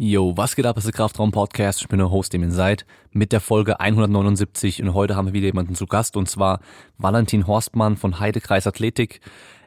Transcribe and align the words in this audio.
Yo, 0.00 0.36
was 0.36 0.54
geht 0.54 0.64
ab? 0.64 0.76
Das 0.76 0.84
ist 0.84 0.94
der 0.94 0.96
Kraftraum 0.96 1.32
Podcast. 1.32 1.80
Ich 1.80 1.88
bin 1.88 1.98
der 1.98 2.12
Host, 2.12 2.32
dem 2.32 2.44
ihr 2.44 2.52
seid, 2.52 2.86
mit 3.10 3.32
der 3.32 3.40
Folge 3.40 3.80
179 3.80 4.80
und 4.80 4.94
heute 4.94 5.16
haben 5.16 5.26
wir 5.26 5.32
wieder 5.32 5.46
jemanden 5.46 5.74
zu 5.74 5.86
Gast 5.86 6.16
und 6.16 6.28
zwar 6.28 6.60
Valentin 6.98 7.48
Horstmann 7.48 7.96
von 7.96 8.20
Heidekreis 8.20 8.68
Athletik. 8.68 9.20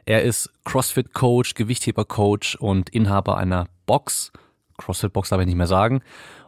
Er 0.06 0.22
ist 0.22 0.48
CrossFit 0.64 1.12
Coach, 1.12 1.52
Gewichtheber 1.52 2.06
Coach 2.06 2.54
und 2.54 2.88
Inhaber 2.88 3.36
einer 3.36 3.66
Box. 3.84 4.32
CrossFit 4.78 5.12
Box 5.12 5.28
darf 5.28 5.40
ich 5.42 5.46
nicht 5.46 5.56
mehr 5.58 5.66
sagen. 5.66 6.00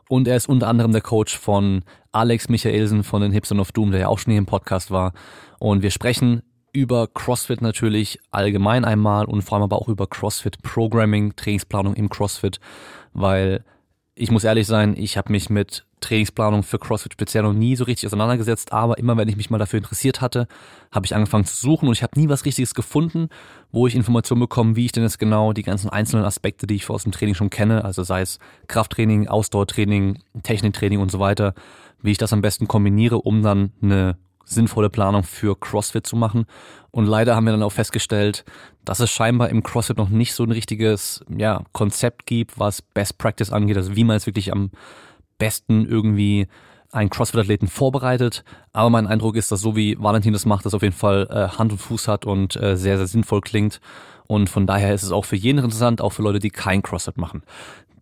Und 0.09 0.29
er 0.29 0.37
ist 0.37 0.49
unter 0.49 0.69
anderem 0.69 0.93
der 0.93 1.03
Coach 1.03 1.37
von 1.37 1.83
Alex 2.11 2.49
Michaelsen 2.49 3.05
von 3.05 3.21
den 3.21 3.33
Hipstern 3.33 3.61
of 3.61 3.71
Doom, 3.73 3.91
der 3.91 4.01
ja 4.01 4.09
auch 4.09 4.19
schon 4.19 4.31
hier 4.31 4.39
im 4.39 4.47
Podcast 4.47 4.93
war. 4.93 5.13
Und 5.59 5.83
wir 5.83 5.91
sprechen 5.91 6.43
über 6.73 7.07
CrossFit 7.07 7.61
natürlich 7.61 8.19
allgemein 8.31 8.87
einmal 8.87 9.27
und 9.27 9.43
vor 9.43 9.57
allem 9.57 9.65
aber 9.65 9.77
auch 9.77 9.89
über 9.89 10.07
CrossFit 10.07 10.63
Programming, 10.63 11.37
Trainingsplanung 11.37 11.93
im 11.93 12.09
CrossFit, 12.09 12.61
weil 13.13 13.63
ich 14.17 14.31
muss 14.31 14.45
ehrlich 14.45 14.67
sein, 14.67 14.95
ich 14.97 15.17
habe 15.17 15.33
mich 15.33 15.51
mit 15.51 15.85
Trainingsplanung 16.01 16.63
für 16.63 16.79
CrossFit 16.79 17.15
speziell 17.15 17.43
noch 17.43 17.53
nie 17.53 17.75
so 17.75 17.85
richtig 17.85 18.07
auseinandergesetzt, 18.07 18.73
aber 18.73 18.99
immer 18.99 19.17
wenn 19.17 19.29
ich 19.29 19.37
mich 19.37 19.51
mal 19.51 19.59
dafür 19.59 19.79
interessiert 19.79 20.21
hatte, 20.21 20.47
habe 20.93 21.07
ich 21.07 21.15
angefangen 21.15 21.47
zu 21.47 21.57
suchen 21.57 21.89
und 21.89 21.95
ich 21.95 22.03
habe 22.03 22.19
nie 22.21 22.29
was 22.29 22.45
Richtiges 22.45 22.75
gefunden, 22.75 23.29
wo 23.73 23.87
ich 23.87 23.97
Informationen 23.97 24.41
bekomme, 24.41 24.77
wie 24.77 24.85
ich 24.85 24.93
denn 24.93 25.03
jetzt 25.03 25.19
genau 25.19 25.53
die 25.53 25.63
ganzen 25.63 25.89
einzelnen 25.91 26.25
Aspekte, 26.25 26.67
die 26.67 26.77
ich 26.77 26.89
aus 26.89 27.03
dem 27.03 27.13
Training 27.13 27.35
schon 27.35 27.51
kenne, 27.51 27.85
also 27.85 28.05
sei 28.05 28.21
es 28.21 28.39
Krafttraining, 28.69 29.27
Ausdauertraining, 29.27 30.23
Techniktraining 30.43 31.01
und 31.01 31.11
so 31.11 31.19
weiter, 31.19 31.55
wie 32.03 32.13
ich 32.13 32.19
das 32.19 32.33
am 32.33 32.43
besten 32.43 32.69
kombiniere, 32.69 33.17
um 33.17 33.43
dann 33.43 33.73
eine 33.83 34.17
sinnvolle 34.45 34.91
Planung 34.91 35.23
für 35.23 35.59
CrossFit 35.59 36.07
zu 36.07 36.17
machen. 36.17 36.47
Und 36.91 37.07
leider 37.07 37.35
haben 37.35 37.45
wir 37.45 37.53
dann 37.53 37.63
auch 37.63 37.73
festgestellt, 37.73 38.45
dass 38.85 39.01
es 39.01 39.11
scheinbar 39.11 39.49
im 39.49 39.63
CrossFit 39.63 39.97
noch 39.97 40.11
nicht 40.11 40.35
so 40.35 40.45
ein 40.45 40.53
richtiges 40.53 41.25
ja, 41.29 41.65
Konzept 41.73 42.27
gibt, 42.27 42.59
was 42.59 42.83
Best 42.83 43.19
Practice 43.19 43.51
angeht, 43.51 43.77
also 43.77 43.97
wie 43.97 44.05
man 44.05 44.17
es 44.17 44.27
wirklich 44.27 44.53
am 44.53 44.71
besten 45.39 45.87
irgendwie 45.87 46.47
einen 46.93 47.11
CrossFit-Athleten 47.11 47.67
vorbereitet. 47.67 48.45
Aber 48.73 48.91
mein 48.91 49.07
Eindruck 49.07 49.37
ist, 49.37 49.51
dass 49.51 49.61
so 49.61 49.75
wie 49.77 49.97
Valentin 49.99 50.33
das 50.33 50.47
macht, 50.47 50.65
das 50.65 50.75
auf 50.75 50.83
jeden 50.83 50.95
Fall 50.95 51.27
äh, 51.31 51.57
Hand 51.59 51.73
und 51.73 51.79
Fuß 51.79 52.09
hat 52.09 52.25
und 52.25 52.57
äh, 52.57 52.77
sehr, 52.77 52.97
sehr 52.97 53.07
sinnvoll 53.07 53.41
klingt. 53.41 53.81
Und 54.27 54.49
von 54.49 54.67
daher 54.67 54.95
ist 54.95 55.03
es 55.03 55.13
auch 55.13 55.25
für 55.25 55.37
jeden 55.37 55.59
interessant, 55.59 56.01
auch 56.01 56.11
für 56.11 56.23
Leute, 56.23 56.39
die 56.39 56.51
kein 56.51 56.83
CrossFit 56.83 57.19
machen. 57.19 57.43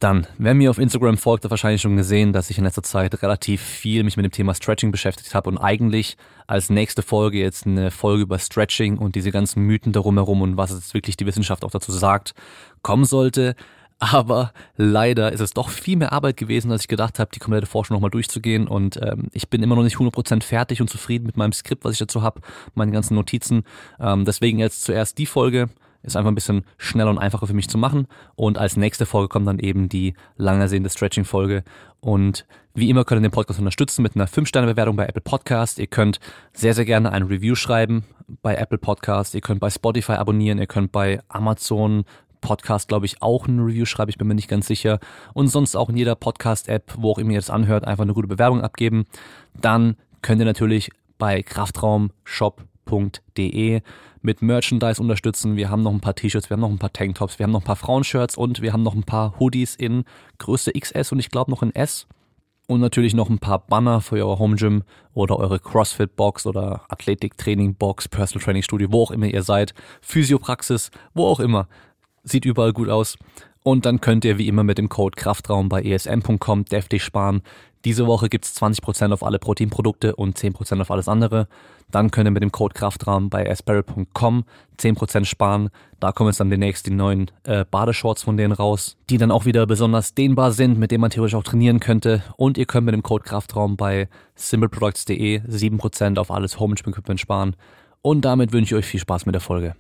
Dann, 0.03 0.27
wer 0.37 0.53
mir 0.55 0.69
auf 0.69 0.81
Instagram 0.81 1.17
folgt, 1.17 1.45
hat 1.45 1.53
wahrscheinlich 1.53 1.81
schon 1.81 1.97
gesehen, 1.97 2.33
dass 2.33 2.51
ich 2.51 2.59
in 2.59 2.65
letzter 2.65 2.83
Zeit 2.83 3.23
relativ 3.23 3.63
viel 3.63 4.03
mich 4.03 4.17
mit 4.17 4.25
dem 4.25 4.33
Thema 4.33 4.53
Stretching 4.53 4.91
beschäftigt 4.91 5.33
habe 5.33 5.49
und 5.49 5.59
eigentlich 5.59 6.17
als 6.49 6.71
nächste 6.71 7.03
Folge 7.03 7.39
jetzt 7.39 7.69
eine 7.69 7.93
Folge 7.93 8.23
über 8.25 8.41
Stretching 8.41 8.99
und 8.99 9.15
diese 9.15 9.31
ganzen 9.31 9.63
Mythen 9.63 9.93
darum 9.93 10.17
herum 10.17 10.43
und 10.43 10.57
was 10.57 10.73
jetzt 10.73 10.93
wirklich 10.93 11.17
die 11.17 11.25
Wissenschaft 11.25 11.65
auch 11.65 11.71
dazu 11.71 11.93
sagt, 11.93 12.35
kommen 12.83 13.05
sollte. 13.05 13.55
Aber 14.01 14.53
leider 14.77 15.31
ist 15.31 15.39
es 15.39 15.53
doch 15.53 15.69
viel 15.69 15.97
mehr 15.97 16.13
Arbeit 16.13 16.37
gewesen, 16.37 16.73
als 16.73 16.83
ich 16.83 16.89
gedacht 16.89 17.21
habe, 17.21 17.31
die 17.33 17.39
komplette 17.39 17.67
Forschung 17.69 17.95
nochmal 17.95 18.11
durchzugehen. 18.11 18.67
Und 18.67 18.99
ähm, 19.01 19.29
ich 19.33 19.51
bin 19.51 19.63
immer 19.63 19.77
noch 19.77 19.85
nicht 19.85 19.99
100% 19.99 20.43
fertig 20.43 20.81
und 20.81 20.91
zufrieden 20.91 21.27
mit 21.27 21.37
meinem 21.37 21.53
Skript, 21.53 21.85
was 21.85 21.93
ich 21.93 22.01
dazu 22.01 22.23
habe, 22.23 22.41
meine 22.75 22.91
ganzen 22.91 23.15
Notizen. 23.15 23.63
Ähm, 24.01 24.25
deswegen 24.25 24.59
jetzt 24.59 24.83
zuerst 24.83 25.19
die 25.19 25.27
Folge 25.27 25.69
ist 26.03 26.17
einfach 26.17 26.31
ein 26.31 26.35
bisschen 26.35 26.65
schneller 26.79 27.11
und 27.11 27.19
einfacher 27.19 27.47
für 27.47 27.55
mich 27.55 27.69
zu 27.69 27.79
machen. 27.79 28.07
Und 28.35 28.59
als 28.59 28.77
nächste 28.77 29.07
Folge 29.07 29.29
kommt 29.29 29.47
dann 29.47 29.59
eben 29.59 29.89
die 29.89 30.15
langersehende 30.37 30.91
Stretching-Folge. 30.91 31.65
Und 32.01 32.47
wie 32.75 32.91
immer 32.91 33.05
könnt 33.05 33.21
ihr 33.21 33.29
den 33.29 33.33
Podcast 33.33 33.59
unterstützen 33.59 34.03
mit 34.03 34.17
einer 34.17 34.27
5-Sterne-Bewertung 34.27 34.97
bei 34.97 35.07
Apple 35.07 35.23
Podcast. 35.23 35.79
Ihr 35.79 35.87
könnt 35.87 36.19
sehr, 36.53 36.75
sehr 36.75 36.85
gerne 36.85 37.13
ein 37.13 37.23
Review 37.23 37.55
schreiben 37.55 38.05
bei 38.43 38.57
Apple 38.57 38.79
Podcast. 38.79 39.35
Ihr 39.35 39.41
könnt 39.41 39.61
bei 39.61 39.71
Spotify 39.71 40.13
abonnieren. 40.13 40.59
Ihr 40.59 40.67
könnt 40.67 40.93
bei 40.93 41.21
Amazon 41.29 42.05
Podcast, 42.41 42.89
glaube 42.89 43.07
ich, 43.07 43.23
auch 43.23 43.47
ein 43.47 43.61
Review 43.61 43.87
schreiben. 43.87 44.11
Ich 44.11 44.19
bin 44.19 44.27
mir 44.27 44.35
nicht 44.35 44.49
ganz 44.49 44.67
sicher. 44.67 44.99
Und 45.33 45.49
sonst 45.49 45.77
auch 45.77 45.89
in 45.89 45.97
jeder 45.97 46.15
Podcast-App, 46.15 46.95
wo 46.99 47.13
auch 47.13 47.19
immer 47.19 47.31
ihr 47.31 47.39
das 47.39 47.51
anhört, 47.51 47.87
einfach 47.87 48.03
eine 48.03 48.15
gute 48.15 48.29
Bewerbung 48.29 48.61
abgeben. 48.61 49.07
Dann 49.59 49.97
könnt 50.21 50.41
ihr 50.41 50.45
natürlich 50.45 50.91
bei 51.19 51.43
kraftraumshop.de 51.43 53.81
mit 54.23 54.43
Merchandise 54.43 55.01
unterstützen. 55.01 55.57
Wir 55.57 55.71
haben 55.71 55.83
noch 55.83 55.93
ein 55.93 56.01
paar 56.01 56.15
T-Shirts, 56.15 56.51
wir 56.51 56.55
haben 56.55 56.61
noch 56.61 56.71
ein 56.71 56.79
paar 56.79 56.93
Tanktops, 56.93 57.39
wir 57.39 57.45
haben 57.45 57.53
noch 57.53 57.63
ein 57.63 57.67
paar 57.67 57.77
Frauenshirts 57.77 58.37
und 58.37 58.63
wir 58.63 58.73
haben 58.73 58.83
noch 58.83 58.95
ein 58.95 59.03
paar 59.03 59.39
Hoodies 59.39 59.75
in 59.77 60.05
Größe 60.39 60.73
XS 60.73 61.13
und 61.13 61.19
ich 61.19 61.31
glaube 61.31 61.51
noch 61.51 61.63
in 61.63 61.75
S. 61.75 62.07
Und 62.69 62.81
natürlich 62.81 63.13
noch 63.13 63.29
ein 63.29 63.39
paar 63.39 63.59
Banner 63.59 64.01
für 64.01 64.25
euer 64.25 64.39
Home 64.39 64.57
Gym 64.57 64.85
oder 65.15 65.39
eure 65.39 65.59
CrossFit 65.59 66.17
Box 66.17 66.47
oder 66.47 66.83
Athletik 66.89 67.37
Training 67.37 67.75
Box, 67.75 68.09
Personal 68.09 68.45
Training 68.45 68.63
Studio, 68.63 68.89
wo 68.91 69.03
auch 69.03 69.11
immer 69.11 69.27
ihr 69.27 69.43
seid, 69.43 69.75
Physiopraxis, 70.01 70.91
wo 71.13 71.27
auch 71.27 71.41
immer. 71.41 71.69
Sieht 72.23 72.45
überall 72.45 72.73
gut 72.73 72.89
aus. 72.89 73.19
Und 73.63 73.87
dann 73.87 74.01
könnt 74.01 74.25
ihr 74.25 74.39
wie 74.39 74.49
immer 74.49 74.65
mit 74.65 74.79
dem 74.79 74.89
Code 74.89 75.17
Kraftraum 75.17 75.69
bei 75.69 75.83
esm.com 75.83 76.65
deftig 76.65 77.03
sparen. 77.03 77.43
Diese 77.85 78.07
Woche 78.07 78.29
gibt's 78.29 78.61
20% 78.61 79.13
auf 79.13 79.25
alle 79.25 79.39
Proteinprodukte 79.39 80.15
und 80.15 80.39
10% 80.39 80.81
auf 80.81 80.91
alles 80.91 81.09
andere. 81.09 81.49
Dann 81.91 82.11
könnt 82.11 82.29
ihr 82.29 82.31
mit 82.31 82.43
dem 82.43 82.53
Code 82.53 82.75
Kraftraum 82.75 83.29
bei 83.29 83.49
asperry.com 83.49 84.45
10% 84.79 85.25
sparen. 85.25 85.69
Da 85.99 86.13
kommen 86.13 86.31
jetzt 86.31 86.39
dann 86.41 86.51
demnächst 86.51 86.87
die 86.87 86.93
neuen 86.93 87.31
äh, 87.45 87.65
Badeshorts 87.69 88.23
von 88.23 88.37
denen 88.37 88.53
raus, 88.53 88.97
die 89.11 89.19
dann 89.19 89.31
auch 89.31 89.45
wieder 89.47 89.67
besonders 89.67 90.15
dehnbar 90.15 90.53
sind, 90.53 90.79
mit 90.79 90.91
denen 90.91 91.01
man 91.01 91.11
theoretisch 91.11 91.35
auch 91.35 91.43
trainieren 91.43 91.81
könnte. 91.81 92.23
Und 92.37 92.57
ihr 92.57 92.67
könnt 92.67 92.87
mit 92.87 92.95
dem 92.95 93.03
Code 93.03 93.25
Kraftraum 93.25 93.77
bei 93.77 94.09
simpleproducts.de 94.37 95.41
7% 95.41 96.19
auf 96.19 96.31
alles 96.31 96.61
Home 96.61 96.75
Equipment 96.75 97.21
sparen. 97.21 97.57
Und 98.01 98.25
damit 98.25 98.53
wünsche 98.53 98.75
ich 98.75 98.79
euch 98.79 98.87
viel 98.91 99.01
Spaß 99.01 99.27
mit 99.27 99.35
der 99.35 99.43
Folge. 99.43 99.75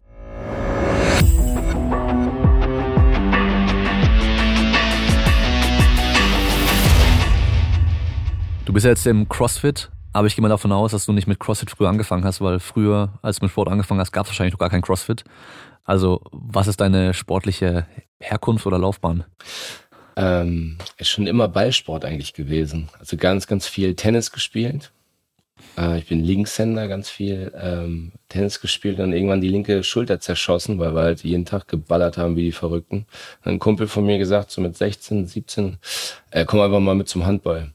Du 8.64 8.72
bist 8.72 8.84
ja 8.84 8.90
jetzt 8.90 9.06
im 9.08 9.28
CrossFit, 9.28 9.90
aber 10.12 10.28
ich 10.28 10.36
gehe 10.36 10.42
mal 10.42 10.48
davon 10.48 10.70
aus, 10.70 10.92
dass 10.92 11.06
du 11.06 11.12
nicht 11.12 11.26
mit 11.26 11.40
CrossFit 11.40 11.70
früher 11.70 11.88
angefangen 11.88 12.24
hast, 12.24 12.40
weil 12.40 12.60
früher, 12.60 13.12
als 13.20 13.38
du 13.38 13.44
mit 13.44 13.50
Sport 13.50 13.68
angefangen 13.68 14.00
hast, 14.00 14.12
gab 14.12 14.26
es 14.26 14.30
wahrscheinlich 14.30 14.52
noch 14.52 14.60
gar 14.60 14.70
kein 14.70 14.82
CrossFit. 14.82 15.24
Also, 15.84 16.20
was 16.30 16.68
ist 16.68 16.80
deine 16.80 17.12
sportliche 17.12 17.86
Herkunft 18.20 18.64
oder 18.64 18.78
Laufbahn? 18.78 19.24
Ähm, 20.14 20.78
ist 20.96 21.08
schon 21.08 21.26
immer 21.26 21.48
Ballsport 21.48 22.04
eigentlich 22.04 22.34
gewesen. 22.34 22.88
Also 23.00 23.16
ganz, 23.16 23.48
ganz 23.48 23.66
viel 23.66 23.96
Tennis 23.96 24.30
gespielt. 24.30 24.92
Äh, 25.76 25.98
ich 25.98 26.06
bin 26.06 26.22
Linkshänder, 26.22 26.86
ganz 26.86 27.10
viel 27.10 27.52
ähm, 27.60 28.12
Tennis 28.28 28.60
gespielt 28.60 29.00
und 29.00 29.12
irgendwann 29.12 29.40
die 29.40 29.48
linke 29.48 29.82
Schulter 29.82 30.20
zerschossen, 30.20 30.78
weil 30.78 30.94
wir 30.94 31.02
halt 31.02 31.24
jeden 31.24 31.46
Tag 31.46 31.66
geballert 31.66 32.16
haben 32.16 32.36
wie 32.36 32.44
die 32.44 32.52
Verrückten. 32.52 33.06
Dann 33.42 33.54
ein 33.54 33.58
Kumpel 33.58 33.88
von 33.88 34.06
mir 34.06 34.18
gesagt, 34.18 34.52
so 34.52 34.60
mit 34.60 34.76
16, 34.76 35.26
17, 35.26 35.78
äh, 36.30 36.44
komm 36.44 36.60
einfach 36.60 36.78
mal 36.78 36.94
mit 36.94 37.08
zum 37.08 37.26
Handball. 37.26 37.72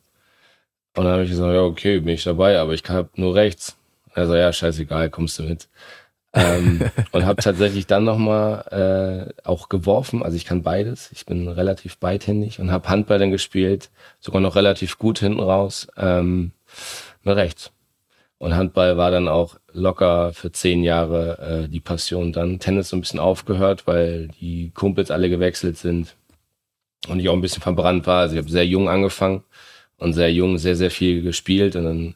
Und 0.97 1.03
dann 1.03 1.13
habe 1.13 1.24
ich 1.25 1.30
gesagt, 1.30 1.53
ja, 1.53 1.62
okay, 1.62 2.00
bin 2.00 2.16
ich 2.16 2.24
dabei, 2.24 2.58
aber 2.58 2.74
ich 2.74 2.84
habe 2.90 3.09
nur 3.18 3.35
rechts. 3.35 3.78
Also 4.16 4.34
ja, 4.34 4.52
scheißegal, 4.52 5.12
kommst 5.12 5.38
du 5.38 5.44
mit. 5.44 5.69
ähm, 6.34 6.90
und 7.12 7.24
habe 7.24 7.40
tatsächlich 7.40 7.85
dann 7.85 8.03
nochmal 8.03 9.31
äh, 9.38 9.47
auch 9.47 9.69
geworfen. 9.69 10.24
Also 10.24 10.36
ich 10.36 10.46
kann 10.46 10.63
beides. 10.63 11.12
Ich 11.12 11.28
bin 11.28 11.47
relativ 11.50 11.97
beidhändig 12.00 12.59
und 12.59 12.72
habe 12.72 12.90
Handball 12.90 13.19
dann 13.19 13.30
gespielt, 13.30 13.91
sogar 14.19 14.41
noch 14.41 14.56
relativ 14.56 14.97
gut 14.97 15.19
hinten 15.19 15.40
raus, 15.40 15.88
ähm, 15.97 16.52
mit 17.24 17.36
rechts. 17.36 17.72
Und 18.40 18.56
Handball 18.56 18.97
war 18.97 19.12
dann 19.12 19.28
auch 19.28 19.57
locker 19.74 20.34
für 20.34 20.52
zehn 20.52 20.84
Jahre 20.84 21.66
äh, 21.66 21.69
die 21.69 21.80
Passion. 21.80 22.34
Dann 22.34 22.57
Tennis 22.57 22.90
so 22.90 22.97
ein 22.97 23.02
bisschen 23.02 23.19
aufgehört, 23.19 23.86
weil 23.86 24.30
die 24.41 24.72
Kumpels 24.74 25.12
alle 25.12 25.30
gewechselt 25.30 25.78
sind 25.78 26.16
und 27.07 27.19
ich 27.19 27.30
auch 27.30 27.34
ein 27.34 27.41
bisschen 27.41 27.62
verbrannt 27.62 28.07
war. 28.07 28.22
Also 28.22 28.34
ich 28.34 28.41
habe 28.41 28.50
sehr 28.50 28.66
jung 28.66 28.90
angefangen 28.90 29.44
und 29.97 30.13
sehr 30.13 30.31
jung 30.31 30.58
sehr, 30.58 30.75
sehr 30.75 30.91
viel 30.91 31.22
gespielt. 31.22 31.75
Und 31.75 31.84
dann, 31.84 32.16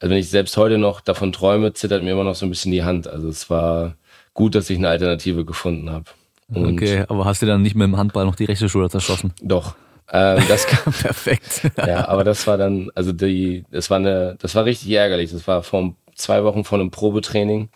also 0.00 0.10
wenn 0.10 0.18
ich 0.18 0.28
selbst 0.28 0.56
heute 0.56 0.78
noch 0.78 1.00
davon 1.00 1.32
träume, 1.32 1.72
zittert 1.72 2.02
mir 2.02 2.12
immer 2.12 2.24
noch 2.24 2.34
so 2.34 2.46
ein 2.46 2.50
bisschen 2.50 2.72
die 2.72 2.84
Hand. 2.84 3.08
Also 3.08 3.28
es 3.28 3.48
war 3.50 3.96
gut, 4.34 4.54
dass 4.54 4.70
ich 4.70 4.78
eine 4.78 4.88
Alternative 4.88 5.44
gefunden 5.44 5.90
habe. 5.90 6.04
okay, 6.52 7.04
aber 7.08 7.24
hast 7.24 7.42
du 7.42 7.46
dann 7.46 7.62
nicht 7.62 7.74
mit 7.74 7.86
dem 7.86 7.96
Handball 7.96 8.24
noch 8.24 8.36
die 8.36 8.44
rechte 8.44 8.68
Schulter 8.68 8.90
zerschossen? 8.90 9.32
Doch. 9.42 9.74
Ähm, 10.12 10.42
das 10.48 10.66
kam 10.68 10.92
perfekt. 10.92 11.70
ja, 11.78 12.08
aber 12.08 12.24
das 12.24 12.46
war 12.46 12.58
dann, 12.58 12.90
also 12.94 13.12
die, 13.12 13.64
das 13.70 13.90
war 13.90 13.98
eine, 13.98 14.36
das 14.40 14.54
war 14.54 14.64
richtig 14.64 14.90
ärgerlich. 14.92 15.32
Das 15.32 15.46
war 15.48 15.62
vor 15.62 15.94
zwei 16.14 16.44
Wochen 16.44 16.64
vor 16.64 16.78
einem 16.78 16.90
Probetraining 16.90 17.68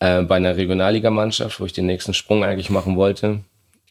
äh, 0.00 0.22
bei 0.22 0.36
einer 0.36 0.56
Regionalligamannschaft, 0.56 1.60
wo 1.60 1.66
ich 1.66 1.72
den 1.72 1.86
nächsten 1.86 2.14
Sprung 2.14 2.44
eigentlich 2.44 2.70
machen 2.70 2.96
wollte. 2.96 3.40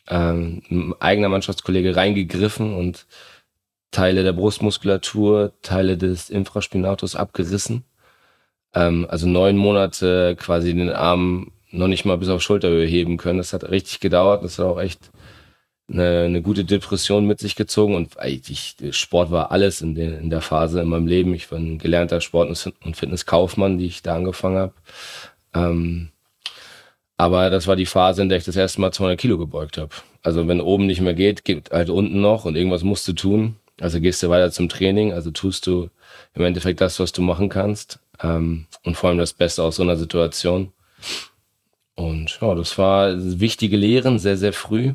Ähm, 0.10 0.64
ein 0.70 0.94
eigener 1.00 1.30
Mannschaftskollege 1.30 1.96
reingegriffen 1.96 2.74
und 2.74 3.06
Teile 3.92 4.24
der 4.24 4.34
Brustmuskulatur, 4.34 5.54
Teile 5.62 5.98
des 5.98 6.30
Infraspinatus 6.30 7.16
abgerissen. 7.16 7.84
Ähm, 8.74 9.08
also 9.10 9.28
neun 9.28 9.58
Monate 9.58 10.36
quasi 10.38 10.74
den 10.74 10.90
Arm 10.92 11.52
noch 11.72 11.88
nicht 11.88 12.06
mal 12.06 12.18
bis 12.18 12.30
auf 12.30 12.42
Schulterhöhe 12.42 12.86
heben 12.88 13.18
können. 13.18 13.40
Das 13.40 13.54
hat 13.54 13.64
richtig 13.70 14.00
gedauert. 14.00 14.44
Das 14.44 14.60
hat 14.60 14.66
auch 14.66 14.80
echt 14.80 15.12
eine, 15.90 16.24
eine 16.26 16.42
gute 16.42 16.66
Depression 16.66 17.26
mit 17.28 17.40
sich 17.40 17.56
gezogen. 17.56 17.96
Und 17.96 18.20
eigentlich, 18.20 18.76
Sport 18.92 19.32
war 19.32 19.52
alles 19.52 19.82
in, 19.82 19.96
den, 19.96 20.14
in 20.18 20.30
der 20.30 20.42
Phase 20.42 20.82
in 20.82 20.90
meinem 20.90 21.08
Leben. 21.08 21.34
Ich 21.34 21.52
war 21.52 21.60
ein 21.60 21.78
gelernter 21.80 22.22
Sport- 22.22 22.50
und 22.86 22.96
Fitnesskaufmann, 22.98 23.78
die 23.78 23.88
ich 23.88 24.02
da 24.04 24.16
angefangen 24.16 24.58
habe. 24.58 24.74
Ähm, 25.54 26.10
Aber 27.18 27.50
das 27.50 27.68
war 27.68 27.76
die 27.76 27.86
Phase, 27.86 28.22
in 28.22 28.30
der 28.30 28.38
ich 28.38 28.46
das 28.46 28.56
erste 28.56 28.82
Mal 28.82 28.92
200 28.92 29.20
Kilo 29.20 29.38
gebeugt 29.38 29.78
habe. 29.78 29.90
Also 30.24 30.48
wenn 30.48 30.62
oben 30.62 30.86
nicht 30.86 31.02
mehr 31.02 31.14
geht, 31.16 31.46
geht 31.46 31.72
halt 31.72 31.90
unten 31.90 32.22
noch 32.22 32.46
und 32.46 32.56
irgendwas 32.56 32.84
musst 32.84 33.08
du 33.08 33.14
tun. 33.14 33.56
Also 33.80 34.02
gehst 34.02 34.24
du 34.24 34.30
weiter 34.30 34.52
zum 34.52 34.70
Training, 34.70 35.14
also 35.14 35.32
tust 35.32 35.68
du 35.68 35.90
im 36.34 36.44
Endeffekt 36.44 36.82
das, 36.82 37.00
was 37.00 37.12
du 37.12 37.22
machen 37.22 37.50
kannst. 37.50 38.00
Ähm, 38.22 38.66
und 38.84 38.96
vor 38.96 39.10
allem 39.10 39.20
das 39.20 39.34
Beste 39.34 39.64
aus 39.64 39.76
so 39.76 39.84
einer 39.84 39.98
Situation. 39.98 40.72
Und 41.96 42.40
ja, 42.42 42.56
das 42.56 42.78
war 42.78 43.14
wichtige 43.16 43.78
Lehren, 43.78 44.20
sehr, 44.20 44.38
sehr 44.38 44.54
früh. 44.54 44.94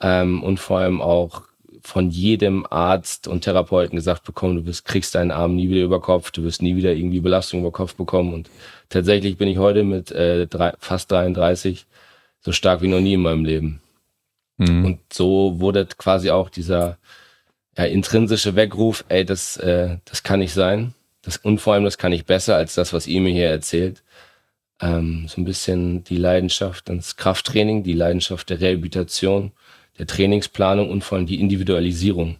Ähm, 0.00 0.42
und 0.42 0.58
vor 0.58 0.78
allem 0.78 1.00
auch 1.00 1.42
von 1.82 2.10
jedem 2.10 2.64
Arzt 2.70 3.26
und 3.26 3.42
Therapeuten 3.42 3.96
gesagt 3.96 4.24
bekommen, 4.24 4.56
du 4.56 4.62
bist, 4.62 4.84
kriegst 4.84 5.14
deinen 5.14 5.32
Arm 5.32 5.56
nie 5.56 5.68
wieder 5.68 5.82
über 5.82 6.00
Kopf, 6.00 6.30
du 6.30 6.44
wirst 6.44 6.62
nie 6.62 6.76
wieder 6.76 6.92
irgendwie 6.92 7.20
Belastung 7.20 7.60
über 7.60 7.72
Kopf 7.72 7.94
bekommen. 7.94 8.32
Und 8.32 8.50
tatsächlich 8.88 9.36
bin 9.36 9.48
ich 9.48 9.58
heute 9.58 9.82
mit 9.82 10.12
äh, 10.12 10.46
drei, 10.46 10.74
fast 10.78 11.10
33 11.10 11.86
so 12.40 12.52
stark 12.52 12.82
wie 12.82 12.88
noch 12.88 13.00
nie 13.00 13.14
in 13.14 13.22
meinem 13.22 13.44
Leben. 13.44 13.80
Mhm. 14.58 14.84
Und 14.84 15.00
so 15.12 15.58
wurde 15.58 15.86
quasi 15.86 16.30
auch 16.30 16.50
dieser 16.50 16.98
ja, 17.76 17.84
intrinsische 17.84 18.54
Weckruf, 18.54 19.04
ey, 19.08 19.24
das, 19.24 19.56
äh, 19.56 19.98
das 20.04 20.22
kann 20.22 20.40
nicht 20.40 20.52
sein. 20.52 20.94
Das, 21.22 21.38
und 21.38 21.58
vor 21.60 21.74
allem, 21.74 21.84
das 21.84 21.98
kann 21.98 22.12
ich 22.12 22.26
besser 22.26 22.56
als 22.56 22.74
das, 22.74 22.92
was 22.92 23.06
ihr 23.06 23.20
mir 23.20 23.32
hier 23.32 23.48
erzählt. 23.48 24.02
Ähm, 24.80 25.26
so 25.28 25.40
ein 25.40 25.44
bisschen 25.44 26.04
die 26.04 26.16
Leidenschaft 26.16 26.90
ans 26.90 27.16
Krafttraining, 27.16 27.82
die 27.84 27.94
Leidenschaft 27.94 28.50
der 28.50 28.60
Rehabilitation, 28.60 29.52
der 29.98 30.06
Trainingsplanung 30.06 30.90
und 30.90 31.04
vor 31.04 31.16
allem 31.16 31.26
die 31.26 31.40
Individualisierung 31.40 32.38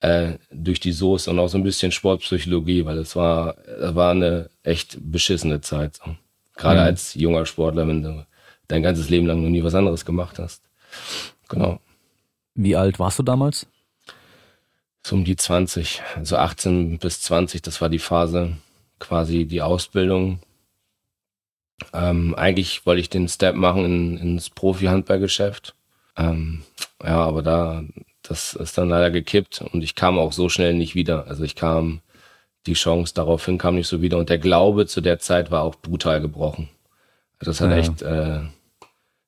äh, 0.00 0.32
durch 0.50 0.80
die 0.80 0.92
Soße 0.92 1.30
und 1.30 1.38
auch 1.38 1.48
so 1.48 1.58
ein 1.58 1.62
bisschen 1.62 1.92
Sportpsychologie, 1.92 2.84
weil 2.84 2.98
es 2.98 3.14
war, 3.14 3.56
es 3.66 3.94
war 3.94 4.10
eine 4.10 4.50
echt 4.64 4.98
beschissene 5.00 5.60
Zeit. 5.60 5.96
So. 5.96 6.16
Gerade 6.56 6.80
mhm. 6.80 6.86
als 6.86 7.14
junger 7.14 7.46
Sportler, 7.46 7.86
wenn 7.86 8.02
du 8.02 8.26
dein 8.68 8.82
ganzes 8.82 9.08
Leben 9.08 9.26
lang 9.26 9.42
noch 9.42 9.48
nie 9.48 9.62
was 9.62 9.74
anderes 9.74 10.04
gemacht 10.04 10.38
hast. 10.38 10.62
Genau. 11.48 11.80
Wie 12.54 12.76
alt 12.76 12.98
warst 12.98 13.18
du 13.18 13.22
damals? 13.22 13.66
So 15.04 15.16
um 15.16 15.24
die 15.24 15.36
20, 15.36 16.02
also 16.16 16.36
18 16.36 16.98
bis 16.98 17.20
20, 17.22 17.60
das 17.62 17.80
war 17.80 17.88
die 17.88 17.98
Phase, 17.98 18.56
quasi 18.98 19.46
die 19.46 19.62
Ausbildung. 19.62 20.40
Ähm, 21.92 22.34
eigentlich 22.36 22.86
wollte 22.86 23.00
ich 23.00 23.10
den 23.10 23.28
Step 23.28 23.56
machen 23.56 23.84
in, 23.84 24.18
ins 24.18 24.50
Profi-Handballgeschäft. 24.50 25.74
Ähm, 26.16 26.62
ja, 27.02 27.16
aber 27.16 27.42
da, 27.42 27.82
das 28.22 28.54
ist 28.54 28.78
dann 28.78 28.88
leider 28.88 29.10
gekippt 29.10 29.62
und 29.72 29.82
ich 29.82 29.94
kam 29.94 30.18
auch 30.18 30.32
so 30.32 30.48
schnell 30.48 30.74
nicht 30.74 30.94
wieder. 30.94 31.26
Also 31.26 31.42
ich 31.42 31.56
kam, 31.56 32.00
die 32.66 32.74
Chance 32.74 33.12
daraufhin 33.14 33.58
kam 33.58 33.74
nicht 33.74 33.88
so 33.88 34.02
wieder 34.02 34.18
und 34.18 34.28
der 34.28 34.38
Glaube 34.38 34.86
zu 34.86 35.00
der 35.00 35.18
Zeit 35.18 35.50
war 35.50 35.62
auch 35.62 35.74
brutal 35.74 36.20
gebrochen. 36.20 36.68
Das 37.40 37.60
hat 37.60 37.70
ja. 37.70 37.76
echt 37.76 38.02
äh, 38.02 38.40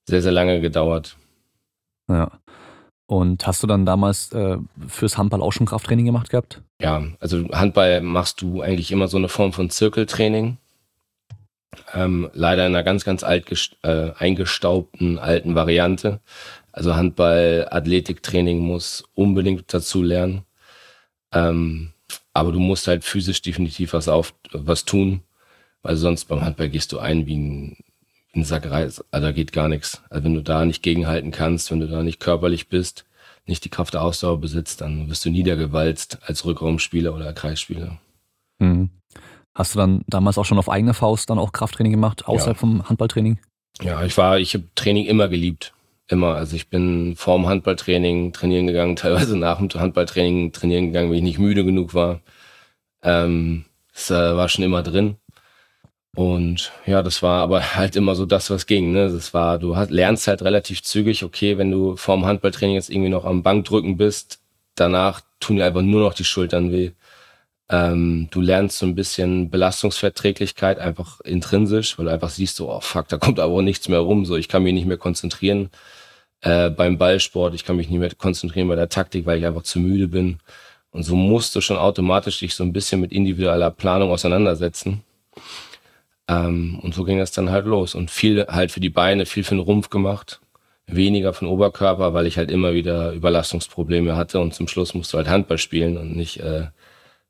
sehr, 0.07 0.23
sehr 0.23 0.33
lange 0.33 0.61
gedauert. 0.61 1.17
Ja. 2.09 2.31
Und 3.07 3.47
hast 3.47 3.63
du 3.63 3.67
dann 3.67 3.85
damals 3.85 4.33
äh, 4.33 4.57
fürs 4.89 5.19
Handball 5.19 5.43
auch 5.43 5.53
schon 5.53 5.67
Krafttraining 5.67 6.07
gemacht 6.07 6.31
gehabt? 6.31 6.63
Ja, 6.81 7.03
also 7.21 7.47
Handball 7.53 8.01
machst 8.01 8.41
du 8.41 8.63
eigentlich 8.63 8.91
immer 8.93 9.09
so 9.09 9.19
eine 9.19 9.29
Form 9.29 9.53
von 9.53 9.69
Zirkeltraining. 9.69 10.57
Ähm, 11.93 12.31
leider 12.33 12.67
in 12.67 12.75
einer 12.75 12.85
ganz, 12.85 13.05
ganz 13.05 13.23
alt 13.23 13.47
äh, 13.83 14.13
eingestaubten 14.17 15.19
alten 15.19 15.55
Variante. 15.55 16.21
Also 16.73 16.97
Handball, 16.97 17.69
Athletiktraining 17.71 18.59
muss 18.59 19.05
unbedingt 19.15 19.73
dazu 19.73 20.03
lernen. 20.03 20.43
Ähm, 21.33 21.93
aber 22.33 22.53
du 22.53 22.59
musst 22.59 22.89
halt 22.89 23.05
physisch 23.05 23.43
definitiv 23.43 23.93
was 23.93 24.09
auf, 24.09 24.35
was 24.53 24.85
tun, 24.85 25.23
weil 25.83 25.97
sonst 25.97 26.25
beim 26.27 26.43
Handball 26.43 26.69
gehst 26.69 26.93
du 26.93 26.99
ein 26.99 27.27
wie 27.27 27.37
ein, 27.37 27.77
wie 28.35 28.41
ein 28.41 28.45
Sack 28.45 28.71
Reis. 28.71 29.03
Also 29.11 29.27
da 29.27 29.33
geht 29.33 29.53
gar 29.53 29.69
nichts. 29.69 30.03
Also 30.11 30.25
wenn 30.25 30.35
du 30.35 30.43
da 30.43 30.65
nicht 30.65 30.83
gegenhalten 30.83 31.31
kannst, 31.31 31.71
wenn 31.71 31.81
du 31.81 31.89
da 31.89 32.03
nicht 32.03 32.21
körperlich 32.21 32.69
bist, 32.69 33.07
nicht 33.47 33.65
die 33.65 33.71
Kraft 33.71 33.95
der 33.95 34.03
Ausdauer 34.03 34.41
besitzt, 34.41 34.81
dann 34.81 35.09
wirst 35.09 35.25
du 35.25 35.31
niedergewalzt 35.31 36.19
als 36.23 36.45
Rückraumspieler 36.45 37.15
oder 37.15 37.33
Kreisspieler. 37.33 37.99
Mhm. 38.59 38.91
Hast 39.55 39.75
du 39.75 39.79
dann 39.79 40.03
damals 40.09 40.37
auch 40.37 40.45
schon 40.45 40.59
auf 40.59 40.69
eigene 40.69 40.95
Faust 40.95 41.31
dann 41.31 41.39
auch 41.39 41.53
Krafttraining 41.53 41.93
gemacht, 41.93 42.27
außerhalb 42.27 42.57
ja. 42.57 42.61
vom 42.61 42.89
Handballtraining? 42.89 43.39
Ja, 43.83 44.05
ich 44.05 44.17
war, 44.17 44.39
ich 44.39 44.55
habe 44.55 44.65
Training 44.75 45.07
immer 45.07 45.29
geliebt. 45.29 45.73
Immer. 46.09 46.35
Also 46.35 46.57
ich 46.57 46.69
bin 46.69 47.15
vorm 47.17 47.47
Handballtraining 47.47 48.33
trainieren 48.33 48.67
gegangen, 48.67 48.97
teilweise 48.97 49.37
nach 49.39 49.59
dem 49.59 49.69
Handballtraining 49.73 50.53
trainieren 50.53 50.87
gegangen, 50.87 51.11
wenn 51.11 51.19
ich 51.19 51.23
nicht 51.23 51.39
müde 51.39 51.65
genug 51.65 51.95
war. 51.95 52.21
Ähm, 53.03 53.65
das 53.93 54.11
äh, 54.11 54.37
war 54.37 54.49
schon 54.49 54.65
immer 54.65 54.83
drin. 54.83 55.17
Und 56.15 56.73
ja, 56.87 57.03
das 57.03 57.23
war 57.23 57.43
aber 57.43 57.61
halt 57.77 57.97
immer 57.97 58.15
so 58.15 58.27
das, 58.27 58.51
was 58.51 58.67
ging. 58.67 58.93
Ne? 58.93 59.11
Das 59.11 59.35
war, 59.35 59.59
du 59.59 59.77
hast, 59.77 59.91
lernst 59.91 60.29
halt 60.29 60.43
relativ 60.43 60.83
zügig, 60.83 61.25
okay, 61.25 61.59
wenn 61.59 61.71
du 61.71 61.97
vorm 61.97 62.25
Handballtraining 62.25 62.77
jetzt 62.77 62.91
irgendwie 62.91 63.11
noch 63.11 63.25
am 63.25 63.43
Bankdrücken 63.43 63.97
bist, 63.97 64.41
danach 64.75 65.21
tun 65.41 65.57
dir 65.57 65.67
einfach 65.67 65.83
nur 65.83 66.03
noch 66.03 66.15
die 66.15 66.25
Schultern 66.25 66.73
weh. 66.73 66.93
Ähm, 67.71 68.29
du 68.31 68.41
lernst 68.41 68.79
so 68.79 68.87
ein 68.87 68.95
bisschen 68.95 69.51
Belastungsverträglichkeit 69.51 70.79
einfach 70.79 71.21
intrinsisch, 71.23 71.99
weil 71.99 72.07
du 72.07 72.13
einfach 72.13 72.31
siehst, 72.31 72.57
so, 72.57 72.71
oh 72.71 72.81
fuck, 72.81 73.09
da 73.09 73.17
kommt 73.17 73.41
aber 73.41 73.55
auch 73.55 73.63
nichts 73.63 73.89
mehr 73.89 74.01
rum, 74.01 74.27
so 74.27 74.37
ich 74.37 74.49
kann 74.49 74.63
mich 74.63 74.75
nicht 74.75 74.87
mehr 74.87 74.99
konzentrieren 74.99 75.71
äh, 76.43 76.71
beim 76.71 76.99
Ballsport, 76.99 77.55
ich 77.55 77.65
kann 77.65 77.77
mich 77.77 77.89
nicht 77.89 77.99
mehr 77.99 78.15
konzentrieren 78.15 78.69
bei 78.69 78.77
der 78.77 78.91
Taktik, 78.91 79.27
weil 79.27 79.39
ich 79.39 79.47
einfach 79.47 79.63
zu 79.63 79.81
müde 79.81 80.09
bin. 80.09 80.39
Und 80.91 81.03
so 81.05 81.17
musst 81.17 81.57
du 81.57 81.61
schon 81.61 81.79
automatisch 81.79 82.41
dich 82.41 82.55
so 82.55 82.65
ein 82.65 82.73
bisschen 82.73 83.01
mit 83.01 83.13
individueller 83.13 83.71
Planung 83.71 84.11
auseinandersetzen. 84.11 85.03
Ähm, 86.29 86.79
und 86.83 86.95
so 86.95 87.05
ging 87.05 87.19
das 87.19 87.33
dann 87.33 87.51
halt 87.51 87.67
los. 87.67 87.95
Und 87.95 88.11
viel 88.11 88.47
halt 88.47 88.73
für 88.73 88.81
die 88.81 88.91
Beine, 88.91 89.27
viel 89.27 89.45
für 89.45 89.55
den 89.55 89.61
Rumpf 89.61 89.91
gemacht, 89.91 90.41
weniger 90.87 91.33
den 91.33 91.49
Oberkörper, 91.49 92.15
weil 92.15 92.27
ich 92.27 92.39
halt 92.39 92.51
immer 92.51 92.75
wieder 92.75 93.13
Überlastungsprobleme 93.13 94.17
hatte 94.17 94.41
und 94.41 94.55
zum 94.55 94.69
Schluss 94.69 94.95
musst 94.95 95.13
du 95.13 95.19
halt 95.19 95.29
Handball 95.29 95.59
spielen 95.59 95.97
und 95.97 96.17
nicht 96.17 96.41
äh, 96.41 96.69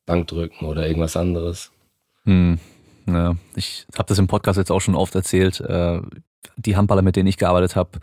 Bankdrücken 0.06 0.66
oder 0.66 0.86
irgendwas 0.86 1.16
anderes. 1.16 1.70
Hm. 2.24 2.58
Ja, 3.06 3.36
ich 3.54 3.86
habe 3.98 4.08
das 4.08 4.18
im 4.18 4.28
Podcast 4.28 4.58
jetzt 4.58 4.70
auch 4.70 4.80
schon 4.80 4.94
oft 4.94 5.14
erzählt. 5.14 5.60
Äh, 5.60 6.00
die 6.56 6.76
Handballer, 6.76 7.02
mit 7.02 7.16
denen 7.16 7.28
ich 7.28 7.36
gearbeitet 7.36 7.76
habe, 7.76 8.00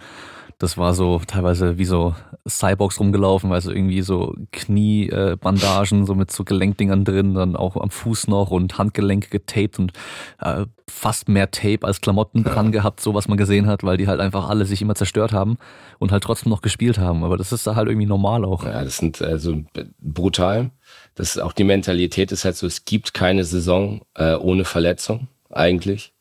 das 0.62 0.78
war 0.78 0.94
so 0.94 1.20
teilweise 1.26 1.80
wie 1.80 1.86
so 1.86 2.16
Cyborgs 2.48 3.00
rumgelaufen, 3.00 3.50
weil 3.50 3.62
so 3.62 3.72
irgendwie 3.72 4.04
so 4.04 4.36
Kniebandagen, 4.52 6.06
so 6.06 6.14
mit 6.14 6.32
so 6.32 6.44
Gelenkdingern 6.44 7.04
drin, 7.04 7.34
dann 7.34 7.56
auch 7.56 7.78
am 7.78 7.90
Fuß 7.90 8.28
noch 8.28 8.52
und 8.52 8.78
Handgelenke 8.78 9.30
getaped 9.30 9.80
und 9.80 9.94
äh, 10.40 10.66
fast 10.88 11.30
mehr 11.30 11.50
Tape 11.50 11.80
als 11.82 12.00
Klamotten 12.00 12.44
dran 12.44 12.72
gehabt, 12.72 13.00
so 13.00 13.16
was 13.16 13.28
man 13.28 13.38
gesehen 13.38 13.66
hat, 13.66 13.84
weil 13.84 13.98
die 13.98 14.08
halt 14.08 14.20
einfach 14.20 14.50
alle 14.50 14.66
sich 14.66 14.84
immer 14.84 14.94
zerstört 14.94 15.34
haben 15.34 15.58
und 15.98 16.12
halt 16.12 16.24
trotzdem 16.24 16.52
noch 16.52 16.62
gespielt 16.62 17.00
haben. 17.00 17.24
Aber 17.24 17.38
das 17.38 17.52
ist 17.52 17.66
da 17.66 17.76
halt 17.76 17.88
irgendwie 17.88 18.08
normal 18.08 18.46
auch. 18.46 18.64
Ja, 18.64 18.84
das 18.84 18.98
sind 18.98 19.20
also 19.20 19.64
brutal. 20.00 20.70
Das 21.16 21.36
ist 21.36 21.42
auch 21.42 21.54
die 21.54 21.64
Mentalität 21.64 22.32
ist 22.32 22.46
halt 22.46 22.56
so, 22.56 22.68
es 22.68 22.86
gibt 22.86 23.16
keine 23.16 23.46
Saison 23.46 24.02
äh, 24.14 24.36
ohne 24.36 24.64
Verletzung, 24.64 25.28
eigentlich. 25.50 26.14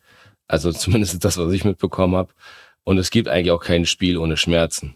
Also 0.48 0.72
zumindest 0.72 1.22
das, 1.24 1.36
was 1.36 1.52
ich 1.52 1.64
mitbekommen 1.64 2.16
habe. 2.16 2.32
Und 2.84 2.98
es 2.98 3.10
gibt 3.10 3.28
eigentlich 3.28 3.50
auch 3.50 3.62
kein 3.62 3.86
Spiel 3.86 4.16
ohne 4.18 4.36
Schmerzen. 4.36 4.94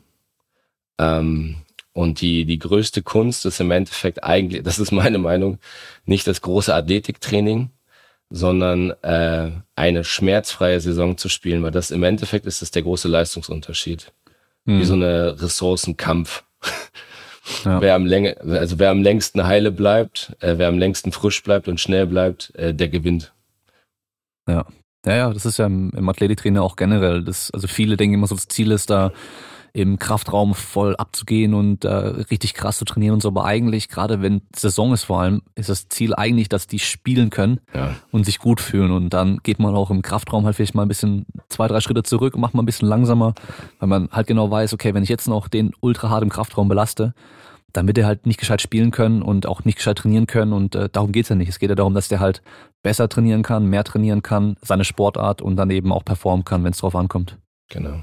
Ähm, 0.98 1.56
und 1.92 2.20
die, 2.20 2.44
die 2.44 2.58
größte 2.58 3.02
Kunst 3.02 3.46
ist 3.46 3.60
im 3.60 3.70
Endeffekt 3.70 4.24
eigentlich, 4.24 4.62
das 4.64 4.78
ist 4.78 4.92
meine 4.92 5.18
Meinung, 5.18 5.58
nicht 6.04 6.26
das 6.26 6.42
große 6.42 6.74
Athletiktraining, 6.74 7.70
sondern 8.30 8.90
äh, 9.02 9.50
eine 9.76 10.04
schmerzfreie 10.04 10.80
Saison 10.80 11.16
zu 11.16 11.28
spielen, 11.28 11.62
weil 11.62 11.70
das 11.70 11.90
im 11.90 12.02
Endeffekt 12.02 12.46
ist 12.46 12.62
das 12.62 12.70
der 12.70 12.82
große 12.82 13.08
Leistungsunterschied. 13.08 14.12
Mhm. 14.64 14.80
Wie 14.80 14.84
so 14.84 14.94
eine 14.94 15.40
Ressourcenkampf. 15.40 16.44
Ja. 17.64 17.80
Wer 17.80 17.94
am 17.94 18.06
Länge, 18.06 18.40
also 18.40 18.78
wer 18.78 18.90
am 18.90 19.02
längsten 19.02 19.44
heile 19.44 19.70
bleibt, 19.70 20.34
äh, 20.40 20.54
wer 20.56 20.68
am 20.68 20.78
längsten 20.78 21.12
frisch 21.12 21.42
bleibt 21.42 21.68
und 21.68 21.78
schnell 21.78 22.06
bleibt, 22.06 22.54
äh, 22.54 22.72
der 22.72 22.88
gewinnt. 22.88 23.34
Ja. 24.48 24.66
Ja, 25.06 25.14
ja, 25.14 25.32
das 25.32 25.44
ist 25.46 25.58
ja 25.58 25.66
im, 25.66 25.90
im 25.90 26.08
Athletiktrainer 26.08 26.62
auch 26.62 26.76
generell. 26.76 27.22
Das, 27.22 27.50
also 27.50 27.68
viele 27.68 27.96
denken 27.96 28.14
immer 28.14 28.26
so, 28.26 28.34
das 28.34 28.48
Ziel 28.48 28.70
ist 28.70 28.90
da 28.90 29.12
im 29.76 29.98
Kraftraum 29.98 30.54
voll 30.54 30.94
abzugehen 30.94 31.52
und 31.52 31.84
äh, 31.84 31.88
richtig 31.92 32.54
krass 32.54 32.78
zu 32.78 32.84
trainieren 32.84 33.14
und 33.14 33.22
so. 33.22 33.28
Aber 33.28 33.44
eigentlich, 33.44 33.88
gerade 33.88 34.22
wenn 34.22 34.42
Saison 34.54 34.94
ist 34.94 35.02
vor 35.02 35.20
allem, 35.20 35.42
ist 35.56 35.68
das 35.68 35.88
Ziel 35.88 36.14
eigentlich, 36.14 36.48
dass 36.48 36.68
die 36.68 36.78
spielen 36.78 37.28
können 37.30 37.58
ja. 37.74 37.96
und 38.12 38.24
sich 38.24 38.38
gut 38.38 38.60
fühlen. 38.60 38.92
Und 38.92 39.10
dann 39.10 39.38
geht 39.42 39.58
man 39.58 39.74
auch 39.74 39.90
im 39.90 40.00
Kraftraum 40.00 40.44
halt 40.44 40.54
vielleicht 40.54 40.76
mal 40.76 40.82
ein 40.82 40.88
bisschen 40.88 41.26
zwei, 41.48 41.66
drei 41.66 41.80
Schritte 41.80 42.04
zurück 42.04 42.36
und 42.36 42.40
macht 42.40 42.54
mal 42.54 42.62
ein 42.62 42.66
bisschen 42.66 42.88
langsamer, 42.88 43.34
weil 43.80 43.88
man 43.88 44.08
halt 44.12 44.28
genau 44.28 44.48
weiß, 44.48 44.72
okay, 44.74 44.94
wenn 44.94 45.02
ich 45.02 45.08
jetzt 45.08 45.26
noch 45.26 45.48
den 45.48 45.72
ultra 45.80 46.08
hart 46.08 46.22
im 46.22 46.30
Kraftraum 46.30 46.68
belaste, 46.68 47.12
dann 47.72 47.88
wird 47.88 47.98
er 47.98 48.06
halt 48.06 48.26
nicht 48.26 48.38
gescheit 48.38 48.62
spielen 48.62 48.92
können 48.92 49.22
und 49.22 49.46
auch 49.46 49.64
nicht 49.64 49.78
gescheit 49.78 49.98
trainieren 49.98 50.28
können. 50.28 50.52
Und 50.52 50.76
äh, 50.76 50.88
darum 50.88 51.10
geht's 51.10 51.30
ja 51.30 51.34
nicht. 51.34 51.48
Es 51.48 51.58
geht 51.58 51.70
ja 51.70 51.74
darum, 51.74 51.94
dass 51.94 52.06
der 52.06 52.20
halt 52.20 52.42
besser 52.84 53.08
trainieren 53.08 53.42
kann, 53.42 53.66
mehr 53.66 53.82
trainieren 53.82 54.22
kann, 54.22 54.56
seine 54.60 54.84
Sportart 54.84 55.42
und 55.42 55.56
dann 55.56 55.70
eben 55.70 55.90
auch 55.90 56.04
performen 56.04 56.44
kann, 56.44 56.62
wenn 56.62 56.72
es 56.72 56.78
drauf 56.78 56.94
ankommt. 56.94 57.38
Genau. 57.70 58.02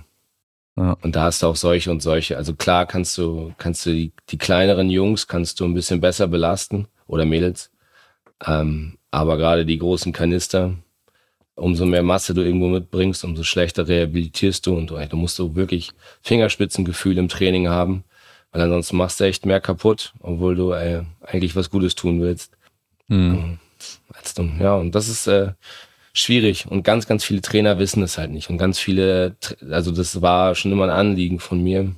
Ja. 0.76 0.98
Und 1.02 1.16
da 1.16 1.24
hast 1.24 1.44
du 1.44 1.48
auch 1.48 1.56
solche 1.56 1.92
und 1.92 2.02
solche. 2.02 2.36
Also 2.36 2.56
klar 2.56 2.88
kannst 2.88 3.18
du, 3.18 3.54
kannst 3.58 3.86
du 3.86 3.92
die, 3.92 4.12
die 4.30 4.40
kleineren 4.40 4.90
Jungs 4.90 5.28
kannst 5.28 5.60
du 5.60 5.66
ein 5.66 5.76
bisschen 5.76 6.02
besser 6.02 6.28
belasten 6.28 6.88
oder 7.06 7.26
Mädels. 7.26 7.72
Ähm, 8.46 8.98
aber 9.12 9.38
gerade 9.38 9.66
die 9.66 9.78
großen 9.78 10.14
Kanister, 10.14 10.74
umso 11.54 11.86
mehr 11.86 12.02
Masse 12.02 12.34
du 12.34 12.42
irgendwo 12.42 12.68
mitbringst, 12.68 13.24
umso 13.24 13.44
schlechter 13.44 13.88
rehabilitierst 13.88 14.66
du 14.66 14.76
und 14.76 14.90
du, 14.90 14.98
du 14.98 15.16
musst 15.16 15.36
so 15.36 15.56
wirklich 15.56 15.92
Fingerspitzengefühl 16.24 17.20
im 17.20 17.30
Training 17.30 17.68
haben, 17.68 18.04
weil 18.52 18.62
ansonsten 18.62 18.98
machst 18.98 19.20
du 19.20 19.26
echt 19.26 19.46
mehr 19.46 19.62
kaputt, 19.62 20.14
obwohl 20.22 20.56
du 20.56 20.72
äh, 20.72 21.04
eigentlich 21.22 21.56
was 21.56 21.70
Gutes 21.70 21.94
tun 21.94 22.20
willst. 22.20 22.58
Mhm. 23.10 23.60
Als. 24.14 24.36
Ja, 24.60 24.76
und 24.76 24.94
das 24.96 25.08
ist 25.08 25.28
äh, 25.28 25.54
schwierig 26.14 26.66
und 26.68 26.84
ganz, 26.84 27.08
ganz 27.08 27.24
viele 27.24 27.42
Trainer 27.42 27.80
wissen 27.80 28.04
es 28.04 28.18
halt 28.18 28.32
nicht 28.32 28.50
und 28.50 28.58
ganz 28.58 28.80
viele, 28.80 29.36
also 29.70 29.92
das 29.92 30.22
war 30.22 30.56
schon 30.56 30.72
immer 30.72 30.86
ein 30.86 30.90
Anliegen 30.90 31.40
von 31.40 31.64
mir, 31.64 31.96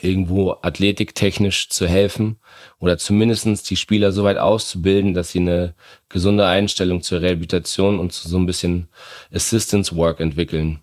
irgendwo 0.00 0.56
athletiktechnisch 0.62 1.68
zu 1.68 1.86
helfen 1.86 2.38
oder 2.78 2.98
zumindestens 2.98 3.62
die 3.62 3.76
Spieler 3.76 4.12
so 4.12 4.24
weit 4.24 4.38
auszubilden, 4.38 5.14
dass 5.14 5.30
sie 5.30 5.40
eine 5.40 5.74
gesunde 6.08 6.46
Einstellung 6.46 7.02
zur 7.02 7.20
Rehabilitation 7.20 7.98
und 7.98 8.12
zu 8.12 8.28
so 8.28 8.38
ein 8.38 8.46
bisschen 8.46 8.88
Assistance 9.32 9.94
Work 9.96 10.20
entwickeln. 10.20 10.80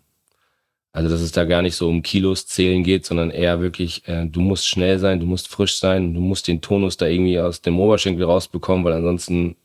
Also 0.92 1.10
dass 1.10 1.22
es 1.22 1.32
da 1.32 1.46
gar 1.46 1.62
nicht 1.62 1.76
so 1.76 1.88
um 1.88 2.02
Kilos 2.02 2.48
zählen 2.48 2.84
geht, 2.84 3.06
sondern 3.06 3.30
eher 3.30 3.62
wirklich, 3.62 4.08
äh, 4.08 4.26
du 4.26 4.42
musst 4.42 4.68
schnell 4.68 4.98
sein, 4.98 5.20
du 5.20 5.26
musst 5.28 5.48
frisch 5.48 5.78
sein, 5.78 6.14
du 6.14 6.20
musst 6.20 6.48
den 6.48 6.62
Tonus 6.62 6.98
da 6.98 7.06
irgendwie 7.06 7.40
aus 7.40 7.62
dem 7.62 7.80
Oberschenkel 7.80 8.26
rausbekommen, 8.26 8.84
weil 8.84 8.94
ansonsten, 8.94 9.56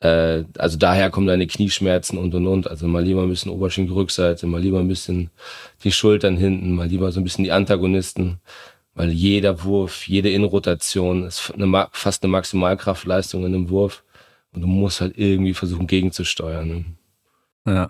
äh, 0.00 0.44
also 0.56 0.78
daher 0.78 1.10
kommen 1.10 1.26
deine 1.26 1.46
Knieschmerzen 1.46 2.18
und 2.18 2.34
und 2.34 2.46
und. 2.46 2.70
Also 2.70 2.86
mal 2.86 3.04
lieber 3.04 3.22
ein 3.22 3.28
bisschen 3.28 3.52
Oberschenkelrückseite, 3.52 4.46
mal 4.46 4.60
lieber 4.60 4.80
ein 4.80 4.88
bisschen 4.88 5.30
die 5.84 5.92
Schultern 5.92 6.36
hinten, 6.36 6.74
mal 6.74 6.88
lieber 6.88 7.12
so 7.12 7.20
ein 7.20 7.24
bisschen 7.24 7.44
die 7.44 7.52
Antagonisten 7.52 8.40
weil 8.98 9.12
jeder 9.12 9.62
Wurf, 9.62 10.08
jede 10.08 10.28
Innenrotation 10.28 11.22
ist 11.22 11.52
eine, 11.54 11.88
fast 11.92 12.24
eine 12.24 12.32
Maximalkraftleistung 12.32 13.46
in 13.46 13.54
einem 13.54 13.70
Wurf 13.70 14.02
und 14.52 14.62
du 14.62 14.66
musst 14.66 15.00
halt 15.00 15.16
irgendwie 15.16 15.54
versuchen 15.54 15.86
gegenzusteuern. 15.86 16.68
Ne? 16.68 16.84
Ja. 17.72 17.88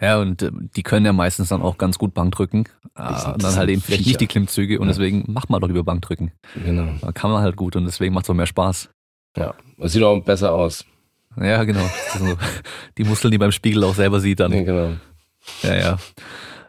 Ja, 0.00 0.18
und 0.18 0.42
äh, 0.42 0.50
die 0.74 0.82
können 0.82 1.04
ja 1.04 1.12
meistens 1.12 1.50
dann 1.50 1.60
auch 1.60 1.76
ganz 1.76 1.98
gut 1.98 2.14
Bankdrücken. 2.14 2.66
Äh, 2.96 3.32
und 3.32 3.42
dann 3.42 3.54
halt 3.54 3.68
eben 3.68 3.82
vielleicht 3.82 4.06
nicht 4.06 4.20
die 4.20 4.26
Klimmzüge 4.26 4.80
und 4.80 4.86
ja. 4.86 4.92
deswegen 4.92 5.30
macht 5.30 5.50
man 5.50 5.60
doch 5.60 5.68
lieber 5.68 5.84
Bankdrücken. 5.84 6.32
Genau. 6.54 6.94
Da 7.02 7.12
kann 7.12 7.30
man 7.30 7.42
halt 7.42 7.56
gut 7.56 7.76
und 7.76 7.84
deswegen 7.84 8.14
macht 8.14 8.24
es 8.24 8.30
auch 8.30 8.34
mehr 8.34 8.46
Spaß. 8.46 8.88
Ja, 9.36 9.54
es 9.78 9.92
sieht 9.92 10.02
auch 10.02 10.18
besser 10.24 10.52
aus. 10.52 10.86
Ja, 11.40 11.64
genau. 11.64 11.88
Die 12.98 13.04
Muskeln, 13.04 13.30
die 13.30 13.38
beim 13.38 13.52
Spiegel 13.52 13.84
auch 13.84 13.94
selber 13.94 14.20
sieht 14.20 14.40
dann. 14.40 14.52
Ja, 14.52 14.62
genau. 14.62 14.92
Ja, 15.62 15.74
ja. 15.74 15.98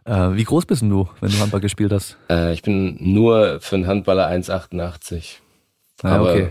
Äh, 0.06 0.36
wie 0.36 0.44
groß 0.44 0.66
bist 0.66 0.82
denn 0.82 0.90
du, 0.90 1.10
wenn 1.20 1.32
du 1.32 1.40
Handball 1.40 1.62
gespielt 1.62 1.92
hast? 1.92 2.18
Äh, 2.30 2.54
ich 2.54 2.62
bin 2.62 2.98
nur 3.00 3.60
für 3.62 3.76
einen 3.76 3.88
Handballer 3.88 4.30
1,88. 4.30 5.38
Ah, 6.04 6.16
aber, 6.16 6.32
okay. 6.32 6.50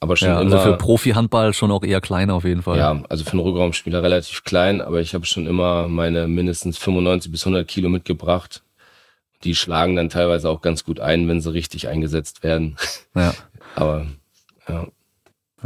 Aber 0.00 0.16
schon 0.16 0.28
ja, 0.28 0.36
also 0.36 0.58
für 0.58 0.76
Profi-Handball 0.76 1.54
schon 1.54 1.70
auch 1.70 1.82
eher 1.82 2.00
klein 2.00 2.30
auf 2.30 2.44
jeden 2.44 2.62
Fall. 2.62 2.76
Ja, 2.76 3.02
also 3.08 3.24
für 3.24 3.32
einen 3.32 3.40
Rückraumspieler 3.40 4.02
relativ 4.02 4.44
klein, 4.44 4.80
aber 4.80 5.00
ich 5.00 5.14
habe 5.14 5.24
schon 5.24 5.46
immer 5.46 5.88
meine 5.88 6.28
mindestens 6.28 6.78
95 6.78 7.32
bis 7.32 7.42
100 7.46 7.66
Kilo 7.66 7.88
mitgebracht. 7.88 8.62
Die 9.44 9.54
schlagen 9.54 9.96
dann 9.96 10.10
teilweise 10.10 10.50
auch 10.50 10.60
ganz 10.60 10.84
gut 10.84 11.00
ein, 11.00 11.26
wenn 11.26 11.40
sie 11.40 11.52
richtig 11.52 11.88
eingesetzt 11.88 12.42
werden. 12.42 12.76
Ja. 13.14 13.32
aber 13.74 14.06
ja. 14.68 14.86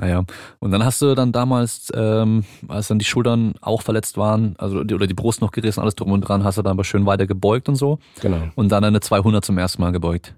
Naja, 0.01 0.25
und 0.61 0.71
dann 0.71 0.85
hast 0.85 1.03
du 1.03 1.17
dann 1.17 1.33
damals, 1.33 1.91
ähm, 1.93 2.45
als 2.69 2.87
dann 2.87 3.01
die 3.01 3.05
Schultern 3.05 3.55
auch 3.61 3.83
verletzt 3.83 4.17
waren, 4.17 4.55
also 4.57 4.85
die, 4.85 4.95
oder 4.95 5.09
die 5.09 5.15
Brust 5.15 5.41
noch 5.41 5.51
gerissen, 5.51 5.81
alles 5.81 5.97
drum 5.97 6.13
und 6.13 6.21
dran, 6.21 6.45
hast 6.45 6.57
du 6.57 6.63
dann 6.63 6.73
aber 6.73 6.85
schön 6.85 7.05
weiter 7.05 7.27
gebeugt 7.27 7.69
und 7.69 7.75
so. 7.75 7.99
Genau. 8.21 8.49
Und 8.55 8.71
dann 8.71 8.85
eine 8.85 9.01
200 9.01 9.45
zum 9.45 9.59
ersten 9.59 9.83
Mal 9.83 9.91
gebeugt. 9.91 10.35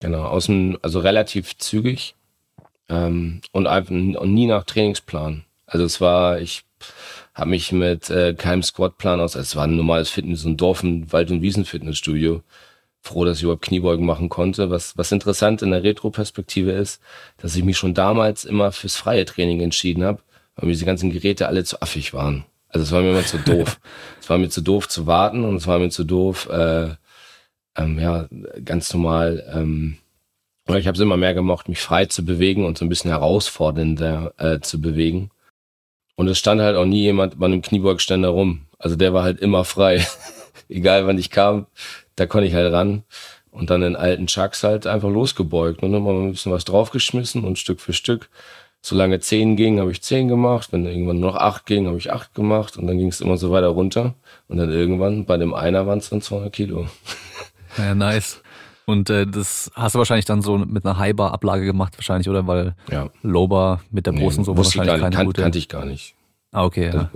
Genau, 0.00 0.24
aus 0.24 0.46
dem, 0.46 0.78
also 0.80 1.00
relativ 1.00 1.58
zügig 1.58 2.14
ähm, 2.88 3.42
und 3.52 3.66
einfach 3.66 3.90
und 3.90 4.32
nie 4.32 4.46
nach 4.46 4.64
Trainingsplan. 4.64 5.44
Also 5.66 5.84
es 5.84 6.00
war, 6.00 6.40
ich 6.40 6.64
habe 7.34 7.50
mich 7.50 7.72
mit 7.72 8.08
äh, 8.08 8.32
keinem 8.32 8.62
Squatplan 8.62 9.20
aus, 9.20 9.34
es 9.34 9.54
war 9.54 9.64
ein 9.64 9.76
normales 9.76 10.08
Fitness, 10.08 10.42
so 10.42 10.48
ein 10.48 10.56
Dorf- 10.56 10.82
und 10.82 11.12
Wald- 11.12 11.30
und 11.30 11.42
Wiesenfitnessstudio 11.42 12.42
froh, 13.06 13.24
dass 13.24 13.38
ich 13.38 13.44
überhaupt 13.44 13.62
Kniebeugen 13.62 14.06
machen 14.06 14.28
konnte. 14.28 14.70
Was, 14.70 14.96
was 14.96 15.12
interessant 15.12 15.62
in 15.62 15.70
der 15.70 15.82
Retro-Perspektive 15.82 16.72
ist, 16.72 17.00
dass 17.38 17.54
ich 17.56 17.64
mich 17.64 17.76
schon 17.76 17.94
damals 17.94 18.44
immer 18.44 18.72
fürs 18.72 18.96
freie 18.96 19.24
Training 19.24 19.60
entschieden 19.60 20.04
habe, 20.04 20.20
weil 20.56 20.66
mir 20.66 20.72
diese 20.72 20.86
ganzen 20.86 21.10
Geräte 21.10 21.48
alle 21.48 21.64
zu 21.64 21.80
affig 21.82 22.14
waren. 22.14 22.44
Also 22.68 22.84
es 22.84 22.92
war 22.92 23.02
mir 23.02 23.10
immer 23.10 23.24
zu 23.24 23.38
doof. 23.44 23.78
es 24.20 24.28
war 24.30 24.38
mir 24.38 24.48
zu 24.48 24.62
doof 24.62 24.88
zu 24.88 25.06
warten 25.06 25.44
und 25.44 25.56
es 25.56 25.66
war 25.66 25.78
mir 25.78 25.90
zu 25.90 26.04
doof, 26.04 26.48
äh, 26.50 26.88
ähm, 27.76 27.98
ja, 27.98 28.26
ganz 28.64 28.92
normal. 28.92 29.44
Ähm, 29.54 29.98
ich 30.66 30.86
habe 30.86 30.96
es 30.96 31.00
immer 31.00 31.16
mehr 31.16 31.34
gemocht, 31.34 31.68
mich 31.68 31.80
frei 31.80 32.06
zu 32.06 32.24
bewegen 32.24 32.64
und 32.64 32.78
so 32.78 32.84
ein 32.84 32.88
bisschen 32.88 33.10
herausfordernder 33.10 34.32
äh, 34.38 34.60
zu 34.60 34.80
bewegen. 34.80 35.30
Und 36.16 36.28
es 36.28 36.38
stand 36.38 36.60
halt 36.60 36.76
auch 36.76 36.86
nie 36.86 37.02
jemand 37.02 37.38
bei 37.38 37.46
einem 37.46 37.60
Kniebeugständer 37.60 38.28
rum. 38.28 38.66
Also 38.78 38.96
der 38.96 39.12
war 39.12 39.24
halt 39.24 39.40
immer 39.40 39.64
frei. 39.64 40.06
Egal 40.68 41.06
wann 41.06 41.18
ich 41.18 41.30
kam, 41.30 41.66
da 42.16 42.26
konnte 42.26 42.46
ich 42.46 42.54
halt 42.54 42.72
ran 42.72 43.04
und 43.50 43.70
dann 43.70 43.82
in 43.82 43.96
alten 43.96 44.26
Chucks 44.26 44.64
halt 44.64 44.86
einfach 44.86 45.10
losgebeugt 45.10 45.82
und 45.82 45.94
immer 45.94 46.10
ein 46.10 46.32
bisschen 46.32 46.52
was 46.52 46.64
draufgeschmissen 46.64 47.44
und 47.44 47.58
Stück 47.58 47.80
für 47.80 47.92
Stück. 47.92 48.28
Solange 48.82 49.18
zehn 49.20 49.56
ging, 49.56 49.80
habe 49.80 49.92
ich 49.92 50.02
zehn 50.02 50.28
gemacht. 50.28 50.68
Wenn 50.72 50.84
irgendwann 50.84 51.18
nur 51.18 51.32
noch 51.32 51.38
acht 51.38 51.64
ging, 51.64 51.86
habe 51.86 51.96
ich 51.96 52.12
acht 52.12 52.34
gemacht 52.34 52.76
und 52.76 52.86
dann 52.86 52.98
ging 52.98 53.08
es 53.08 53.22
immer 53.22 53.38
so 53.38 53.50
weiter 53.50 53.68
runter. 53.68 54.14
Und 54.48 54.58
dann 54.58 54.70
irgendwann 54.70 55.24
bei 55.24 55.38
dem 55.38 55.54
einer 55.54 55.86
waren 55.86 56.00
es 56.00 56.10
dann 56.10 56.20
200 56.20 56.52
Kilo. 56.52 56.86
Ja, 57.76 57.92
nice. 57.92 58.40
Und 58.86 59.10
äh, 59.10 59.26
das 59.26 59.68
hast 59.74 59.96
du 59.96 59.98
wahrscheinlich 59.98 60.26
dann 60.26 60.42
so 60.42 60.58
mit 60.58 60.84
einer 60.84 60.96
Highbar-Ablage 60.96 61.64
gemacht, 61.64 61.96
wahrscheinlich, 61.96 62.28
oder? 62.28 62.46
Weil 62.46 62.76
ja. 62.88 63.10
Lowbar 63.22 63.80
mit 63.90 64.06
der 64.06 64.12
Brust 64.12 64.36
nee, 64.36 64.42
und 64.42 64.44
so 64.44 64.56
wahrscheinlich 64.56 65.00
keine 65.00 65.16
kan 65.16 65.26
gute. 65.26 65.42
Kannte 65.42 65.58
ich 65.58 65.68
gar 65.68 65.84
nicht. 65.84 66.14
Ah, 66.54 66.64
okay. 66.66 66.92
Ja, 66.94 67.10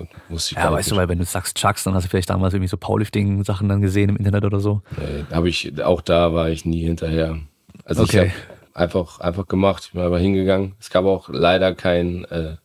ja 0.56 0.72
weißt 0.72 0.90
du, 0.90 0.96
weil 0.96 1.08
wenn 1.08 1.20
du 1.20 1.24
sagst 1.24 1.56
Chucks, 1.56 1.84
dann 1.84 1.94
hast 1.94 2.02
du 2.02 2.08
vielleicht 2.08 2.28
damals 2.28 2.54
irgendwie 2.54 2.68
so 2.68 2.76
Powerlifting-Sachen 2.76 3.68
dann 3.68 3.80
gesehen 3.80 4.08
im 4.08 4.16
Internet 4.16 4.44
oder 4.44 4.58
so. 4.58 4.82
Nee, 4.96 5.24
habe 5.30 5.48
ich, 5.48 5.80
auch 5.80 6.00
da 6.00 6.34
war 6.34 6.50
ich 6.50 6.64
nie 6.64 6.82
hinterher. 6.82 7.38
Also 7.84 8.02
okay. 8.02 8.26
ich 8.26 8.32
habe 8.32 8.58
einfach, 8.74 9.20
einfach 9.20 9.46
gemacht. 9.46 9.84
Ich 9.86 9.92
bin 9.92 10.02
einfach 10.02 10.18
hingegangen. 10.18 10.74
Es 10.80 10.90
gab 10.90 11.04
auch 11.04 11.28
leider 11.28 11.72
kein, 11.76 12.24
äh, 12.24 12.56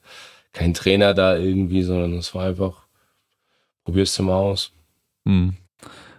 kein 0.52 0.74
Trainer 0.74 1.14
da 1.14 1.38
irgendwie, 1.38 1.84
sondern 1.84 2.14
es 2.18 2.34
war 2.34 2.46
einfach, 2.48 2.88
probierst 3.84 4.18
du 4.18 4.24
mal 4.24 4.38
aus. 4.38 4.72
Hm. 5.28 5.56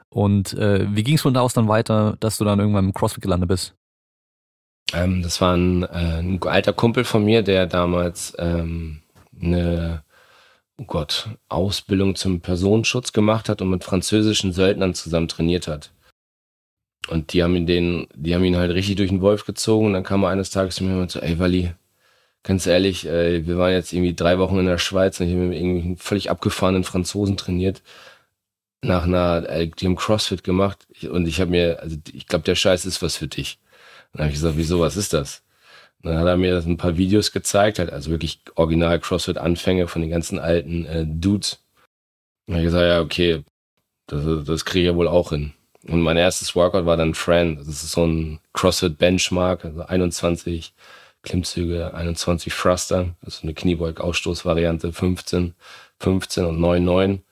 Und 0.09 0.53
äh, 0.53 0.87
wie 0.95 1.03
ging 1.03 1.17
es 1.17 1.23
von 1.23 1.35
da 1.35 1.41
aus 1.41 1.55
dann 1.55 1.67
weiter, 1.67 2.17
dass 2.21 2.39
du 2.39 2.45
dann 2.45 2.61
irgendwann 2.61 2.85
im 2.85 2.95
CrossFit 2.95 3.23
gelandet 3.23 3.49
bist? 3.49 3.75
Ähm, 4.93 5.21
das 5.21 5.41
war 5.41 5.57
ein, 5.57 5.83
äh, 5.83 6.21
ein 6.21 6.41
alter 6.45 6.73
Kumpel 6.73 7.03
von 7.03 7.25
mir, 7.25 7.43
der 7.43 7.67
damals 7.67 8.37
ähm, 8.39 9.01
eine 9.43 10.05
oh 10.78 10.85
Gott, 10.85 11.28
Ausbildung 11.49 12.16
zum 12.16 12.40
Personenschutz 12.40 13.12
gemacht 13.12 13.49
hat 13.49 13.62
und 13.62 13.71
mit 13.71 13.85
französischen 13.85 14.52
Söldnern 14.52 14.95
zusammen 14.95 15.28
trainiert 15.28 15.69
hat. 15.69 15.90
Und 17.09 17.33
die 17.33 17.43
haben 17.43 17.54
ihn 17.57 17.66
den, 17.66 18.07
die 18.14 18.35
haben 18.35 18.45
ihn 18.45 18.57
halt 18.57 18.73
richtig 18.73 18.97
durch 18.97 19.11
den 19.11 19.21
Wolf 19.21 19.45
gezogen 19.45 19.87
und 19.87 19.93
dann 19.93 20.04
kam 20.04 20.23
er 20.25 20.31
eines 20.31 20.50
Tages 20.50 20.76
zu 20.76 20.85
mir 20.85 21.00
und 21.00 21.11
so, 21.11 21.21
ey 21.21 21.38
Wally, 21.38 21.75
ganz 22.43 22.66
ehrlich, 22.66 23.07
äh, 23.07 23.47
wir 23.47 23.59
waren 23.59 23.73
jetzt 23.73 23.93
irgendwie 23.93 24.14
drei 24.14 24.38
Wochen 24.38 24.59
in 24.59 24.66
der 24.66 24.78
Schweiz 24.78 25.21
und 25.21 25.26
ich 25.28 25.35
habe 25.35 25.45
mit 25.47 25.59
irgendwie 25.59 25.97
völlig 25.97 26.31
abgefahrenen 26.31 26.85
Franzosen 26.85 27.37
trainiert. 27.37 27.83
Nach 28.83 29.04
einer, 29.04 29.49
äh, 29.49 29.69
die 29.69 29.87
haben 29.87 29.97
CrossFit 29.97 30.45
gemacht 30.45 30.87
und 31.11 31.26
ich 31.26 31.40
habe 31.40 31.50
mir, 31.50 31.81
also 31.83 31.97
ich 32.12 32.26
glaube, 32.26 32.45
der 32.45 32.54
Scheiß 32.54 32.87
ist 32.87 33.02
was 33.02 33.16
für 33.16 33.28
dich. 33.28 33.59
dann 34.12 34.23
habe 34.23 34.31
ich 34.31 34.37
gesagt, 34.37 34.57
wieso, 34.59 34.81
was 34.81 34.97
ist 34.97 35.12
das? 35.12 35.44
Dann 36.05 36.19
hat 36.19 36.27
er 36.27 36.37
mir 36.37 36.57
ein 36.59 36.77
paar 36.77 36.97
Videos 36.97 37.33
gezeigt, 37.33 37.79
halt, 37.79 37.91
also 37.91 38.11
wirklich 38.11 38.41
original 38.55 38.99
CrossFit-Anfänge 39.01 39.89
von 39.89 40.03
den 40.03 40.11
ganzen 40.11 40.39
alten 40.39 40.85
äh, 40.87 41.07
Dudes. 41.07 41.63
Und 42.47 42.57
ich 42.57 42.65
gesagt, 42.65 42.85
ja, 42.85 43.01
okay, 43.01 43.43
das, 44.07 44.45
das 44.45 44.65
kriege 44.65 44.87
ich 44.87 44.93
ja 44.93 44.97
wohl 44.97 45.09
auch 45.09 45.31
hin. 45.31 45.53
Und 45.89 46.01
mein 46.01 46.17
erstes 46.17 46.55
Workout 46.55 46.87
war 46.87 46.97
dann 46.97 47.15
Friend. 47.15 47.59
Das 47.59 47.69
ist 47.69 47.91
so 47.91 48.07
ein 48.07 48.41
CrossFit-Benchmark, 48.53 49.65
also 49.65 49.83
21 49.83 50.73
Klimmzüge, 51.23 51.95
21 51.95 52.53
Thruster, 52.53 53.15
also 53.25 53.43
eine 53.43 53.55
Kniebeug-Ausstoß-Variante, 53.55 54.93
15, 54.93 55.55
15 56.01 56.45
und 56.45 56.61
9, 56.61 56.85
9. 56.85 57.23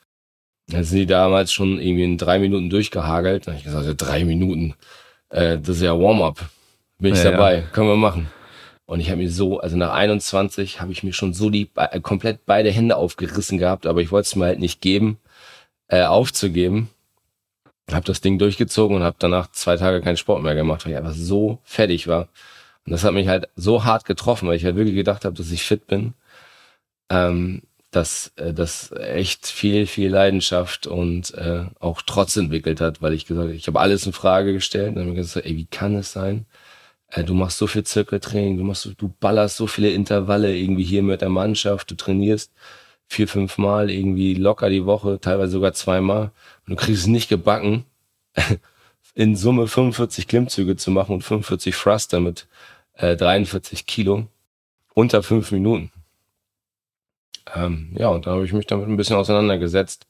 Dann 0.68 0.84
sind 0.84 0.98
die 0.98 1.06
damals 1.06 1.52
schon 1.52 1.78
irgendwie 1.78 2.04
in 2.04 2.18
drei 2.18 2.38
Minuten 2.38 2.70
durchgehagelt. 2.70 3.46
Dann 3.46 3.54
habe 3.54 3.58
ich 3.58 3.64
gesagt, 3.64 3.86
ja, 3.86 3.94
drei 3.94 4.24
Minuten, 4.24 4.74
äh, 5.28 5.58
das 5.58 5.76
ist 5.76 5.82
ja 5.82 5.98
Warm-up. 5.98 6.38
Bin 6.98 7.14
ich 7.14 7.22
ja, 7.22 7.32
dabei, 7.32 7.56
ja. 7.56 7.62
können 7.62 7.88
wir 7.88 7.96
machen. 7.96 8.30
Und 8.92 9.00
ich 9.00 9.08
habe 9.08 9.22
mir 9.22 9.30
so, 9.30 9.58
also 9.58 9.74
nach 9.78 9.94
21 9.94 10.82
habe 10.82 10.92
ich 10.92 11.02
mir 11.02 11.14
schon 11.14 11.32
so 11.32 11.48
die 11.48 11.70
äh, 11.76 11.98
komplett 12.00 12.44
beide 12.44 12.70
Hände 12.70 12.98
aufgerissen 12.98 13.56
gehabt, 13.56 13.86
aber 13.86 14.02
ich 14.02 14.12
wollte 14.12 14.26
es 14.26 14.36
mir 14.36 14.44
halt 14.44 14.58
nicht 14.58 14.82
geben, 14.82 15.16
äh, 15.88 16.02
aufzugeben. 16.02 16.90
Habe 17.90 18.04
das 18.04 18.20
Ding 18.20 18.38
durchgezogen 18.38 18.94
und 18.98 19.02
habe 19.02 19.16
danach 19.18 19.50
zwei 19.50 19.78
Tage 19.78 20.02
keinen 20.02 20.18
Sport 20.18 20.42
mehr 20.42 20.54
gemacht, 20.54 20.84
weil 20.84 20.92
ich 20.92 20.98
einfach 20.98 21.14
so 21.14 21.58
fertig 21.64 22.06
war. 22.06 22.28
Und 22.84 22.92
das 22.92 23.02
hat 23.02 23.14
mich 23.14 23.28
halt 23.28 23.48
so 23.56 23.82
hart 23.84 24.04
getroffen, 24.04 24.46
weil 24.46 24.56
ich 24.56 24.64
halt 24.66 24.76
wirklich 24.76 24.94
gedacht 24.94 25.24
habe, 25.24 25.36
dass 25.36 25.50
ich 25.50 25.62
fit 25.62 25.86
bin. 25.86 26.12
Ähm, 27.08 27.62
dass 27.92 28.32
äh, 28.36 28.52
das 28.52 28.92
echt 28.92 29.46
viel, 29.46 29.86
viel 29.86 30.10
Leidenschaft 30.10 30.86
und 30.86 31.32
äh, 31.32 31.64
auch 31.80 32.02
Trotz 32.02 32.36
entwickelt 32.36 32.82
hat, 32.82 33.00
weil 33.00 33.14
ich 33.14 33.24
gesagt 33.24 33.46
habe, 33.48 33.54
ich 33.54 33.66
habe 33.68 33.80
alles 33.80 34.04
in 34.04 34.12
Frage 34.12 34.52
gestellt 34.52 34.88
und 34.88 34.94
dann 34.96 35.04
habe 35.04 35.12
ich 35.12 35.16
gesagt, 35.16 35.46
ey, 35.46 35.56
wie 35.56 35.64
kann 35.64 35.96
es 35.96 36.12
sein, 36.12 36.44
äh, 37.12 37.24
du 37.24 37.34
machst 37.34 37.58
so 37.58 37.66
viel 37.66 37.84
Zirkeltraining, 37.84 38.58
du 38.58 38.64
machst, 38.64 38.88
du 38.96 39.14
ballerst 39.20 39.56
so 39.56 39.66
viele 39.66 39.90
Intervalle 39.90 40.56
irgendwie 40.56 40.84
hier 40.84 41.02
mit 41.02 41.20
der 41.20 41.28
Mannschaft, 41.28 41.90
du 41.90 41.94
trainierst 41.94 42.52
vier, 43.06 43.28
fünf 43.28 43.58
Mal 43.58 43.90
irgendwie 43.90 44.34
locker 44.34 44.70
die 44.70 44.86
Woche, 44.86 45.20
teilweise 45.20 45.52
sogar 45.52 45.74
zweimal. 45.74 46.30
Und 46.66 46.70
du 46.70 46.76
kriegst 46.76 47.02
es 47.02 47.06
nicht 47.06 47.28
gebacken, 47.28 47.84
in 49.14 49.36
Summe 49.36 49.68
45 49.68 50.26
Klimmzüge 50.26 50.76
zu 50.76 50.90
machen 50.90 51.16
und 51.16 51.22
45 51.22 51.76
Thruster 51.76 52.20
mit 52.20 52.46
äh, 52.94 53.16
43 53.16 53.86
Kilo 53.86 54.26
unter 54.94 55.22
fünf 55.22 55.52
Minuten. 55.52 55.90
Ähm, 57.54 57.94
ja, 57.98 58.08
und 58.08 58.26
da 58.26 58.32
habe 58.32 58.44
ich 58.44 58.52
mich 58.52 58.66
damit 58.66 58.88
ein 58.88 58.96
bisschen 58.96 59.16
auseinandergesetzt. 59.16 60.06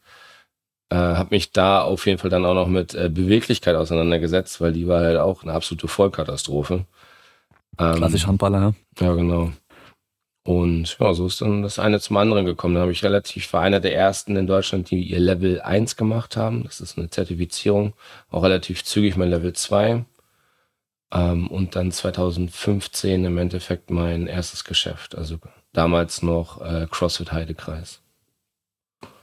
Äh, 0.93 0.95
habe 0.95 1.35
mich 1.35 1.53
da 1.53 1.81
auf 1.81 2.05
jeden 2.05 2.19
Fall 2.19 2.29
dann 2.29 2.45
auch 2.45 2.53
noch 2.53 2.69
mit 2.69 2.95
äh, 2.95 3.09
Beweglichkeit 3.09 3.77
auseinandergesetzt, 3.77 4.61
weil 4.61 4.75
die 4.75 4.87
war 4.87 5.01
halt 5.01 5.17
auch 5.17 5.43
eine 5.43 5.55
absolute 5.55 5.89
Vollkatastrophe. 5.89 6.85
Ähm, 7.79 7.95
Klassisch 7.95 8.27
Handballer, 8.27 8.61
ne? 8.61 8.75
Ja, 9.01 9.15
genau. 9.15 9.53
Und 10.45 10.99
ja, 10.99 11.15
so 11.15 11.29
ist 11.29 11.41
dann 11.41 11.63
das 11.63 11.79
eine 11.79 11.99
zum 11.99 12.19
anderen 12.19 12.45
gekommen. 12.45 12.75
Da 12.75 12.83
habe 12.83 12.93
ich 12.93 13.03
relativ, 13.03 13.51
war 13.55 13.63
einer 13.63 13.81
der 13.81 13.97
ersten 13.97 14.37
in 14.37 14.47
Deutschland, 14.47 14.91
die 14.91 15.03
ihr 15.03 15.19
Level 15.19 15.63
1 15.63 15.97
gemacht 15.97 16.37
haben. 16.37 16.65
Das 16.65 16.83
ist 16.83 16.99
eine 16.99 17.09
Zertifizierung, 17.09 17.95
auch 18.31 18.43
relativ 18.43 18.85
zügig 18.85 19.17
mein 19.17 19.31
Level 19.31 19.55
2. 19.55 20.05
Ähm, 21.11 21.49
und 21.49 21.75
dann 21.75 21.91
2015 21.91 23.25
im 23.25 23.39
Endeffekt 23.39 23.91
mein 23.91 24.27
erstes 24.27 24.65
Geschäft. 24.65 25.15
Also 25.15 25.39
damals 25.73 26.23
noch 26.23 26.61
äh, 26.61 26.87
CrossFit 26.91 27.33
Heidekreis. 27.33 28.03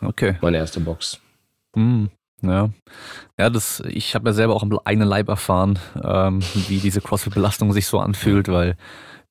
Okay. 0.01 0.35
Meine 0.41 0.57
erste 0.57 0.79
Box. 0.79 1.19
Mm, 1.75 2.05
ja. 2.41 2.69
Ja, 3.37 3.49
das, 3.49 3.81
ich 3.87 4.15
habe 4.15 4.29
ja 4.29 4.33
selber 4.33 4.55
auch 4.55 4.63
am 4.63 4.77
eigenen 4.85 5.07
Leib 5.07 5.29
erfahren, 5.29 5.79
ähm, 6.03 6.41
wie 6.67 6.79
diese 6.79 7.01
CrossFit-Belastung 7.01 7.73
sich 7.73 7.87
so 7.87 7.99
anfühlt, 7.99 8.47
weil 8.49 8.75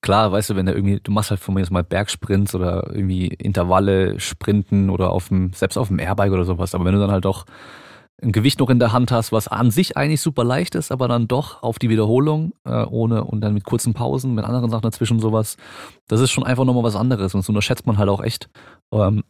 klar, 0.03 0.33
weißt 0.33 0.51
du, 0.51 0.57
wenn 0.57 0.67
du 0.67 0.73
irgendwie, 0.75 1.01
du 1.03 1.13
machst 1.13 1.31
halt 1.31 1.41
von 1.41 1.55
mir 1.55 1.61
jetzt 1.61 1.71
mal 1.73 1.85
Bergsprints 1.85 2.55
oder 2.55 2.89
irgendwie 2.91 3.29
Intervalle, 3.29 4.21
Sprinten 4.21 4.91
oder 4.91 5.11
auf 5.11 5.29
dem, 5.29 5.53
selbst 5.55 5.77
auf 5.79 5.89
dem 5.89 5.99
Airbike 5.99 6.33
oder 6.33 6.45
sowas, 6.45 6.75
aber 6.75 6.85
wenn 6.85 6.95
du 6.95 7.01
dann 7.01 7.13
halt 7.13 7.25
doch 7.25 7.47
ein 8.21 8.33
Gewicht 8.33 8.59
noch 8.59 8.71
in 8.71 8.81
der 8.81 8.93
Hand 8.93 9.13
hast, 9.13 9.31
was 9.33 9.47
an 9.49 9.71
sich 9.71 9.97
eigentlich 9.97 10.21
super 10.21 10.43
leicht 10.45 10.75
ist, 10.75 10.91
aber 10.91 11.07
dann 11.09 11.29
doch 11.29 11.63
auf 11.63 11.79
die 11.79 11.89
Wiederholung 11.89 12.53
äh, 12.65 12.85
ohne 12.85 13.25
und 13.25 13.41
dann 13.43 13.55
mit 13.55 13.65
kurzen 13.65 13.95
Pausen, 13.95 14.35
mit 14.35 14.45
anderen 14.45 14.71
Sachen 14.71 14.83
dazwischen 14.83 15.21
sowas, 15.21 15.57
das 16.09 16.21
ist 16.21 16.31
schon 16.33 16.45
einfach 16.45 16.65
nochmal 16.65 16.83
was 16.83 16.97
anderes 16.97 17.35
und 17.35 17.41
das 17.43 17.49
unterschätzt 17.49 17.87
man 17.87 17.99
halt 17.99 18.09
auch 18.09 18.23
echt. 18.23 18.51
Ähm, 18.93 19.23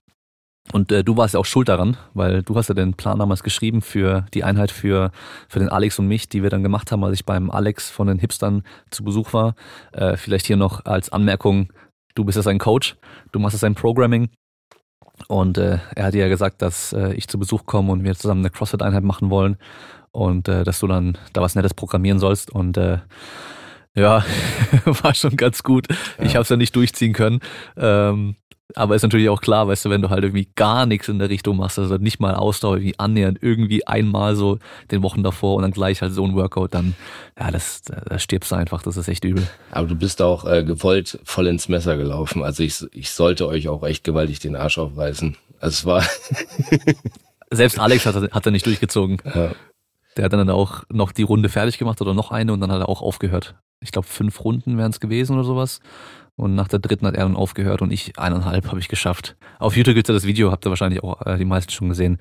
und 0.72 0.92
äh, 0.92 1.02
du 1.02 1.16
warst 1.16 1.34
ja 1.34 1.40
auch 1.40 1.46
schuld 1.46 1.68
daran, 1.68 1.96
weil 2.14 2.42
du 2.42 2.54
hast 2.56 2.68
ja 2.68 2.74
den 2.74 2.94
Plan 2.94 3.18
damals 3.18 3.42
geschrieben 3.42 3.80
für 3.80 4.26
die 4.34 4.44
Einheit 4.44 4.70
für, 4.70 5.10
für 5.48 5.58
den 5.58 5.68
Alex 5.68 5.98
und 5.98 6.08
mich, 6.08 6.28
die 6.28 6.42
wir 6.42 6.50
dann 6.50 6.62
gemacht 6.62 6.92
haben, 6.92 7.02
als 7.04 7.14
ich 7.14 7.24
beim 7.24 7.50
Alex 7.50 7.90
von 7.90 8.06
den 8.06 8.18
Hipstern 8.18 8.62
zu 8.90 9.02
Besuch 9.02 9.32
war. 9.32 9.54
Äh, 9.92 10.16
vielleicht 10.16 10.46
hier 10.46 10.56
noch 10.56 10.84
als 10.84 11.10
Anmerkung, 11.10 11.72
du 12.14 12.24
bist 12.24 12.36
ja 12.36 12.42
sein 12.42 12.58
Coach, 12.58 12.96
du 13.32 13.38
machst 13.38 13.54
ja 13.54 13.58
sein 13.58 13.74
Programming. 13.74 14.28
Und 15.26 15.58
äh, 15.58 15.78
er 15.96 16.04
hat 16.04 16.14
ja 16.14 16.28
gesagt, 16.28 16.62
dass 16.62 16.92
äh, 16.92 17.12
ich 17.14 17.26
zu 17.26 17.38
Besuch 17.38 17.66
komme 17.66 17.90
und 17.90 18.04
wir 18.04 18.14
zusammen 18.14 18.42
eine 18.42 18.50
CrossFit-Einheit 18.50 19.02
machen 19.02 19.30
wollen 19.30 19.56
und 20.12 20.48
äh, 20.48 20.62
dass 20.64 20.78
du 20.78 20.86
dann 20.86 21.18
da 21.32 21.40
was 21.40 21.54
Nettes 21.54 21.74
programmieren 21.74 22.20
sollst. 22.20 22.50
Und 22.50 22.76
äh, 22.76 22.98
ja, 23.94 24.24
war 24.84 25.14
schon 25.14 25.36
ganz 25.36 25.62
gut. 25.62 25.88
Ja. 25.90 26.24
Ich 26.24 26.34
habe 26.34 26.42
es 26.42 26.48
ja 26.48 26.56
nicht 26.56 26.76
durchziehen 26.76 27.14
können. 27.14 27.40
Ähm, 27.76 28.36
aber 28.74 28.94
ist 28.94 29.02
natürlich 29.02 29.28
auch 29.30 29.40
klar, 29.40 29.66
weißt 29.66 29.86
du, 29.86 29.90
wenn 29.90 30.02
du 30.02 30.10
halt 30.10 30.24
irgendwie 30.24 30.48
gar 30.54 30.84
nichts 30.84 31.08
in 31.08 31.18
der 31.18 31.30
Richtung 31.30 31.56
machst, 31.56 31.78
also 31.78 31.96
nicht 31.96 32.20
mal 32.20 32.34
Ausdauer 32.34 32.80
wie 32.80 32.98
annähernd 32.98 33.38
irgendwie 33.40 33.86
einmal 33.86 34.36
so 34.36 34.58
den 34.90 35.02
Wochen 35.02 35.22
davor 35.22 35.56
und 35.56 35.62
dann 35.62 35.70
gleich 35.70 36.02
halt 36.02 36.12
so 36.12 36.24
ein 36.24 36.34
Workout, 36.34 36.74
dann, 36.74 36.94
ja, 37.38 37.50
das, 37.50 37.82
da 37.82 38.18
stirbst 38.18 38.52
du 38.52 38.56
einfach, 38.56 38.82
das 38.82 38.96
ist 38.96 39.08
echt 39.08 39.24
übel. 39.24 39.46
Aber 39.70 39.86
du 39.86 39.94
bist 39.94 40.20
auch 40.20 40.44
äh, 40.44 40.64
gewollt 40.64 41.18
voll 41.24 41.46
ins 41.46 41.68
Messer 41.68 41.96
gelaufen. 41.96 42.42
Also 42.42 42.62
ich, 42.62 42.84
ich 42.92 43.10
sollte 43.10 43.48
euch 43.48 43.68
auch 43.68 43.82
echt 43.84 44.04
gewaltig 44.04 44.40
den 44.40 44.54
Arsch 44.54 44.76
aufreißen. 44.78 45.36
Also 45.60 45.74
es 45.74 45.84
war. 45.86 46.04
Selbst 47.50 47.78
Alex 47.78 48.04
hat, 48.04 48.14
hat 48.16 48.46
er 48.46 48.52
nicht 48.52 48.66
durchgezogen. 48.66 49.16
Ja. 49.24 49.52
Der 50.16 50.24
hat 50.24 50.32
dann 50.32 50.50
auch 50.50 50.82
noch 50.90 51.12
die 51.12 51.22
Runde 51.22 51.48
fertig 51.48 51.78
gemacht 51.78 52.00
oder 52.02 52.12
noch 52.12 52.30
eine 52.30 52.52
und 52.52 52.60
dann 52.60 52.70
hat 52.70 52.80
er 52.80 52.88
auch 52.88 53.00
aufgehört. 53.00 53.54
Ich 53.80 53.92
glaube, 53.92 54.08
fünf 54.08 54.44
Runden 54.44 54.76
wären 54.76 54.90
es 54.90 55.00
gewesen 55.00 55.34
oder 55.34 55.44
sowas. 55.44 55.80
Und 56.38 56.54
nach 56.54 56.68
der 56.68 56.78
dritten 56.78 57.04
hat 57.04 57.16
er 57.16 57.24
dann 57.24 57.34
aufgehört 57.34 57.82
und 57.82 57.90
ich 57.90 58.16
eineinhalb 58.16 58.68
habe 58.68 58.78
ich 58.78 58.86
geschafft. 58.86 59.36
Auf 59.58 59.76
YouTube 59.76 59.96
gibt's 59.96 60.08
ja 60.08 60.14
das 60.14 60.24
Video, 60.24 60.52
habt 60.52 60.64
ihr 60.64 60.70
wahrscheinlich 60.70 61.02
auch 61.02 61.20
äh, 61.26 61.36
die 61.36 61.44
meisten 61.44 61.72
schon 61.72 61.88
gesehen. 61.88 62.18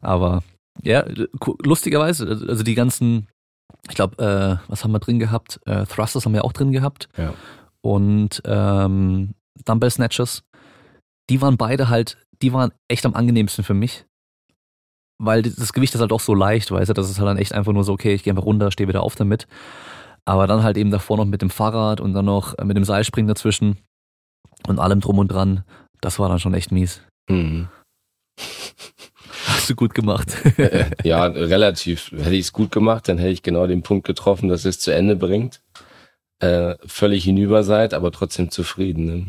Aber 0.00 0.42
ja, 0.82 1.04
lustigerweise, 1.62 2.26
also 2.48 2.64
die 2.64 2.74
ganzen, 2.74 3.28
ich 3.88 3.94
glaube, 3.94 4.18
äh, 4.18 4.68
was 4.68 4.82
haben 4.82 4.90
wir 4.90 4.98
drin 4.98 5.20
gehabt? 5.20 5.60
Äh, 5.66 5.86
Thrusters 5.86 6.24
haben 6.24 6.34
wir 6.34 6.44
auch 6.44 6.52
drin 6.52 6.72
gehabt. 6.72 7.08
Ja. 7.16 7.32
Und 7.80 8.42
ähm, 8.44 9.34
Dumbbell 9.64 9.90
Snatchers, 9.90 10.42
die 11.30 11.40
waren 11.40 11.56
beide 11.56 11.88
halt, 11.88 12.18
die 12.42 12.52
waren 12.52 12.72
echt 12.88 13.06
am 13.06 13.14
angenehmsten 13.14 13.62
für 13.62 13.74
mich. 13.74 14.04
Weil 15.18 15.42
das 15.42 15.72
Gewicht 15.72 15.94
ist 15.94 16.00
halt 16.00 16.12
auch 16.12 16.18
so 16.18 16.34
leicht, 16.34 16.72
weißt 16.72 16.90
du, 16.90 16.92
das 16.94 17.08
ist 17.08 17.20
halt 17.20 17.28
dann 17.28 17.38
echt 17.38 17.52
einfach 17.52 17.72
nur 17.72 17.84
so, 17.84 17.92
okay, 17.92 18.14
ich 18.14 18.24
gehe 18.24 18.32
einfach 18.32 18.46
runter, 18.46 18.72
stehe 18.72 18.88
wieder 18.88 19.04
auf 19.04 19.14
damit. 19.14 19.46
Aber 20.24 20.46
dann 20.46 20.62
halt 20.62 20.76
eben 20.76 20.90
davor 20.90 21.16
noch 21.16 21.26
mit 21.26 21.42
dem 21.42 21.50
Fahrrad 21.50 22.00
und 22.00 22.14
dann 22.14 22.24
noch 22.24 22.56
mit 22.62 22.76
dem 22.76 22.84
Seilspringen 22.84 23.28
dazwischen 23.28 23.78
und 24.66 24.78
allem 24.78 25.00
drum 25.00 25.18
und 25.18 25.28
dran. 25.28 25.64
Das 26.00 26.18
war 26.18 26.28
dann 26.28 26.38
schon 26.38 26.54
echt 26.54 26.72
mies. 26.72 27.02
Mhm. 27.28 27.68
Hast 29.46 29.70
du 29.70 29.74
gut 29.74 29.94
gemacht. 29.94 30.28
Äh, 30.58 30.90
ja, 31.04 31.24
relativ. 31.24 32.10
Hätte 32.12 32.34
ich 32.34 32.46
es 32.46 32.52
gut 32.52 32.70
gemacht, 32.70 33.08
dann 33.08 33.18
hätte 33.18 33.30
ich 33.30 33.42
genau 33.42 33.66
den 33.66 33.82
Punkt 33.82 34.06
getroffen, 34.06 34.48
dass 34.48 34.64
es 34.64 34.78
zu 34.78 34.92
Ende 34.94 35.16
bringt. 35.16 35.60
Äh, 36.40 36.76
völlig 36.86 37.24
hinüber 37.24 37.62
seid, 37.62 37.94
aber 37.94 38.10
trotzdem 38.10 38.50
zufrieden. 38.50 39.04
Ne? 39.06 39.26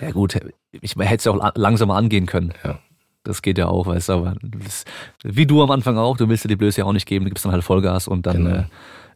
Ja 0.00 0.10
gut, 0.12 0.38
ich 0.72 0.96
hätte 0.96 1.14
es 1.14 1.24
ja 1.24 1.32
auch 1.32 1.52
langsamer 1.54 1.96
angehen 1.96 2.26
können. 2.26 2.54
Ja. 2.64 2.78
Das 3.22 3.42
geht 3.42 3.58
ja 3.58 3.68
auch, 3.68 3.86
weißt 3.86 4.08
du, 4.08 4.12
aber 4.14 4.34
wie 5.22 5.46
du 5.46 5.62
am 5.62 5.70
Anfang 5.70 5.98
auch, 5.98 6.16
du 6.16 6.28
willst 6.28 6.44
dir 6.44 6.48
die 6.48 6.56
Blöße 6.56 6.80
ja 6.80 6.86
auch 6.86 6.92
nicht 6.92 7.06
geben, 7.06 7.26
du 7.26 7.30
gibst 7.30 7.44
dann 7.44 7.52
halt 7.52 7.62
Vollgas 7.62 8.08
und 8.08 8.26
dann 8.26 8.44
genau. 8.44 8.56
äh, 8.60 8.64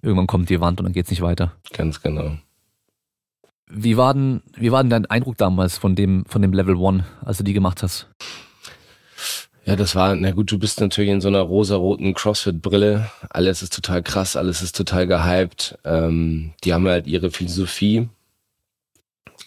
irgendwann 0.05 0.27
kommt 0.27 0.51
die 0.51 0.61
Wand 0.61 0.79
und 0.81 0.85
dann 0.85 0.93
geht's 0.93 1.11
nicht 1.11 1.23
weiter. 1.23 1.53
Ganz 1.73 2.01
genau. 2.01 2.37
Wie 3.67 3.97
war 3.97 4.15
denn, 4.15 4.43
wie 4.57 4.71
war 4.71 4.83
denn 4.83 4.91
dein 4.91 5.07
Eindruck 5.07 5.39
damals 5.39 5.79
von 5.79 5.97
dem, 5.97 6.25
von 6.27 6.43
dem 6.43 6.53
Level 6.53 6.77
One, 6.77 7.07
als 7.25 7.39
du 7.39 7.45
die 7.45 7.55
gemacht 7.55 7.83
hast? 7.83 8.09
Ja, 9.65 9.77
das 9.77 9.95
war, 9.95 10.15
na 10.15 10.33
gut, 10.33 10.53
du 10.53 10.59
bist 10.59 10.81
natürlich 10.81 11.11
in 11.11 11.23
so 11.23 11.29
einer 11.29 11.41
rosa-roten 11.41 12.13
CrossFit-Brille. 12.13 13.11
Alles 13.31 13.63
ist 13.63 13.75
total 13.75 14.03
krass, 14.03 14.37
alles 14.37 14.61
ist 14.61 14.77
total 14.77 15.07
gehypt. 15.07 15.79
Ähm, 15.85 16.53
die 16.63 16.75
haben 16.75 16.87
halt 16.87 17.07
ihre 17.07 17.31
Philosophie 17.31 18.09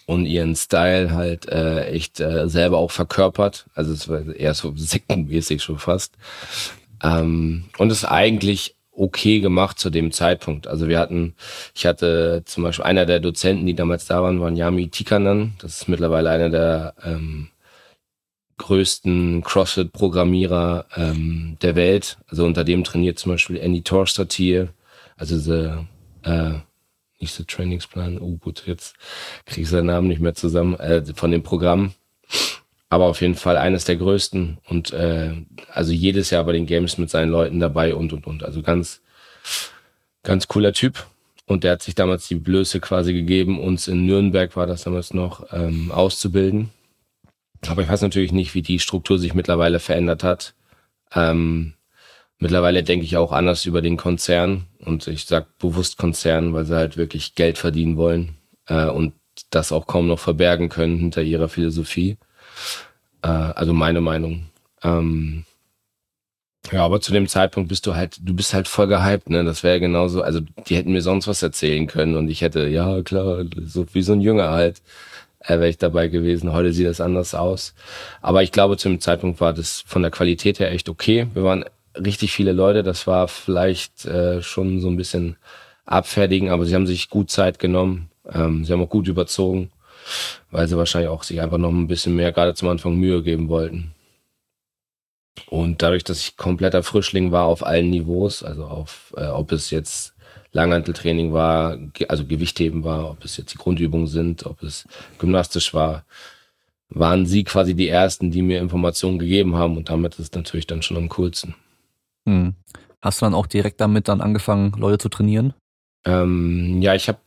und 0.06 0.26
ihren 0.26 0.56
Style 0.56 1.12
halt 1.12 1.48
äh, 1.48 1.84
echt 1.86 2.18
äh, 2.18 2.48
selber 2.48 2.78
auch 2.78 2.90
verkörpert. 2.90 3.66
Also 3.74 3.92
es 3.92 4.08
war 4.08 4.26
eher 4.34 4.54
so 4.54 4.72
sektenmäßig 4.74 5.62
schon 5.62 5.78
fast. 5.78 6.14
Ähm, 7.00 7.66
und 7.78 7.92
es 7.92 7.98
ist 7.98 8.04
eigentlich 8.06 8.74
okay 8.98 9.40
gemacht 9.40 9.78
zu 9.78 9.90
dem 9.90 10.12
Zeitpunkt. 10.12 10.66
Also 10.66 10.88
wir 10.88 10.98
hatten, 10.98 11.34
ich 11.74 11.86
hatte 11.86 12.42
zum 12.44 12.64
Beispiel 12.64 12.84
einer 12.84 13.06
der 13.06 13.20
Dozenten, 13.20 13.66
die 13.66 13.74
damals 13.74 14.06
da 14.06 14.22
waren, 14.22 14.40
war 14.40 14.50
Yami 14.50 14.88
Tikanan. 14.88 15.54
Das 15.60 15.80
ist 15.80 15.88
mittlerweile 15.88 16.30
einer 16.30 16.50
der 16.50 16.94
ähm, 17.04 17.48
größten 18.58 19.42
CrossFit-Programmierer 19.42 20.86
ähm, 20.96 21.56
der 21.62 21.76
Welt. 21.76 22.18
Also 22.28 22.44
unter 22.44 22.64
dem 22.64 22.84
trainiert 22.84 23.18
zum 23.18 23.32
Beispiel 23.32 23.56
Andy 23.56 23.82
Torstadt 23.82 24.32
hier. 24.32 24.68
Also 25.16 25.38
the, 25.38 26.28
äh, 26.28 26.60
nicht 27.20 27.34
so 27.34 27.44
Trainingsplan, 27.44 28.18
oh 28.20 28.36
gut, 28.36 28.64
jetzt 28.66 28.94
kriege 29.46 29.62
ich 29.62 29.68
seinen 29.68 29.86
Namen 29.86 30.08
nicht 30.08 30.20
mehr 30.20 30.34
zusammen, 30.34 30.78
äh, 30.78 31.04
von 31.14 31.30
dem 31.30 31.42
Programm 31.42 31.92
aber 32.90 33.04
auf 33.04 33.20
jeden 33.20 33.34
Fall 33.34 33.56
eines 33.56 33.84
der 33.84 33.96
größten 33.96 34.58
und 34.68 34.92
äh, 34.92 35.32
also 35.70 35.92
jedes 35.92 36.30
Jahr 36.30 36.44
bei 36.44 36.52
den 36.52 36.66
Games 36.66 36.98
mit 36.98 37.10
seinen 37.10 37.30
Leuten 37.30 37.60
dabei 37.60 37.94
und 37.94 38.12
und 38.12 38.26
und. 38.26 38.42
Also 38.44 38.62
ganz, 38.62 39.02
ganz 40.22 40.48
cooler 40.48 40.72
Typ. 40.72 41.06
Und 41.46 41.64
der 41.64 41.72
hat 41.72 41.82
sich 41.82 41.94
damals 41.94 42.28
die 42.28 42.34
Blöße 42.34 42.78
quasi 42.80 43.12
gegeben, 43.14 43.58
uns 43.58 43.88
in 43.88 44.04
Nürnberg 44.04 44.54
war 44.54 44.66
das 44.66 44.84
damals 44.84 45.14
noch, 45.14 45.46
ähm, 45.52 45.90
auszubilden. 45.90 46.70
Aber 47.66 47.82
ich 47.82 47.88
weiß 47.88 48.02
natürlich 48.02 48.32
nicht, 48.32 48.54
wie 48.54 48.62
die 48.62 48.78
Struktur 48.78 49.18
sich 49.18 49.34
mittlerweile 49.34 49.80
verändert 49.80 50.22
hat. 50.22 50.54
Ähm, 51.14 51.74
mittlerweile 52.38 52.82
denke 52.82 53.04
ich 53.04 53.16
auch 53.16 53.32
anders 53.32 53.64
über 53.64 53.80
den 53.82 53.96
Konzern. 53.96 54.66
Und 54.84 55.06
ich 55.08 55.24
sag 55.24 55.58
bewusst 55.58 55.96
Konzern, 55.96 56.52
weil 56.52 56.66
sie 56.66 56.76
halt 56.76 56.96
wirklich 56.96 57.34
Geld 57.34 57.58
verdienen 57.58 57.96
wollen 57.96 58.36
äh, 58.66 58.86
und 58.86 59.14
das 59.50 59.72
auch 59.72 59.86
kaum 59.86 60.06
noch 60.06 60.18
verbergen 60.18 60.68
können 60.68 60.98
hinter 60.98 61.22
ihrer 61.22 61.48
Philosophie. 61.48 62.18
Äh, 63.22 63.28
also 63.28 63.72
meine 63.72 64.00
Meinung. 64.00 64.46
Ähm, 64.82 65.44
ja, 66.72 66.84
aber 66.84 67.00
zu 67.00 67.12
dem 67.12 67.28
Zeitpunkt 67.28 67.68
bist 67.68 67.86
du 67.86 67.94
halt, 67.94 68.18
du 68.22 68.34
bist 68.34 68.52
halt 68.52 68.68
voll 68.68 68.88
gehypt, 68.88 69.30
ne? 69.30 69.44
Das 69.44 69.62
wäre 69.62 69.80
genauso, 69.80 70.22
also 70.22 70.40
die 70.66 70.76
hätten 70.76 70.92
mir 70.92 71.00
sonst 71.00 71.26
was 71.26 71.42
erzählen 71.42 71.86
können 71.86 72.16
und 72.16 72.28
ich 72.28 72.42
hätte, 72.42 72.68
ja 72.68 73.00
klar, 73.02 73.44
so 73.64 73.86
wie 73.94 74.02
so 74.02 74.12
ein 74.12 74.20
Jünger 74.20 74.50
halt, 74.50 74.82
äh, 75.40 75.54
wäre 75.54 75.68
ich 75.68 75.78
dabei 75.78 76.08
gewesen. 76.08 76.52
Heute 76.52 76.72
sieht 76.72 76.86
das 76.86 77.00
anders 77.00 77.34
aus. 77.34 77.74
Aber 78.20 78.42
ich 78.42 78.52
glaube, 78.52 78.76
zu 78.76 78.88
dem 78.88 79.00
Zeitpunkt 79.00 79.40
war 79.40 79.52
das 79.52 79.82
von 79.86 80.02
der 80.02 80.10
Qualität 80.10 80.58
her 80.60 80.70
echt 80.72 80.88
okay. 80.88 81.28
Wir 81.34 81.44
waren 81.44 81.64
richtig 81.96 82.32
viele 82.32 82.52
Leute, 82.52 82.82
das 82.82 83.06
war 83.06 83.28
vielleicht 83.28 84.04
äh, 84.04 84.42
schon 84.42 84.80
so 84.80 84.88
ein 84.88 84.96
bisschen 84.96 85.36
abfertigen, 85.86 86.50
aber 86.50 86.66
sie 86.66 86.74
haben 86.74 86.86
sich 86.86 87.08
gut 87.08 87.30
Zeit 87.30 87.58
genommen, 87.58 88.10
ähm, 88.30 88.64
sie 88.64 88.72
haben 88.72 88.82
auch 88.82 88.90
gut 88.90 89.08
überzogen. 89.08 89.70
Weil 90.50 90.68
sie 90.68 90.76
wahrscheinlich 90.76 91.10
auch 91.10 91.22
sich 91.22 91.40
einfach 91.40 91.58
noch 91.58 91.70
ein 91.70 91.88
bisschen 91.88 92.16
mehr 92.16 92.32
gerade 92.32 92.54
zum 92.54 92.68
Anfang 92.68 92.96
Mühe 92.96 93.22
geben 93.22 93.48
wollten. 93.48 93.94
Und 95.46 95.82
dadurch, 95.82 96.04
dass 96.04 96.20
ich 96.20 96.36
kompletter 96.36 96.82
Frischling 96.82 97.32
war 97.32 97.44
auf 97.44 97.64
allen 97.64 97.90
Niveaus, 97.90 98.42
also 98.42 98.64
auf, 98.64 99.14
äh, 99.16 99.26
ob 99.26 99.52
es 99.52 99.70
jetzt 99.70 100.14
Langhanteltraining 100.52 101.32
war, 101.32 101.78
also 102.08 102.24
Gewichtheben 102.24 102.84
war, 102.84 103.10
ob 103.10 103.24
es 103.24 103.36
jetzt 103.36 103.52
die 103.52 103.58
Grundübungen 103.58 104.06
sind, 104.06 104.46
ob 104.46 104.62
es 104.62 104.86
gymnastisch 105.18 105.74
war, 105.74 106.04
waren 106.88 107.26
sie 107.26 107.44
quasi 107.44 107.74
die 107.74 107.88
ersten, 107.88 108.30
die 108.30 108.42
mir 108.42 108.60
Informationen 108.60 109.18
gegeben 109.18 109.56
haben 109.56 109.76
und 109.76 109.90
damit 109.90 110.14
ist 110.14 110.20
es 110.20 110.32
natürlich 110.32 110.66
dann 110.66 110.82
schon 110.82 110.96
am 110.96 111.08
coolsten. 111.10 111.54
Hm. 112.26 112.54
Hast 113.00 113.20
du 113.20 113.26
dann 113.26 113.34
auch 113.34 113.46
direkt 113.46 113.80
damit 113.80 114.08
dann 114.08 114.20
angefangen, 114.20 114.72
Leute 114.76 114.98
zu 114.98 115.08
trainieren? 115.08 115.54
Ähm, 116.04 116.80
ja, 116.80 116.94
ich 116.94 117.08
habe 117.08 117.18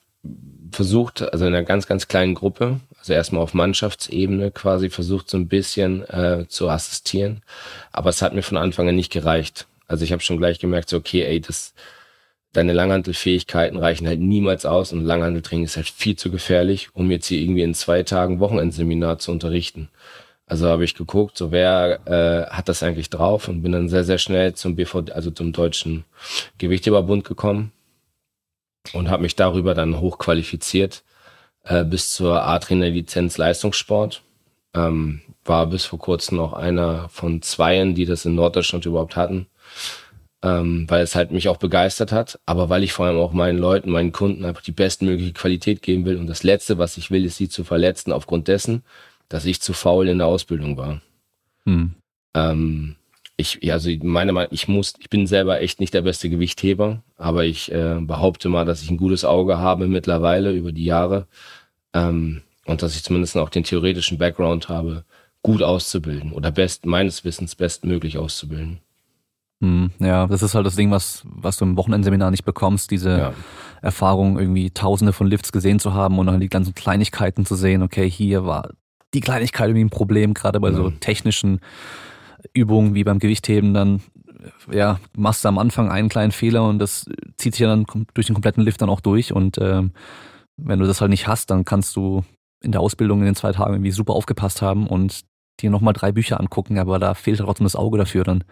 versucht, 0.71 1.21
also 1.21 1.45
in 1.45 1.53
einer 1.53 1.65
ganz, 1.65 1.87
ganz 1.87 2.07
kleinen 2.07 2.35
Gruppe, 2.35 2.79
also 2.99 3.13
erstmal 3.13 3.43
auf 3.43 3.53
Mannschaftsebene 3.53 4.51
quasi 4.51 4.89
versucht, 4.89 5.29
so 5.29 5.37
ein 5.37 5.47
bisschen 5.47 6.07
äh, 6.09 6.45
zu 6.47 6.69
assistieren. 6.69 7.41
Aber 7.91 8.09
es 8.09 8.21
hat 8.21 8.33
mir 8.33 8.43
von 8.43 8.57
Anfang 8.57 8.87
an 8.87 8.95
nicht 8.95 9.11
gereicht. 9.11 9.67
Also 9.87 10.03
ich 10.03 10.11
habe 10.11 10.21
schon 10.21 10.37
gleich 10.37 10.59
gemerkt, 10.59 10.89
so, 10.89 10.97
okay, 10.97 11.23
ey, 11.23 11.41
das, 11.41 11.73
deine 12.53 12.73
Langhantelfähigkeiten 12.73 13.77
reichen 13.77 14.07
halt 14.07 14.19
niemals 14.19 14.65
aus 14.65 14.93
und 14.93 15.03
Langhanteltraining 15.03 15.65
ist 15.65 15.77
halt 15.77 15.89
viel 15.89 16.15
zu 16.15 16.31
gefährlich, 16.31 16.89
um 16.93 17.11
jetzt 17.11 17.27
hier 17.27 17.41
irgendwie 17.41 17.63
in 17.63 17.73
zwei 17.73 18.03
Tagen 18.03 18.39
Wochenendseminar 18.39 19.19
zu 19.19 19.31
unterrichten. 19.31 19.89
Also 20.45 20.67
habe 20.67 20.83
ich 20.83 20.95
geguckt, 20.95 21.37
so 21.37 21.51
wer 21.51 21.99
äh, 22.07 22.49
hat 22.49 22.67
das 22.67 22.83
eigentlich 22.83 23.09
drauf 23.09 23.47
und 23.47 23.61
bin 23.61 23.71
dann 23.71 23.89
sehr, 23.89 24.03
sehr 24.03 24.17
schnell 24.17 24.53
zum 24.53 24.75
BVD, 24.75 25.11
also 25.13 25.31
zum 25.31 25.53
Deutschen 25.53 26.03
Gewichtheberbund 26.57 27.23
gekommen 27.23 27.71
und 28.93 29.09
habe 29.09 29.23
mich 29.23 29.35
darüber 29.35 29.73
dann 29.73 29.99
hochqualifiziert 29.99 31.03
äh, 31.63 31.83
bis 31.83 32.11
zur 32.11 32.43
A-Trainer-Lizenz 32.43 33.37
Leistungssport. 33.37 34.23
Ähm, 34.73 35.21
war 35.43 35.67
bis 35.67 35.85
vor 35.85 35.99
kurzem 35.99 36.37
noch 36.37 36.53
einer 36.53 37.09
von 37.09 37.41
zweien, 37.41 37.95
die 37.95 38.05
das 38.05 38.25
in 38.25 38.35
Norddeutschland 38.35 38.85
überhaupt 38.85 39.15
hatten, 39.15 39.47
ähm, 40.43 40.85
weil 40.87 41.03
es 41.03 41.15
halt 41.15 41.31
mich 41.31 41.49
auch 41.49 41.57
begeistert 41.57 42.11
hat, 42.11 42.39
aber 42.45 42.69
weil 42.69 42.83
ich 42.83 42.93
vor 42.93 43.05
allem 43.05 43.17
auch 43.17 43.33
meinen 43.33 43.57
Leuten, 43.57 43.91
meinen 43.91 44.11
Kunden 44.11 44.45
einfach 44.45 44.61
die 44.61 44.71
bestmögliche 44.71 45.33
Qualität 45.33 45.81
geben 45.81 46.05
will 46.05 46.17
und 46.17 46.27
das 46.27 46.43
Letzte, 46.43 46.77
was 46.77 46.97
ich 46.97 47.11
will, 47.11 47.25
ist 47.25 47.37
sie 47.37 47.49
zu 47.49 47.63
verletzen 47.63 48.11
aufgrund 48.11 48.47
dessen, 48.47 48.83
dass 49.29 49.45
ich 49.45 49.61
zu 49.61 49.73
faul 49.73 50.07
in 50.07 50.19
der 50.19 50.27
Ausbildung 50.27 50.77
war. 50.77 51.01
Hm. 51.65 51.95
Ähm, 52.33 52.95
ich, 53.41 53.71
also 53.73 53.89
meine 54.03 54.31
Meinung, 54.31 54.51
ich 54.53 54.67
muss, 54.67 54.93
ich 54.99 55.09
bin 55.09 55.27
selber 55.27 55.61
echt 55.61 55.79
nicht 55.79 55.93
der 55.93 56.01
beste 56.01 56.29
Gewichtheber, 56.29 57.03
aber 57.17 57.43
ich 57.43 57.71
äh, 57.71 57.97
behaupte 57.99 58.49
mal, 58.49 58.65
dass 58.65 58.81
ich 58.81 58.89
ein 58.89 58.97
gutes 58.97 59.25
Auge 59.25 59.57
habe 59.57 59.87
mittlerweile 59.87 60.51
über 60.51 60.71
die 60.71 60.85
Jahre 60.85 61.27
ähm, 61.93 62.41
und 62.65 62.81
dass 62.81 62.95
ich 62.95 63.03
zumindest 63.03 63.37
auch 63.37 63.49
den 63.49 63.63
theoretischen 63.63 64.17
Background 64.17 64.69
habe, 64.69 65.03
gut 65.43 65.63
auszubilden 65.63 66.31
oder 66.31 66.51
best 66.51 66.85
meines 66.85 67.25
Wissens 67.25 67.55
bestmöglich 67.55 68.17
auszubilden. 68.17 68.79
Hm, 69.61 69.91
ja, 69.99 70.27
das 70.27 70.41
ist 70.41 70.55
halt 70.55 70.65
das 70.65 70.75
Ding, 70.75 70.91
was, 70.91 71.23
was 71.25 71.57
du 71.57 71.65
im 71.65 71.77
Wochenendseminar 71.77 72.31
nicht 72.31 72.45
bekommst, 72.45 72.89
diese 72.89 73.17
ja. 73.17 73.33
Erfahrung, 73.81 74.39
irgendwie 74.39 74.71
tausende 74.71 75.13
von 75.13 75.27
Lifts 75.27 75.51
gesehen 75.51 75.79
zu 75.79 75.93
haben 75.93 76.17
und 76.17 76.27
dann 76.27 76.39
die 76.39 76.49
ganzen 76.49 76.73
Kleinigkeiten 76.73 77.45
zu 77.45 77.55
sehen, 77.55 77.83
okay, 77.83 78.09
hier 78.09 78.45
war 78.45 78.69
die 79.13 79.21
Kleinigkeit 79.21 79.69
irgendwie 79.69 79.85
ein 79.85 79.89
Problem, 79.89 80.33
gerade 80.33 80.59
bei 80.59 80.71
so 80.71 80.89
technischen 80.89 81.59
Übungen 82.53 82.93
wie 82.93 83.03
beim 83.03 83.19
Gewichtheben 83.19 83.73
dann 83.73 84.01
ja, 84.71 84.99
machst 85.15 85.43
du 85.43 85.49
am 85.49 85.57
Anfang 85.57 85.89
einen 85.89 86.09
kleinen 86.09 86.31
Fehler 86.31 86.67
und 86.67 86.79
das 86.79 87.05
zieht 87.37 87.53
sich 87.53 87.59
ja 87.59 87.67
dann 87.67 87.85
durch 88.13 88.27
den 88.27 88.33
kompletten 88.33 88.63
Lift 88.63 88.81
dann 88.81 88.89
auch 88.89 89.01
durch. 89.01 89.33
Und 89.33 89.57
ähm, 89.59 89.91
wenn 90.57 90.79
du 90.79 90.87
das 90.87 91.01
halt 91.01 91.11
nicht 91.11 91.27
hast, 91.27 91.51
dann 91.51 91.65
kannst 91.65 91.95
du 91.95 92.23
in 92.63 92.71
der 92.71 92.81
Ausbildung 92.81 93.19
in 93.19 93.25
den 93.25 93.35
zwei 93.35 93.51
Tagen 93.51 93.73
irgendwie 93.73 93.91
super 93.91 94.13
aufgepasst 94.13 94.61
haben 94.61 94.87
und 94.87 95.21
dir 95.59 95.69
nochmal 95.69 95.93
drei 95.93 96.11
Bücher 96.11 96.39
angucken, 96.39 96.79
aber 96.79 96.99
da 96.99 97.13
fehlt 97.13 97.39
halt 97.39 97.47
trotzdem 97.47 97.65
das 97.65 97.75
Auge 97.75 97.97
dafür 97.97 98.23
dann. 98.23 98.43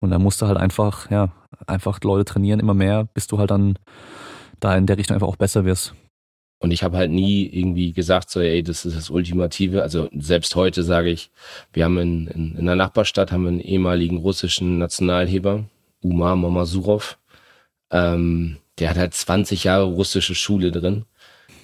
Und 0.00 0.10
da 0.10 0.18
musst 0.18 0.42
du 0.42 0.46
halt 0.46 0.58
einfach, 0.58 1.10
ja, 1.10 1.30
einfach 1.66 2.00
Leute 2.02 2.24
trainieren, 2.24 2.60
immer 2.60 2.74
mehr, 2.74 3.04
bis 3.14 3.26
du 3.26 3.38
halt 3.38 3.50
dann 3.50 3.78
da 4.58 4.76
in 4.76 4.86
der 4.86 4.98
Richtung 4.98 5.14
einfach 5.14 5.28
auch 5.28 5.36
besser 5.36 5.64
wirst. 5.64 5.94
Und 6.62 6.70
ich 6.70 6.84
habe 6.84 6.96
halt 6.96 7.10
nie 7.10 7.44
irgendwie 7.44 7.92
gesagt, 7.92 8.30
so, 8.30 8.38
ey, 8.40 8.62
das 8.62 8.84
ist 8.84 8.96
das 8.96 9.10
Ultimative. 9.10 9.82
Also 9.82 10.08
selbst 10.16 10.54
heute 10.54 10.84
sage 10.84 11.10
ich, 11.10 11.32
wir 11.72 11.84
haben 11.84 11.98
in, 11.98 12.28
in, 12.28 12.56
in 12.56 12.66
der 12.66 12.76
Nachbarstadt 12.76 13.32
haben 13.32 13.42
wir 13.42 13.48
einen 13.48 13.60
ehemaligen 13.60 14.18
russischen 14.18 14.78
Nationalheber, 14.78 15.64
Umar 16.02 16.36
Mamasurov. 16.36 17.18
Ähm, 17.90 18.58
der 18.78 18.90
hat 18.90 18.96
halt 18.96 19.12
20 19.12 19.64
Jahre 19.64 19.86
russische 19.86 20.36
Schule 20.36 20.70
drin. 20.70 21.04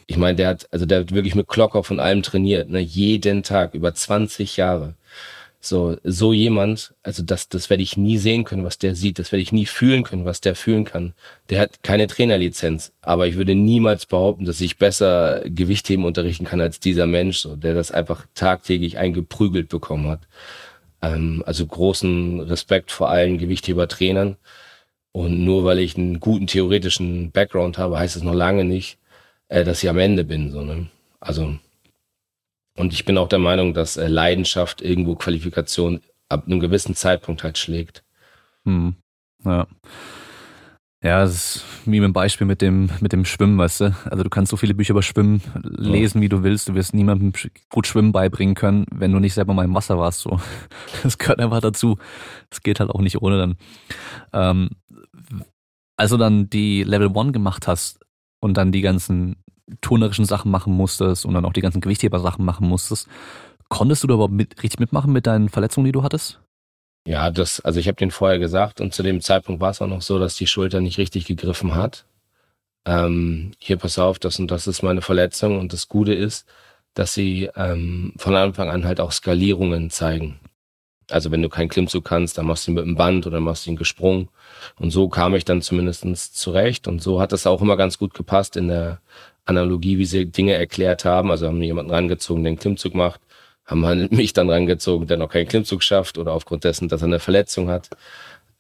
Ich 0.09 0.17
meine, 0.17 0.35
der 0.35 0.49
hat, 0.49 0.69
also 0.73 0.85
der 0.85 1.01
hat 1.01 1.15
wirklich 1.15 1.37
mit 1.37 1.47
Klocker 1.47 1.85
von 1.85 2.01
allem 2.01 2.25
trainiert, 2.25 2.69
ne, 2.69 2.81
jeden 2.81 3.45
Tag, 3.45 3.75
über 3.75 3.95
20 3.95 4.57
Jahre. 4.57 4.97
So, 5.61 5.97
so 6.05 6.33
jemand, 6.33 6.94
also 7.03 7.23
das, 7.25 7.49
das 7.49 7.68
werde 7.68 7.83
ich 7.83 7.97
nie 7.97 8.16
sehen 8.18 8.44
können, 8.44 8.64
was 8.64 8.79
der 8.79 8.94
sieht. 8.94 9.18
Das 9.18 9.33
werde 9.33 9.42
ich 9.42 9.51
nie 9.53 9.66
fühlen 9.66 10.05
können, 10.05 10.25
was 10.25 10.40
der 10.40 10.55
fühlen 10.55 10.85
kann. 10.85 11.14
Der 11.51 11.61
hat 11.61 11.83
keine 11.83 12.07
Trainerlizenz, 12.07 12.92
aber 13.03 13.27
ich 13.27 13.37
würde 13.37 13.57
niemals 13.57 14.07
behaupten, 14.07 14.44
dass 14.44 14.61
ich 14.61 14.79
besser 14.79 15.42
Gewichtheben 15.47 16.05
unterrichten 16.05 16.44
kann 16.44 16.61
als 16.61 16.79
dieser 16.79 17.07
Mensch, 17.07 17.38
so, 17.38 17.57
der 17.57 17.75
das 17.75 17.90
einfach 17.90 18.27
tagtäglich 18.35 18.99
eingeprügelt 18.99 19.68
bekommen 19.68 20.09
hat. 20.09 20.21
Ähm, 21.03 21.42
also 21.47 21.66
großen 21.66 22.40
Respekt 22.40 22.92
vor 22.92 23.11
allen 23.11 23.38
Gewichtheber-Trainern. 23.38 24.37
Und 25.12 25.44
nur 25.44 25.64
weil 25.64 25.81
ich 25.81 25.97
einen 25.97 26.21
guten 26.21 26.47
theoretischen 26.47 27.33
Background 27.33 27.79
habe, 27.79 27.99
heißt 27.99 28.16
es 28.16 28.23
noch 28.23 28.35
lange 28.35 28.64
nicht, 28.64 28.99
äh, 29.49 29.64
dass 29.64 29.83
ich 29.83 29.88
am 29.90 29.99
Ende 29.99 30.25
bin. 30.25 30.53
So, 30.53 30.62
ne? 30.62 30.88
Also 31.21 31.59
und 32.79 32.93
ich 32.93 33.05
bin 33.05 33.19
auch 33.19 33.29
der 33.29 33.38
Meinung, 33.38 33.75
dass 33.75 33.97
äh, 33.97 34.09
Leidenschaft 34.09 34.81
irgendwo 34.81 35.17
Qualifikation 35.17 36.01
ab 36.29 36.47
einem 36.47 36.61
gewissen 36.61 36.95
Zeitpunkt 36.95 37.43
halt 37.43 37.59
schlägt. 37.59 38.05
Hm. 38.64 38.95
Ja. 39.45 39.67
Ja, 41.01 41.21
das 41.21 41.33
ist 41.33 41.64
wie 41.85 42.01
mit 42.01 42.09
dem 42.09 42.12
Beispiel 42.12 42.47
mit 42.47 42.61
dem, 42.61 42.91
mit 43.01 43.12
dem 43.12 43.25
Schwimmen, 43.25 43.57
weißt 43.57 43.83
du? 43.83 43.97
Also 44.11 44.25
du 44.25 44.31
kannst 44.31 44.51
so 44.51 44.57
viele 44.57 44.75
Bücher 44.75 44.91
über 44.91 45.03
Schwimmen 45.03 45.43
lesen, 45.62 46.21
wie 46.21 46.29
du 46.29 46.43
willst. 46.43 46.69
Du 46.69 46.75
wirst 46.75 46.93
niemandem 46.93 47.33
gut 47.71 47.87
Schwimmen 47.87 48.11
beibringen 48.11 48.57
können, 48.57 48.85
wenn 48.91 49.12
du 49.12 49.21
nicht 49.21 49.35
selber 49.35 49.55
mal 49.55 49.64
im 49.64 49.75
Wasser 49.75 49.99
warst. 49.99 50.21
So. 50.21 50.41
Das 51.05 51.19
gehört 51.19 51.38
einfach 51.38 51.61
dazu. 51.61 51.99
Das 52.51 52.62
geht 52.62 52.81
halt 52.81 52.91
auch 52.91 53.01
nicht 53.01 53.23
ohne 53.23 53.38
dann. 53.38 53.57
Ähm, 54.33 54.71
also 55.97 56.17
dann 56.17 56.51
die 56.51 56.83
Level 56.83 57.09
One 57.14 57.31
gemacht 57.31 57.69
hast 57.69 58.01
und 58.41 58.57
dann 58.57 58.73
die 58.73 58.81
ganzen 58.81 59.37
turnerischen 59.81 60.24
Sachen 60.24 60.50
machen 60.50 60.72
musstest 60.72 61.24
und 61.26 61.35
dann 61.35 61.44
auch 61.44 61.52
die 61.52 61.61
ganzen 61.61 61.81
Gewichtheber-Sachen 61.81 62.44
machen 62.44 62.68
musstest. 62.68 63.09
Konntest 63.68 64.02
du 64.02 64.07
da 64.07 64.14
überhaupt 64.14 64.33
mit, 64.33 64.62
richtig 64.62 64.81
mitmachen 64.81 65.12
mit 65.12 65.26
deinen 65.26 65.48
Verletzungen, 65.48 65.87
die 65.87 65.92
du 65.92 66.02
hattest? 66.02 66.40
Ja, 67.07 67.31
das, 67.31 67.61
also 67.61 67.81
ich 67.81 67.88
habe 67.88 67.96
den 67.96 68.11
vorher 68.11 68.38
gesagt 68.38 68.81
und 68.81 68.92
zu 68.92 69.02
dem 69.02 69.20
Zeitpunkt 69.20 69.61
war 69.61 69.70
es 69.70 69.81
auch 69.81 69.87
noch 69.87 70.02
so, 70.02 70.18
dass 70.18 70.37
die 70.37 70.46
Schulter 70.46 70.81
nicht 70.81 70.98
richtig 70.98 71.26
gegriffen 71.26 71.74
hat. 71.74 72.04
Ähm, 72.85 73.52
hier 73.59 73.76
pass 73.76 73.98
auf, 73.98 74.18
das 74.18 74.38
und 74.38 74.50
das 74.50 74.66
ist 74.66 74.83
meine 74.83 75.02
Verletzung 75.02 75.59
und 75.59 75.72
das 75.72 75.88
Gute 75.88 76.14
ist, 76.14 76.46
dass 76.94 77.14
sie 77.14 77.50
ähm, 77.57 78.12
von 78.16 78.35
Anfang 78.35 78.70
an 78.70 78.85
halt 78.85 79.00
auch 79.00 79.12
Skalierungen 79.12 79.90
zeigen. 79.90 80.40
Also 81.11 81.31
wenn 81.31 81.42
du 81.42 81.49
keinen 81.49 81.68
Klimmzug 81.68 82.05
kannst, 82.05 82.38
dann 82.38 82.47
machst 82.47 82.66
du 82.66 82.71
ihn 82.71 82.75
mit 82.75 82.85
dem 82.85 82.97
Band 82.97 83.27
oder 83.27 83.40
machst 83.40 83.66
ihn 83.66 83.77
gesprungen. 83.77 84.29
Und 84.79 84.90
so 84.90 85.09
kam 85.09 85.35
ich 85.35 85.44
dann 85.44 85.62
zumindestens 85.62 86.33
zurecht. 86.33 86.87
Und 86.87 87.03
so 87.03 87.21
hat 87.21 87.33
es 87.33 87.47
auch 87.47 87.62
immer 87.62 87.77
ganz 87.77 87.99
gut 87.99 88.14
gepasst 88.14 88.57
in 88.57 88.68
der 88.68 89.01
Analogie, 89.44 89.99
wie 89.99 90.05
sie 90.05 90.27
Dinge 90.27 90.55
erklärt 90.55 91.05
haben. 91.05 91.31
Also 91.31 91.47
haben 91.47 91.62
jemanden 91.62 91.90
rangezogen, 91.90 92.44
der 92.44 92.51
einen 92.51 92.59
Klimmzug 92.59 92.94
macht, 92.94 93.21
haben 93.64 93.85
halt 93.87 94.12
mich 94.12 94.33
dann 94.33 94.51
rangezogen, 94.51 95.07
der 95.07 95.16
noch 95.16 95.31
keinen 95.31 95.49
Klimmzug 95.49 95.83
schafft 95.83 96.18
oder 96.18 96.33
aufgrund 96.33 96.64
dessen, 96.64 96.88
dass 96.88 97.03
er 97.03 97.07
eine 97.07 97.21
Verletzung 97.21 97.68
hat. 97.68 97.90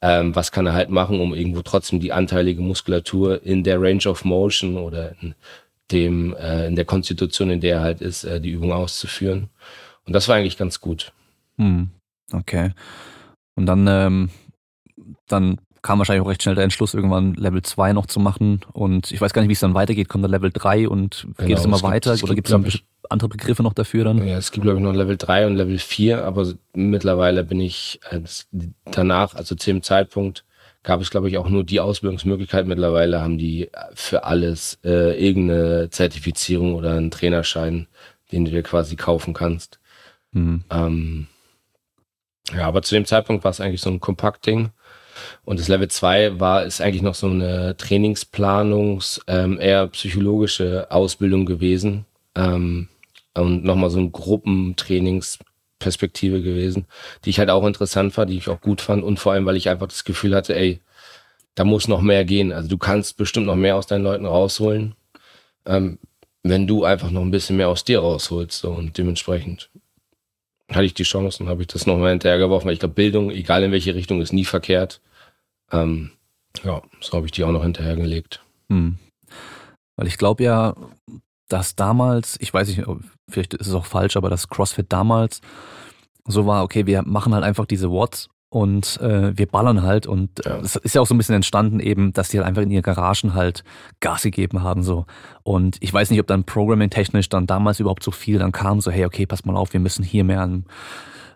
Ähm, 0.00 0.34
was 0.36 0.52
kann 0.52 0.66
er 0.66 0.74
halt 0.74 0.90
machen, 0.90 1.20
um 1.20 1.34
irgendwo 1.34 1.62
trotzdem 1.62 1.98
die 1.98 2.12
anteilige 2.12 2.62
Muskulatur 2.62 3.42
in 3.42 3.64
der 3.64 3.80
Range 3.80 4.06
of 4.06 4.24
Motion 4.24 4.76
oder 4.76 5.14
in 5.20 5.34
dem 5.90 6.36
äh, 6.36 6.66
in 6.66 6.76
der 6.76 6.84
Konstitution, 6.84 7.50
in 7.50 7.60
der 7.60 7.76
er 7.76 7.82
halt 7.82 8.00
ist, 8.00 8.24
äh, 8.24 8.40
die 8.40 8.50
Übung 8.50 8.72
auszuführen. 8.72 9.48
Und 10.06 10.12
das 10.12 10.28
war 10.28 10.36
eigentlich 10.36 10.56
ganz 10.56 10.80
gut. 10.80 11.12
Hm. 11.56 11.90
Okay. 12.32 12.72
Und 13.54 13.66
dann 13.66 13.86
ähm, 13.86 14.30
dann 15.26 15.58
kam 15.82 15.98
wahrscheinlich 15.98 16.24
auch 16.24 16.28
recht 16.28 16.42
schnell 16.42 16.54
der 16.54 16.64
Entschluss, 16.64 16.94
irgendwann 16.94 17.34
Level 17.34 17.62
2 17.62 17.92
noch 17.92 18.06
zu 18.06 18.20
machen. 18.20 18.60
Und 18.72 19.12
ich 19.12 19.20
weiß 19.20 19.32
gar 19.32 19.42
nicht, 19.42 19.48
wie 19.48 19.54
es 19.54 19.60
dann 19.60 19.74
weitergeht. 19.74 20.08
Kommt 20.08 20.24
dann 20.24 20.30
Level 20.30 20.50
3 20.52 20.88
und 20.88 21.26
genau, 21.36 21.48
geht 21.48 21.58
es 21.58 21.64
immer 21.64 21.76
es 21.76 21.82
weiter? 21.82 22.12
Gibt, 22.12 22.24
oder 22.24 22.34
gibt 22.34 22.48
es 22.50 22.82
andere 23.08 23.28
Begriffe 23.28 23.62
noch 23.62 23.72
dafür 23.72 24.04
dann? 24.04 24.18
Ja, 24.26 24.36
es 24.36 24.50
gibt, 24.50 24.64
glaube 24.64 24.78
ich, 24.78 24.84
noch 24.84 24.92
Level 24.92 25.16
3 25.16 25.46
und 25.46 25.56
Level 25.56 25.78
4, 25.78 26.24
aber 26.24 26.52
mittlerweile 26.74 27.44
bin 27.44 27.60
ich 27.60 28.00
äh, 28.10 28.20
danach, 28.90 29.34
also 29.34 29.54
zu 29.54 29.70
dem 29.70 29.82
Zeitpunkt, 29.82 30.44
gab 30.82 31.00
es, 31.00 31.10
glaube 31.10 31.28
ich, 31.28 31.38
auch 31.38 31.48
nur 31.48 31.64
die 31.64 31.80
Ausbildungsmöglichkeit. 31.80 32.66
Mittlerweile 32.66 33.20
haben 33.20 33.38
die 33.38 33.68
für 33.94 34.24
alles 34.24 34.78
äh, 34.84 35.18
irgendeine 35.22 35.90
Zertifizierung 35.90 36.74
oder 36.74 36.96
einen 36.96 37.10
Trainerschein, 37.10 37.88
den 38.32 38.44
du 38.44 38.50
dir 38.50 38.62
quasi 38.62 38.96
kaufen 38.96 39.34
kannst. 39.34 39.80
Mhm. 40.32 40.64
Ähm, 40.70 41.26
ja, 42.54 42.66
aber 42.66 42.82
zu 42.82 42.94
dem 42.94 43.04
Zeitpunkt 43.04 43.44
war 43.44 43.50
es 43.50 43.60
eigentlich 43.60 43.80
so 43.80 43.90
ein 43.90 44.00
Kompaktding. 44.00 44.70
Und 45.44 45.58
das 45.58 45.68
Level 45.68 45.88
2 45.88 46.38
war, 46.40 46.64
ist 46.64 46.80
eigentlich 46.80 47.02
noch 47.02 47.14
so 47.14 47.28
eine 47.28 47.76
Trainingsplanungs-, 47.76 49.20
ähm, 49.26 49.58
eher 49.60 49.86
psychologische 49.88 50.86
Ausbildung 50.90 51.46
gewesen. 51.46 52.06
Ähm, 52.34 52.88
und 53.34 53.64
nochmal 53.64 53.90
so 53.90 53.98
ein 53.98 54.12
Gruppentrainingsperspektive 54.12 56.42
gewesen, 56.42 56.86
die 57.24 57.30
ich 57.30 57.38
halt 57.38 57.50
auch 57.50 57.66
interessant 57.66 58.12
fand, 58.12 58.30
die 58.30 58.38
ich 58.38 58.48
auch 58.48 58.60
gut 58.60 58.80
fand 58.80 59.04
und 59.04 59.18
vor 59.18 59.32
allem, 59.32 59.46
weil 59.46 59.56
ich 59.56 59.68
einfach 59.68 59.88
das 59.88 60.04
Gefühl 60.04 60.34
hatte, 60.34 60.56
ey, 60.56 60.80
da 61.54 61.64
muss 61.64 61.88
noch 61.88 62.00
mehr 62.00 62.24
gehen. 62.24 62.52
Also 62.52 62.68
du 62.68 62.78
kannst 62.78 63.16
bestimmt 63.16 63.46
noch 63.46 63.56
mehr 63.56 63.76
aus 63.76 63.86
deinen 63.86 64.04
Leuten 64.04 64.26
rausholen, 64.26 64.94
ähm, 65.66 65.98
wenn 66.42 66.66
du 66.66 66.84
einfach 66.84 67.10
noch 67.10 67.22
ein 67.22 67.30
bisschen 67.30 67.56
mehr 67.56 67.68
aus 67.68 67.84
dir 67.84 68.00
rausholst. 68.00 68.60
So, 68.60 68.70
und 68.70 68.96
dementsprechend 68.98 69.70
hatte 70.68 70.84
ich 70.84 70.94
die 70.94 71.04
Chance 71.04 71.42
und 71.42 71.48
habe 71.48 71.62
ich 71.62 71.68
das 71.68 71.86
nochmal 71.86 72.10
hinterhergeworfen, 72.10 72.70
ich 72.70 72.80
glaube, 72.80 72.94
Bildung, 72.94 73.30
egal 73.30 73.62
in 73.62 73.72
welche 73.72 73.94
Richtung, 73.94 74.20
ist 74.20 74.32
nie 74.32 74.44
verkehrt. 74.44 75.00
Ähm, 75.72 76.12
ja, 76.64 76.82
so 77.00 77.12
habe 77.16 77.26
ich 77.26 77.32
die 77.32 77.44
auch 77.44 77.52
noch 77.52 77.62
hinterhergelegt. 77.62 78.44
Hm. 78.70 78.98
Weil 79.96 80.06
ich 80.06 80.18
glaube 80.18 80.44
ja, 80.44 80.74
dass 81.48 81.74
damals, 81.74 82.36
ich 82.40 82.52
weiß 82.52 82.68
nicht, 82.68 82.82
vielleicht 83.28 83.54
ist 83.54 83.66
es 83.66 83.74
auch 83.74 83.86
falsch, 83.86 84.16
aber 84.16 84.30
dass 84.30 84.48
CrossFit 84.48 84.86
damals 84.92 85.40
so 86.26 86.46
war, 86.46 86.62
okay, 86.62 86.86
wir 86.86 87.02
machen 87.02 87.34
halt 87.34 87.44
einfach 87.44 87.66
diese 87.66 87.90
Watts 87.90 88.28
und 88.50 88.98
äh, 89.00 89.36
wir 89.36 89.46
ballern 89.46 89.82
halt 89.82 90.06
und 90.06 90.44
äh, 90.46 90.58
es 90.60 90.76
ist 90.76 90.94
ja 90.94 91.02
auch 91.02 91.06
so 91.06 91.14
ein 91.14 91.18
bisschen 91.18 91.34
entstanden 91.34 91.80
eben, 91.80 92.12
dass 92.12 92.30
die 92.30 92.38
halt 92.38 92.46
einfach 92.46 92.62
in 92.62 92.70
ihren 92.70 92.82
Garagen 92.82 93.34
halt 93.34 93.62
Gas 94.00 94.22
gegeben 94.22 94.62
haben 94.62 94.82
so. 94.82 95.04
Und 95.42 95.76
ich 95.80 95.92
weiß 95.92 96.10
nicht, 96.10 96.20
ob 96.20 96.26
dann 96.26 96.44
Programming 96.44 96.90
technisch 96.90 97.28
dann 97.28 97.46
damals 97.46 97.80
überhaupt 97.80 98.02
so 98.02 98.10
viel 98.10 98.38
dann 98.38 98.52
kam 98.52 98.80
so 98.80 98.90
hey 98.90 99.04
okay 99.04 99.26
pass 99.26 99.44
mal 99.44 99.56
auf, 99.56 99.72
wir 99.72 99.80
müssen 99.80 100.02
hier 100.02 100.24
mehr 100.24 100.40
an 100.40 100.64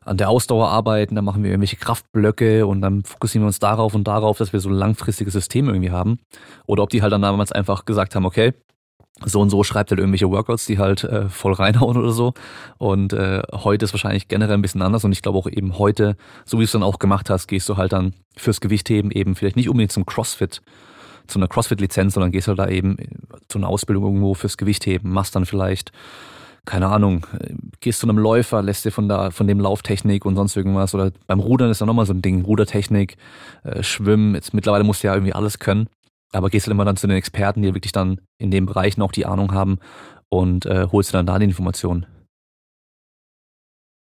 an 0.04 0.16
der 0.16 0.30
Ausdauer 0.30 0.68
arbeiten, 0.68 1.14
dann 1.14 1.24
machen 1.24 1.44
wir 1.44 1.50
irgendwelche 1.50 1.76
Kraftblöcke 1.76 2.66
und 2.66 2.80
dann 2.80 3.04
fokussieren 3.04 3.44
wir 3.44 3.48
uns 3.48 3.60
darauf 3.60 3.94
und 3.94 4.04
darauf, 4.04 4.38
dass 4.38 4.52
wir 4.52 4.58
so 4.58 4.68
langfristige 4.68 5.30
Systeme 5.30 5.70
irgendwie 5.70 5.92
haben. 5.92 6.18
Oder 6.66 6.82
ob 6.82 6.90
die 6.90 7.02
halt 7.02 7.12
dann 7.12 7.22
damals 7.22 7.52
einfach 7.52 7.84
gesagt 7.84 8.14
haben, 8.14 8.26
okay, 8.26 8.52
so 9.24 9.40
und 9.40 9.50
so 9.50 9.62
schreibt 9.62 9.90
halt 9.90 10.00
irgendwelche 10.00 10.30
Workouts, 10.30 10.66
die 10.66 10.78
halt 10.78 11.04
äh, 11.04 11.28
voll 11.28 11.52
reinhauen 11.52 11.96
oder 11.96 12.12
so. 12.12 12.34
Und 12.78 13.12
äh, 13.12 13.42
heute 13.52 13.84
ist 13.84 13.92
wahrscheinlich 13.92 14.28
generell 14.28 14.54
ein 14.54 14.62
bisschen 14.62 14.82
anders 14.82 15.04
und 15.04 15.12
ich 15.12 15.22
glaube 15.22 15.38
auch 15.38 15.46
eben 15.48 15.78
heute, 15.78 16.16
so 16.44 16.58
wie 16.58 16.62
du 16.62 16.64
es 16.66 16.72
dann 16.72 16.82
auch 16.82 16.98
gemacht 16.98 17.30
hast, 17.30 17.46
gehst 17.46 17.68
du 17.68 17.76
halt 17.76 17.92
dann 17.92 18.14
fürs 18.36 18.60
Gewichtheben 18.60 19.10
eben 19.10 19.34
vielleicht 19.34 19.56
nicht 19.56 19.68
unbedingt 19.68 19.92
zum 19.92 20.06
CrossFit, 20.06 20.62
zu 21.26 21.38
einer 21.38 21.48
CrossFit-Lizenz, 21.48 22.14
sondern 22.14 22.32
gehst 22.32 22.48
halt 22.48 22.58
da 22.58 22.68
eben 22.68 22.96
zu 23.48 23.58
einer 23.58 23.68
Ausbildung 23.68 24.04
irgendwo 24.04 24.34
fürs 24.34 24.56
Gewichtheben, 24.56 25.12
machst 25.12 25.36
dann 25.36 25.46
vielleicht, 25.46 25.92
keine 26.64 26.88
Ahnung, 26.88 27.26
gehst 27.80 28.00
zu 28.00 28.08
einem 28.08 28.18
Läufer, 28.18 28.62
lässt 28.62 28.84
dir 28.84 28.90
von 28.90 29.08
da, 29.08 29.30
von 29.30 29.46
dem 29.46 29.60
Lauftechnik 29.60 30.24
und 30.24 30.36
sonst 30.36 30.56
irgendwas 30.56 30.94
oder 30.94 31.12
beim 31.26 31.40
Rudern 31.40 31.70
ist 31.70 31.80
dann 31.80 31.86
nochmal 31.86 32.06
so 32.06 32.12
ein 32.12 32.22
Ding, 32.22 32.44
Rudertechnik, 32.44 33.16
äh, 33.64 33.82
Schwimmen, 33.82 34.34
jetzt 34.34 34.54
mittlerweile 34.54 34.84
musst 34.84 35.02
du 35.02 35.08
ja 35.08 35.14
irgendwie 35.14 35.32
alles 35.32 35.58
können. 35.58 35.88
Aber 36.32 36.50
gehst 36.50 36.66
du 36.66 36.68
halt 36.68 36.74
immer 36.74 36.84
dann 36.84 36.96
zu 36.96 37.06
den 37.06 37.16
Experten, 37.16 37.62
die 37.62 37.74
wirklich 37.74 37.92
dann 37.92 38.20
in 38.38 38.50
den 38.50 38.66
Bereichen 38.66 39.02
auch 39.02 39.12
die 39.12 39.26
Ahnung 39.26 39.52
haben 39.52 39.78
und 40.28 40.66
äh, 40.66 40.88
holst 40.90 41.10
du 41.10 41.18
dann 41.18 41.26
da 41.26 41.38
die 41.38 41.44
Informationen. 41.44 42.06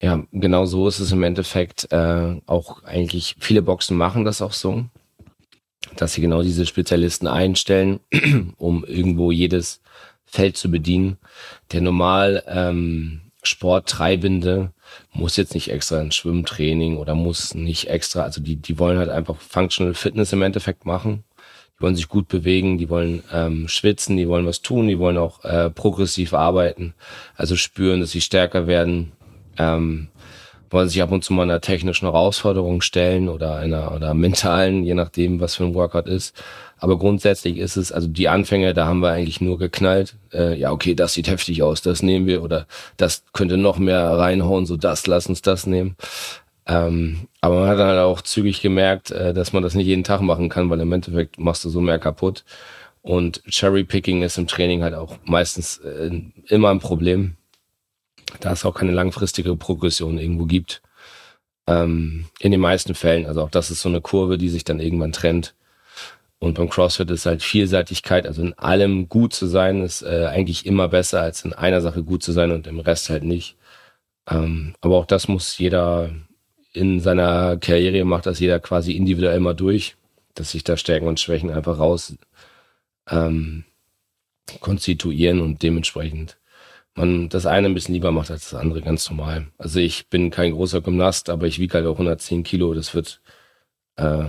Ja, 0.03 0.23
genau 0.33 0.67
so 0.67 0.89
ist 0.89 0.99
es 0.99 1.13
im 1.13 1.23
Endeffekt 1.23 1.91
äh, 1.93 2.41
auch 2.47 2.83
eigentlich. 2.85 3.37
Viele 3.39 3.63
Boxen 3.63 3.97
machen 3.97 4.25
das 4.25 4.43
auch 4.43 4.53
so, 4.53 4.85
dass 5.97 6.15
sie 6.15 6.21
genau 6.21 6.43
diese 6.43 6.67
Spezialisten 6.67 7.27
einstellen, 7.27 8.01
um 8.57 8.85
irgendwo 8.85 9.31
jedes 9.31 9.81
Feld 10.25 10.57
zu 10.57 10.71
bedienen. 10.71 11.17
Der 11.73 11.81
normal 11.81 12.43
ähm, 12.47 13.21
Sporttreibende 13.43 14.73
muss 15.13 15.37
jetzt 15.37 15.55
nicht 15.55 15.71
extra 15.71 16.01
ein 16.01 16.13
Schwimmtraining 16.13 16.99
oder 16.99 17.15
muss 17.15 17.55
nicht 17.55 17.89
extra, 17.89 18.23
also 18.23 18.43
die, 18.43 18.57
die 18.57 18.79
wollen 18.79 18.99
halt 18.99 19.09
einfach 19.11 19.37
Functional 19.37 19.95
Fitness 19.95 20.33
im 20.33 20.43
Endeffekt 20.43 20.85
machen 20.85 21.25
die 21.77 21.83
wollen 21.83 21.97
sich 21.97 22.09
gut 22.09 22.29
bewegen, 22.29 22.79
die 22.79 22.89
wollen 22.89 23.23
ähm, 23.33 23.69
schwitzen, 23.69 24.17
die 24.17 24.29
wollen 24.29 24.47
was 24.47 24.63
tun, 24.63 24.89
die 24.89 24.99
wollen 24.99 25.19
auch 25.19 25.45
äh, 25.45 25.71
progressiv 25.71 26.33
arbeiten, 26.33 26.95
also 27.37 27.57
spüren, 27.57 28.01
dass 28.01 28.13
sie 28.13 28.21
stärker 28.21 28.67
werden, 28.67 29.13
ähm, 29.59 30.09
wollen 30.71 30.89
sich 30.89 31.03
ab 31.03 31.13
und 31.13 31.23
zu 31.23 31.33
mal 31.33 31.43
einer 31.43 31.61
technischen 31.61 32.07
Herausforderung 32.07 32.81
stellen 32.81 33.29
oder 33.29 33.57
einer 33.57 33.95
oder 33.95 34.15
mentalen, 34.15 34.85
je 34.85 34.95
nachdem, 34.95 35.41
was 35.41 35.55
für 35.55 35.65
ein 35.65 35.75
Workout 35.75 36.07
ist. 36.07 36.35
Aber 36.79 36.99
grundsätzlich 36.99 37.57
ist 37.59 37.77
es, 37.77 37.93
also 37.93 38.09
die 38.09 38.29
Anfänge, 38.29 38.75
da 38.75 38.87
haben 38.87 39.01
wir 39.01 39.11
eigentlich 39.11 39.41
nur 39.41 39.59
geknallt. 39.59 40.17
Äh, 40.33 40.59
ja, 40.59 40.73
okay, 40.73 40.95
das 40.95 41.15
sieht 41.15 41.29
heftig 41.29 41.63
aus, 41.63 41.81
das 41.83 42.03
nehmen 42.03 42.27
wir 42.27 42.43
oder 42.43 42.67
das 42.97 43.25
könnte 43.33 43.57
noch 43.57 43.79
mehr 43.79 44.03
reinhauen, 44.11 44.67
so 44.67 44.77
das, 44.77 45.07
lass 45.07 45.27
uns 45.27 45.43
das 45.43 45.67
nehmen. 45.67 45.97
Ähm, 46.67 47.29
aber 47.47 47.61
man 47.61 47.69
hat 47.69 47.79
dann 47.79 47.89
halt 47.89 48.01
auch 48.01 48.23
zügig 48.23 48.61
gemerkt, 48.61 49.13
äh, 49.13 49.33
dass 49.33 49.53
man 49.53 49.63
das 49.63 49.75
nicht 49.75 49.87
jeden 49.87 50.03
Tag 50.03 50.21
machen 50.21 50.49
kann, 50.49 50.69
weil 50.69 50.81
im 50.81 50.93
Endeffekt 50.93 51.39
machst 51.39 51.65
du 51.65 51.69
so 51.69 51.81
mehr 51.81 52.01
kaputt. 52.01 52.45
Und 53.03 53.41
Cherry-Picking 53.49 54.23
ist 54.23 54.37
im 54.37 54.49
Training 54.49 54.83
halt 54.83 54.95
auch 54.95 55.17
meistens 55.25 55.79
äh, 55.79 56.11
immer 56.49 56.71
ein 56.71 56.81
Problem, 56.81 57.37
da 58.41 58.53
es 58.53 58.65
auch 58.65 58.75
keine 58.75 58.91
langfristige 58.91 59.55
Progression 59.55 60.19
irgendwo 60.19 60.47
gibt. 60.47 60.83
Ähm, 61.69 62.27
in 62.41 62.51
den 62.51 62.61
meisten 62.61 62.97
Fällen, 62.97 63.27
also 63.27 63.43
auch 63.43 63.51
das 63.51 63.71
ist 63.71 63.81
so 63.81 63.89
eine 63.89 64.01
Kurve, 64.01 64.39
die 64.39 64.49
sich 64.49 64.65
dann 64.65 64.81
irgendwann 64.81 65.13
trennt. 65.13 65.55
Und 66.41 66.55
beim 66.55 66.69
CrossFit 66.69 67.11
ist 67.13 67.27
halt 67.27 67.43
Vielseitigkeit, 67.45 68.27
also 68.27 68.43
in 68.43 68.55
allem 68.55 69.09
gut 69.09 69.35
zu 69.35 69.47
sein, 69.47 69.83
ist 69.83 70.03
äh, 70.03 70.27
eigentlich 70.27 70.67
immer 70.67 70.89
besser, 70.89 71.23
als 71.23 71.45
in 71.45 71.53
einer 71.53 71.81
Sache 71.81 72.03
gut 72.03 72.25
zu 72.25 72.33
sein 72.33 72.51
und 72.51 72.67
im 72.67 72.81
Rest 72.81 73.09
halt 73.09 73.23
nicht. 73.23 73.57
Ähm, 74.29 74.75
aber 74.81 74.97
auch 74.97 75.07
das 75.07 75.29
muss 75.29 75.59
jeder 75.59 76.11
in 76.77 77.01
seiner 77.01 77.57
Karriere 77.57 78.05
macht 78.05 78.27
das 78.27 78.39
jeder 78.39 78.61
quasi 78.61 78.93
individuell 78.93 79.41
mal 79.41 79.55
durch, 79.55 79.97
dass 80.35 80.51
sich 80.51 80.63
da 80.63 80.77
Stärken 80.77 81.09
und 81.09 81.19
Schwächen 81.19 81.51
einfach 81.51 81.79
raus 81.79 82.15
ähm, 83.11 83.65
konstituieren 84.61 85.41
und 85.41 85.63
dementsprechend 85.63 86.37
man 86.95 87.29
das 87.29 87.47
eine 87.47 87.69
ein 87.69 87.75
bisschen 87.75 87.95
lieber 87.95 88.11
macht 88.13 88.31
als 88.31 88.51
das 88.51 88.61
andere, 88.61 88.83
ganz 88.83 89.09
normal. 89.11 89.49
Also 89.59 89.81
ich 89.81 90.09
bin 90.09 90.31
kein 90.31 90.53
großer 90.53 90.81
Gymnast, 90.81 91.31
aber 91.31 91.47
ich 91.47 91.59
wiege 91.59 91.75
halt 91.75 91.87
auch 91.87 91.95
110 91.95 92.43
Kilo, 92.43 92.75
das 92.75 92.95
wird, 92.95 93.21
äh, 93.97 94.25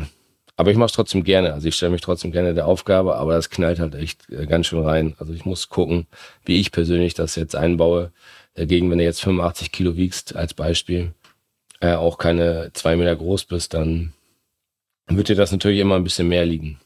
aber 0.56 0.72
ich 0.72 0.78
mache 0.78 0.88
es 0.88 0.94
trotzdem 0.94 1.24
gerne. 1.24 1.54
Also 1.54 1.68
ich 1.68 1.76
stelle 1.76 1.92
mich 1.92 2.02
trotzdem 2.02 2.32
gerne 2.32 2.54
der 2.54 2.68
Aufgabe, 2.68 3.16
aber 3.16 3.34
das 3.34 3.50
knallt 3.50 3.80
halt 3.80 3.96
echt 3.96 4.30
äh, 4.30 4.46
ganz 4.48 4.68
schön 4.68 4.84
rein. 4.84 5.16
Also 5.20 5.34
ich 5.34 5.46
muss 5.46 5.70
gucken, 5.70 6.08
wie 6.46 6.60
ich 6.60 6.72
persönlich 6.72 7.14
das 7.14 7.36
jetzt 7.36 7.56
einbaue. 7.56 8.12
Dagegen, 8.56 8.90
wenn 8.90 8.98
du 8.98 9.04
jetzt 9.04 9.22
85 9.22 9.72
Kilo 9.72 9.96
wiegst, 9.98 10.36
als 10.36 10.54
Beispiel, 10.54 11.14
äh, 11.80 11.94
auch 11.94 12.18
keine 12.18 12.72
zwei 12.74 12.96
Meter 12.96 13.16
groß 13.16 13.46
bist, 13.46 13.74
dann 13.74 14.14
wird 15.08 15.30
dir 15.30 15.36
das 15.36 15.52
natürlich 15.52 15.80
immer 15.80 15.96
ein 15.96 16.04
bisschen 16.04 16.28
mehr 16.28 16.46
liegen. 16.46 16.80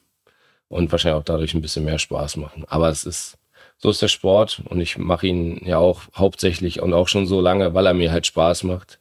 Und 0.68 0.92
wahrscheinlich 0.92 1.20
auch 1.20 1.26
dadurch 1.26 1.54
ein 1.54 1.62
bisschen 1.62 1.84
mehr 1.84 2.00
Spaß 2.00 2.38
machen. 2.38 2.64
Aber 2.68 2.90
es 2.90 3.04
ist, 3.04 3.38
so 3.78 3.90
ist 3.90 4.02
der 4.02 4.08
Sport 4.08 4.62
und 4.70 4.80
ich 4.80 4.98
mache 4.98 5.28
ihn 5.28 5.62
ja 5.66 5.78
auch 5.78 6.04
hauptsächlich 6.16 6.82
und 6.82 6.94
auch 6.94 7.08
schon 7.08 7.26
so 7.28 7.42
lange, 7.42 7.74
weil 7.74 7.88
er 7.88 7.94
mir 7.94 8.12
halt 8.12 8.26
Spaß 8.26 8.64
macht. 8.64 9.00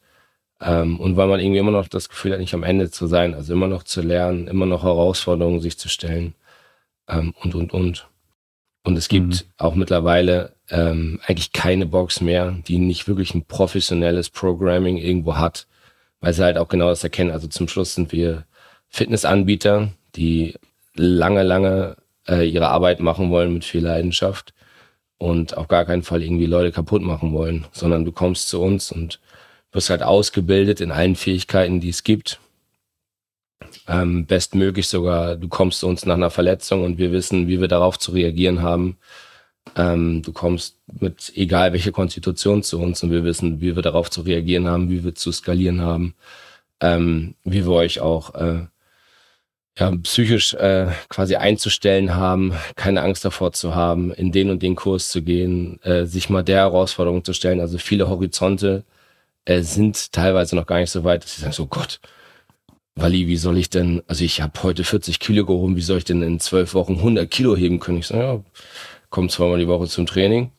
Ähm, 0.60 0.98
und 0.98 1.16
weil 1.16 1.28
man 1.28 1.40
irgendwie 1.40 1.60
immer 1.60 1.70
noch 1.70 1.88
das 1.88 2.08
Gefühl 2.08 2.32
hat, 2.32 2.40
nicht 2.40 2.54
am 2.54 2.64
Ende 2.64 2.90
zu 2.90 3.06
sein, 3.06 3.34
also 3.34 3.52
immer 3.52 3.68
noch 3.68 3.84
zu 3.84 4.02
lernen, 4.02 4.48
immer 4.48 4.66
noch 4.66 4.82
Herausforderungen 4.82 5.60
sich 5.60 5.78
zu 5.78 5.88
stellen 5.88 6.34
ähm, 7.08 7.34
und, 7.42 7.54
und, 7.54 7.72
und. 7.72 8.08
Und 8.82 8.96
es 8.96 9.08
gibt 9.08 9.44
mhm. 9.44 9.50
auch 9.58 9.74
mittlerweile 9.74 10.54
ähm, 10.70 11.20
eigentlich 11.24 11.52
keine 11.52 11.86
Box 11.86 12.20
mehr, 12.20 12.56
die 12.66 12.78
nicht 12.78 13.08
wirklich 13.08 13.34
ein 13.34 13.44
professionelles 13.44 14.30
Programming 14.30 14.96
irgendwo 14.96 15.36
hat 15.36 15.66
weil 16.20 16.32
sie 16.32 16.44
halt 16.44 16.58
auch 16.58 16.68
genau 16.68 16.88
das 16.88 17.04
erkennen. 17.04 17.30
Also 17.30 17.48
zum 17.48 17.68
Schluss 17.68 17.94
sind 17.94 18.12
wir 18.12 18.44
Fitnessanbieter, 18.88 19.90
die 20.16 20.54
lange, 20.94 21.42
lange 21.42 21.96
äh, 22.28 22.48
ihre 22.48 22.68
Arbeit 22.68 23.00
machen 23.00 23.30
wollen 23.30 23.54
mit 23.54 23.64
viel 23.64 23.82
Leidenschaft 23.82 24.54
und 25.18 25.56
auf 25.56 25.68
gar 25.68 25.84
keinen 25.84 26.02
Fall 26.02 26.22
irgendwie 26.22 26.46
Leute 26.46 26.72
kaputt 26.72 27.02
machen 27.02 27.32
wollen, 27.32 27.66
sondern 27.72 28.04
du 28.04 28.12
kommst 28.12 28.48
zu 28.48 28.60
uns 28.60 28.90
und 28.90 29.20
wirst 29.72 29.90
halt 29.90 30.02
ausgebildet 30.02 30.80
in 30.80 30.90
allen 30.90 31.16
Fähigkeiten, 31.16 31.80
die 31.80 31.90
es 31.90 32.02
gibt. 32.02 32.40
Ähm, 33.86 34.26
bestmöglich 34.26 34.88
sogar, 34.88 35.36
du 35.36 35.48
kommst 35.48 35.80
zu 35.80 35.86
uns 35.86 36.06
nach 36.06 36.14
einer 36.14 36.30
Verletzung 36.30 36.84
und 36.84 36.98
wir 36.98 37.12
wissen, 37.12 37.48
wie 37.48 37.60
wir 37.60 37.68
darauf 37.68 37.98
zu 37.98 38.12
reagieren 38.12 38.62
haben. 38.62 38.96
Ähm, 39.76 40.22
du 40.22 40.32
kommst 40.32 40.78
mit 41.00 41.32
egal 41.36 41.72
welche 41.72 41.92
Konstitution 41.92 42.62
zu 42.62 42.80
uns 42.80 43.02
und 43.02 43.10
wir 43.10 43.24
wissen, 43.24 43.60
wie 43.60 43.76
wir 43.76 43.82
darauf 43.82 44.10
zu 44.10 44.22
reagieren 44.22 44.66
haben, 44.68 44.90
wie 44.90 45.04
wir 45.04 45.14
zu 45.14 45.32
skalieren 45.32 45.80
haben, 45.80 46.14
ähm, 46.80 47.34
wie 47.44 47.64
wir 47.64 47.72
euch 47.72 48.00
auch 48.00 48.34
äh, 48.34 48.66
ja, 49.78 49.90
psychisch 50.02 50.54
äh, 50.54 50.88
quasi 51.08 51.36
einzustellen 51.36 52.14
haben, 52.14 52.52
keine 52.76 53.02
Angst 53.02 53.24
davor 53.24 53.52
zu 53.52 53.74
haben, 53.74 54.12
in 54.12 54.32
den 54.32 54.50
und 54.50 54.62
den 54.62 54.76
Kurs 54.76 55.08
zu 55.08 55.22
gehen, 55.22 55.80
äh, 55.82 56.04
sich 56.06 56.28
mal 56.30 56.42
der 56.42 56.58
Herausforderung 56.58 57.24
zu 57.24 57.32
stellen. 57.32 57.60
Also 57.60 57.78
viele 57.78 58.08
Horizonte 58.08 58.84
äh, 59.44 59.62
sind 59.62 60.12
teilweise 60.12 60.56
noch 60.56 60.66
gar 60.66 60.80
nicht 60.80 60.90
so 60.90 61.04
weit, 61.04 61.24
dass 61.24 61.36
sie 61.36 61.42
sagen, 61.42 61.52
so 61.52 61.66
Gott, 61.66 62.00
Wally, 62.96 63.26
wie 63.28 63.36
soll 63.36 63.56
ich 63.58 63.70
denn, 63.70 64.02
also 64.06 64.24
ich 64.24 64.40
habe 64.42 64.62
heute 64.62 64.84
40 64.84 65.20
Kilo 65.20 65.46
gehoben, 65.46 65.76
wie 65.76 65.80
soll 65.82 65.98
ich 65.98 66.04
denn 66.04 66.22
in 66.22 66.40
zwölf 66.40 66.74
Wochen 66.74 66.96
100 66.96 67.30
Kilo 67.30 67.56
heben 67.56 67.80
können? 67.80 67.98
Ich 67.98 68.08
sage, 68.08 68.22
ja, 68.22 68.40
komme 69.10 69.28
zweimal 69.28 69.58
die 69.58 69.68
Woche 69.68 69.86
zum 69.86 70.06
Training, 70.06 70.52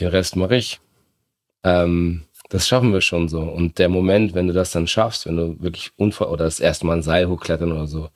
den 0.00 0.08
Rest 0.08 0.36
mache 0.36 0.56
ich. 0.56 0.80
Ähm, 1.62 2.22
das 2.48 2.68
schaffen 2.68 2.92
wir 2.92 3.00
schon 3.00 3.28
so. 3.28 3.40
Und 3.40 3.78
der 3.78 3.88
Moment, 3.88 4.34
wenn 4.34 4.46
du 4.46 4.52
das 4.52 4.72
dann 4.72 4.86
schaffst, 4.86 5.26
wenn 5.26 5.36
du 5.36 5.62
wirklich 5.62 5.92
Unfall 5.96 6.28
oder 6.28 6.44
das 6.44 6.60
erste 6.60 6.86
Mal 6.86 6.98
ein 6.98 7.02
Seil 7.02 7.28
hochklettern 7.28 7.72
oder 7.72 7.86
so, 7.86 8.10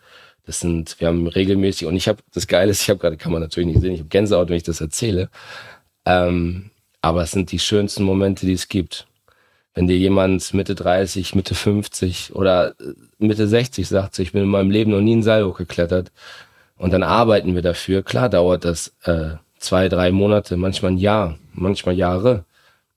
das 0.44 0.60
sind, 0.60 1.00
wir 1.00 1.08
haben 1.08 1.26
regelmäßig, 1.26 1.86
und 1.88 1.96
ich 1.96 2.08
habe, 2.08 2.18
das 2.32 2.46
Geile 2.46 2.70
ist, 2.70 2.82
ich 2.82 2.90
habe 2.90 3.00
gerade, 3.00 3.16
kann 3.16 3.32
man 3.32 3.42
natürlich 3.42 3.68
nicht 3.68 3.80
sehen, 3.80 3.94
ich 3.94 4.00
habe 4.00 4.08
Gänsehaut, 4.08 4.48
wenn 4.48 4.56
ich 4.56 4.62
das 4.62 4.80
erzähle. 4.80 5.30
Ähm, 6.04 6.70
aber 7.02 7.22
es 7.22 7.32
sind 7.32 7.50
die 7.52 7.58
schönsten 7.58 8.04
Momente, 8.04 8.46
die 8.46 8.52
es 8.52 8.68
gibt. 8.68 9.06
Wenn 9.74 9.86
dir 9.86 9.96
jemand 9.98 10.54
Mitte 10.54 10.74
30, 10.74 11.34
Mitte 11.34 11.54
50 11.54 12.34
oder 12.34 12.70
äh, 12.80 12.94
Mitte 13.18 13.48
60 13.48 13.88
sagt, 13.88 14.14
so, 14.14 14.22
ich 14.22 14.32
bin 14.32 14.42
in 14.42 14.48
meinem 14.48 14.70
Leben 14.70 14.90
noch 14.90 15.00
nie 15.00 15.16
ein 15.16 15.22
Seil 15.22 15.44
hochgeklettert 15.44 16.12
und 16.76 16.92
dann 16.92 17.02
arbeiten 17.02 17.54
wir 17.54 17.62
dafür. 17.62 18.02
Klar 18.02 18.28
dauert 18.28 18.64
das 18.64 18.94
äh, 19.04 19.36
zwei, 19.58 19.88
drei 19.88 20.10
Monate, 20.12 20.56
manchmal 20.56 20.92
ein 20.92 20.98
Jahr, 20.98 21.38
manchmal 21.52 21.96
Jahre. 21.96 22.44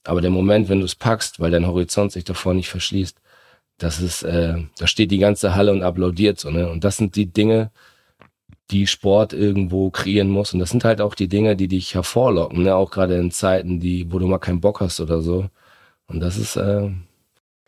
Aber 0.04 0.22
der 0.22 0.32
Moment, 0.32 0.70
wenn 0.70 0.80
du 0.80 0.86
es 0.86 0.96
packst, 0.96 1.40
weil 1.40 1.52
dein 1.52 1.68
Horizont 1.68 2.12
sich 2.12 2.24
davor 2.24 2.54
nicht 2.54 2.70
verschließt, 2.70 3.18
das 3.78 4.02
ist, 4.02 4.24
äh, 4.24 4.56
da 4.78 4.88
steht 4.88 5.12
die 5.12 5.20
ganze 5.20 5.56
Halle 5.56 5.72
und 5.72 5.84
applaudiert 5.84 6.40
so, 6.40 6.50
ne? 6.52 6.70
Und 6.70 6.84
das 6.84 6.98
sind 6.98 7.16
die 7.16 7.28
Dinge, 7.28 7.72
die 8.72 8.88
Sport 8.88 9.34
irgendwo 9.34 9.90
kreieren 9.90 10.30
muss. 10.30 10.54
Und 10.54 10.60
das 10.60 10.70
sind 10.70 10.84
halt 10.84 11.02
auch 11.02 11.16
die 11.16 11.28
Dinge, 11.28 11.56
die 11.56 11.68
dich 11.68 11.96
hervorlocken, 11.96 12.64
ne? 12.64 12.76
Auch 12.76 12.92
gerade 12.92 13.16
in 13.18 13.32
Zeiten, 13.32 13.80
die, 13.80 14.12
wo 14.12 14.20
du 14.20 14.28
mal 14.28 14.40
keinen 14.40 14.62
Bock 14.62 14.82
hast 14.82 15.00
oder 15.00 15.22
so. 15.22 15.50
Und 16.08 16.20
das 16.20 16.38
ist, 16.38 16.56
äh, 16.58 16.90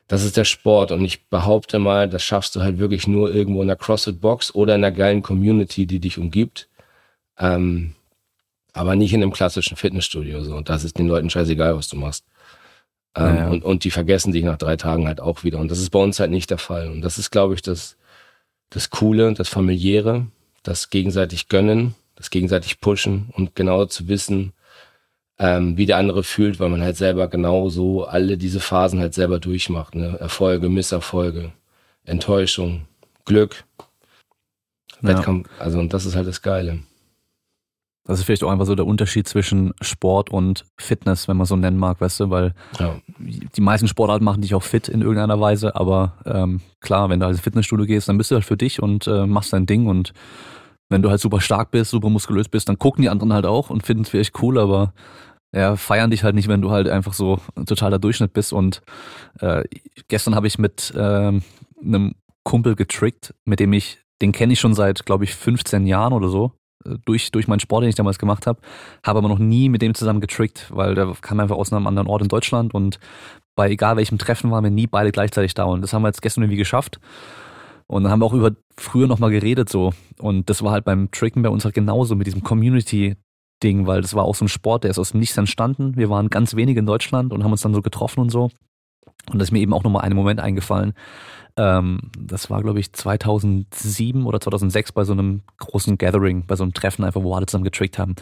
das 0.08 0.23
ist 0.25 0.38
der 0.38 0.45
Sport. 0.45 0.91
Und 0.91 1.06
ich 1.06 1.27
behaupte 1.30 1.80
mal, 1.80 2.10
das 2.10 2.23
schaffst 2.23 2.56
du 2.56 2.62
halt 2.62 2.80
wirklich 2.80 3.08
nur 3.08 3.34
irgendwo 3.34 3.62
in 3.62 3.67
der 3.67 3.77
CrossFit-Box 3.77 4.54
oder 4.56 4.75
in 4.75 4.84
einer 4.84 4.95
geilen 4.95 5.21
Community, 5.23 5.86
die 5.88 5.99
dich 5.99 6.17
umgibt. 6.17 6.69
Ähm, 7.39 7.95
aber 8.74 8.96
nicht 8.96 9.14
in 9.14 9.22
einem 9.22 9.32
klassischen 9.32 9.78
Fitnessstudio. 9.78 10.44
So. 10.44 10.56
Und 10.56 10.70
das 10.70 10.84
ist 10.84 10.98
den 10.98 11.08
Leuten 11.08 11.30
scheißegal, 11.30 11.76
was 11.76 11.90
du 11.90 11.98
machst. 11.98 12.26
Ähm, 13.16 13.36
ja. 13.36 13.50
und, 13.50 13.64
und 13.64 13.84
die 13.84 13.92
vergessen 13.92 14.32
dich 14.32 14.44
nach 14.44 14.58
drei 14.58 14.78
Tagen 14.78 15.08
halt 15.08 15.20
auch 15.20 15.44
wieder. 15.44 15.60
Und 15.60 15.70
das 15.70 15.80
ist 15.80 15.90
bei 15.90 16.00
uns 16.00 16.20
halt 16.20 16.32
nicht 16.32 16.50
der 16.50 16.58
Fall. 16.58 16.88
Und 16.90 17.02
das 17.02 17.18
ist, 17.18 17.32
glaube 17.32 17.54
ich, 17.54 17.62
das, 17.62 17.98
das 18.70 18.90
Coole, 18.90 19.34
das 19.34 19.50
Familiäre, 19.50 20.28
das 20.64 20.90
gegenseitig 20.90 21.50
gönnen, 21.50 21.96
das 22.16 22.30
gegenseitig 22.30 22.80
pushen 22.80 23.30
und 23.34 23.56
genau 23.56 23.86
zu 23.86 24.08
wissen, 24.08 24.54
ähm, 25.40 25.76
wie 25.76 25.86
der 25.86 25.98
andere 25.98 26.24
fühlt, 26.24 26.60
weil 26.60 26.70
man 26.70 26.82
halt 26.82 26.96
selber 26.96 27.28
genauso 27.28 28.06
alle 28.06 28.38
diese 28.38 28.60
Phasen 28.60 29.00
halt 29.00 29.14
selber 29.14 29.40
durchmacht. 29.40 29.96
Ne? 29.96 30.18
Erfolge, 30.20 30.70
Misserfolge, 30.70 31.52
Enttäuschung, 32.06 32.88
Glück, 33.26 33.66
ja. 35.02 35.10
Wettkampf. 35.10 35.50
Also 35.60 35.80
und 35.80 35.94
das 35.94 36.06
ist 36.06 36.16
halt 36.16 36.28
das 36.28 36.42
Geile. 36.42 36.80
Das 38.04 38.18
ist 38.18 38.26
vielleicht 38.26 38.44
auch 38.44 38.50
einfach 38.50 38.66
so 38.66 38.74
der 38.74 38.88
Unterschied 38.88 39.28
zwischen 39.28 39.74
Sport 39.80 40.32
und 40.32 40.66
Fitness, 40.80 41.28
wenn 41.28 41.38
man 41.38 41.46
so 41.46 41.56
nennen 41.56 41.78
mag, 41.78 42.02
weißt 42.02 42.22
du, 42.22 42.30
weil 42.32 42.54
ja. 42.80 42.96
die 43.20 43.62
meisten 43.62 43.88
Sportarten 43.88 44.26
machen 44.26 44.42
dich 44.42 44.56
auch 44.56 44.64
fit 44.64 44.88
in 44.88 45.02
irgendeiner 45.02 45.40
Weise, 45.40 45.76
aber 45.76 46.14
ähm, 46.26 46.62
klar, 46.80 47.10
wenn 47.10 47.20
du 47.20 47.28
halt 47.28 47.36
ins 47.36 47.44
Fitnessstudio 47.44 47.86
gehst, 47.86 48.10
dann 48.10 48.18
bist 48.18 48.32
du 48.32 48.36
halt 48.36 48.46
für 48.46 48.58
dich 48.58 48.82
und 48.82 49.06
äh, 49.06 49.28
machst 49.28 49.54
dein 49.54 49.68
Ding 49.68 49.86
und 49.86 50.14
wenn 50.90 51.04
du 51.04 51.10
halt 51.10 51.22
super 51.22 51.42
stark 51.42 51.72
bist, 51.72 51.92
super 51.92 52.10
muskulös 52.10 52.50
bist, 52.50 52.68
dann 52.68 52.80
gucken 52.80 53.04
die 53.04 53.10
anderen 53.10 53.34
halt 53.34 53.46
auch 53.46 53.70
und 53.70 53.86
finden 53.86 54.04
es 54.04 54.10
vielleicht 54.10 54.42
cool, 54.42 54.58
aber 54.58 54.94
ja, 55.54 55.76
feiern 55.76 56.12
dich 56.12 56.24
halt 56.24 56.36
nicht, 56.36 56.48
wenn 56.48 56.62
du 56.62 56.72
halt 56.72 56.90
einfach 56.90 57.14
so 57.14 57.40
totaler 57.66 58.00
Durchschnitt 58.00 58.34
bist. 58.34 58.54
Und 58.54 58.82
äh, 59.40 59.64
gestern 60.08 60.34
habe 60.34 60.48
ich 60.48 60.58
mit 60.58 60.94
ähm, 60.96 61.44
einem 61.84 62.16
Kumpel 62.44 62.76
getrickt, 62.76 63.34
mit 63.46 63.60
dem 63.60 63.74
ich, 63.74 64.00
den 64.22 64.32
kenne 64.32 64.54
ich 64.54 64.60
schon 64.60 64.74
seit, 64.74 65.06
glaube 65.06 65.26
ich, 65.26 65.36
15 65.36 65.88
Jahren 65.88 66.14
oder 66.14 66.30
so 66.30 66.54
durch, 67.06 67.32
durch 67.32 67.48
meinen 67.48 67.60
Sport, 67.60 67.84
den 67.84 67.89
ich 67.89 67.96
damals 67.96 68.20
gemacht 68.20 68.48
habe, 68.48 68.60
habe 69.06 69.20
aber 69.20 69.30
noch 69.30 69.39
nie 69.39 69.70
mit 69.70 69.82
dem 69.82 69.94
zusammen 69.94 70.22
getrickt, 70.22 70.67
weil 70.70 70.96
der 70.96 71.13
kam 71.22 71.39
einfach 71.39 71.58
aus 71.58 71.72
einem 71.72 71.88
anderen 71.88 72.08
Ort 72.08 72.22
in 72.22 72.28
Deutschland 72.28 72.74
und 72.74 73.00
bei 73.56 73.70
egal 73.70 73.98
welchem 73.98 74.17
Treffen 74.17 74.52
waren 74.52 74.63
wir 74.63 74.72
nie 74.72 74.88
beide 74.88 75.12
gleichzeitig 75.12 75.54
da 75.54 75.65
und 75.65 75.82
das 75.82 75.94
haben 75.94 76.02
wir 76.02 76.08
jetzt 76.08 76.22
gestern 76.22 76.44
irgendwie 76.44 76.58
geschafft. 76.58 77.00
Und 77.91 78.04
dann 78.04 78.12
haben 78.13 78.22
wir 78.22 78.26
auch 78.26 78.34
über 78.34 78.52
früher 78.78 79.06
nochmal 79.06 79.32
geredet 79.32 79.67
so. 79.67 79.91
Und 80.17 80.50
das 80.50 80.63
war 80.63 80.72
halt 80.72 80.86
beim 80.86 81.12
Tricken 81.12 81.44
bei 81.44 81.50
uns 81.50 81.65
halt 81.65 81.76
genauso 81.76 82.15
mit 82.15 82.26
diesem 82.26 82.41
Community-Ding, 82.41 83.86
weil 83.86 84.02
das 84.02 84.13
war 84.13 84.24
auch 84.24 84.36
so 84.36 84.46
ein 84.46 84.48
Sport, 84.48 84.86
der 84.86 84.91
ist 84.91 84.98
aus 84.98 85.13
Nichts 85.13 85.36
entstanden. 85.36 85.98
Wir 85.98 86.10
waren 86.10 86.30
ganz 86.30 86.56
wenige 86.56 86.80
in 86.80 86.86
Deutschland 86.86 87.34
und 87.34 87.44
haben 87.44 87.52
uns 87.52 87.63
dann 87.63 87.74
so 87.74 87.82
getroffen 87.82 88.22
und 88.22 88.30
so. 88.30 88.50
Und 89.32 89.40
da 89.40 89.44
ist 89.44 89.52
mir 89.52 89.60
eben 89.60 89.74
auch 89.74 89.84
nochmal 89.84 90.04
ein 90.04 90.16
Moment 90.16 90.40
eingefallen. 90.40 90.94
Ähm, 91.58 92.00
das 92.18 92.50
war, 92.50 92.62
glaube 92.62 92.80
ich, 92.80 92.94
2007 92.94 94.26
oder 94.26 94.40
2006 94.40 94.92
bei 94.94 95.04
so 95.04 95.14
einem 95.14 95.42
großen 95.58 95.98
Gathering, 95.98 96.46
bei 96.46 96.56
so 96.56 96.64
einem 96.64 96.74
Treffen 96.74 97.04
einfach, 97.04 97.24
wo 97.24 97.36
alle 97.36 97.46
zusammen 97.46 97.64
getrickt 97.64 98.00
haben. 98.00 98.16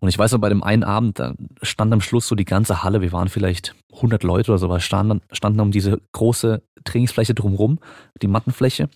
Und 0.00 0.08
ich 0.08 0.18
weiß 0.18 0.32
noch, 0.32 0.38
bei 0.38 0.48
dem 0.48 0.62
einen 0.62 0.84
Abend, 0.84 1.18
da 1.18 1.34
stand 1.62 1.92
am 1.92 2.00
Schluss 2.00 2.28
so 2.28 2.36
die 2.36 2.44
ganze 2.44 2.84
Halle, 2.84 3.00
wir 3.00 3.10
waren 3.10 3.28
vielleicht 3.28 3.74
100 3.94 4.22
Leute 4.22 4.52
oder 4.52 4.58
sowas, 4.58 4.84
standen, 4.84 5.22
standen 5.32 5.60
um 5.60 5.72
diese 5.72 6.00
große 6.12 6.62
Trainingsfläche 6.84 7.34
drumrum, 7.34 7.80
die 8.22 8.28
Mattenfläche. 8.28 8.88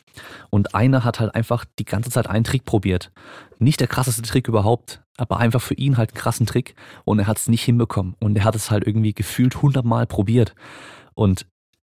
Und 0.51 0.77
einer 0.77 1.05
hat 1.05 1.19
halt 1.19 1.35
einfach 1.35 1.65
die 1.79 1.85
ganze 1.85 2.11
Zeit 2.11 2.29
einen 2.29 2.45
Trick 2.45 2.65
probiert. 2.65 3.11
Nicht 3.59 3.81
der 3.81 3.89
krasseste 3.89 4.23
Trick 4.23 4.47
überhaupt, 4.47 5.03
aber 5.17 5.39
einfach 5.39 5.61
für 5.61 5.75
ihn 5.75 5.97
halt 5.97 6.11
einen 6.11 6.21
krassen 6.21 6.47
Trick. 6.47 6.77
Und 7.05 7.19
er 7.19 7.27
hat 7.27 7.39
es 7.39 7.49
nicht 7.49 7.65
hinbekommen. 7.65 8.15
Und 8.21 8.37
er 8.37 8.45
hat 8.45 8.55
es 8.55 8.71
halt 8.71 8.87
irgendwie 8.87 9.13
gefühlt 9.13 9.57
100 9.57 9.85
Mal 9.85 10.07
probiert. 10.07 10.55
Und 11.15 11.47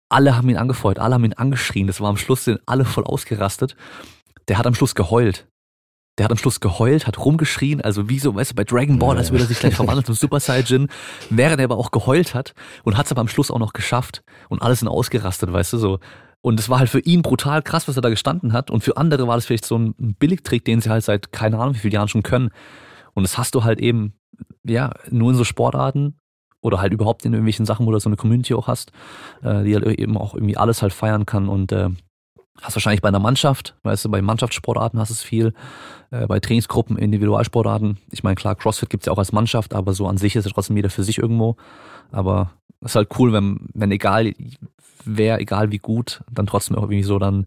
alle 0.10 0.36
haben 0.36 0.50
ihn 0.50 0.58
angefeuert, 0.58 1.00
alle 1.00 1.16
haben 1.16 1.26
ihn 1.26 1.34
angeschrien. 1.34 1.88
Das 1.88 2.02
war 2.02 2.10
am 2.10 2.18
Schluss, 2.18 2.46
sind 2.46 2.62
alle 2.66 2.86
voll 2.86 3.04
ausgerastet. 3.04 3.76
Der 4.48 4.58
hat 4.58 4.68
am 4.68 4.76
Schluss 4.76 4.96
geheult. 4.96 5.48
Der 6.18 6.24
hat 6.24 6.32
am 6.32 6.38
Schluss 6.38 6.60
geheult, 6.60 7.06
hat 7.06 7.24
rumgeschrien, 7.24 7.82
also 7.82 8.10
wie 8.10 8.18
so, 8.18 8.34
weißt 8.34 8.52
du, 8.52 8.56
bei 8.56 8.64
Dragon 8.64 8.98
Ball, 8.98 9.18
als 9.18 9.30
würde 9.30 9.44
er 9.44 9.48
sich 9.48 9.60
gleich 9.60 9.76
verwandeln 9.76 10.06
zum 10.06 10.16
Super 10.16 10.40
Saiyan, 10.40 10.88
während 11.30 11.60
er 11.60 11.66
aber 11.66 11.78
auch 11.78 11.92
geheult 11.92 12.34
hat 12.34 12.56
und 12.84 12.98
hat 12.98 13.06
es 13.06 13.12
aber 13.12 13.22
am 13.22 13.28
Schluss 13.28 13.52
auch 13.52 13.60
noch 13.60 13.74
geschafft 13.74 14.24
und 14.50 14.64
alle 14.64 14.76
sind 14.76 14.88
ausgerastet, 14.88 15.54
weißt 15.54 15.74
du, 15.74 15.78
so. 15.78 16.00
Und 16.42 16.60
es 16.60 16.70
war 16.70 16.80
halt 16.80 16.90
für 16.90 17.02
ihn 17.02 17.22
brutal 17.22 17.62
krass, 17.62 17.88
was 17.88 17.98
er 17.98 18.02
da 18.02 18.10
gestanden 18.10 18.54
hat 18.54 18.72
und 18.72 18.84
für 18.84 18.98
andere 18.98 19.28
war 19.28 19.36
das 19.36 19.46
vielleicht 19.46 19.66
so 19.66 19.78
ein 19.78 20.16
Billigtrick, 20.18 20.66
den 20.66 20.82
sie 20.82 20.90
halt 20.90 21.04
seit 21.04 21.32
keine 21.32 21.60
Ahnung 21.60 21.76
wie 21.76 21.80
vielen 21.80 21.94
Jahren 21.94 22.08
schon 22.08 22.24
können. 22.24 22.50
Und 23.14 23.22
das 23.24 23.38
hast 23.38 23.54
du 23.54 23.64
halt 23.64 23.80
eben, 23.80 24.14
ja, 24.64 24.94
nur 25.12 25.32
in 25.32 25.38
so 25.38 25.44
Sportarten 25.44 26.18
oder 26.62 26.82
halt 26.82 26.94
überhaupt 26.94 27.26
in 27.26 27.34
irgendwelchen 27.34 27.66
Sachen, 27.66 27.86
wo 27.86 27.92
du 27.92 28.00
so 28.00 28.10
eine 28.10 28.18
Community 28.18 28.54
auch 28.54 28.68
hast, 28.68 28.92
äh, 29.44 29.64
die 29.64 29.76
halt 29.76 29.86
eben 30.00 30.18
auch 30.18 30.34
irgendwie 30.34 30.58
alles 30.58 30.82
halt 30.82 30.94
feiern 30.94 31.26
kann 31.26 31.50
und 31.50 31.72
äh, 31.72 31.90
hast 32.62 32.76
wahrscheinlich 32.76 33.02
bei 33.02 33.10
einer 33.10 33.20
Mannschaft, 33.20 33.76
weißt 33.84 34.06
du, 34.06 34.10
bei 34.10 34.22
Mannschaftssportarten 34.22 35.00
hast 35.00 35.10
du 35.10 35.14
es 35.14 35.24
viel, 35.24 35.54
äh, 36.12 36.26
bei 36.28 36.40
Trainingsgruppen, 36.40 36.98
Individualsportarten. 36.98 37.98
Ich 38.12 38.24
meine, 38.24 38.36
klar, 38.36 38.56
CrossFit 38.56 38.90
gibt's 38.90 39.06
ja 39.06 39.14
auch 39.14 39.20
als 39.20 39.32
Mannschaft, 39.32 39.74
aber 39.74 39.94
so 39.94 40.08
an 40.08 40.18
sich 40.18 40.36
ist 40.36 40.46
es 40.46 40.54
trotzdem 40.54 40.76
jeder 40.76 40.90
für 40.90 41.04
sich 41.04 41.20
irgendwo. 41.20 41.56
Aber 42.12 42.52
es 42.82 42.92
ist 42.92 42.96
halt 42.96 43.10
cool, 43.20 43.34
wenn, 43.34 43.68
wenn 43.74 43.92
egal 43.92 44.34
wer, 45.04 45.40
egal 45.40 45.72
wie 45.72 45.78
gut, 45.78 46.22
dann 46.32 46.48
trotzdem 46.48 46.76
auch 46.76 46.84
irgendwie 46.84 47.04
so 47.04 47.20
dann 47.20 47.46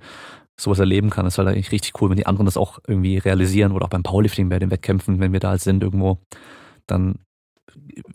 sowas 0.56 0.78
erleben 0.78 1.10
kann. 1.10 1.24
Das 1.24 1.34
ist 1.34 1.38
halt 1.38 1.48
eigentlich 1.48 1.72
richtig 1.72 2.00
cool, 2.00 2.10
wenn 2.10 2.16
die 2.16 2.26
anderen 2.26 2.46
das 2.46 2.56
auch 2.56 2.78
irgendwie 2.86 3.18
realisieren 3.18 3.72
oder 3.72 3.86
auch 3.86 3.90
beim 3.90 4.02
Powerlifting 4.02 4.48
bei 4.48 4.58
den 4.58 4.70
Wettkämpfen, 4.70 5.20
wenn 5.20 5.32
wir 5.32 5.40
da 5.40 5.50
halt 5.50 5.62
sind 5.62 5.82
irgendwo, 5.82 6.18
dann 6.86 7.16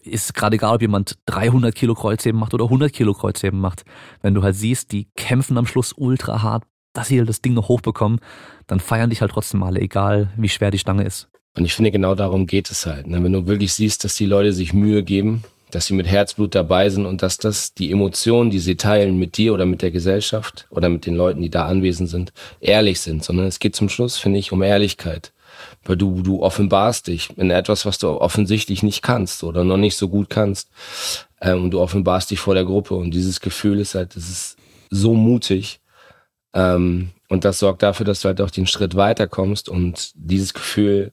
ist 0.04 0.34
gerade 0.34 0.56
egal, 0.56 0.76
ob 0.76 0.82
jemand 0.82 1.18
300 1.26 1.74
Kilo 1.74 1.96
Kreuzheben 1.96 2.40
macht 2.40 2.54
oder 2.54 2.66
100 2.66 2.92
Kilo 2.92 3.14
Kreuzheben 3.14 3.60
macht. 3.60 3.84
Wenn 4.22 4.34
du 4.34 4.44
halt 4.44 4.56
siehst, 4.56 4.92
die 4.92 5.08
kämpfen 5.16 5.58
am 5.58 5.66
Schluss 5.66 5.94
ultra 5.96 6.42
hart, 6.42 6.64
dass 6.94 7.08
sie 7.08 7.20
halt 7.20 7.30
das 7.30 7.42
Ding 7.42 7.54
noch 7.54 7.68
hochbekommen, 7.68 8.20
dann 8.68 8.80
feiern 8.80 9.10
dich 9.10 9.22
halt 9.22 9.32
trotzdem 9.32 9.64
alle, 9.64 9.82
egal 9.82 10.32
wie 10.38 10.50
schwer 10.50 10.72
die 10.72 10.80
Stange 10.80 11.04
ist. 11.04 11.28
Und 11.58 11.66
ich 11.66 11.74
finde, 11.74 11.92
genau 11.92 12.16
darum 12.16 12.48
geht 12.48 12.70
es 12.70 12.86
halt. 12.86 13.08
Ne? 13.08 13.24
Wenn 13.24 13.32
du 13.32 13.48
wirklich 13.48 13.74
siehst, 13.74 14.04
dass 14.04 14.16
die 14.16 14.26
Leute 14.26 14.52
sich 14.54 14.74
Mühe 14.74 15.04
geben, 15.04 15.44
dass 15.72 15.88
sie 15.88 15.94
mit 15.94 16.08
Herzblut 16.08 16.56
dabei 16.56 16.90
sind 16.90 17.06
und 17.06 17.22
dass 17.22 17.38
das 17.38 17.74
die 17.74 17.92
Emotionen, 17.92 18.50
die 18.50 18.60
sie 18.60 18.76
teilen 18.76 19.18
mit 19.18 19.38
dir 19.38 19.54
oder 19.54 19.66
mit 19.66 19.82
der 19.82 19.92
Gesellschaft 19.92 20.68
oder 20.70 20.90
mit 20.90 21.06
den 21.06 21.16
Leuten, 21.16 21.42
die 21.42 21.50
da 21.50 21.66
anwesend 21.66 22.10
sind, 22.10 22.34
ehrlich 22.60 23.00
sind, 23.00 23.24
sondern 23.24 23.46
es 23.48 23.60
geht 23.60 23.76
zum 23.76 23.90
Schluss, 23.90 24.18
finde 24.18 24.40
ich, 24.40 24.52
um 24.52 24.62
Ehrlichkeit 24.62 25.34
weil 25.86 25.98
du, 25.98 26.22
du 26.22 26.42
offenbarst 26.42 27.08
dich 27.08 27.30
in 27.38 27.52
etwas, 27.52 27.86
was 27.86 27.98
du 27.98 28.10
offensichtlich 28.10 28.84
nicht 28.84 29.02
kannst 29.02 29.44
oder 29.44 29.64
noch 29.64 29.78
nicht 29.78 29.96
so 29.96 30.10
gut 30.10 30.30
kannst. 30.30 30.70
Ähm, 31.42 31.66
und 31.66 31.72
du 31.72 31.80
offenbarst 31.80 32.32
dich 32.32 32.40
vor 32.40 32.56
der 32.56 32.66
Gruppe 32.66 32.96
und 32.96 33.12
dieses 33.12 33.40
Gefühl 33.40 33.80
ist 33.80 33.96
halt, 33.96 34.16
das 34.16 34.30
ist 34.30 34.58
so 34.90 35.14
mutig. 35.14 35.80
Ähm, 36.54 37.12
und 37.30 37.46
das 37.46 37.60
sorgt 37.60 37.84
dafür, 37.84 38.06
dass 38.06 38.22
du 38.22 38.28
halt 38.28 38.42
auch 38.42 38.52
den 38.52 38.68
Schritt 38.68 38.96
weiterkommst 38.96 39.70
und 39.70 40.12
dieses 40.16 40.54
Gefühl 40.54 41.12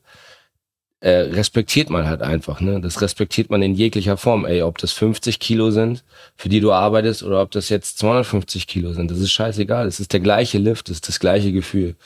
äh, 1.01 1.33
respektiert 1.33 1.91
man 1.91 2.07
halt 2.07 2.23
einfach, 2.23 2.61
ne? 2.61 2.81
Das 2.81 3.01
respektiert 3.03 3.51
man 3.51 3.61
in 3.61 3.75
jeglicher 3.75 4.17
Form, 4.17 4.45
ey, 4.45 4.63
ob 4.63 4.79
das 4.79 4.93
50 4.93 5.41
Kilo 5.41 5.73
sind, 5.73 6.05
für 6.37 6.49
die 6.49 6.61
du 6.61 6.71
arbeitest, 6.73 7.25
oder 7.25 7.43
ob 7.43 7.51
das 7.51 7.71
jetzt 7.71 7.99
250 7.99 8.69
Kilo 8.69 8.93
sind, 8.93 9.11
das 9.11 9.19
ist 9.19 9.33
scheißegal. 9.33 9.89
Es 9.89 9.99
ist 9.99 10.13
der 10.13 10.21
gleiche 10.21 10.59
Lift, 10.59 10.89
es 10.91 10.99
ist 10.99 11.09
das 11.09 11.19
gleiche 11.19 11.51
Gefühl. 11.51 11.97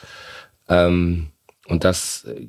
Ähm, 0.67 1.27
und 1.67 1.83
das 1.83 2.25
äh, 2.25 2.47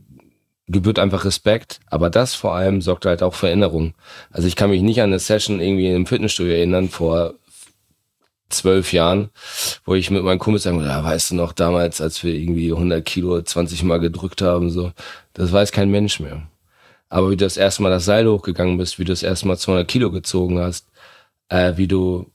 gebührt 0.66 0.99
einfach 0.99 1.25
Respekt, 1.25 1.81
aber 1.87 2.11
das 2.11 2.35
vor 2.35 2.55
allem 2.55 2.83
sorgt 2.83 3.07
halt 3.07 3.23
auch 3.23 3.35
für 3.35 3.49
Erinnerung. 3.49 3.95
Also 4.31 4.47
ich 4.47 4.57
kann 4.57 4.71
mich 4.71 4.83
nicht 4.83 5.01
an 5.01 5.11
eine 5.11 5.19
Session 5.19 5.61
irgendwie 5.61 5.91
im 5.91 6.07
Fitnessstudio 6.07 6.53
erinnern 6.55 6.89
vor 6.89 7.35
zwölf 8.51 8.93
Jahren, 8.93 9.31
wo 9.85 9.95
ich 9.95 10.11
mit 10.11 10.23
meinen 10.23 10.39
Kumpels 10.39 10.62
sagen, 10.62 10.83
ja, 10.83 11.03
weißt 11.05 11.33
du 11.33 11.35
noch 11.35 11.53
damals, 11.53 12.01
als 12.01 12.23
wir 12.23 12.35
irgendwie 12.35 12.73
100 12.73 13.05
Kilo 13.05 13.41
20 13.41 13.83
Mal 13.83 14.01
gedrückt 14.01 14.43
haben, 14.43 14.71
so, 14.71 14.93
das 15.35 15.53
weiß 15.53 15.73
kein 15.73 15.91
Mensch 15.91 16.21
mehr. 16.21 16.43
Aber 17.11 17.31
wie 17.31 17.37
du 17.37 17.45
das 17.45 17.57
erste 17.57 17.83
Mal 17.83 17.91
das 17.91 18.05
Seil 18.05 18.29
hochgegangen 18.29 18.79
bist, 18.79 18.99
wie 18.99 19.05
du 19.05 19.12
das 19.12 19.23
erste 19.23 19.49
Mal 19.49 19.57
200 19.57 19.89
Kilo 19.89 20.11
gezogen 20.11 20.59
hast, 20.59 20.87
äh, 21.49 21.75
wie 21.77 21.89
du, 21.89 22.31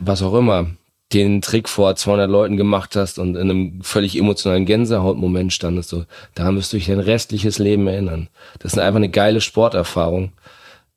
was 0.00 0.22
auch 0.22 0.34
immer, 0.34 0.70
den 1.12 1.40
Trick 1.40 1.68
vor 1.68 1.94
200 1.94 2.28
Leuten 2.28 2.56
gemacht 2.56 2.96
hast 2.96 3.18
und 3.18 3.36
in 3.36 3.50
einem 3.50 3.82
völlig 3.82 4.18
emotionalen 4.18 4.66
Gänsehautmoment 4.66 5.52
standest, 5.52 5.90
so, 5.90 6.04
daran 6.34 6.56
wirst 6.56 6.72
du 6.72 6.78
dich 6.78 6.86
dein 6.86 6.98
restliches 6.98 7.58
Leben 7.58 7.86
erinnern. 7.86 8.28
Das 8.58 8.72
ist 8.72 8.78
einfach 8.78 8.96
eine 8.96 9.08
geile 9.08 9.40
Sporterfahrung. 9.40 10.32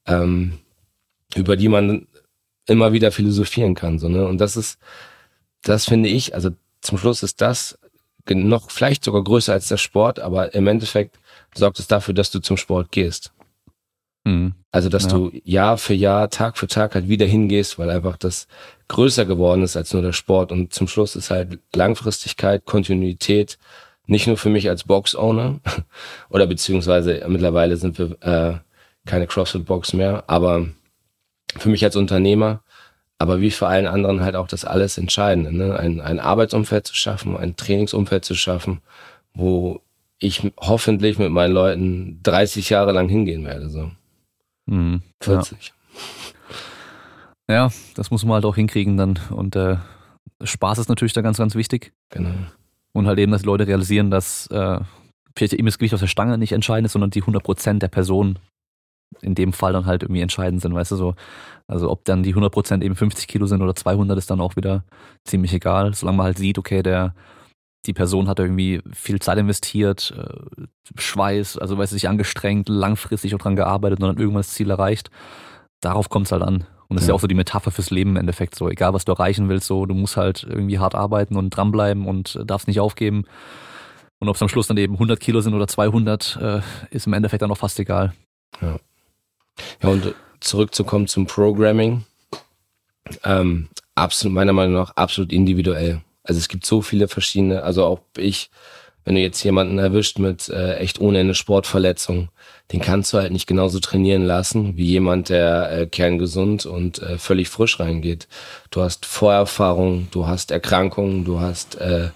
Ähm, 0.07 0.59
über 1.35 1.55
die 1.55 1.67
man 1.67 2.07
immer 2.65 2.93
wieder 2.93 3.11
philosophieren 3.11 3.75
kann. 3.75 3.99
So, 3.99 4.09
ne? 4.09 4.27
Und 4.27 4.39
das 4.39 4.57
ist, 4.57 4.79
das 5.63 5.85
finde 5.85 6.09
ich, 6.09 6.33
also 6.33 6.51
zum 6.81 6.97
Schluss 6.97 7.23
ist 7.23 7.41
das 7.41 7.77
noch 8.29 8.69
vielleicht 8.69 9.03
sogar 9.03 9.23
größer 9.23 9.53
als 9.53 9.69
der 9.69 9.77
Sport, 9.77 10.19
aber 10.19 10.53
im 10.53 10.67
Endeffekt 10.67 11.19
sorgt 11.55 11.79
es 11.79 11.87
dafür, 11.87 12.13
dass 12.13 12.29
du 12.29 12.39
zum 12.39 12.57
Sport 12.57 12.91
gehst. 12.91 13.31
Mhm. 14.25 14.53
Also, 14.71 14.89
dass 14.89 15.03
ja. 15.03 15.09
du 15.09 15.31
Jahr 15.43 15.77
für 15.77 15.93
Jahr, 15.93 16.29
Tag 16.29 16.57
für 16.57 16.67
Tag 16.67 16.95
halt 16.95 17.07
wieder 17.07 17.25
hingehst, 17.25 17.79
weil 17.79 17.89
einfach 17.89 18.17
das 18.17 18.47
größer 18.87 19.25
geworden 19.25 19.63
ist 19.63 19.77
als 19.77 19.93
nur 19.93 20.01
der 20.01 20.13
Sport. 20.13 20.51
Und 20.51 20.73
zum 20.73 20.87
Schluss 20.87 21.15
ist 21.15 21.31
halt 21.31 21.59
Langfristigkeit, 21.73 22.65
Kontinuität, 22.65 23.57
nicht 24.05 24.27
nur 24.27 24.37
für 24.37 24.49
mich 24.49 24.69
als 24.69 24.83
Box-Owner 24.83 25.59
oder 26.29 26.47
beziehungsweise 26.47 27.23
mittlerweile 27.27 27.77
sind 27.77 27.97
wir 27.99 28.17
äh, 28.21 28.59
keine 29.05 29.27
CrossFit-Box 29.27 29.93
mehr, 29.93 30.23
aber 30.27 30.67
für 31.57 31.69
mich 31.69 31.83
als 31.83 31.95
Unternehmer, 31.95 32.61
aber 33.17 33.41
wie 33.41 33.51
für 33.51 33.67
allen 33.67 33.87
anderen 33.87 34.21
halt 34.21 34.35
auch 34.35 34.47
das 34.47 34.65
alles 34.65 34.97
Entscheidende, 34.97 35.55
ne? 35.55 35.77
ein, 35.77 36.01
ein 36.01 36.19
Arbeitsumfeld 36.19 36.87
zu 36.87 36.95
schaffen, 36.95 37.37
ein 37.37 37.55
Trainingsumfeld 37.55 38.25
zu 38.25 38.35
schaffen, 38.35 38.81
wo 39.33 39.81
ich 40.19 40.51
hoffentlich 40.59 41.17
mit 41.17 41.31
meinen 41.31 41.53
Leuten 41.53 42.19
30 42.23 42.69
Jahre 42.69 42.91
lang 42.91 43.09
hingehen 43.09 43.45
werde. 43.45 43.69
So. 43.69 43.91
Mhm, 44.69 45.01
40. 45.21 45.73
Ja. 47.47 47.55
ja. 47.55 47.71
das 47.95 48.11
muss 48.11 48.23
man 48.23 48.35
halt 48.35 48.45
auch 48.45 48.55
hinkriegen 48.55 48.97
dann. 48.97 49.19
Und 49.29 49.55
äh, 49.55 49.77
Spaß 50.43 50.77
ist 50.77 50.89
natürlich 50.89 51.13
da 51.13 51.21
ganz, 51.21 51.37
ganz 51.37 51.55
wichtig. 51.55 51.93
Genau. 52.09 52.33
Und 52.93 53.07
halt 53.07 53.19
eben, 53.19 53.31
dass 53.31 53.41
die 53.41 53.47
Leute 53.47 53.67
realisieren, 53.67 54.11
dass 54.11 54.47
äh, 54.47 54.79
vielleicht 55.35 55.53
eben 55.53 55.65
das 55.65 55.77
Gewicht 55.77 55.93
auf 55.93 55.99
der 55.99 56.07
Stange 56.07 56.37
nicht 56.37 56.51
entscheidend 56.51 56.85
ist, 56.87 56.93
sondern 56.93 57.11
die 57.11 57.23
100% 57.23 57.79
der 57.79 57.87
Person 57.87 58.39
in 59.21 59.35
dem 59.35 59.53
Fall 59.53 59.73
dann 59.73 59.85
halt 59.85 60.03
irgendwie 60.03 60.21
entscheidend 60.21 60.61
sind, 60.61 60.73
weißt 60.73 60.91
du 60.91 60.95
so. 60.95 61.15
Also 61.67 61.89
ob 61.89 62.05
dann 62.05 62.23
die 62.23 62.35
100% 62.35 62.83
eben 62.83 62.95
50 62.95 63.27
Kilo 63.27 63.47
sind 63.47 63.61
oder 63.61 63.75
200 63.75 64.17
ist 64.17 64.29
dann 64.29 64.39
auch 64.39 64.55
wieder 64.55 64.83
ziemlich 65.25 65.53
egal, 65.53 65.93
solange 65.93 66.17
man 66.17 66.25
halt 66.27 66.37
sieht, 66.37 66.57
okay, 66.57 66.83
der 66.83 67.15
die 67.85 67.93
Person 67.93 68.27
hat 68.27 68.39
irgendwie 68.39 68.81
viel 68.93 69.19
Zeit 69.19 69.37
investiert, 69.37 70.13
äh, 70.17 70.63
Schweiß, 70.97 71.57
also 71.57 71.77
weiß 71.77 71.91
sich 71.91 72.09
angestrengt, 72.09 72.69
langfristig 72.69 73.33
auch 73.35 73.39
dran 73.39 73.55
gearbeitet 73.55 74.01
und 74.01 74.07
dann 74.07 74.17
irgendwann 74.17 74.41
das 74.41 74.49
Ziel 74.49 74.69
erreicht. 74.69 75.09
Darauf 75.81 76.09
kommt 76.09 76.25
es 76.25 76.31
halt 76.31 76.43
an. 76.43 76.65
Und 76.87 76.95
das 76.95 77.03
ja. 77.03 77.05
ist 77.05 77.07
ja 77.09 77.13
auch 77.13 77.19
so 77.21 77.27
die 77.27 77.35
Metapher 77.35 77.71
fürs 77.71 77.91
Leben 77.91 78.11
im 78.11 78.15
Endeffekt. 78.17 78.55
So, 78.55 78.67
egal 78.67 78.93
was 78.93 79.05
du 79.05 79.11
erreichen 79.11 79.47
willst, 79.47 79.67
so, 79.67 79.85
du 79.85 79.93
musst 79.93 80.17
halt 80.17 80.43
irgendwie 80.43 80.79
hart 80.79 80.95
arbeiten 80.95 81.37
und 81.37 81.51
dranbleiben 81.51 82.05
und 82.05 82.39
darfst 82.45 82.67
nicht 82.67 82.79
aufgeben. 82.79 83.25
Und 84.17 84.27
ob 84.27 84.35
es 84.35 84.41
am 84.41 84.49
Schluss 84.49 84.67
dann 84.67 84.77
eben 84.77 84.93
100 84.95 85.19
Kilo 85.19 85.39
sind 85.39 85.53
oder 85.53 85.67
200, 85.67 86.37
äh, 86.41 86.61
ist 86.89 87.07
im 87.07 87.13
Endeffekt 87.13 87.41
dann 87.41 87.51
auch 87.51 87.57
fast 87.57 87.79
egal. 87.79 88.13
Ja. 88.59 88.77
Ja, 89.81 89.89
und 89.89 90.15
zurückzukommen 90.39 91.07
zum 91.07 91.27
Programming. 91.27 92.05
Ähm, 93.23 93.69
absolut, 93.95 94.33
meiner 94.33 94.53
Meinung 94.53 94.73
nach, 94.73 94.91
absolut 94.95 95.31
individuell. 95.31 96.01
Also 96.29 96.37
es 96.37 96.47
gibt 96.47 96.63
so 96.63 96.83
viele 96.83 97.07
verschiedene, 97.07 97.63
also 97.63 97.83
auch 97.85 98.01
ich, 98.15 98.51
wenn 99.03 99.15
du 99.15 99.21
jetzt 99.21 99.43
jemanden 99.43 99.79
erwischt 99.79 100.19
mit 100.19 100.47
äh, 100.49 100.75
echt 100.75 101.01
ohne 101.01 101.17
eine 101.17 101.33
Sportverletzung, 101.33 102.29
den 102.71 102.81
kannst 102.81 103.11
du 103.11 103.17
halt 103.17 103.31
nicht 103.31 103.47
genauso 103.47 103.79
trainieren 103.79 104.25
lassen 104.25 104.77
wie 104.77 104.85
jemand, 104.85 105.29
der 105.29 105.71
äh, 105.71 105.85
kerngesund 105.87 106.67
und 106.67 106.99
äh, 107.01 107.17
völlig 107.17 107.49
frisch 107.49 107.79
reingeht. 107.79 108.27
Du 108.69 108.81
hast 108.81 109.07
Vorerfahrung, 109.07 110.07
du 110.11 110.27
hast 110.27 110.51
Erkrankungen, 110.51 111.25
du 111.25 111.39
hast 111.39 111.77
äh, 111.81 112.11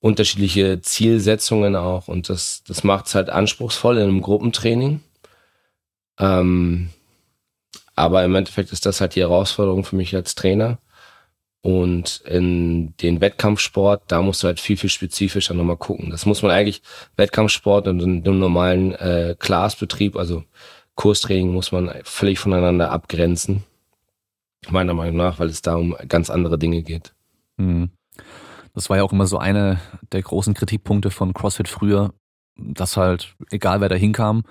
unterschiedliche 0.00 0.82
Zielsetzungen 0.82 1.76
auch 1.76 2.08
und 2.08 2.28
das, 2.28 2.62
das 2.68 2.84
macht 2.84 3.06
es 3.06 3.14
halt 3.14 3.30
anspruchsvoll 3.30 3.96
in 3.96 4.02
einem 4.02 4.20
Gruppentraining. 4.20 5.00
Ähm, 6.18 6.90
aber 7.96 8.22
im 8.22 8.34
Endeffekt 8.34 8.70
ist 8.72 8.84
das 8.84 9.00
halt 9.00 9.14
die 9.14 9.20
Herausforderung 9.20 9.84
für 9.84 9.96
mich 9.96 10.14
als 10.14 10.34
Trainer. 10.34 10.76
Und 11.62 12.22
in 12.24 12.96
den 13.02 13.20
Wettkampfsport, 13.20 14.04
da 14.08 14.22
musst 14.22 14.42
du 14.42 14.46
halt 14.46 14.60
viel, 14.60 14.78
viel 14.78 14.88
spezifischer 14.88 15.52
nochmal 15.52 15.76
gucken. 15.76 16.10
Das 16.10 16.24
muss 16.24 16.42
man 16.42 16.50
eigentlich, 16.50 16.82
Wettkampfsport 17.16 17.86
und 17.86 18.00
im 18.00 18.38
normalen 18.38 18.92
äh, 18.94 19.36
Classbetrieb, 19.38 20.16
also 20.16 20.44
Kurstraining, 20.94 21.52
muss 21.52 21.70
man 21.70 21.92
völlig 22.04 22.38
voneinander 22.38 22.90
abgrenzen. 22.90 23.64
Meiner 24.70 24.94
Meinung 24.94 25.16
nach, 25.16 25.38
weil 25.38 25.48
es 25.48 25.62
da 25.62 25.74
um 25.74 25.96
ganz 26.08 26.30
andere 26.30 26.58
Dinge 26.58 26.82
geht. 26.82 27.12
Mhm. 27.56 27.90
Das 28.74 28.88
war 28.88 28.98
ja 28.98 29.02
auch 29.02 29.12
immer 29.12 29.26
so 29.26 29.38
eine 29.38 29.80
der 30.12 30.22
großen 30.22 30.54
Kritikpunkte 30.54 31.10
von 31.10 31.34
CrossFit 31.34 31.68
früher, 31.68 32.12
dass 32.56 32.96
halt, 32.96 33.34
egal 33.50 33.80
wer 33.80 33.88
da 33.88 33.96
hinkam, 33.96 34.44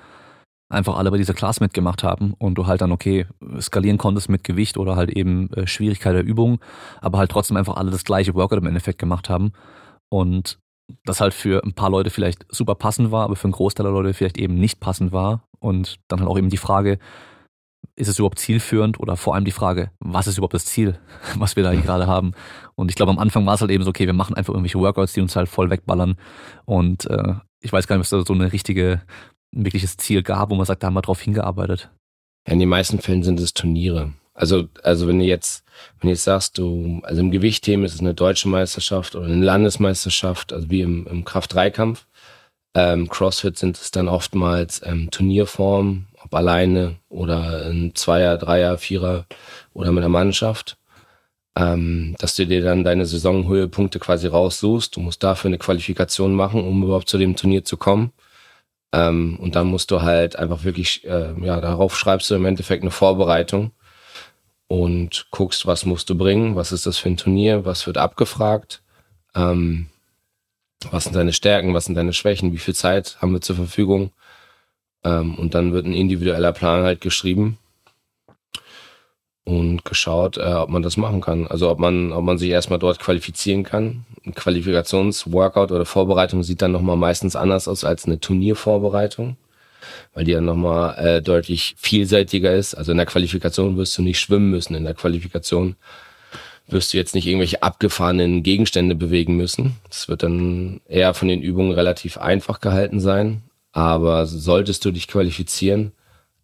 einfach 0.69 0.97
alle 0.97 1.11
bei 1.11 1.17
dieser 1.17 1.33
Class 1.33 1.59
mitgemacht 1.59 2.03
haben 2.03 2.33
und 2.37 2.55
du 2.55 2.67
halt 2.67 2.81
dann, 2.81 2.91
okay, 2.91 3.25
skalieren 3.59 3.97
konntest 3.97 4.29
mit 4.29 4.43
Gewicht 4.43 4.77
oder 4.77 4.95
halt 4.95 5.09
eben 5.09 5.51
äh, 5.53 5.67
Schwierigkeit 5.67 6.15
der 6.15 6.23
Übung, 6.23 6.59
aber 7.01 7.17
halt 7.17 7.31
trotzdem 7.31 7.57
einfach 7.57 7.75
alle 7.75 7.91
das 7.91 8.05
gleiche 8.05 8.35
Workout 8.35 8.59
im 8.59 8.67
Endeffekt 8.67 8.99
gemacht 8.99 9.29
haben. 9.29 9.51
Und 10.09 10.59
das 11.05 11.21
halt 11.21 11.33
für 11.33 11.63
ein 11.63 11.73
paar 11.73 11.89
Leute 11.89 12.09
vielleicht 12.09 12.45
super 12.49 12.75
passend 12.75 13.11
war, 13.11 13.25
aber 13.25 13.35
für 13.35 13.45
einen 13.45 13.53
Großteil 13.53 13.83
der 13.83 13.93
Leute 13.93 14.13
vielleicht 14.13 14.37
eben 14.37 14.55
nicht 14.55 14.79
passend 14.79 15.11
war. 15.11 15.43
Und 15.59 15.99
dann 16.07 16.19
halt 16.19 16.29
auch 16.29 16.37
eben 16.37 16.49
die 16.49 16.57
Frage, 16.57 16.99
ist 17.95 18.07
es 18.07 18.17
überhaupt 18.17 18.39
zielführend 18.39 18.99
oder 18.99 19.17
vor 19.17 19.35
allem 19.35 19.45
die 19.45 19.51
Frage, 19.51 19.91
was 19.99 20.27
ist 20.27 20.37
überhaupt 20.37 20.53
das 20.53 20.65
Ziel, 20.65 20.99
was 21.37 21.55
wir 21.55 21.63
da 21.63 21.73
gerade 21.73 22.07
haben? 22.07 22.33
Und 22.75 22.89
ich 22.89 22.95
glaube, 22.95 23.11
am 23.11 23.19
Anfang 23.19 23.45
war 23.45 23.55
es 23.55 23.61
halt 23.61 23.71
eben 23.71 23.83
so, 23.83 23.89
okay, 23.89 24.05
wir 24.05 24.13
machen 24.13 24.35
einfach 24.35 24.53
irgendwelche 24.53 24.79
Workouts, 24.79 25.13
die 25.13 25.21
uns 25.21 25.35
halt 25.35 25.49
voll 25.49 25.69
wegballern. 25.69 26.15
Und 26.65 27.05
äh, 27.09 27.35
ich 27.59 27.73
weiß 27.73 27.87
gar 27.87 27.97
nicht, 27.97 28.01
was 28.01 28.09
da 28.09 28.25
so 28.25 28.33
eine 28.33 28.53
richtige 28.53 29.01
ein 29.53 29.65
wirkliches 29.65 29.97
Ziel 29.97 30.23
gab, 30.23 30.49
wo 30.49 30.55
man 30.55 30.65
sagt, 30.65 30.83
da 30.83 30.87
haben 30.87 30.93
wir 30.93 31.01
drauf 31.01 31.21
hingearbeitet? 31.21 31.89
In 32.45 32.59
den 32.59 32.69
meisten 32.69 32.99
Fällen 32.99 33.23
sind 33.23 33.39
es 33.39 33.53
Turniere. 33.53 34.13
Also, 34.33 34.69
also 34.83 35.07
wenn 35.07 35.19
du 35.19 35.25
jetzt, 35.25 35.65
wenn 35.99 36.07
du 36.07 36.13
jetzt 36.13 36.23
sagst, 36.23 36.57
du, 36.57 37.01
also 37.03 37.21
im 37.21 37.31
Gewichtthemen 37.31 37.85
ist 37.85 37.95
es 37.95 37.99
eine 37.99 38.13
deutsche 38.13 38.47
Meisterschaft 38.47 39.15
oder 39.15 39.25
eine 39.25 39.43
Landesmeisterschaft, 39.43 40.53
also 40.53 40.69
wie 40.69 40.81
im, 40.81 41.05
im 41.07 41.25
Kraft-3-Kampf. 41.25 42.05
Ähm, 42.75 43.09
Crossfit 43.09 43.57
sind 43.57 43.77
es 43.77 43.91
dann 43.91 44.07
oftmals 44.07 44.81
ähm, 44.85 45.09
Turnierform, 45.11 46.05
ob 46.23 46.33
alleine 46.33 46.95
oder 47.09 47.69
in 47.69 47.95
Zweier, 47.95 48.37
Dreier, 48.37 48.77
Vierer 48.77 49.25
oder 49.73 49.91
mit 49.91 50.03
der 50.03 50.09
Mannschaft. 50.09 50.77
Ähm, 51.57 52.15
dass 52.19 52.35
du 52.35 52.45
dir 52.45 52.63
dann 52.63 52.83
deine 52.83 53.05
Saisonhöhepunkte 53.05 53.99
quasi 53.99 54.27
raussuchst. 54.27 54.95
Du 54.95 55.01
musst 55.01 55.23
dafür 55.23 55.49
eine 55.49 55.57
Qualifikation 55.57 56.33
machen, 56.33 56.63
um 56.63 56.83
überhaupt 56.83 57.09
zu 57.09 57.17
dem 57.17 57.35
Turnier 57.35 57.65
zu 57.65 57.75
kommen. 57.75 58.13
Ähm, 58.91 59.37
und 59.39 59.55
dann 59.55 59.67
musst 59.67 59.91
du 59.91 60.01
halt 60.01 60.35
einfach 60.35 60.63
wirklich, 60.63 61.05
äh, 61.05 61.33
ja, 61.41 61.61
darauf 61.61 61.97
schreibst 61.97 62.29
du 62.29 62.35
im 62.35 62.45
Endeffekt 62.45 62.83
eine 62.83 62.91
Vorbereitung 62.91 63.71
und 64.67 65.27
guckst, 65.31 65.65
was 65.67 65.85
musst 65.85 66.09
du 66.09 66.15
bringen, 66.17 66.55
was 66.55 66.71
ist 66.71 66.85
das 66.85 66.97
für 66.97 67.09
ein 67.09 67.17
Turnier, 67.17 67.65
was 67.65 67.85
wird 67.87 67.97
abgefragt, 67.97 68.81
ähm, 69.35 69.87
was 70.91 71.03
sind 71.05 71.15
deine 71.15 71.33
Stärken, 71.33 71.73
was 71.73 71.85
sind 71.85 71.95
deine 71.95 72.13
Schwächen, 72.13 72.53
wie 72.53 72.57
viel 72.57 72.75
Zeit 72.75 73.17
haben 73.21 73.33
wir 73.33 73.41
zur 73.41 73.55
Verfügung. 73.55 74.11
Ähm, 75.03 75.35
und 75.35 75.53
dann 75.53 75.73
wird 75.73 75.85
ein 75.85 75.93
individueller 75.93 76.53
Plan 76.53 76.83
halt 76.83 77.01
geschrieben 77.01 77.57
und 79.45 79.83
geschaut, 79.85 80.37
äh, 80.37 80.53
ob 80.53 80.69
man 80.69 80.83
das 80.83 80.97
machen 80.97 81.21
kann. 81.21 81.47
Also 81.47 81.69
ob 81.69 81.79
man, 81.79 82.11
ob 82.11 82.23
man 82.23 82.37
sich 82.37 82.49
erstmal 82.49 82.79
dort 82.79 82.99
qualifizieren 82.99 83.63
kann. 83.63 84.05
Ein 84.25 84.35
Qualifikationsworkout 84.35 85.71
oder 85.71 85.85
Vorbereitung 85.85 86.43
sieht 86.43 86.61
dann 86.61 86.71
nochmal 86.71 86.97
meistens 86.97 87.35
anders 87.35 87.67
aus 87.67 87.83
als 87.83 88.05
eine 88.05 88.19
Turniervorbereitung, 88.19 89.37
weil 90.13 90.25
die 90.25 90.33
dann 90.33 90.45
nochmal 90.45 90.97
äh, 90.97 91.21
deutlich 91.21 91.75
vielseitiger 91.77 92.53
ist. 92.53 92.75
Also 92.75 92.91
in 92.91 92.97
der 92.97 93.07
Qualifikation 93.07 93.77
wirst 93.77 93.97
du 93.97 94.01
nicht 94.01 94.19
schwimmen 94.19 94.51
müssen. 94.51 94.75
In 94.75 94.83
der 94.83 94.93
Qualifikation 94.93 95.75
wirst 96.67 96.93
du 96.93 96.97
jetzt 96.97 97.15
nicht 97.15 97.25
irgendwelche 97.25 97.63
abgefahrenen 97.63 98.43
Gegenstände 98.43 98.93
bewegen 98.93 99.35
müssen. 99.35 99.77
Das 99.87 100.07
wird 100.07 100.21
dann 100.21 100.81
eher 100.87 101.13
von 101.13 101.27
den 101.27 101.41
Übungen 101.41 101.71
relativ 101.71 102.17
einfach 102.17 102.59
gehalten 102.59 102.99
sein. 102.99 103.41
Aber 103.71 104.25
solltest 104.25 104.85
du 104.85 104.91
dich 104.91 105.07
qualifizieren, 105.07 105.91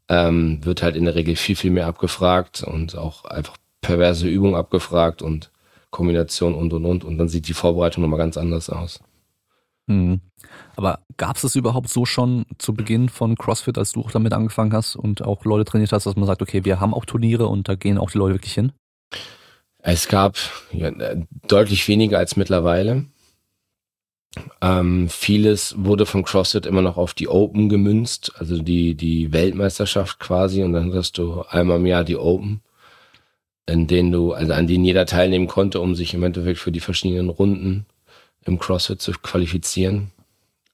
ähm, 0.10 0.64
wird 0.64 0.82
halt 0.82 0.96
in 0.96 1.06
der 1.06 1.16
Regel 1.16 1.36
viel, 1.36 1.56
viel 1.56 1.72
mehr 1.72 1.88
abgefragt 1.88 2.64
und 2.64 2.98
auch 2.98 3.26
einfach 3.26 3.58
perverse 3.82 4.28
Übungen 4.28 4.56
abgefragt 4.56 5.22
und 5.22 5.52
Kombination 5.92 6.54
und 6.54 6.74
und 6.74 6.86
und 6.86 7.04
und 7.04 7.18
dann 7.18 7.30
sieht 7.30 7.48
die 7.48 7.54
Vorbereitung 7.54 8.02
nochmal 8.02 8.20
ganz 8.20 8.38
anders 8.38 8.70
aus. 8.70 9.00
Mhm. 9.88 10.20
Aber 10.76 11.00
gab 11.18 11.36
es 11.36 11.44
das 11.44 11.56
überhaupt 11.56 11.90
so 11.90 12.06
schon 12.06 12.46
zu 12.58 12.74
Beginn 12.74 13.10
von 13.10 13.36
CrossFit, 13.36 13.78
als 13.78 13.94
du 13.94 14.02
auch 14.02 14.12
damit 14.12 14.34
angefangen 14.34 14.74
hast 14.74 14.96
und 14.96 15.22
auch 15.24 15.46
Leute 15.46 15.66
trainiert 15.66 15.92
hast, 15.92 16.06
dass 16.06 16.16
man 16.16 16.26
sagt, 16.26 16.42
okay, 16.42 16.66
wir 16.66 16.80
haben 16.80 16.94
auch 16.94 17.06
Turniere 17.06 17.48
und 17.48 17.70
da 17.70 17.76
gehen 17.76 17.98
auch 17.98 18.12
die 18.12 18.18
Leute 18.18 18.36
wirklich 18.36 18.54
hin? 18.54 18.72
Es 19.80 20.08
gab 20.08 20.38
ja, 20.72 20.92
deutlich 21.48 21.88
weniger 21.88 22.18
als 22.18 22.36
mittlerweile. 22.36 23.06
Ähm, 24.62 25.10
vieles 25.10 25.76
wurde 25.78 26.06
von 26.06 26.24
CrossFit 26.24 26.66
immer 26.66 26.82
noch 26.82 26.98
auf 26.98 27.14
die 27.14 27.28
Open 27.28 27.70
gemünzt, 27.70 28.34
also 28.38 28.62
die, 28.62 28.96
die 28.96 29.32
Weltmeisterschaft 29.32 30.20
quasi, 30.20 30.64
und 30.64 30.74
dann 30.74 30.94
hast 30.94 31.18
du 31.18 31.44
einmal 31.50 31.78
im 31.78 31.86
Jahr 31.86 32.04
die 32.04 32.18
Open, 32.18 32.62
in 33.66 33.88
denen 33.88 34.12
du, 34.12 34.34
also 34.34 34.54
an 34.54 34.68
denen 34.68 34.86
jeder 34.86 35.06
teilnehmen 35.06 35.48
konnte, 35.48 35.80
um 35.80 35.96
sich 35.96 36.14
im 36.14 36.24
Endeffekt 36.24 36.60
für 36.60 36.72
die 36.72 36.80
verschiedenen 36.80 37.30
Runden 37.30 37.86
im 38.46 38.60
CrossFit 38.60 39.02
zu 39.02 39.12
qualifizieren. 39.14 40.12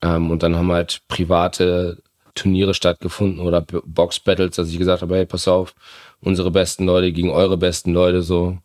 Ähm, 0.02 0.32
und 0.32 0.44
dann 0.44 0.56
haben 0.56 0.72
halt 0.72 1.02
private 1.08 2.02
Turniere 2.36 2.74
stattgefunden 2.74 3.46
oder 3.46 3.62
Box-Battles, 3.62 4.56
dass 4.56 4.70
ich 4.70 4.78
gesagt 4.78 5.02
habe, 5.02 5.16
hey, 5.16 5.26
pass 5.26 5.48
auf, 5.48 5.76
unsere 6.22 6.52
besten 6.52 6.86
Leute 6.86 7.12
gegen 7.12 7.30
eure 7.30 7.58
besten 7.58 7.94
Leute, 7.94 8.22
so 8.22 8.58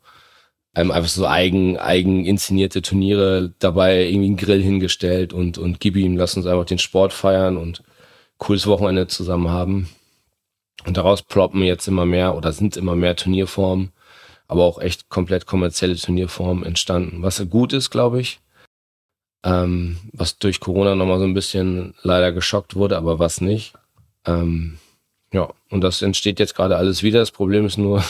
ähm, 0.76 0.90
einfach 0.90 1.08
so 1.08 1.26
eigen, 1.26 1.78
eigen 1.78 2.26
inszenierte 2.26 2.82
Turniere 2.82 3.54
dabei, 3.58 4.04
irgendwie 4.04 4.26
einen 4.26 4.36
Grill 4.36 4.62
hingestellt 4.62 5.32
und, 5.32 5.56
und 5.56 5.80
gib 5.80 5.96
ihm, 5.96 6.18
lass 6.18 6.36
uns 6.36 6.46
einfach 6.46 6.66
den 6.66 6.78
Sport 6.78 7.14
feiern 7.14 7.56
und 7.56 7.82
cooles 8.36 8.66
Wochenende 8.66 9.06
zusammen 9.06 9.48
haben. 9.48 9.88
Und 10.84 10.98
daraus 10.98 11.22
ploppen 11.22 11.62
jetzt 11.62 11.88
immer 11.88 12.04
mehr 12.04 12.36
oder 12.36 12.52
sind 12.52 12.76
immer 12.76 12.94
mehr 12.94 13.16
Turnierformen, 13.16 13.90
aber 14.48 14.64
auch 14.64 14.78
echt 14.78 15.08
komplett 15.08 15.46
kommerzielle 15.46 15.96
Turnierformen 15.96 16.64
entstanden. 16.64 17.22
Was 17.22 17.44
gut 17.48 17.72
ist, 17.72 17.90
glaube 17.90 18.20
ich. 18.20 18.38
Ähm, 19.44 19.96
was 20.12 20.38
durch 20.38 20.60
Corona 20.60 20.94
nochmal 20.94 21.18
so 21.18 21.24
ein 21.24 21.34
bisschen 21.34 21.94
leider 22.02 22.32
geschockt 22.32 22.74
wurde, 22.74 22.98
aber 22.98 23.18
was 23.18 23.40
nicht. 23.40 23.72
Ähm, 24.26 24.78
ja, 25.32 25.48
und 25.70 25.80
das 25.80 26.02
entsteht 26.02 26.38
jetzt 26.38 26.54
gerade 26.54 26.76
alles 26.76 27.02
wieder. 27.02 27.20
Das 27.20 27.30
Problem 27.30 27.64
ist 27.64 27.78
nur, 27.78 28.04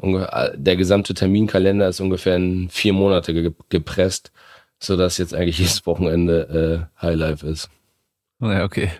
der 0.00 0.76
gesamte 0.76 1.14
Terminkalender 1.14 1.88
ist 1.88 2.00
ungefähr 2.00 2.36
in 2.36 2.68
vier 2.68 2.92
Monate 2.92 3.32
ge 3.34 3.52
gepresst, 3.68 4.32
sodass 4.78 5.18
jetzt 5.18 5.34
eigentlich 5.34 5.58
jedes 5.58 5.86
Wochenende 5.86 6.88
äh, 7.00 7.02
Highlife 7.02 7.46
ist. 7.46 7.70
Naja, 8.40 8.64
okay. 8.64 8.90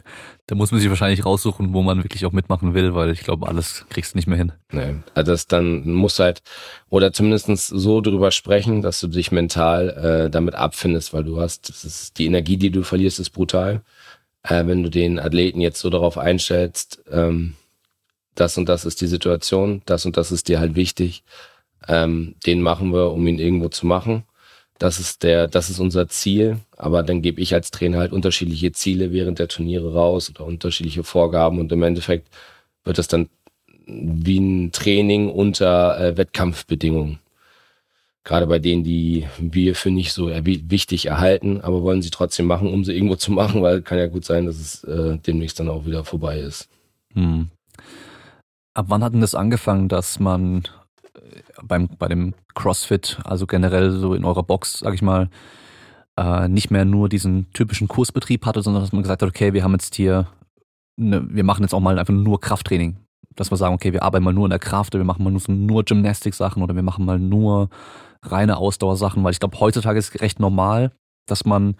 Da 0.46 0.54
muss 0.54 0.72
man 0.72 0.80
sich 0.80 0.88
wahrscheinlich 0.88 1.24
raussuchen, 1.24 1.74
wo 1.74 1.82
man 1.82 2.02
wirklich 2.02 2.24
auch 2.24 2.32
mitmachen 2.32 2.74
will, 2.74 2.94
weil 2.94 3.10
ich 3.10 3.20
glaube, 3.20 3.46
alles 3.46 3.84
kriegst 3.90 4.14
du 4.14 4.18
nicht 4.18 4.26
mehr 4.26 4.38
hin. 4.38 4.52
Nee, 4.72 4.94
also 5.14 5.32
das 5.32 5.46
dann 5.46 5.88
muss 5.92 6.18
halt, 6.18 6.42
oder 6.88 7.12
zumindestens 7.12 7.66
so 7.66 8.00
drüber 8.00 8.30
sprechen, 8.30 8.82
dass 8.82 8.98
du 8.98 9.08
dich 9.08 9.30
mental 9.30 9.90
äh, 9.90 10.30
damit 10.30 10.54
abfindest, 10.54 11.12
weil 11.12 11.22
du 11.22 11.40
hast, 11.40 11.68
das 11.68 11.84
ist, 11.84 12.18
die 12.18 12.26
Energie, 12.26 12.56
die 12.56 12.70
du 12.70 12.82
verlierst, 12.82 13.20
ist 13.20 13.30
brutal. 13.30 13.82
Äh, 14.42 14.66
wenn 14.66 14.82
du 14.82 14.88
den 14.88 15.18
Athleten 15.18 15.60
jetzt 15.60 15.80
so 15.80 15.90
darauf 15.90 16.18
einstellst, 16.18 17.04
ähm, 17.12 17.54
das 18.40 18.58
und 18.58 18.68
das 18.68 18.84
ist 18.84 19.00
die 19.00 19.06
Situation, 19.06 19.82
das 19.86 20.06
und 20.06 20.16
das 20.16 20.32
ist 20.32 20.48
dir 20.48 20.60
halt 20.60 20.74
wichtig, 20.76 21.24
ähm, 21.88 22.34
den 22.46 22.62
machen 22.62 22.92
wir, 22.92 23.12
um 23.12 23.26
ihn 23.26 23.38
irgendwo 23.38 23.68
zu 23.68 23.86
machen 23.86 24.24
das 24.78 25.00
ist 25.00 25.24
der, 25.24 25.48
das 25.48 25.70
ist 25.70 25.80
unser 25.80 26.08
Ziel. 26.08 26.58
Aber 26.76 27.02
dann 27.02 27.22
gebe 27.22 27.40
ich 27.40 27.54
als 27.54 27.70
Trainer 27.70 27.98
halt 27.98 28.12
unterschiedliche 28.12 28.72
Ziele 28.72 29.12
während 29.12 29.38
der 29.38 29.48
Turniere 29.48 29.92
raus 29.92 30.30
oder 30.30 30.46
unterschiedliche 30.46 31.04
Vorgaben 31.04 31.58
und 31.58 31.70
im 31.72 31.82
Endeffekt 31.82 32.28
wird 32.84 32.98
das 32.98 33.08
dann 33.08 33.28
wie 33.86 34.38
ein 34.38 34.72
Training 34.72 35.30
unter 35.30 35.98
äh, 35.98 36.16
Wettkampfbedingungen. 36.16 37.18
Gerade 38.24 38.46
bei 38.46 38.58
denen, 38.58 38.84
die 38.84 39.26
wir 39.38 39.74
für 39.74 39.90
nicht 39.90 40.12
so 40.12 40.28
wichtig 40.28 41.06
erhalten, 41.06 41.62
aber 41.62 41.82
wollen 41.82 42.02
sie 42.02 42.10
trotzdem 42.10 42.46
machen, 42.46 42.72
um 42.72 42.84
sie 42.84 42.92
irgendwo 42.92 43.16
zu 43.16 43.32
machen, 43.32 43.62
weil 43.62 43.80
kann 43.80 43.98
ja 43.98 44.06
gut 44.06 44.24
sein, 44.24 44.46
dass 44.46 44.56
es 44.56 44.84
äh, 44.84 45.16
demnächst 45.18 45.58
dann 45.58 45.70
auch 45.70 45.86
wieder 45.86 46.04
vorbei 46.04 46.38
ist. 46.38 46.68
Hm. 47.14 47.48
Ab 48.78 48.84
wann 48.90 49.02
hat 49.02 49.12
denn 49.12 49.20
das 49.20 49.34
angefangen, 49.34 49.88
dass 49.88 50.20
man 50.20 50.62
beim, 51.64 51.88
bei 51.98 52.06
dem 52.06 52.34
CrossFit, 52.54 53.18
also 53.24 53.44
generell 53.44 53.90
so 53.90 54.14
in 54.14 54.24
eurer 54.24 54.44
Box, 54.44 54.78
sag 54.78 54.94
ich 54.94 55.02
mal, 55.02 55.30
äh, 56.16 56.46
nicht 56.46 56.70
mehr 56.70 56.84
nur 56.84 57.08
diesen 57.08 57.50
typischen 57.52 57.88
Kursbetrieb 57.88 58.46
hatte, 58.46 58.62
sondern 58.62 58.84
dass 58.84 58.92
man 58.92 59.02
gesagt 59.02 59.22
hat, 59.22 59.28
okay, 59.28 59.52
wir 59.52 59.64
haben 59.64 59.72
jetzt 59.72 59.96
hier, 59.96 60.28
ne, 60.96 61.26
wir 61.28 61.42
machen 61.42 61.62
jetzt 61.62 61.74
auch 61.74 61.80
mal 61.80 61.98
einfach 61.98 62.14
nur 62.14 62.40
Krafttraining. 62.40 62.98
Dass 63.34 63.50
wir 63.50 63.56
sagen, 63.56 63.74
okay, 63.74 63.92
wir 63.92 64.04
arbeiten 64.04 64.24
mal 64.24 64.32
nur 64.32 64.46
in 64.46 64.50
der 64.50 64.60
Kraft, 64.60 64.94
wir 64.94 65.02
machen 65.02 65.24
mal 65.24 65.32
nur, 65.32 65.42
nur 65.48 65.82
Gymnastik-Sachen 65.82 66.62
oder 66.62 66.76
wir 66.76 66.84
machen 66.84 67.04
mal 67.04 67.18
nur 67.18 67.70
reine 68.22 68.58
Ausdauersachen, 68.58 69.24
weil 69.24 69.32
ich 69.32 69.40
glaube, 69.40 69.58
heutzutage 69.58 69.98
ist 69.98 70.14
es 70.14 70.20
recht 70.20 70.38
normal, 70.38 70.92
dass 71.26 71.44
man 71.44 71.74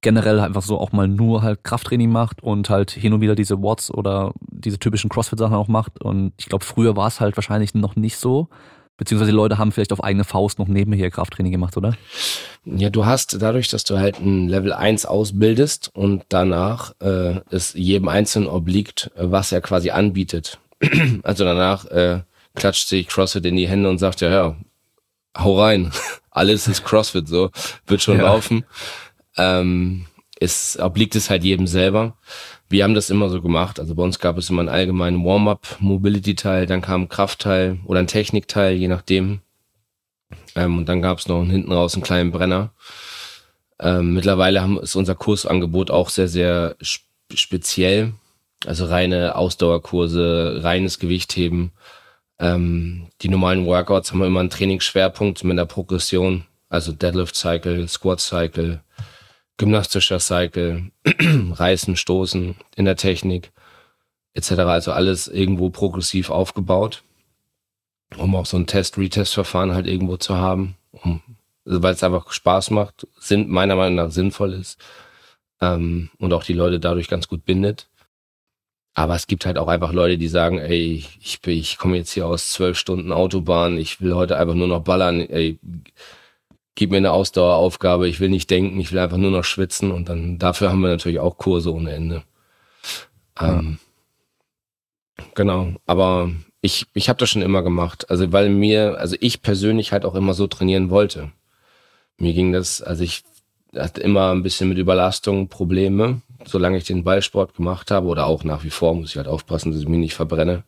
generell 0.00 0.40
einfach 0.40 0.62
so 0.62 0.78
auch 0.78 0.92
mal 0.92 1.08
nur 1.08 1.42
halt 1.42 1.62
Krafttraining 1.64 2.10
macht 2.10 2.42
und 2.42 2.70
halt 2.70 2.90
hin 2.90 3.12
und 3.12 3.20
wieder 3.20 3.34
diese 3.34 3.62
Watts 3.62 3.90
oder 3.90 4.32
diese 4.40 4.78
typischen 4.78 5.10
CrossFit-Sachen 5.10 5.54
auch 5.54 5.68
macht. 5.68 6.02
Und 6.02 6.32
ich 6.38 6.46
glaube, 6.46 6.64
früher 6.64 6.96
war 6.96 7.06
es 7.06 7.20
halt 7.20 7.36
wahrscheinlich 7.36 7.74
noch 7.74 7.96
nicht 7.96 8.16
so. 8.16 8.48
Beziehungsweise 8.96 9.30
die 9.30 9.36
Leute 9.36 9.56
haben 9.56 9.72
vielleicht 9.72 9.92
auf 9.92 10.04
eigene 10.04 10.24
Faust 10.24 10.58
noch 10.58 10.68
nebenher 10.68 11.10
Krafttraining 11.10 11.52
gemacht, 11.52 11.76
oder? 11.76 11.94
Ja, 12.66 12.90
du 12.90 13.06
hast 13.06 13.40
dadurch, 13.40 13.68
dass 13.68 13.84
du 13.84 13.98
halt 13.98 14.20
ein 14.20 14.48
Level 14.48 14.74
1 14.74 15.06
ausbildest 15.06 15.90
und 15.94 16.24
danach 16.28 16.92
äh, 17.00 17.40
es 17.50 17.72
jedem 17.72 18.08
Einzelnen 18.08 18.48
obliegt, 18.48 19.10
was 19.16 19.52
er 19.52 19.62
quasi 19.62 19.90
anbietet. 19.90 20.58
also 21.22 21.44
danach 21.44 21.86
äh, 21.86 22.20
klatscht 22.54 22.88
sich 22.88 23.08
CrossFit 23.08 23.46
in 23.46 23.56
die 23.56 23.68
Hände 23.68 23.88
und 23.88 23.98
sagt, 23.98 24.20
ja, 24.20 24.30
ja, 24.30 24.56
hau 25.38 25.58
rein. 25.58 25.92
Alles 26.30 26.68
ist 26.68 26.84
CrossFit 26.84 27.26
so, 27.26 27.50
wird 27.86 28.02
schon 28.02 28.18
ja. 28.18 28.24
laufen 28.24 28.64
ähm, 29.36 30.06
es 30.40 30.78
obliegt 30.80 31.14
es 31.16 31.28
halt 31.30 31.44
jedem 31.44 31.66
selber. 31.66 32.16
Wir 32.68 32.84
haben 32.84 32.94
das 32.94 33.10
immer 33.10 33.28
so 33.28 33.42
gemacht. 33.42 33.78
Also 33.78 33.94
bei 33.94 34.02
uns 34.02 34.18
gab 34.18 34.38
es 34.38 34.48
immer 34.48 34.60
einen 34.60 34.68
allgemeinen 34.68 35.24
Warm-up, 35.24 35.76
Mobility-Teil, 35.80 36.66
dann 36.66 36.80
kam 36.80 37.02
ein 37.02 37.08
Kraftteil 37.08 37.78
oder 37.84 38.00
ein 38.00 38.06
Technikteil, 38.06 38.74
je 38.74 38.88
nachdem. 38.88 39.40
Ähm, 40.54 40.78
und 40.78 40.88
dann 40.88 41.02
gab 41.02 41.18
es 41.18 41.28
noch 41.28 41.44
hinten 41.44 41.72
raus 41.72 41.94
einen 41.94 42.02
kleinen 42.02 42.30
Brenner. 42.32 42.72
Ähm, 43.78 44.14
mittlerweile 44.14 44.62
haben, 44.62 44.78
ist 44.78 44.96
unser 44.96 45.14
Kursangebot 45.14 45.90
auch 45.90 46.08
sehr, 46.08 46.28
sehr 46.28 46.76
speziell. 47.34 48.12
Also 48.66 48.84
reine 48.86 49.36
Ausdauerkurse, 49.36 50.60
reines 50.62 50.98
Gewichtheben. 50.98 51.72
Ähm, 52.38 53.08
die 53.22 53.28
normalen 53.28 53.66
Workouts 53.66 54.12
haben 54.12 54.22
immer 54.22 54.40
einen 54.40 54.50
Trainingsschwerpunkt 54.50 55.44
mit 55.44 55.52
einer 55.52 55.66
Progression. 55.66 56.44
Also 56.68 56.92
Deadlift 56.92 57.34
Cycle, 57.34 57.88
Squat 57.88 58.20
Cycle, 58.20 58.80
gymnastischer 59.56 60.20
Cycle, 60.20 60.90
Reißen, 61.04 61.96
Stoßen 61.96 62.56
in 62.76 62.84
der 62.84 62.96
Technik 62.96 63.52
etc. 64.34 64.50
Also 64.60 64.92
alles 64.92 65.28
irgendwo 65.28 65.70
progressiv 65.70 66.30
aufgebaut, 66.30 67.02
um 68.16 68.34
auch 68.34 68.46
so 68.46 68.56
ein 68.56 68.66
Test-Retest-Verfahren 68.66 69.74
halt 69.74 69.86
irgendwo 69.86 70.16
zu 70.16 70.36
haben, 70.36 70.76
um, 70.92 71.20
also 71.64 71.82
weil 71.82 71.94
es 71.94 72.02
einfach 72.02 72.32
Spaß 72.32 72.70
macht, 72.70 73.06
sind 73.18 73.48
meiner 73.48 73.76
Meinung 73.76 73.96
nach 73.96 74.10
sinnvoll 74.10 74.54
ist 74.54 74.80
ähm, 75.60 76.10
und 76.18 76.32
auch 76.32 76.44
die 76.44 76.54
Leute 76.54 76.80
dadurch 76.80 77.08
ganz 77.08 77.28
gut 77.28 77.44
bindet. 77.44 77.88
Aber 78.94 79.14
es 79.14 79.28
gibt 79.28 79.46
halt 79.46 79.56
auch 79.56 79.68
einfach 79.68 79.92
Leute, 79.92 80.18
die 80.18 80.28
sagen, 80.28 80.58
ey, 80.58 81.04
ich, 81.20 81.38
ich 81.46 81.78
komme 81.78 81.96
jetzt 81.96 82.12
hier 82.12 82.26
aus 82.26 82.50
zwölf 82.50 82.76
Stunden 82.76 83.12
Autobahn, 83.12 83.78
ich 83.78 84.00
will 84.00 84.14
heute 84.14 84.36
einfach 84.36 84.54
nur 84.54 84.66
noch 84.66 84.82
ballern, 84.82 85.20
ey, 85.20 85.58
gib 86.74 86.90
mir 86.90 86.98
eine 86.98 87.12
Ausdaueraufgabe, 87.12 88.08
ich 88.08 88.20
will 88.20 88.30
nicht 88.30 88.50
denken, 88.50 88.80
ich 88.80 88.92
will 88.92 88.98
einfach 88.98 89.16
nur 89.16 89.30
noch 89.30 89.44
schwitzen 89.44 89.90
und 89.90 90.08
dann 90.08 90.38
dafür 90.38 90.70
haben 90.70 90.80
wir 90.80 90.88
natürlich 90.88 91.20
auch 91.20 91.36
Kurse 91.38 91.72
ohne 91.74 91.92
Ende. 91.92 92.22
Ähm, 93.40 93.78
Genau, 95.34 95.72
aber 95.86 96.30
ich, 96.60 96.86
ich 96.94 97.08
habe 97.08 97.18
das 97.18 97.30
schon 97.30 97.42
immer 97.42 97.62
gemacht. 97.62 98.10
Also 98.10 98.32
weil 98.32 98.50
mir, 98.50 98.98
also 98.98 99.16
ich 99.20 99.42
persönlich 99.42 99.92
halt 99.92 100.04
auch 100.04 100.14
immer 100.14 100.34
so 100.34 100.46
trainieren 100.46 100.90
wollte. 100.90 101.30
Mir 102.18 102.34
ging 102.34 102.52
das, 102.52 102.82
also 102.82 103.04
ich 103.04 103.22
hatte 103.76 104.00
immer 104.00 104.32
ein 104.32 104.42
bisschen 104.42 104.68
mit 104.68 104.78
Überlastung 104.78 105.48
Probleme, 105.48 106.22
solange 106.44 106.78
ich 106.78 106.84
den 106.84 107.04
Ballsport 107.04 107.54
gemacht 107.54 107.90
habe 107.90 108.08
oder 108.08 108.26
auch 108.26 108.44
nach 108.44 108.64
wie 108.64 108.70
vor 108.70 108.94
muss 108.94 109.10
ich 109.10 109.16
halt 109.16 109.28
aufpassen, 109.28 109.72
dass 109.72 109.80
ich 109.80 109.88
mich 109.88 109.98
nicht 110.00 110.14
verbrenne. 110.14 110.64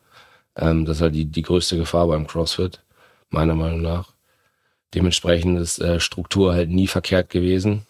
Ähm, 0.56 0.84
das 0.84 0.98
ist 0.98 1.02
halt 1.02 1.14
die, 1.14 1.26
die 1.26 1.42
größte 1.42 1.76
Gefahr 1.76 2.06
beim 2.08 2.26
CrossFit, 2.26 2.80
meiner 3.30 3.54
Meinung 3.54 3.82
nach. 3.82 4.11
Dementsprechend 4.94 5.58
ist 5.58 5.78
äh, 5.78 6.00
Struktur 6.00 6.52
halt 6.52 6.70
nie 6.70 6.86
verkehrt 6.86 7.30
gewesen. 7.30 7.86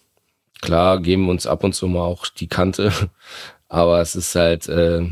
Klar 0.60 1.00
geben 1.00 1.24
wir 1.24 1.32
uns 1.32 1.46
ab 1.46 1.64
und 1.64 1.74
zu 1.74 1.88
mal 1.88 2.02
auch 2.02 2.26
die 2.28 2.46
Kante, 2.46 2.92
aber 3.68 4.00
es 4.00 4.14
ist 4.14 4.34
halt 4.34 4.68
äh, 4.68 5.08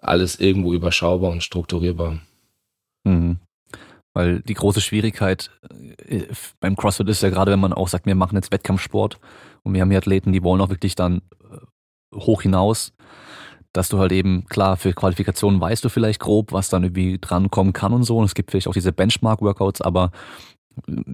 alles 0.00 0.38
irgendwo 0.38 0.72
überschaubar 0.72 1.32
und 1.32 1.42
strukturierbar. 1.42 2.18
Mhm. 3.04 3.38
Weil 4.12 4.40
die 4.42 4.54
große 4.54 4.80
Schwierigkeit 4.80 5.50
äh, 6.06 6.26
beim 6.60 6.76
CrossFit 6.76 7.08
ist 7.08 7.22
ja 7.22 7.30
gerade, 7.30 7.50
wenn 7.50 7.60
man 7.60 7.72
auch 7.72 7.88
sagt, 7.88 8.06
wir 8.06 8.14
machen 8.14 8.36
jetzt 8.36 8.52
Wettkampfsport 8.52 9.18
und 9.64 9.74
wir 9.74 9.80
haben 9.80 9.90
hier 9.90 9.98
Athleten, 9.98 10.32
die 10.32 10.44
wollen 10.44 10.60
auch 10.60 10.70
wirklich 10.70 10.94
dann 10.94 11.22
äh, 11.42 12.16
hoch 12.16 12.42
hinaus, 12.42 12.92
dass 13.72 13.88
du 13.88 13.98
halt 13.98 14.12
eben, 14.12 14.46
klar, 14.46 14.76
für 14.76 14.92
Qualifikationen 14.92 15.60
weißt 15.60 15.84
du 15.84 15.88
vielleicht 15.88 16.20
grob, 16.20 16.52
was 16.52 16.68
dann 16.68 16.84
irgendwie 16.84 17.18
drankommen 17.20 17.72
kann 17.72 17.92
und 17.92 18.04
so. 18.04 18.18
Und 18.18 18.26
es 18.26 18.34
gibt 18.34 18.52
vielleicht 18.52 18.68
auch 18.68 18.72
diese 18.72 18.92
Benchmark-Workouts, 18.92 19.80
aber 19.80 20.12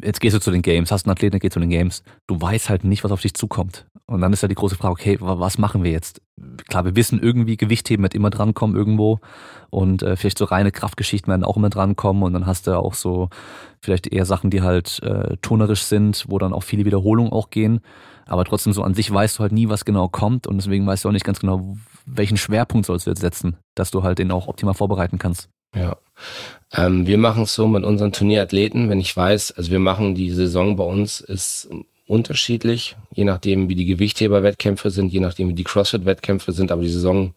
jetzt 0.03 0.21
gehst 0.21 0.35
du 0.35 0.41
zu 0.41 0.51
den 0.51 0.63
Games, 0.63 0.91
hast 0.91 1.07
einen 1.07 1.13
Athleten, 1.13 1.33
der 1.33 1.41
geht 1.41 1.53
zu 1.53 1.61
den 1.61 1.71
Games, 1.71 2.03
du 2.27 2.41
weißt 2.41 2.69
halt 2.69 2.85
nicht, 2.85 3.05
was 3.05 3.13
auf 3.13 3.21
dich 3.21 3.35
zukommt. 3.35 3.87
Und 4.07 4.21
dann 4.21 4.33
ist 4.33 4.43
ja 4.43 4.49
die 4.49 4.55
große 4.55 4.77
Frage, 4.77 4.93
okay, 4.93 5.17
was 5.21 5.59
machen 5.59 5.85
wir 5.85 5.91
jetzt? 5.91 6.21
Klar, 6.69 6.85
wir 6.85 6.97
wissen 6.97 7.21
irgendwie, 7.21 7.57
Gewichtheben 7.57 8.03
wird 8.03 8.15
immer 8.15 8.31
drankommen 8.31 8.77
irgendwo 8.77 9.21
und 9.71 10.03
äh, 10.03 10.17
vielleicht 10.17 10.39
so 10.39 10.47
reine 10.47 10.73
Kraftgeschichten 10.73 11.31
werden 11.31 11.45
auch 11.45 11.57
immer 11.57 11.71
drankommen 11.71 12.23
und 12.23 12.33
dann 12.33 12.47
hast 12.47 12.67
du 12.67 12.77
auch 12.79 12.95
so 12.95 13.29
vielleicht 13.81 14.07
eher 14.07 14.25
Sachen, 14.25 14.51
die 14.51 14.63
halt 14.63 15.03
äh, 15.03 15.37
turnerisch 15.43 15.83
sind, 15.83 16.25
wo 16.29 16.39
dann 16.39 16.53
auch 16.53 16.63
viele 16.63 16.85
Wiederholungen 16.85 17.33
auch 17.33 17.51
gehen. 17.51 17.81
Aber 18.27 18.45
trotzdem 18.45 18.73
so 18.73 18.83
an 18.83 18.95
sich 18.95 19.13
weißt 19.13 19.39
du 19.39 19.43
halt 19.43 19.53
nie, 19.53 19.69
was 19.69 19.85
genau 19.85 20.09
kommt 20.09 20.47
und 20.47 20.57
deswegen 20.57 20.87
weißt 20.87 21.05
du 21.05 21.09
auch 21.09 21.13
nicht 21.13 21.25
ganz 21.25 21.41
genau, 21.41 21.77
welchen 22.07 22.37
Schwerpunkt 22.37 22.87
sollst 22.87 23.07
du 23.07 23.11
jetzt 23.11 23.21
setzen, 23.21 23.57
dass 23.75 23.91
du 23.91 24.03
halt 24.03 24.19
den 24.19 24.31
auch 24.31 24.49
optimal 24.49 24.75
vorbereiten 24.75 25.19
kannst. 25.19 25.49
Ja. 25.75 25.97
Ähm, 26.73 27.07
wir 27.07 27.19
machen 27.19 27.45
es 27.45 27.55
so 27.55 27.67
mit 27.67 27.85
unseren 27.85 28.13
Turnierathleten, 28.13 28.89
wenn 28.89 29.01
ich 29.01 29.17
weiß, 29.17 29.53
also 29.53 29.71
wir 29.71 29.81
machen 29.81 30.15
die 30.15 30.31
Saison 30.31 30.77
bei 30.77 30.85
uns 30.85 31.21
ist 31.21 31.69
unterschiedlich, 32.07 32.97
je 33.15 33.25
nachdem 33.25 33.69
wie 33.69 33.77
die 33.77 33.87
Gewichtheber-Wettkämpfe 33.87 34.91
sind, 34.91 35.13
je 35.13 35.21
nachdem 35.21 35.49
wie 35.49 35.55
die 35.55 35.65
CrossFit-Wettkämpfe 35.65 36.53
sind, 36.53 36.73
aber 36.73 36.83
die 36.83 36.89
Saison 36.89 37.35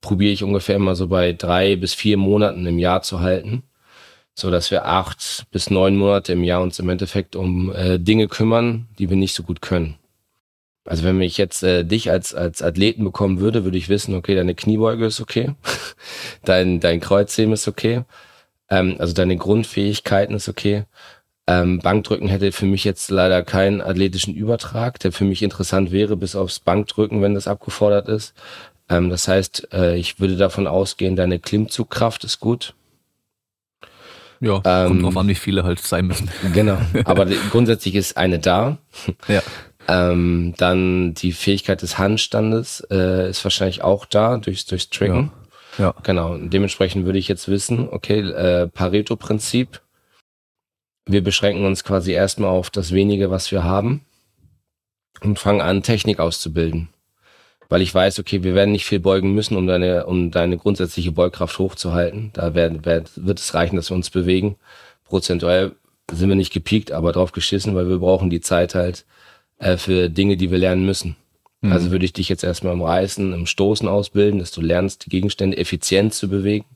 probiere 0.00 0.32
ich 0.32 0.44
ungefähr 0.44 0.76
immer 0.76 0.94
so 0.94 1.08
bei 1.08 1.32
drei 1.32 1.76
bis 1.76 1.94
vier 1.94 2.16
Monaten 2.16 2.66
im 2.66 2.78
Jahr 2.78 3.02
zu 3.02 3.20
halten, 3.20 3.64
so 4.34 4.50
dass 4.50 4.70
wir 4.70 4.86
acht 4.86 5.46
bis 5.50 5.70
neun 5.70 5.96
Monate 5.96 6.32
im 6.32 6.44
Jahr 6.44 6.62
uns 6.62 6.78
im 6.78 6.88
Endeffekt 6.88 7.34
um 7.34 7.72
äh, 7.74 7.98
Dinge 7.98 8.28
kümmern, 8.28 8.86
die 8.98 9.10
wir 9.10 9.16
nicht 9.16 9.34
so 9.34 9.42
gut 9.42 9.60
können. 9.62 9.96
Also 10.86 11.04
wenn 11.04 11.20
ich 11.22 11.38
jetzt 11.38 11.62
äh, 11.62 11.84
dich 11.84 12.10
als 12.10 12.34
als 12.34 12.62
Athleten 12.62 13.04
bekommen 13.04 13.40
würde, 13.40 13.64
würde 13.64 13.78
ich 13.78 13.88
wissen, 13.88 14.14
okay, 14.14 14.34
deine 14.34 14.54
Kniebeuge 14.54 15.06
ist 15.06 15.20
okay, 15.20 15.54
dein 16.44 16.80
dein 16.80 17.00
Kreuzheben 17.00 17.54
ist 17.54 17.68
okay, 17.68 18.02
ähm, 18.68 18.96
also 18.98 19.14
deine 19.14 19.36
Grundfähigkeiten 19.36 20.34
ist 20.34 20.48
okay. 20.48 20.84
Ähm, 21.46 21.78
Bankdrücken 21.78 22.28
hätte 22.28 22.52
für 22.52 22.64
mich 22.64 22.84
jetzt 22.84 23.10
leider 23.10 23.42
keinen 23.42 23.82
athletischen 23.82 24.34
Übertrag, 24.34 24.98
der 25.00 25.12
für 25.12 25.24
mich 25.24 25.42
interessant 25.42 25.92
wäre, 25.92 26.16
bis 26.16 26.36
aufs 26.36 26.58
Bankdrücken, 26.58 27.20
wenn 27.20 27.34
das 27.34 27.48
abgefordert 27.48 28.08
ist. 28.08 28.34
Ähm, 28.88 29.10
das 29.10 29.28
heißt, 29.28 29.68
äh, 29.72 29.96
ich 29.96 30.20
würde 30.20 30.36
davon 30.36 30.66
ausgehen, 30.66 31.16
deine 31.16 31.38
Klimmzugkraft 31.38 32.24
ist 32.24 32.40
gut. 32.40 32.74
Ja, 34.40 34.60
ähm, 34.64 34.88
kommt 34.88 35.02
drauf 35.02 35.16
an, 35.18 35.28
wie 35.28 35.34
viele 35.34 35.64
halt 35.64 35.80
sein 35.80 36.06
müssen. 36.06 36.30
Genau, 36.52 36.78
aber 37.04 37.26
grundsätzlich 37.50 37.94
ist 37.94 38.16
eine 38.16 38.38
da. 38.38 38.78
Ja. 39.28 39.42
Ähm, 39.88 40.54
dann 40.56 41.14
die 41.14 41.32
Fähigkeit 41.32 41.82
des 41.82 41.98
Handstandes 41.98 42.86
äh, 42.90 43.28
ist 43.28 43.44
wahrscheinlich 43.44 43.82
auch 43.82 44.06
da 44.06 44.38
durch, 44.38 44.66
durchs 44.66 44.90
Tricken. 44.90 45.30
Ja. 45.78 45.84
ja. 45.84 45.94
Genau, 46.02 46.32
und 46.32 46.50
dementsprechend 46.50 47.04
würde 47.04 47.18
ich 47.18 47.28
jetzt 47.28 47.48
wissen, 47.48 47.88
okay, 47.90 48.20
äh, 48.20 48.68
Pareto-Prinzip, 48.68 49.80
wir 51.06 51.22
beschränken 51.22 51.66
uns 51.66 51.84
quasi 51.84 52.12
erstmal 52.12 52.50
auf 52.50 52.70
das 52.70 52.92
wenige, 52.92 53.30
was 53.30 53.50
wir 53.52 53.64
haben 53.64 54.04
und 55.20 55.38
fangen 55.38 55.60
an, 55.60 55.82
Technik 55.82 56.18
auszubilden. 56.18 56.88
Weil 57.68 57.82
ich 57.82 57.94
weiß, 57.94 58.18
okay, 58.18 58.42
wir 58.42 58.54
werden 58.54 58.72
nicht 58.72 58.84
viel 58.84 59.00
beugen 59.00 59.34
müssen, 59.34 59.56
um 59.56 59.66
deine, 59.66 60.06
um 60.06 60.30
deine 60.30 60.56
grundsätzliche 60.58 61.12
Beugkraft 61.12 61.58
hochzuhalten. 61.58 62.30
Da 62.34 62.54
werden, 62.54 62.84
wird, 62.84 63.10
wird 63.16 63.38
es 63.38 63.54
reichen, 63.54 63.76
dass 63.76 63.90
wir 63.90 63.96
uns 63.96 64.10
bewegen. 64.10 64.56
Prozentuell 65.04 65.72
sind 66.12 66.28
wir 66.28 66.36
nicht 66.36 66.52
gepiekt, 66.52 66.92
aber 66.92 67.12
drauf 67.12 67.32
geschissen, 67.32 67.74
weil 67.74 67.88
wir 67.88 67.98
brauchen 67.98 68.30
die 68.30 68.40
Zeit 68.40 68.74
halt 68.74 69.04
äh, 69.64 69.76
für 69.76 70.08
Dinge, 70.08 70.36
die 70.36 70.50
wir 70.50 70.58
lernen 70.58 70.86
müssen. 70.86 71.16
Mhm. 71.60 71.72
Also 71.72 71.90
würde 71.90 72.04
ich 72.04 72.12
dich 72.12 72.28
jetzt 72.28 72.44
erstmal 72.44 72.74
im 72.74 72.82
Reißen, 72.82 73.32
im 73.32 73.46
Stoßen 73.46 73.88
ausbilden, 73.88 74.38
dass 74.38 74.52
du 74.52 74.60
lernst, 74.60 75.06
die 75.06 75.10
Gegenstände 75.10 75.56
effizient 75.56 76.14
zu 76.14 76.28
bewegen 76.28 76.66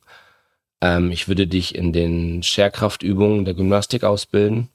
ähm, 0.81 1.11
ich 1.11 1.29
würde 1.29 1.47
dich 1.47 1.75
in 1.75 1.93
den 1.93 2.43
Scherkraftübungen 2.43 3.45
der 3.45 3.55
Gymnastik 3.55 4.05
ausbilden. 4.05 4.69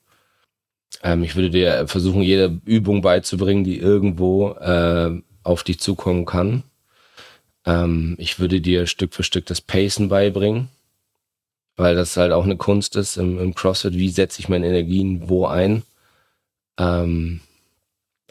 Ähm, 1.02 1.24
ich 1.24 1.36
würde 1.36 1.50
dir 1.50 1.88
versuchen, 1.88 2.22
jede 2.22 2.60
Übung 2.66 3.02
beizubringen, 3.02 3.64
die 3.64 3.78
irgendwo 3.78 4.52
äh, 4.52 5.22
auf 5.44 5.64
dich 5.64 5.80
zukommen 5.80 6.26
kann. 6.26 6.64
Ähm, 7.66 8.16
ich 8.20 8.40
würde 8.40 8.62
dir 8.62 8.88
Stück 8.88 9.14
für 9.14 9.24
Stück 9.24 9.46
das 9.46 9.62
Pacen 9.62 10.10
beibringen, 10.10 10.70
weil 11.78 11.96
das 11.96 12.18
halt 12.18 12.32
auch 12.34 12.44
eine 12.44 12.58
Kunst 12.58 12.96
ist 12.96 13.18
im, 13.18 13.40
im 13.40 13.56
CrossFit. 13.56 13.94
Wie 13.96 14.10
setze 14.10 14.40
ich 14.42 14.50
meine 14.50 14.68
Energien 14.68 15.30
wo 15.30 15.46
ein? 15.46 15.84
Ähm, 16.78 17.42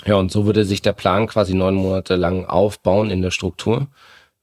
ja, 0.05 0.17
und 0.17 0.31
so 0.33 0.47
würde 0.47 0.65
sich 0.65 0.83
der 0.83 0.93
Plan 0.93 1.27
quasi 1.27 1.55
neun 1.55 1.75
Monate 1.75 2.17
lang 2.17 2.47
aufbauen 2.47 3.11
in 3.11 3.23
der 3.23 3.31
Struktur 3.31 3.89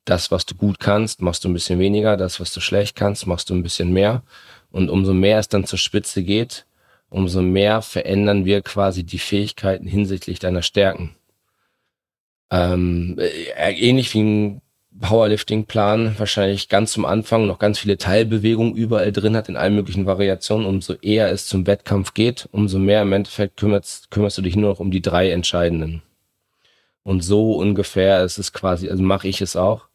das, 0.09 0.31
was 0.31 0.45
du 0.45 0.55
gut 0.55 0.79
kannst, 0.79 1.21
machst 1.21 1.43
du 1.43 1.49
ein 1.49 1.53
bisschen 1.53 1.79
weniger, 1.79 2.17
das, 2.17 2.39
was 2.39 2.53
du 2.53 2.59
schlecht 2.59 2.95
kannst, 2.95 3.27
machst 3.27 3.49
du 3.49 3.53
ein 3.53 3.63
bisschen 3.63 3.93
mehr. 3.93 4.23
Und 4.71 4.89
umso 4.89 5.13
mehr 5.13 5.39
es 5.39 5.47
dann 5.47 5.65
zur 5.65 5.79
Spitze 5.79 6.23
geht, 6.23 6.65
umso 7.09 7.41
mehr 7.41 7.81
verändern 7.81 8.45
wir 8.45 8.61
quasi 8.61 9.03
die 9.03 9.19
Fähigkeiten 9.19 9.87
hinsichtlich 9.87 10.39
deiner 10.39 10.61
Stärken. 10.61 11.15
Ähm, 12.51 13.17
äh, 13.19 13.71
ähnlich 13.73 14.13
wie 14.13 14.21
ein 14.21 14.61
Powerlifting-Plan, 14.99 16.15
wahrscheinlich 16.17 16.69
ganz 16.69 16.93
zum 16.93 17.05
Anfang 17.05 17.47
noch 17.47 17.59
ganz 17.59 17.79
viele 17.79 17.97
Teilbewegungen 17.97 18.75
überall 18.75 19.11
drin 19.11 19.35
hat 19.35 19.49
in 19.49 19.57
allen 19.57 19.75
möglichen 19.75 20.05
Variationen. 20.05 20.67
Umso 20.67 20.93
eher 21.01 21.31
es 21.31 21.47
zum 21.47 21.67
Wettkampf 21.67 22.13
geht, 22.13 22.47
umso 22.51 22.79
mehr 22.79 23.01
im 23.01 23.13
Endeffekt 23.13 23.57
kümmerst, 23.57 24.11
kümmerst 24.11 24.37
du 24.37 24.41
dich 24.41 24.55
nur 24.55 24.71
noch 24.71 24.79
um 24.79 24.91
die 24.91 25.01
drei 25.01 25.31
entscheidenden. 25.31 26.01
Und 27.03 27.21
so 27.21 27.53
ungefähr 27.53 28.23
ist 28.23 28.37
es 28.37 28.53
quasi, 28.53 28.89
also 28.89 29.01
mache 29.01 29.27
ich 29.27 29.41
es 29.41 29.55
auch 29.55 29.89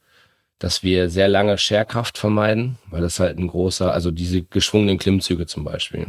dass 0.59 0.83
wir 0.83 1.09
sehr 1.11 1.29
lange 1.29 1.59
Scherkraft 1.59 2.19
vermeiden, 2.19 2.79
weil 2.91 3.03
das 3.03 3.21
halt 3.21 3.39
ein 3.39 3.47
großer, 3.49 3.93
also 3.93 4.11
diese 4.11 4.43
geschwungenen 4.43 4.99
Klimmzüge 4.99 5.47
zum 5.47 5.65
Beispiel, 5.65 6.07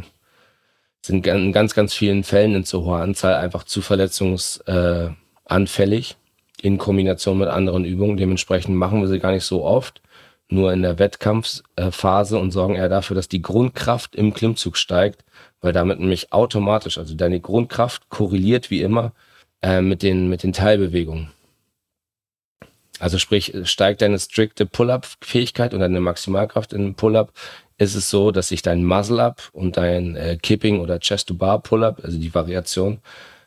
sind 1.02 1.26
in 1.26 1.52
ganz, 1.52 1.74
ganz 1.74 1.92
vielen 1.94 2.24
Fällen 2.24 2.54
in 2.54 2.64
zu 2.64 2.84
hoher 2.84 3.00
Anzahl 3.00 3.34
einfach 3.34 3.64
zu 3.64 3.82
verletzungsanfällig 3.82 6.10
äh, 6.10 6.14
in 6.60 6.78
Kombination 6.78 7.38
mit 7.38 7.48
anderen 7.48 7.84
Übungen. 7.84 8.16
Dementsprechend 8.16 8.76
machen 8.76 9.00
wir 9.00 9.08
sie 9.08 9.18
gar 9.18 9.32
nicht 9.32 9.44
so 9.44 9.64
oft, 9.64 10.00
nur 10.48 10.72
in 10.72 10.82
der 10.82 10.98
Wettkampfphase 10.98 12.38
und 12.38 12.50
sorgen 12.50 12.76
eher 12.76 12.88
dafür, 12.88 13.14
dass 13.14 13.28
die 13.28 13.42
Grundkraft 13.42 14.14
im 14.14 14.32
Klimmzug 14.32 14.76
steigt, 14.76 15.24
weil 15.60 15.72
damit 15.72 15.98
nämlich 15.98 16.32
automatisch, 16.32 16.98
also 16.98 17.14
deine 17.14 17.40
Grundkraft 17.40 18.08
korreliert 18.08 18.70
wie 18.70 18.82
immer 18.82 19.12
äh, 19.62 19.80
mit 19.80 20.02
den, 20.02 20.28
mit 20.28 20.42
den 20.42 20.52
Teilbewegungen. 20.52 21.30
Also 22.98 23.18
sprich, 23.18 23.52
steigt 23.64 24.00
deine 24.00 24.18
strikte 24.18 24.64
Pull-up-Fähigkeit 24.64 25.74
und 25.74 25.80
deine 25.80 26.00
Maximalkraft 26.00 26.72
in 26.72 26.94
Pull-up, 26.94 27.32
ist 27.78 27.94
es 27.94 28.08
so, 28.08 28.30
dass 28.30 28.48
sich 28.48 28.62
dein 28.62 28.84
Muscle-up 28.84 29.50
und 29.52 29.76
dein 29.76 30.16
äh, 30.16 30.38
Kipping 30.40 30.80
oder 30.80 30.98
Chest-to-Bar 30.98 31.60
Pull-up, 31.60 32.02
also 32.02 32.18
die 32.18 32.34
Variation, 32.34 33.00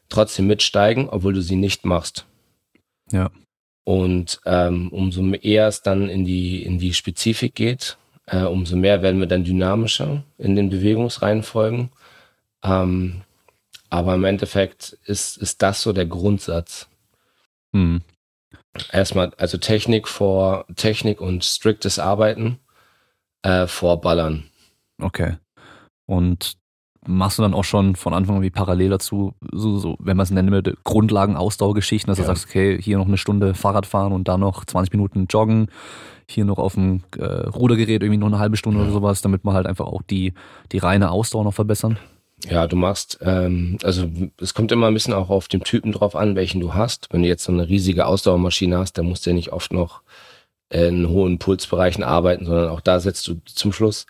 trotzdem 0.08 0.48
mitsteigen, 0.48 1.10
obwohl 1.10 1.34
du 1.34 1.42
sie 1.42 1.56
nicht 1.56 1.84
machst. 1.84 2.26
Ja. 3.12 3.32
Und 3.84 4.40
ähm, 4.46 4.90
umso 4.90 5.24
eher 5.34 5.68
es 5.68 5.82
dann 5.82 6.10
in 6.10 6.26
die, 6.26 6.64
in 6.64 6.78
die 6.78 6.94
Spezifik 6.94 7.56
geht, 7.56 7.98
äh, 8.26 8.44
umso 8.44 8.76
mehr 8.76 9.02
werden 9.02 9.20
wir 9.20 9.28
dann 9.28 9.44
dynamischer 9.44 10.24
in 10.38 10.56
den 10.56 10.70
Bewegungsreihenfolgen. 10.70 11.90
Ähm, 12.64 13.22
aber 13.90 14.14
im 14.14 14.26
Endeffekt 14.26 14.98
ist, 15.06 15.38
ist 15.38 15.62
das 15.64 15.82
so 15.82 15.94
der 15.94 16.06
Grundsatz. 16.06 16.88
Mhm 17.72 18.02
erstmal, 18.92 19.34
also 19.36 19.58
Technik 19.58 20.08
vor 20.08 20.66
Technik 20.76 21.22
und 21.22 21.44
striktes 21.44 22.00
Arbeiten 22.00 22.60
äh, 23.42 23.68
vor 23.68 24.02
Ballern. 24.02 24.50
Okay. 25.02 25.38
Und 26.06 26.58
machst 27.10 27.40
du 27.40 27.42
dann 27.42 27.54
auch 27.54 27.64
schon 27.64 27.96
von 27.96 28.14
Anfang 28.14 28.38
an 28.38 28.42
wie 28.42 28.52
parallel 28.52 28.90
dazu, 28.92 29.34
so, 29.52 29.78
so 29.78 29.98
wenn 30.00 30.16
man 30.16 30.24
es 30.24 30.32
nennen 30.32 30.52
würde, 30.52 30.78
Grundlagen-Ausdauergeschichten, 30.84 32.10
dass 32.10 32.20
ja. 32.20 32.24
du 32.24 32.28
sagst, 32.28 32.46
okay, 32.48 32.80
hier 32.80 32.98
noch 32.98 33.08
eine 33.08 33.18
Stunde 33.18 33.56
Fahrrad 33.56 33.86
fahren 33.86 34.14
und 34.14 34.28
da 34.28 34.38
noch 34.38 34.64
20 34.64 34.94
Minuten 34.94 35.26
joggen, 35.28 35.70
hier 36.28 36.46
noch 36.46 36.60
auf 36.60 36.76
dem 36.76 37.02
äh, 37.18 37.26
Rudergerät 37.26 38.04
irgendwie 38.04 38.18
noch 38.18 38.28
eine 38.28 38.40
halbe 38.40 38.58
Stunde 38.58 38.80
ja. 38.80 38.86
oder 38.86 38.94
sowas, 38.94 39.22
damit 39.22 39.44
man 39.44 39.56
halt 39.56 39.66
einfach 39.66 39.88
auch 39.88 40.04
die, 40.04 40.34
die 40.72 40.78
reine 40.78 41.10
Ausdauer 41.10 41.44
noch 41.44 41.54
verbessern? 41.54 41.98
Ja, 42.48 42.68
du 42.68 42.76
machst, 42.76 43.20
ähm, 43.22 43.78
also 43.84 44.06
es 44.40 44.54
kommt 44.54 44.72
immer 44.72 44.88
ein 44.88 44.94
bisschen 44.94 45.14
auch 45.14 45.30
auf 45.30 45.48
den 45.48 45.62
Typen 45.62 45.92
drauf 45.92 46.16
an, 46.16 46.36
welchen 46.36 46.62
du 46.62 46.74
hast. 46.74 47.08
Wenn 47.12 47.24
du 47.24 47.28
jetzt 47.28 47.44
so 47.44 47.52
eine 47.52 47.68
riesige 47.68 48.06
Ausdauermaschine 48.06 48.78
hast, 48.78 48.98
dann 48.98 49.08
musst 49.08 49.26
du 49.26 49.32
ja 49.32 49.36
nicht 49.36 49.52
oft 49.52 49.74
noch 49.74 50.04
in 50.70 51.10
hohen 51.10 51.40
Pulsbereichen 51.40 52.04
arbeiten, 52.04 52.46
sondern 52.46 52.70
auch 52.70 52.82
da 52.82 53.00
setzt 53.00 53.28
du 53.28 53.42
zum 53.46 53.74
Schluss, 53.74 54.06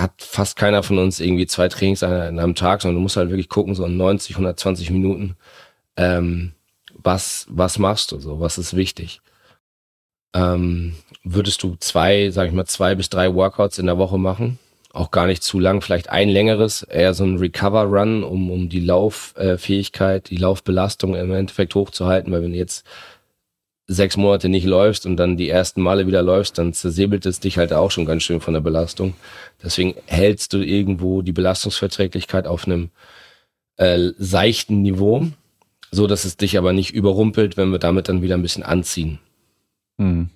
hat 0.00 0.22
fast 0.22 0.56
keiner 0.56 0.82
von 0.82 0.98
uns 0.98 1.20
irgendwie 1.20 1.46
zwei 1.46 1.68
Trainings 1.68 2.02
an 2.02 2.38
einem 2.38 2.54
Tag, 2.54 2.82
sondern 2.82 2.96
du 2.96 3.02
musst 3.02 3.16
halt 3.16 3.30
wirklich 3.30 3.48
gucken, 3.48 3.74
so 3.74 3.84
in 3.84 3.96
90, 3.96 4.36
120 4.36 4.90
Minuten, 4.90 5.36
ähm, 5.96 6.52
was, 6.94 7.46
was 7.48 7.78
machst 7.78 8.12
du 8.12 8.18
so, 8.18 8.40
was 8.40 8.58
ist 8.58 8.76
wichtig. 8.76 9.20
Ähm, 10.34 10.94
würdest 11.22 11.62
du 11.62 11.76
zwei, 11.78 12.30
sag 12.30 12.48
ich 12.48 12.52
mal, 12.52 12.66
zwei 12.66 12.94
bis 12.94 13.08
drei 13.08 13.34
Workouts 13.34 13.78
in 13.78 13.86
der 13.86 13.98
Woche 13.98 14.18
machen, 14.18 14.58
auch 14.92 15.10
gar 15.10 15.26
nicht 15.26 15.42
zu 15.42 15.58
lang, 15.58 15.80
vielleicht 15.80 16.10
ein 16.10 16.28
längeres, 16.28 16.82
eher 16.82 17.14
so 17.14 17.24
ein 17.24 17.38
Recover-Run, 17.38 18.24
um, 18.24 18.50
um 18.50 18.68
die 18.68 18.80
Lauffähigkeit, 18.80 20.30
die 20.30 20.36
Laufbelastung 20.36 21.14
im 21.14 21.32
Endeffekt 21.32 21.74
hochzuhalten, 21.74 22.32
weil 22.32 22.42
wenn 22.42 22.52
du 22.52 22.58
jetzt 22.58 22.84
sechs 23.86 24.16
Monate 24.16 24.48
nicht 24.48 24.64
läufst 24.64 25.04
und 25.04 25.16
dann 25.16 25.36
die 25.36 25.48
ersten 25.48 25.82
Male 25.82 26.06
wieder 26.06 26.22
läufst, 26.22 26.58
dann 26.58 26.72
zersäbelt 26.72 27.26
es 27.26 27.40
dich 27.40 27.58
halt 27.58 27.72
auch 27.72 27.90
schon 27.90 28.06
ganz 28.06 28.22
schön 28.22 28.40
von 28.40 28.54
der 28.54 28.60
Belastung. 28.60 29.14
Deswegen 29.62 29.94
hältst 30.06 30.52
du 30.52 30.58
irgendwo 30.58 31.22
die 31.22 31.32
Belastungsverträglichkeit 31.32 32.46
auf 32.46 32.66
einem 32.66 32.90
äh, 33.76 34.10
seichten 34.18 34.82
Niveau, 34.82 35.26
so 35.90 36.06
dass 36.06 36.24
es 36.24 36.36
dich 36.36 36.56
aber 36.56 36.72
nicht 36.72 36.94
überrumpelt, 36.94 37.56
wenn 37.56 37.70
wir 37.70 37.78
damit 37.78 38.08
dann 38.08 38.22
wieder 38.22 38.36
ein 38.36 38.42
bisschen 38.42 38.62
anziehen. 38.62 39.18
Mhm. 39.98 40.30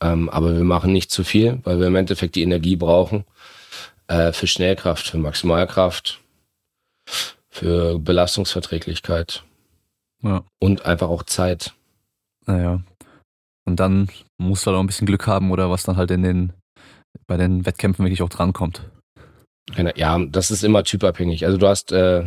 Ähm, 0.00 0.28
aber 0.28 0.54
wir 0.54 0.64
machen 0.64 0.92
nicht 0.92 1.10
zu 1.10 1.24
viel, 1.24 1.60
weil 1.64 1.78
wir 1.78 1.86
im 1.86 1.96
Endeffekt 1.96 2.34
die 2.34 2.42
Energie 2.42 2.76
brauchen 2.76 3.24
äh, 4.08 4.32
für 4.32 4.46
Schnellkraft, 4.46 5.06
für 5.06 5.18
Maximalkraft, 5.18 6.20
für 7.48 7.98
Belastungsverträglichkeit 7.98 9.44
ja. 10.22 10.42
und 10.58 10.84
einfach 10.84 11.08
auch 11.08 11.22
Zeit. 11.22 11.74
Naja. 12.50 12.80
Und 13.66 13.78
dann 13.78 14.08
musst 14.38 14.64
du 14.64 14.70
halt 14.70 14.78
auch 14.78 14.82
ein 14.82 14.86
bisschen 14.86 15.06
Glück 15.06 15.26
haben 15.26 15.50
oder 15.50 15.70
was 15.70 15.84
dann 15.84 15.96
halt 15.96 16.10
in 16.10 16.22
den 16.22 16.52
bei 17.26 17.36
den 17.36 17.66
Wettkämpfen 17.66 18.04
wirklich 18.04 18.22
auch 18.22 18.28
drankommt. 18.28 18.88
Ja, 19.96 20.18
das 20.18 20.50
ist 20.50 20.64
immer 20.64 20.84
typabhängig. 20.84 21.44
Also 21.44 21.58
du 21.58 21.68
hast 21.68 21.92
äh, 21.92 22.24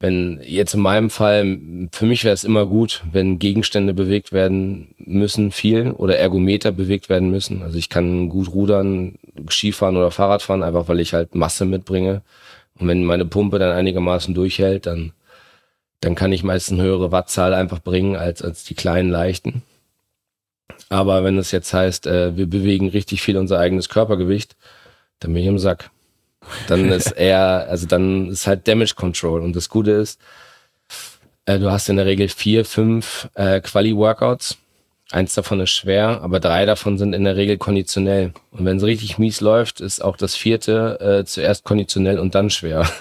wenn 0.00 0.40
jetzt 0.42 0.72
in 0.72 0.80
meinem 0.80 1.10
Fall, 1.10 1.58
für 1.92 2.06
mich 2.06 2.24
wäre 2.24 2.32
es 2.32 2.44
immer 2.44 2.64
gut, 2.64 3.04
wenn 3.12 3.38
Gegenstände 3.38 3.92
bewegt 3.92 4.32
werden 4.32 4.94
müssen, 4.96 5.50
viel 5.50 5.90
oder 5.90 6.16
Ergometer 6.16 6.72
bewegt 6.72 7.10
werden 7.10 7.30
müssen. 7.30 7.62
Also 7.62 7.76
ich 7.76 7.90
kann 7.90 8.30
gut 8.30 8.48
rudern, 8.54 9.18
Skifahren 9.50 9.98
oder 9.98 10.10
Fahrrad 10.10 10.40
fahren, 10.40 10.62
einfach 10.62 10.88
weil 10.88 11.00
ich 11.00 11.12
halt 11.12 11.34
Masse 11.34 11.66
mitbringe. 11.66 12.22
Und 12.78 12.88
wenn 12.88 13.04
meine 13.04 13.26
Pumpe 13.26 13.58
dann 13.58 13.76
einigermaßen 13.76 14.32
durchhält, 14.32 14.86
dann, 14.86 15.12
dann 16.00 16.14
kann 16.14 16.32
ich 16.32 16.42
meist 16.42 16.72
eine 16.72 16.82
höhere 16.82 17.12
Wattzahl 17.12 17.54
einfach 17.54 17.80
bringen 17.80 18.16
als, 18.16 18.42
als 18.42 18.64
die 18.64 18.74
kleinen 18.74 19.10
leichten. 19.10 19.62
Aber 20.88 21.24
wenn 21.24 21.38
es 21.38 21.52
jetzt 21.52 21.72
heißt, 21.72 22.06
äh, 22.06 22.36
wir 22.36 22.46
bewegen 22.46 22.88
richtig 22.88 23.22
viel 23.22 23.36
unser 23.36 23.58
eigenes 23.58 23.88
Körpergewicht, 23.88 24.56
dann 25.20 25.32
bin 25.32 25.42
ich 25.42 25.48
im 25.48 25.58
Sack. 25.58 25.90
Dann 26.68 26.90
ist 26.90 27.10
eher, 27.16 27.66
also 27.68 27.86
dann 27.86 28.30
ist 28.30 28.46
halt 28.46 28.66
Damage 28.66 28.94
Control. 28.94 29.42
Und 29.42 29.54
das 29.54 29.68
Gute 29.68 29.92
ist, 29.92 30.20
äh, 31.44 31.58
du 31.58 31.70
hast 31.70 31.88
in 31.88 31.96
der 31.96 32.06
Regel 32.06 32.28
vier, 32.28 32.64
fünf 32.64 33.28
äh, 33.34 33.60
Quali-Workouts. 33.60 34.56
Eins 35.12 35.34
davon 35.34 35.58
ist 35.58 35.70
schwer, 35.70 36.20
aber 36.22 36.38
drei 36.38 36.66
davon 36.66 36.96
sind 36.96 37.14
in 37.14 37.24
der 37.24 37.34
Regel 37.34 37.58
konditionell. 37.58 38.32
Und 38.52 38.64
wenn 38.64 38.76
es 38.76 38.84
richtig 38.84 39.18
mies 39.18 39.40
läuft, 39.40 39.80
ist 39.80 40.04
auch 40.04 40.16
das 40.16 40.36
vierte 40.36 41.00
äh, 41.00 41.24
zuerst 41.24 41.64
konditionell 41.64 42.18
und 42.18 42.34
dann 42.34 42.50
schwer. 42.50 42.88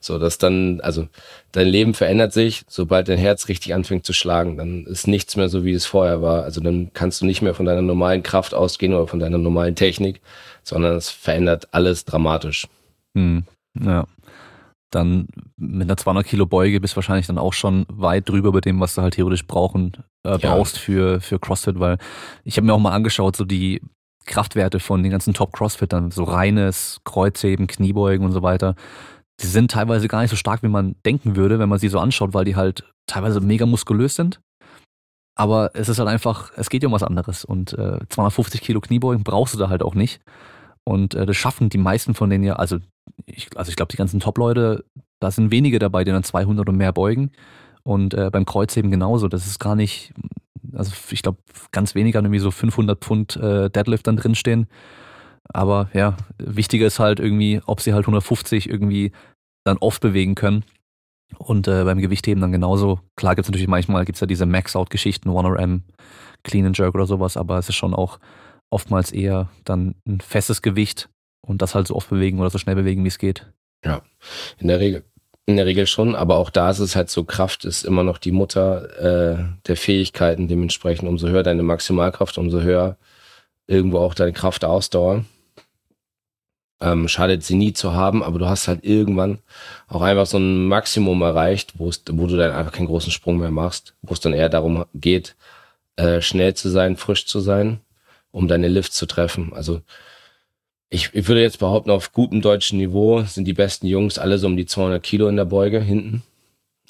So, 0.00 0.18
dass 0.18 0.36
dann, 0.36 0.82
also 0.82 1.08
dein 1.52 1.66
Leben 1.66 1.94
verändert 1.94 2.34
sich, 2.34 2.62
sobald 2.68 3.08
dein 3.08 3.16
Herz 3.16 3.48
richtig 3.48 3.72
anfängt 3.72 4.04
zu 4.04 4.12
schlagen, 4.12 4.58
dann 4.58 4.84
ist 4.84 5.06
nichts 5.06 5.34
mehr 5.34 5.48
so, 5.48 5.64
wie 5.64 5.72
es 5.72 5.86
vorher 5.86 6.20
war. 6.20 6.42
Also 6.42 6.60
dann 6.60 6.90
kannst 6.92 7.22
du 7.22 7.26
nicht 7.26 7.40
mehr 7.40 7.54
von 7.54 7.64
deiner 7.64 7.80
normalen 7.80 8.22
Kraft 8.22 8.52
ausgehen 8.52 8.92
oder 8.92 9.06
von 9.06 9.18
deiner 9.18 9.38
normalen 9.38 9.74
Technik, 9.74 10.20
sondern 10.62 10.94
es 10.96 11.08
verändert 11.08 11.68
alles 11.72 12.04
dramatisch. 12.04 12.66
Hm, 13.14 13.44
ja. 13.80 14.04
Dann 14.92 15.26
mit 15.56 15.82
einer 15.82 15.96
200 15.96 16.26
Kilo 16.26 16.46
Beuge 16.46 16.80
bist 16.80 16.94
du 16.94 16.96
wahrscheinlich 16.96 17.26
dann 17.26 17.38
auch 17.38 17.52
schon 17.52 17.86
weit 17.88 18.28
drüber 18.28 18.52
bei 18.52 18.60
dem, 18.60 18.78
was 18.78 18.94
du 18.94 19.02
halt 19.02 19.14
theoretisch 19.14 19.46
brauchen, 19.46 19.92
äh, 20.22 20.38
brauchst 20.38 20.76
ja. 20.76 20.82
für, 20.82 21.20
für 21.20 21.38
CrossFit, 21.38 21.80
weil 21.80 21.98
ich 22.44 22.56
habe 22.56 22.66
mir 22.66 22.74
auch 22.74 22.78
mal 22.78 22.92
angeschaut, 22.92 23.34
so 23.34 23.44
die 23.44 23.80
Kraftwerte 24.26 24.80
von 24.80 25.02
den 25.02 25.10
ganzen 25.10 25.34
Top-Crossfittern, 25.34 26.10
so 26.10 26.24
reines 26.24 27.00
Kreuzheben, 27.04 27.66
Kniebeugen 27.66 28.24
und 28.24 28.32
so 28.32 28.42
weiter, 28.42 28.76
die 29.40 29.46
sind 29.46 29.70
teilweise 29.70 30.08
gar 30.08 30.20
nicht 30.20 30.30
so 30.30 30.36
stark, 30.36 30.62
wie 30.62 30.68
man 30.68 30.94
denken 31.04 31.36
würde, 31.36 31.58
wenn 31.58 31.68
man 31.68 31.78
sie 31.78 31.88
so 31.88 31.98
anschaut, 31.98 32.34
weil 32.34 32.44
die 32.44 32.54
halt 32.54 32.84
teilweise 33.06 33.40
mega 33.40 33.66
muskulös 33.66 34.14
sind. 34.14 34.40
Aber 35.34 35.70
es 35.74 35.88
ist 35.88 35.98
halt 35.98 36.08
einfach, 36.08 36.52
es 36.56 36.68
geht 36.68 36.82
ja 36.82 36.88
um 36.88 36.92
was 36.92 37.02
anderes. 37.02 37.44
Und 37.44 37.72
äh, 37.72 37.98
250 38.08 38.60
Kilo 38.60 38.80
Kniebeugen 38.80 39.24
brauchst 39.24 39.54
du 39.54 39.58
da 39.58 39.68
halt 39.68 39.82
auch 39.82 39.94
nicht. 39.94 40.20
Und 40.84 41.14
äh, 41.14 41.26
das 41.26 41.36
schaffen 41.36 41.70
die 41.70 41.78
meisten 41.78 42.14
von 42.14 42.28
denen 42.28 42.44
ja, 42.44 42.54
also 42.54 42.78
ich, 43.26 43.56
also 43.56 43.70
ich 43.70 43.76
glaube, 43.76 43.90
die 43.90 43.96
ganzen 43.96 44.20
Top-Leute, 44.20 44.84
da 45.20 45.30
sind 45.30 45.50
wenige 45.50 45.78
dabei, 45.78 46.04
die 46.04 46.10
dann 46.10 46.24
200 46.24 46.68
und 46.68 46.76
mehr 46.76 46.92
beugen. 46.92 47.30
Und 47.84 48.14
äh, 48.14 48.30
beim 48.30 48.44
Kreuzheben 48.44 48.90
genauso. 48.90 49.28
Das 49.28 49.46
ist 49.46 49.58
gar 49.58 49.74
nicht, 49.74 50.12
also 50.72 50.92
ich 51.10 51.22
glaube, 51.22 51.38
ganz 51.72 51.94
weniger 51.94 52.20
irgendwie 52.20 52.38
so 52.38 52.50
500 52.50 53.02
Pfund 53.02 53.36
äh, 53.36 53.70
Deadlift 53.70 54.06
dann 54.06 54.16
drinstehen. 54.16 54.68
Aber 55.52 55.90
ja, 55.92 56.16
wichtiger 56.38 56.86
ist 56.86 57.00
halt 57.00 57.18
irgendwie, 57.18 57.60
ob 57.66 57.80
sie 57.80 57.92
halt 57.92 58.04
150 58.04 58.68
irgendwie 58.68 59.12
dann 59.64 59.78
oft 59.78 60.00
bewegen 60.00 60.34
können. 60.34 60.64
Und 61.38 61.66
äh, 61.66 61.84
beim 61.84 61.98
Gewichtheben 61.98 62.40
dann 62.40 62.52
genauso. 62.52 63.00
Klar 63.16 63.34
gibt 63.34 63.46
es 63.46 63.50
natürlich 63.50 63.68
manchmal, 63.68 64.04
gibt 64.04 64.16
es 64.16 64.20
ja 64.20 64.26
diese 64.26 64.46
Max-Out-Geschichten, 64.46 65.30
1RM, 65.30 65.80
Clean 66.44 66.66
and 66.66 66.76
Jerk 66.76 66.94
oder 66.94 67.06
sowas, 67.06 67.36
aber 67.36 67.58
es 67.58 67.68
ist 67.68 67.76
schon 67.76 67.94
auch 67.94 68.18
oftmals 68.70 69.12
eher 69.12 69.48
dann 69.64 69.94
ein 70.06 70.20
festes 70.20 70.62
Gewicht 70.62 71.08
und 71.42 71.62
das 71.62 71.74
halt 71.74 71.86
so 71.86 71.94
oft 71.94 72.10
bewegen 72.10 72.40
oder 72.40 72.50
so 72.50 72.58
schnell 72.58 72.76
bewegen, 72.76 73.04
wie 73.04 73.08
es 73.08 73.18
geht. 73.18 73.46
Ja, 73.84 74.02
in 74.58 74.68
der 74.68 74.80
Regel. 74.80 75.04
In 75.44 75.56
der 75.56 75.66
Regel 75.66 75.88
schon, 75.88 76.14
aber 76.14 76.36
auch 76.36 76.50
da 76.50 76.70
ist 76.70 76.78
es 76.78 76.94
halt 76.94 77.10
so, 77.10 77.24
Kraft 77.24 77.64
ist 77.64 77.84
immer 77.84 78.04
noch 78.04 78.18
die 78.18 78.30
Mutter 78.30 79.32
äh, 79.40 79.44
der 79.66 79.76
Fähigkeiten. 79.76 80.46
Dementsprechend, 80.46 81.08
umso 81.08 81.28
höher 81.28 81.42
deine 81.42 81.64
Maximalkraft, 81.64 82.38
umso 82.38 82.60
höher 82.60 82.96
irgendwo 83.66 83.98
auch 83.98 84.14
deine 84.14 84.32
Kraftausdauer. 84.32 85.24
Ähm, 86.80 87.08
schadet 87.08 87.42
sie 87.42 87.56
nie 87.56 87.72
zu 87.72 87.92
haben, 87.92 88.22
aber 88.22 88.38
du 88.38 88.46
hast 88.46 88.68
halt 88.68 88.84
irgendwann 88.84 89.40
auch 89.88 90.02
einfach 90.02 90.26
so 90.26 90.38
ein 90.38 90.66
Maximum 90.66 91.22
erreicht, 91.22 91.74
wo 91.78 91.90
du 91.90 92.36
dann 92.36 92.52
einfach 92.52 92.72
keinen 92.72 92.86
großen 92.86 93.10
Sprung 93.10 93.38
mehr 93.38 93.50
machst, 93.50 93.94
wo 94.02 94.14
es 94.14 94.20
dann 94.20 94.32
eher 94.32 94.48
darum 94.48 94.84
geht, 94.94 95.34
äh, 95.96 96.20
schnell 96.20 96.54
zu 96.54 96.68
sein, 96.68 96.96
frisch 96.96 97.26
zu 97.26 97.40
sein 97.40 97.80
um 98.32 98.48
deine 98.48 98.68
Lifts 98.68 98.96
zu 98.96 99.06
treffen. 99.06 99.52
Also 99.52 99.82
ich, 100.92 101.10
ich 101.14 101.26
würde 101.26 101.40
jetzt 101.40 101.58
behaupten, 101.58 101.90
auf 101.90 102.12
gutem 102.12 102.42
deutschen 102.42 102.78
Niveau 102.78 103.22
sind 103.22 103.46
die 103.46 103.54
besten 103.54 103.86
Jungs 103.86 104.18
alle 104.18 104.38
so 104.38 104.46
um 104.46 104.56
die 104.56 104.66
200 104.66 105.02
Kilo 105.02 105.26
in 105.28 105.36
der 105.36 105.46
Beuge 105.46 105.80
hinten. 105.80 106.22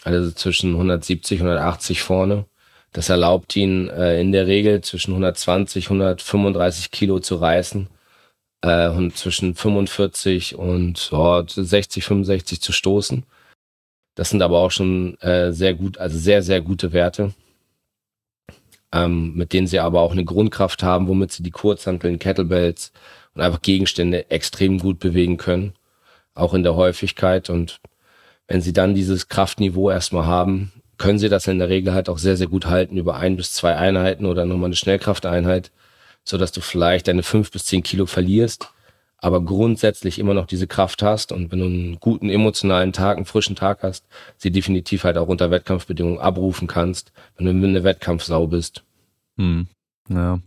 Also 0.03 0.33
zwischen 0.33 0.73
170, 0.73 1.41
180 1.41 2.03
vorne. 2.03 2.47
Das 2.93 3.09
erlaubt 3.09 3.55
ihnen 3.55 3.89
äh, 3.89 4.21
in 4.21 4.33
der 4.33 4.49
Regel 4.49 4.81
zwischen 4.83 5.13
120, 5.13 5.87
135 5.87 6.91
Kilo 6.91 7.21
zu 7.21 7.37
reißen 7.37 7.89
äh, 8.63 8.89
und 8.89 9.17
zwischen 9.17 9.55
45 9.55 10.57
und 10.57 11.11
oh, 11.13 11.45
60, 11.47 12.05
65 12.05 12.61
zu 12.61 12.73
stoßen. 12.73 13.23
Das 14.17 14.31
sind 14.31 14.43
aber 14.43 14.59
auch 14.59 14.73
schon 14.73 15.17
äh, 15.21 15.53
sehr 15.53 15.75
gut, 15.75 15.99
also 15.99 16.19
sehr, 16.19 16.43
sehr 16.43 16.61
gute 16.61 16.93
Werte 16.93 17.33
ähm, 18.93 19.35
mit 19.35 19.53
denen 19.53 19.67
sie 19.67 19.81
aber 19.81 20.01
auch 20.01 20.13
eine 20.13 20.25
Grundkraft 20.25 20.83
haben, 20.83 21.09
womit 21.09 21.33
sie 21.33 21.43
die 21.43 21.51
Kurzhanteln, 21.51 22.19
Kettlebells 22.19 22.93
und 23.35 23.41
einfach 23.41 23.63
Gegenstände 23.63 24.31
extrem 24.31 24.79
gut 24.79 24.99
bewegen 24.99 25.37
können, 25.37 25.75
auch 26.35 26.55
in 26.55 26.63
der 26.63 26.75
Häufigkeit. 26.75 27.51
Und 27.51 27.81
wenn 28.47 28.61
sie 28.61 28.73
dann 28.73 28.95
dieses 28.95 29.29
Kraftniveau 29.29 29.91
erstmal 29.91 30.27
haben, 30.27 30.73
können 30.99 31.19
sie 31.19 31.29
das 31.29 31.47
in 31.49 31.59
der 31.59 31.69
Regel 31.69 31.95
halt 31.95 32.09
auch 32.09 32.19
sehr, 32.19 32.37
sehr 32.37 32.47
gut 32.47 32.67
halten 32.67 32.97
über 32.97 33.17
ein 33.17 33.37
bis 33.37 33.53
zwei 33.53 33.77
Einheiten 33.77 34.27
oder 34.27 34.45
nochmal 34.45 34.67
eine 34.67 34.77
Schnellkrafteinheit, 34.77 35.73
so 36.25 36.39
dass 36.39 36.53
du 36.53 36.61
vielleicht 36.61 37.09
deine 37.09 37.23
fünf 37.23 37.51
bis 37.51 37.65
zehn 37.65 37.83
Kilo 37.83 38.07
verlierst, 38.07 38.69
aber 39.19 39.41
grundsätzlich 39.41 40.19
immer 40.19 40.35
noch 40.35 40.47
diese 40.47 40.67
Kraft 40.67 41.03
hast 41.03 41.33
und 41.33 41.51
wenn 41.51 41.59
du 41.59 41.65
einen 41.65 42.01
guten 42.01 42.29
emotionalen 42.29 42.93
Tag, 42.93 43.17
einen 43.17 43.27
frischen 43.27 43.57
Tag 43.57 43.83
hast, 43.83 44.05
sie 44.37 44.51
definitiv 44.51 45.05
halt 45.05 45.17
auch 45.17 45.29
unter 45.29 45.51
Wettkampfbedingungen 45.51 46.21
abrufen 46.21 46.69
kannst, 46.69 47.13
wenn 47.37 47.47
du 47.47 47.67
eine 47.67 47.85
Wettkampfsau 47.85 48.47
bist. 48.47 48.85
Hm. 49.37 49.67
Ja. 50.09 50.41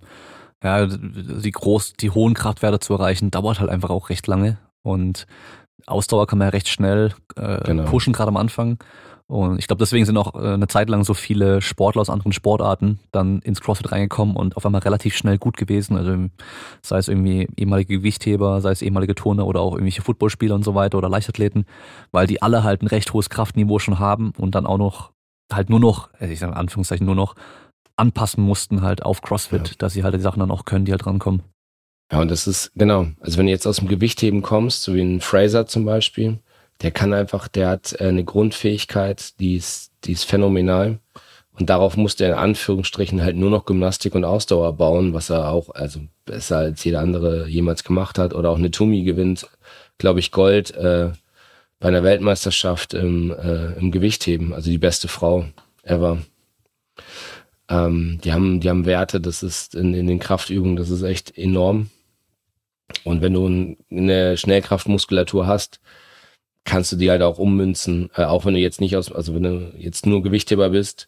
Ja, 0.65 0.87
die 0.87 1.51
groß, 1.51 1.93
die 1.93 2.09
hohen 2.09 2.33
Kraftwerte 2.33 2.79
zu 2.79 2.93
erreichen, 2.93 3.29
dauert 3.29 3.59
halt 3.59 3.69
einfach 3.69 3.91
auch 3.91 4.09
recht 4.09 4.25
lange 4.25 4.57
und 4.81 5.27
Ausdauer 5.85 6.25
kann 6.25 6.39
man 6.39 6.47
ja 6.47 6.49
recht 6.49 6.67
schnell 6.67 7.13
äh, 7.35 7.63
genau. 7.63 7.83
pushen, 7.83 8.13
gerade 8.13 8.29
am 8.29 8.37
Anfang. 8.37 8.79
Und 9.27 9.59
ich 9.59 9.67
glaube, 9.67 9.79
deswegen 9.79 10.05
sind 10.05 10.17
auch 10.17 10.35
äh, 10.35 10.53
eine 10.53 10.67
Zeit 10.67 10.89
lang 10.89 11.03
so 11.03 11.13
viele 11.13 11.61
Sportler 11.61 12.01
aus 12.01 12.09
anderen 12.09 12.31
Sportarten 12.31 12.99
dann 13.11 13.39
ins 13.39 13.61
CrossFit 13.61 13.91
reingekommen 13.91 14.35
und 14.35 14.57
auf 14.57 14.65
einmal 14.65 14.81
relativ 14.81 15.15
schnell 15.15 15.37
gut 15.37 15.57
gewesen. 15.57 15.97
Also 15.97 16.15
sei 16.81 16.97
es 16.97 17.07
irgendwie 17.07 17.47
ehemalige 17.57 17.97
Gewichtheber, 17.97 18.61
sei 18.61 18.71
es 18.71 18.81
ehemalige 18.81 19.15
Turner 19.15 19.47
oder 19.47 19.61
auch 19.61 19.73
irgendwelche 19.73 20.01
Footballspieler 20.03 20.55
und 20.55 20.63
so 20.63 20.75
weiter 20.75 20.97
oder 20.97 21.09
Leichtathleten, 21.09 21.65
weil 22.11 22.27
die 22.27 22.41
alle 22.41 22.63
halt 22.63 22.81
ein 22.81 22.87
recht 22.87 23.13
hohes 23.13 23.29
Kraftniveau 23.29 23.79
schon 23.79 23.99
haben 23.99 24.31
und 24.37 24.55
dann 24.55 24.65
auch 24.65 24.77
noch 24.77 25.11
halt 25.51 25.69
nur 25.69 25.79
noch, 25.79 26.09
also 26.19 26.31
ich 26.31 26.39
sage 26.39 26.51
in 26.51 26.57
Anführungszeichen 26.57 27.05
nur 27.05 27.15
noch 27.15 27.35
anpassen 27.95 28.43
mussten 28.43 28.81
halt 28.81 29.03
auf 29.03 29.21
CrossFit, 29.21 29.69
ja. 29.69 29.73
dass 29.77 29.93
sie 29.93 30.03
halt 30.03 30.15
die 30.15 30.19
Sachen 30.19 30.39
dann 30.39 30.51
auch 30.51 30.65
können, 30.65 30.85
die 30.85 30.91
halt 30.91 31.05
rankommen. 31.05 31.43
Ja, 32.11 32.21
und 32.21 32.29
das 32.29 32.47
ist, 32.47 32.71
genau, 32.75 33.07
also 33.19 33.37
wenn 33.37 33.47
du 33.47 33.51
jetzt 33.51 33.65
aus 33.65 33.77
dem 33.77 33.87
Gewichtheben 33.87 34.41
kommst, 34.41 34.83
so 34.83 34.93
wie 34.93 35.01
ein 35.01 35.21
Fraser 35.21 35.65
zum 35.65 35.85
Beispiel, 35.85 36.39
der 36.81 36.91
kann 36.91 37.13
einfach, 37.13 37.47
der 37.47 37.69
hat 37.69 37.95
äh, 37.99 38.07
eine 38.07 38.23
Grundfähigkeit, 38.23 39.39
die 39.39 39.55
ist, 39.55 39.91
die 40.03 40.11
ist 40.11 40.25
phänomenal. 40.25 40.99
Und 41.57 41.69
darauf 41.69 41.95
musste 41.95 42.25
er 42.25 42.33
in 42.33 42.37
Anführungsstrichen 42.37 43.23
halt 43.23 43.37
nur 43.37 43.49
noch 43.49 43.65
Gymnastik 43.65 44.13
und 44.13 44.25
Ausdauer 44.25 44.73
bauen, 44.73 45.13
was 45.13 45.29
er 45.29 45.49
auch, 45.49 45.69
also 45.73 46.01
besser 46.25 46.57
als 46.57 46.83
jeder 46.83 46.99
andere 46.99 47.47
jemals 47.47 47.85
gemacht 47.85 48.19
hat. 48.19 48.33
Oder 48.33 48.49
auch 48.49 48.57
eine 48.57 48.71
Tumi 48.71 49.03
gewinnt, 49.03 49.47
glaube 49.97 50.19
ich, 50.19 50.31
Gold 50.31 50.71
äh, 50.75 51.11
bei 51.79 51.87
einer 51.87 52.03
Weltmeisterschaft 52.03 52.93
im, 52.93 53.31
äh, 53.31 53.71
im 53.79 53.91
Gewichtheben. 53.91 54.53
Also 54.53 54.69
die 54.69 54.77
beste 54.77 55.07
Frau 55.07 55.45
ever. 55.83 56.17
Ähm, 57.69 58.19
die 58.23 58.33
haben, 58.33 58.59
die 58.59 58.69
haben 58.69 58.85
Werte, 58.85 59.19
das 59.19 59.43
ist 59.43 59.75
in, 59.75 59.93
in 59.93 60.07
den 60.07 60.19
Kraftöbungen, 60.19 60.75
das 60.75 60.89
ist 60.89 61.01
echt 61.01 61.37
enorm. 61.37 61.89
Und 63.03 63.21
wenn 63.21 63.33
du 63.33 63.75
eine 63.91 64.37
Schnellkraftmuskulatur 64.37 65.47
hast, 65.47 65.79
kannst 66.63 66.91
du 66.91 66.95
die 66.97 67.09
halt 67.09 67.21
auch 67.21 67.39
ummünzen, 67.39 68.09
äh, 68.15 68.23
auch 68.23 68.45
wenn 68.45 68.53
du 68.53 68.59
jetzt 68.59 68.81
nicht 68.81 68.97
aus, 68.97 69.11
also 69.11 69.33
wenn 69.35 69.43
du 69.43 69.73
jetzt 69.77 70.05
nur 70.05 70.23
Gewichtheber 70.23 70.69
bist, 70.69 71.07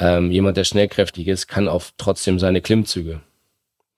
ähm, 0.00 0.30
jemand, 0.30 0.56
der 0.56 0.64
schnellkräftig 0.64 1.28
ist, 1.28 1.46
kann 1.46 1.68
auch 1.68 1.84
trotzdem 1.98 2.38
seine 2.38 2.62
Klimmzüge. 2.62 3.20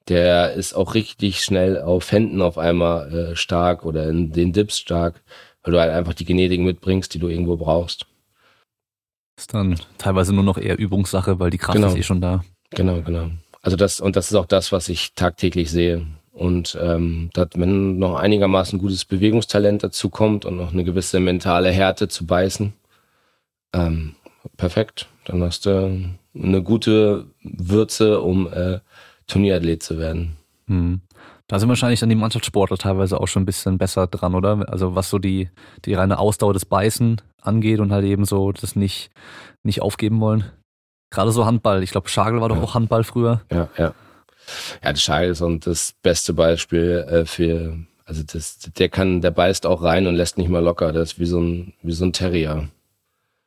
Der 0.09 0.53
ist 0.55 0.75
auch 0.75 0.95
richtig 0.95 1.43
schnell 1.43 1.81
auf 1.81 2.11
Händen 2.11 2.43
auf 2.43 2.59
einmal 2.59 3.33
äh, 3.33 3.37
stark 3.37 3.85
oder 3.85 4.09
in 4.09 4.33
den 4.33 4.53
Dips 4.53 4.79
stark, 4.79 5.23
weil 5.63 5.73
du 5.73 5.81
halt 5.81 5.93
einfach 5.93 6.15
die 6.15 6.25
Genetik 6.25 6.61
mitbringst, 6.61 7.15
die 7.15 7.21
du 7.21 7.29
irgendwo 7.29 7.57
brauchst. 7.57 8.07
Ist 9.43 9.55
dann 9.55 9.77
teilweise 9.99 10.33
nur 10.33 10.45
noch 10.45 10.57
eher 10.57 10.79
Übungssache, 10.79 11.41
weil 11.41 11.51
die 11.51 11.59
Kraft 11.59 11.75
genau. 11.75 11.89
ist 11.89 11.97
eh 11.97 12.05
schon 12.05 12.21
da. 12.21 12.45
Genau, 12.71 13.03
genau. 13.03 13.29
Also 13.61 13.77
das, 13.77 13.99
und 13.99 14.15
das 14.15 14.31
ist 14.31 14.37
auch 14.37 14.47
das, 14.47 14.71
was 14.71 14.89
ich 14.89 15.15
tagtäglich 15.15 15.69
sehe. 15.69 16.07
Und 16.31 16.79
ähm, 16.81 17.29
dat, 17.33 17.59
wenn 17.59 17.99
noch 17.99 18.15
einigermaßen 18.15 18.79
gutes 18.79 19.05
Bewegungstalent 19.05 19.83
dazu 19.83 20.11
kommt 20.11 20.45
und 20.45 20.59
noch 20.59 20.73
eine 20.73 20.85
gewisse 20.85 21.19
mentale 21.19 21.73
Härte 21.73 22.07
zu 22.07 22.25
beißen, 22.25 22.73
ähm, 23.73 24.15
perfekt. 24.57 25.09
Dann 25.25 25.43
hast 25.43 25.67
du 25.67 26.09
eine 26.37 26.63
gute 26.63 27.27
Würze, 27.43 28.21
um 28.21 28.47
äh, 28.47 28.79
Turnierathlet 29.27 29.83
zu 29.83 29.99
werden. 29.99 30.37
Hm. 30.69 31.01
Da 31.49 31.59
sind 31.59 31.69
wahrscheinlich 31.69 32.01
dann 32.01 32.09
die 32.09 32.15
Mannschaftssportler 32.15 32.79
teilweise 32.79 33.21
auch 33.21 33.29
schon 33.29 33.43
ein 33.43 33.47
bisschen 33.47 33.79
besser 33.79 34.07
dran, 34.07 34.35
oder? 34.35 34.65
Also 34.69 34.95
was 34.95 35.11
so 35.11 35.19
die, 35.19 35.51
die 35.85 35.95
reine 35.95 36.19
Ausdauer 36.19 36.55
des 36.55 36.65
Beißen 36.65 37.21
angeht 37.41 37.81
und 37.81 37.93
halt 37.93 38.05
eben 38.05 38.25
so 38.25 38.53
das 38.53 38.77
nicht, 38.77 39.11
nicht 39.63 39.83
aufgeben 39.83 40.21
wollen. 40.21 40.45
Gerade 41.11 41.33
so 41.33 41.45
Handball. 41.45 41.83
Ich 41.83 41.91
glaube, 41.91 42.09
Schagel 42.09 42.41
war 42.41 42.49
doch 42.49 42.57
ja. 42.57 42.63
auch 42.63 42.75
Handball 42.75 43.05
früher. 43.05 43.43
Ja, 43.51 43.69
ja. 43.77 43.95
Ja, 44.83 44.93
der 44.93 44.97
Schagel 44.97 45.31
ist 45.31 45.43
das 45.67 45.95
beste 46.03 46.35
Beispiel 46.35 47.07
äh, 47.09 47.25
für, 47.27 47.79
also 48.05 48.23
das, 48.23 48.59
der 48.59 48.89
kann, 48.89 49.21
der 49.21 49.31
beißt 49.31 49.67
auch 49.67 49.83
rein 49.83 50.07
und 50.07 50.15
lässt 50.15 50.39
nicht 50.39 50.49
mal 50.49 50.63
locker. 50.63 50.93
Das 50.93 51.13
ist 51.13 51.19
wie 51.19 51.27
so 51.27 51.41
ein, 51.41 51.75
wie 51.83 51.93
so 51.93 52.05
ein 52.05 52.13
Terrier. 52.13 52.69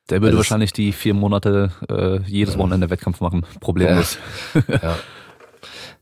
Der 0.10 0.22
würde 0.22 0.28
also 0.28 0.38
wahrscheinlich 0.38 0.72
die 0.72 0.92
vier 0.92 1.16
Monate 1.16 1.72
äh, 1.90 2.22
jedes. 2.30 2.58
Wochenende 2.58 2.90
Wettkampf 2.90 3.22
machen. 3.22 3.46
Problemlos. 3.60 4.20
Ja. 4.54 4.80
ja. 4.82 4.98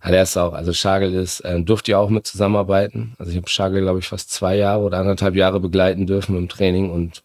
Ja, 0.04 0.12
der 0.12 0.24
ist 0.24 0.36
auch, 0.36 0.54
also 0.54 0.74
Schagel 0.74 1.14
ist, 1.14 1.40
äh, 1.42 1.62
durfte 1.62 1.92
ja 1.92 1.98
auch 1.98 2.10
mit 2.10 2.28
zusammenarbeiten. 2.28 3.16
Also 3.18 3.32
ich 3.32 3.38
habe 3.38 3.48
Schagel, 3.48 3.82
glaube 3.82 4.00
ich, 4.00 4.08
fast 4.08 4.32
zwei 4.32 4.58
Jahre 4.58 4.84
oder 4.84 5.00
anderthalb 5.00 5.36
Jahre 5.36 5.62
begleiten 5.62 6.06
dürfen 6.06 6.38
im 6.38 6.50
Training 6.50 6.92
und 6.92 7.24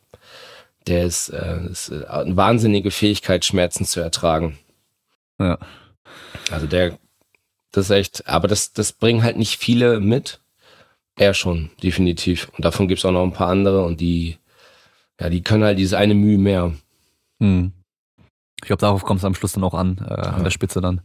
der 0.86 1.04
ist, 1.04 1.28
äh, 1.30 1.66
ist 1.66 1.90
äh, 1.90 2.06
eine 2.06 2.36
wahnsinnige 2.36 2.90
Fähigkeit, 2.92 3.44
Schmerzen 3.44 3.84
zu 3.84 4.00
ertragen. 4.00 4.58
Ja. 5.40 5.58
Also 6.50 6.66
der, 6.66 6.98
das 7.72 7.86
ist 7.86 7.90
echt, 7.90 8.28
aber 8.28 8.46
das, 8.46 8.72
das 8.72 8.92
bringen 8.92 9.24
halt 9.24 9.36
nicht 9.36 9.58
viele 9.58 9.98
mit. 9.98 10.40
Er 11.16 11.34
schon, 11.34 11.70
definitiv. 11.82 12.48
Und 12.56 12.64
davon 12.64 12.86
gibt's 12.86 13.04
auch 13.04 13.10
noch 13.10 13.24
ein 13.24 13.32
paar 13.32 13.48
andere 13.48 13.84
und 13.84 14.00
die, 14.00 14.38
ja, 15.20 15.28
die 15.28 15.42
können 15.42 15.64
halt 15.64 15.80
diese 15.80 15.98
eine 15.98 16.14
Mühe 16.14 16.38
mehr. 16.38 16.72
Hm. 17.40 17.72
Ich 18.60 18.66
glaube, 18.68 18.80
darauf 18.80 19.04
kommt 19.04 19.18
es 19.18 19.24
am 19.24 19.34
Schluss 19.34 19.52
dann 19.52 19.64
auch 19.64 19.74
an, 19.74 19.98
äh, 19.98 20.10
ja. 20.10 20.30
an 20.30 20.44
der 20.44 20.50
Spitze 20.50 20.80
dann. 20.80 21.00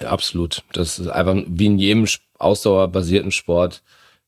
Ja, 0.00 0.10
absolut. 0.10 0.62
Das 0.72 0.98
ist 0.98 1.08
einfach 1.08 1.36
wie 1.46 1.66
in 1.66 1.78
jedem 1.78 2.06
ausdauerbasierten 2.38 3.30
Sport 3.30 3.82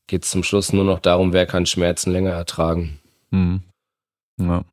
geht 0.07 0.23
es 0.23 0.29
zum 0.29 0.43
Schluss 0.43 0.71
nur 0.71 0.83
noch 0.83 0.99
darum, 0.99 1.33
wer 1.33 1.45
kann 1.45 1.65
Schmerzen 1.65 2.11
länger 2.11 2.31
ertragen. 2.31 2.99
Hm. 3.31 3.61
Ja. 4.39 4.63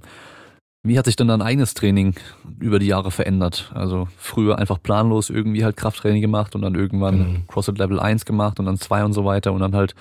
Wie 0.84 0.98
hat 0.98 1.04
sich 1.04 1.14
denn 1.14 1.28
dein 1.28 1.42
eigenes 1.42 1.74
Training 1.74 2.14
über 2.58 2.80
die 2.80 2.86
Jahre 2.86 3.12
verändert? 3.12 3.70
Also 3.72 4.08
früher 4.16 4.58
einfach 4.58 4.82
planlos 4.82 5.30
irgendwie 5.30 5.64
halt 5.64 5.76
Krafttraining 5.76 6.20
gemacht 6.20 6.56
und 6.56 6.62
dann 6.62 6.74
irgendwann 6.74 7.18
mhm. 7.18 7.46
CrossFit 7.46 7.78
Level 7.78 8.00
1 8.00 8.24
gemacht 8.24 8.58
und 8.58 8.66
dann 8.66 8.78
2 8.78 9.04
und 9.04 9.12
so 9.12 9.24
weiter 9.24 9.52
und 9.52 9.60
dann 9.60 9.76
halt, 9.76 9.94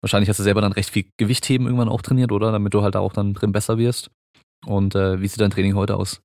wahrscheinlich 0.00 0.28
hast 0.28 0.38
du 0.38 0.44
selber 0.44 0.60
dann 0.60 0.72
recht 0.72 0.90
viel 0.90 1.06
Gewichtheben 1.16 1.66
irgendwann 1.66 1.88
auch 1.88 2.00
trainiert, 2.00 2.30
oder? 2.30 2.52
Damit 2.52 2.74
du 2.74 2.82
halt 2.82 2.94
auch 2.94 3.12
dann 3.12 3.34
drin 3.34 3.50
besser 3.50 3.76
wirst. 3.76 4.10
Und 4.64 4.94
äh, 4.94 5.20
wie 5.20 5.26
sieht 5.26 5.40
dein 5.40 5.50
Training 5.50 5.74
heute 5.74 5.96
aus? 5.96 6.20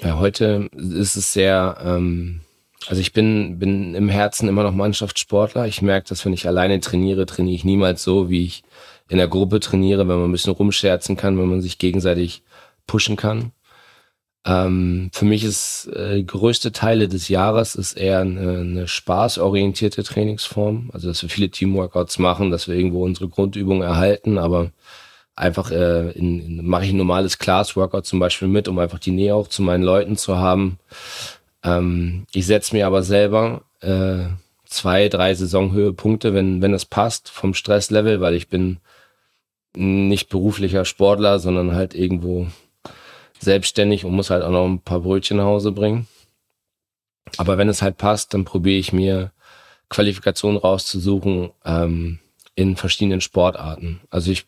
Ja, 0.00 0.18
heute 0.18 0.70
ist 0.72 1.16
es 1.16 1.32
sehr, 1.34 1.76
ähm, 1.84 2.40
also 2.86 3.00
ich 3.00 3.12
bin, 3.12 3.58
bin 3.58 3.94
im 3.94 4.08
Herzen 4.08 4.48
immer 4.48 4.62
noch 4.62 4.72
Mannschaftssportler. 4.72 5.66
Ich 5.66 5.82
merke, 5.82 6.08
dass 6.08 6.24
wenn 6.24 6.32
ich 6.32 6.48
alleine 6.48 6.80
trainiere, 6.80 7.26
trainiere 7.26 7.56
ich 7.56 7.64
niemals 7.64 8.02
so, 8.02 8.30
wie 8.30 8.44
ich 8.44 8.62
in 9.08 9.18
der 9.18 9.28
Gruppe 9.28 9.60
trainiere, 9.60 10.08
wenn 10.08 10.18
man 10.18 10.30
ein 10.30 10.32
bisschen 10.32 10.52
rumscherzen 10.52 11.16
kann, 11.16 11.38
wenn 11.38 11.48
man 11.48 11.60
sich 11.60 11.78
gegenseitig 11.78 12.42
pushen 12.86 13.16
kann. 13.16 13.52
Ähm, 14.46 15.10
für 15.12 15.26
mich 15.26 15.44
ist 15.44 15.90
äh, 15.94 16.22
größte 16.22 16.72
Teile 16.72 17.08
des 17.08 17.28
Jahres 17.28 17.74
ist 17.74 17.92
eher 17.94 18.20
eine, 18.20 18.60
eine 18.60 18.88
spaßorientierte 18.88 20.02
Trainingsform. 20.02 20.90
Also 20.94 21.08
dass 21.08 21.22
wir 21.22 21.28
viele 21.28 21.50
Teamworkouts 21.50 22.18
machen, 22.18 22.50
dass 22.50 22.66
wir 22.66 22.74
irgendwo 22.74 23.04
unsere 23.04 23.28
Grundübungen 23.28 23.82
erhalten, 23.82 24.38
aber 24.38 24.70
einfach 25.36 25.70
äh, 25.70 26.10
in, 26.12 26.40
in, 26.40 26.66
mache 26.66 26.84
ich 26.84 26.92
ein 26.92 26.96
normales 26.96 27.38
Class-Workout 27.38 28.06
zum 28.06 28.20
Beispiel 28.20 28.48
mit, 28.48 28.68
um 28.68 28.78
einfach 28.78 28.98
die 28.98 29.10
Nähe 29.10 29.34
auch 29.34 29.48
zu 29.48 29.62
meinen 29.62 29.82
Leuten 29.82 30.16
zu 30.16 30.38
haben. 30.38 30.78
Ähm, 31.62 32.26
ich 32.32 32.46
setze 32.46 32.74
mir 32.74 32.86
aber 32.86 33.02
selber 33.02 33.62
äh, 33.80 34.26
zwei, 34.64 35.08
drei 35.08 35.34
Saisonhöhepunkte, 35.34 36.32
wenn, 36.34 36.62
wenn 36.62 36.74
es 36.74 36.84
passt, 36.84 37.28
vom 37.28 37.54
Stresslevel, 37.54 38.20
weil 38.20 38.34
ich 38.34 38.48
bin 38.48 38.78
nicht 39.74 40.28
beruflicher 40.28 40.84
Sportler, 40.84 41.38
sondern 41.38 41.74
halt 41.74 41.94
irgendwo 41.94 42.48
selbstständig 43.38 44.04
und 44.04 44.12
muss 44.12 44.30
halt 44.30 44.42
auch 44.42 44.50
noch 44.50 44.66
ein 44.66 44.80
paar 44.80 45.00
Brötchen 45.00 45.36
nach 45.36 45.44
Hause 45.44 45.72
bringen. 45.72 46.06
Aber 47.36 47.58
wenn 47.58 47.68
es 47.68 47.82
halt 47.82 47.96
passt, 47.96 48.34
dann 48.34 48.44
probiere 48.44 48.78
ich 48.78 48.92
mir 48.92 49.32
Qualifikationen 49.88 50.58
rauszusuchen 50.58 51.50
ähm, 51.64 52.18
in 52.54 52.76
verschiedenen 52.76 53.20
Sportarten. 53.20 54.00
Also 54.10 54.30
ich 54.30 54.46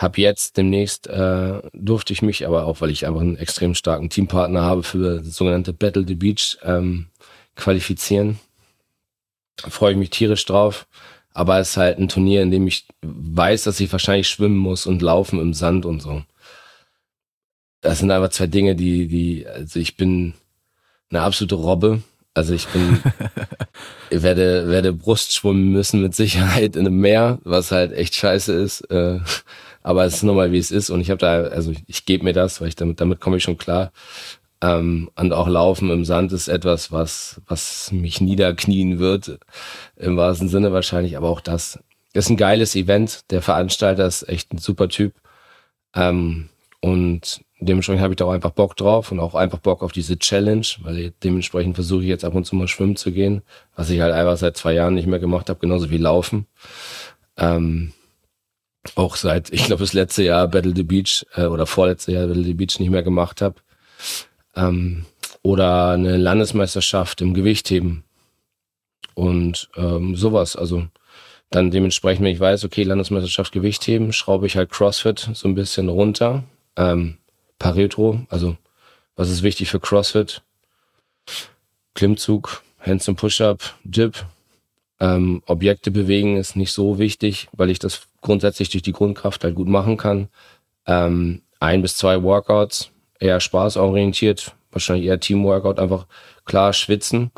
habe 0.00 0.20
jetzt 0.20 0.56
demnächst 0.56 1.08
äh, 1.08 1.60
durfte 1.74 2.14
ich 2.14 2.22
mich, 2.22 2.46
aber 2.46 2.64
auch 2.64 2.80
weil 2.80 2.90
ich 2.90 3.06
einfach 3.06 3.20
einen 3.20 3.36
extrem 3.36 3.74
starken 3.74 4.08
Teampartner 4.08 4.62
habe 4.62 4.82
für 4.82 5.18
das 5.18 5.36
sogenannte 5.36 5.74
Battle 5.74 6.06
the 6.06 6.14
Beach 6.14 6.56
ähm, 6.62 7.08
qualifizieren. 7.54 8.40
Freue 9.58 9.92
ich 9.92 9.98
mich 9.98 10.08
tierisch 10.08 10.46
drauf. 10.46 10.86
Aber 11.34 11.58
es 11.58 11.70
ist 11.70 11.76
halt 11.76 11.98
ein 11.98 12.08
Turnier, 12.08 12.42
in 12.42 12.50
dem 12.50 12.66
ich 12.66 12.86
weiß, 13.02 13.64
dass 13.64 13.78
ich 13.78 13.92
wahrscheinlich 13.92 14.28
schwimmen 14.28 14.56
muss 14.56 14.86
und 14.86 15.02
laufen 15.02 15.38
im 15.38 15.52
Sand 15.52 15.84
und 15.84 16.00
so. 16.00 16.22
Das 17.82 17.98
sind 17.98 18.10
einfach 18.10 18.30
zwei 18.30 18.46
Dinge, 18.46 18.74
die, 18.74 19.06
die, 19.06 19.46
also 19.46 19.78
ich 19.78 19.96
bin 19.96 20.32
eine 21.10 21.20
absolute 21.20 21.56
Robbe. 21.56 22.02
Also 22.32 22.54
ich 22.54 22.66
bin, 22.68 23.02
ich 24.10 24.22
werde, 24.22 24.68
werde 24.68 24.94
Brust 24.94 25.34
schwimmen 25.34 25.72
müssen 25.72 26.00
mit 26.00 26.14
Sicherheit 26.14 26.74
in 26.74 26.86
einem 26.86 26.98
Meer, 27.00 27.38
was 27.44 27.70
halt 27.70 27.92
echt 27.92 28.14
scheiße 28.14 28.52
ist. 28.52 28.80
Äh, 28.90 29.20
aber 29.82 30.04
es 30.04 30.14
ist 30.14 30.22
nun 30.22 30.36
mal, 30.36 30.52
wie 30.52 30.58
es 30.58 30.70
ist. 30.70 30.90
Und 30.90 31.00
ich 31.00 31.10
habe 31.10 31.18
da, 31.18 31.42
also 31.42 31.70
ich, 31.70 31.82
ich 31.86 32.06
gebe 32.06 32.24
mir 32.24 32.32
das, 32.32 32.60
weil 32.60 32.68
ich 32.68 32.76
damit, 32.76 33.00
damit 33.00 33.20
komme 33.20 33.38
ich 33.38 33.42
schon 33.42 33.58
klar. 33.58 33.92
Ähm, 34.62 35.10
und 35.16 35.32
auch 35.32 35.48
Laufen 35.48 35.90
im 35.90 36.04
Sand 36.04 36.32
ist 36.32 36.48
etwas, 36.48 36.92
was, 36.92 37.40
was 37.46 37.92
mich 37.92 38.20
niederknien 38.20 38.98
wird, 38.98 39.38
im 39.96 40.16
wahrsten 40.16 40.48
Sinne 40.48 40.72
wahrscheinlich, 40.72 41.16
aber 41.16 41.30
auch 41.30 41.40
das 41.40 41.78
ist 42.12 42.28
ein 42.28 42.36
geiles 42.36 42.76
Event. 42.76 43.30
Der 43.30 43.42
Veranstalter 43.42 44.06
ist 44.06 44.28
echt 44.28 44.52
ein 44.52 44.58
super 44.58 44.88
Typ. 44.88 45.14
Ähm, 45.94 46.48
und 46.80 47.42
dementsprechend 47.60 48.02
habe 48.02 48.14
ich 48.14 48.16
da 48.16 48.24
auch 48.24 48.32
einfach 48.32 48.50
Bock 48.50 48.76
drauf 48.76 49.12
und 49.12 49.20
auch 49.20 49.34
einfach 49.34 49.58
Bock 49.58 49.82
auf 49.82 49.92
diese 49.92 50.18
Challenge, 50.18 50.66
weil 50.82 51.12
dementsprechend 51.22 51.74
versuche 51.74 52.02
ich 52.02 52.08
jetzt 52.08 52.24
ab 52.24 52.34
und 52.34 52.44
zu 52.44 52.56
mal 52.56 52.68
schwimmen 52.68 52.96
zu 52.96 53.12
gehen, 53.12 53.42
was 53.76 53.90
ich 53.90 54.00
halt 54.00 54.14
einfach 54.14 54.36
seit 54.36 54.56
zwei 54.56 54.72
Jahren 54.72 54.94
nicht 54.94 55.06
mehr 55.06 55.18
gemacht 55.18 55.50
habe, 55.50 55.60
genauso 55.60 55.90
wie 55.90 55.98
Laufen. 55.98 56.46
Ähm, 57.36 57.92
auch 58.94 59.16
seit, 59.16 59.52
ich 59.52 59.64
glaube, 59.64 59.82
das 59.82 59.92
letzte 59.92 60.22
Jahr 60.22 60.48
Battle 60.48 60.74
the 60.74 60.82
Beach 60.82 61.26
äh, 61.34 61.44
oder 61.44 61.66
vorletzte 61.66 62.12
Jahr 62.12 62.26
Battle 62.26 62.44
the 62.44 62.54
Beach 62.54 62.78
nicht 62.78 62.90
mehr 62.90 63.02
gemacht 63.02 63.42
habe. 63.42 63.56
Ähm, 64.56 65.04
oder 65.42 65.90
eine 65.90 66.16
Landesmeisterschaft 66.16 67.20
im 67.20 67.34
Gewichtheben 67.34 68.04
und 69.14 69.68
ähm, 69.76 70.16
sowas. 70.16 70.56
Also 70.56 70.86
dann 71.50 71.70
dementsprechend, 71.70 72.24
wenn 72.24 72.32
ich 72.32 72.40
weiß, 72.40 72.64
okay, 72.64 72.82
Landesmeisterschaft 72.82 73.52
Gewichtheben, 73.52 74.12
schraube 74.12 74.46
ich 74.46 74.56
halt 74.56 74.70
CrossFit 74.70 75.30
so 75.34 75.48
ein 75.48 75.54
bisschen 75.54 75.88
runter. 75.88 76.44
Ähm, 76.76 77.18
Pareto, 77.58 78.24
also 78.28 78.56
was 79.16 79.30
ist 79.30 79.42
wichtig 79.42 79.70
für 79.70 79.80
CrossFit? 79.80 80.42
Klimmzug, 81.94 82.62
Hands 82.78 83.06
und 83.08 83.16
Push-Up, 83.16 83.74
Dip. 83.84 84.24
Ähm, 85.00 85.42
Objekte 85.46 85.90
bewegen 85.90 86.36
ist 86.36 86.56
nicht 86.56 86.72
so 86.72 86.98
wichtig, 86.98 87.48
weil 87.52 87.70
ich 87.70 87.78
das 87.78 88.02
grundsätzlich 88.20 88.68
durch 88.68 88.82
die 88.82 88.92
Grundkraft 88.92 89.42
halt 89.42 89.54
gut 89.54 89.68
machen 89.68 89.96
kann. 89.96 90.28
Ähm, 90.86 91.40
ein 91.58 91.82
bis 91.82 91.96
zwei 91.96 92.22
Workouts, 92.22 92.90
eher 93.18 93.40
spaßorientiert, 93.40 94.54
wahrscheinlich 94.72 95.06
eher 95.06 95.20
Teamworkout, 95.20 95.78
einfach 95.78 96.06
klar 96.44 96.72
schwitzen, 96.74 97.30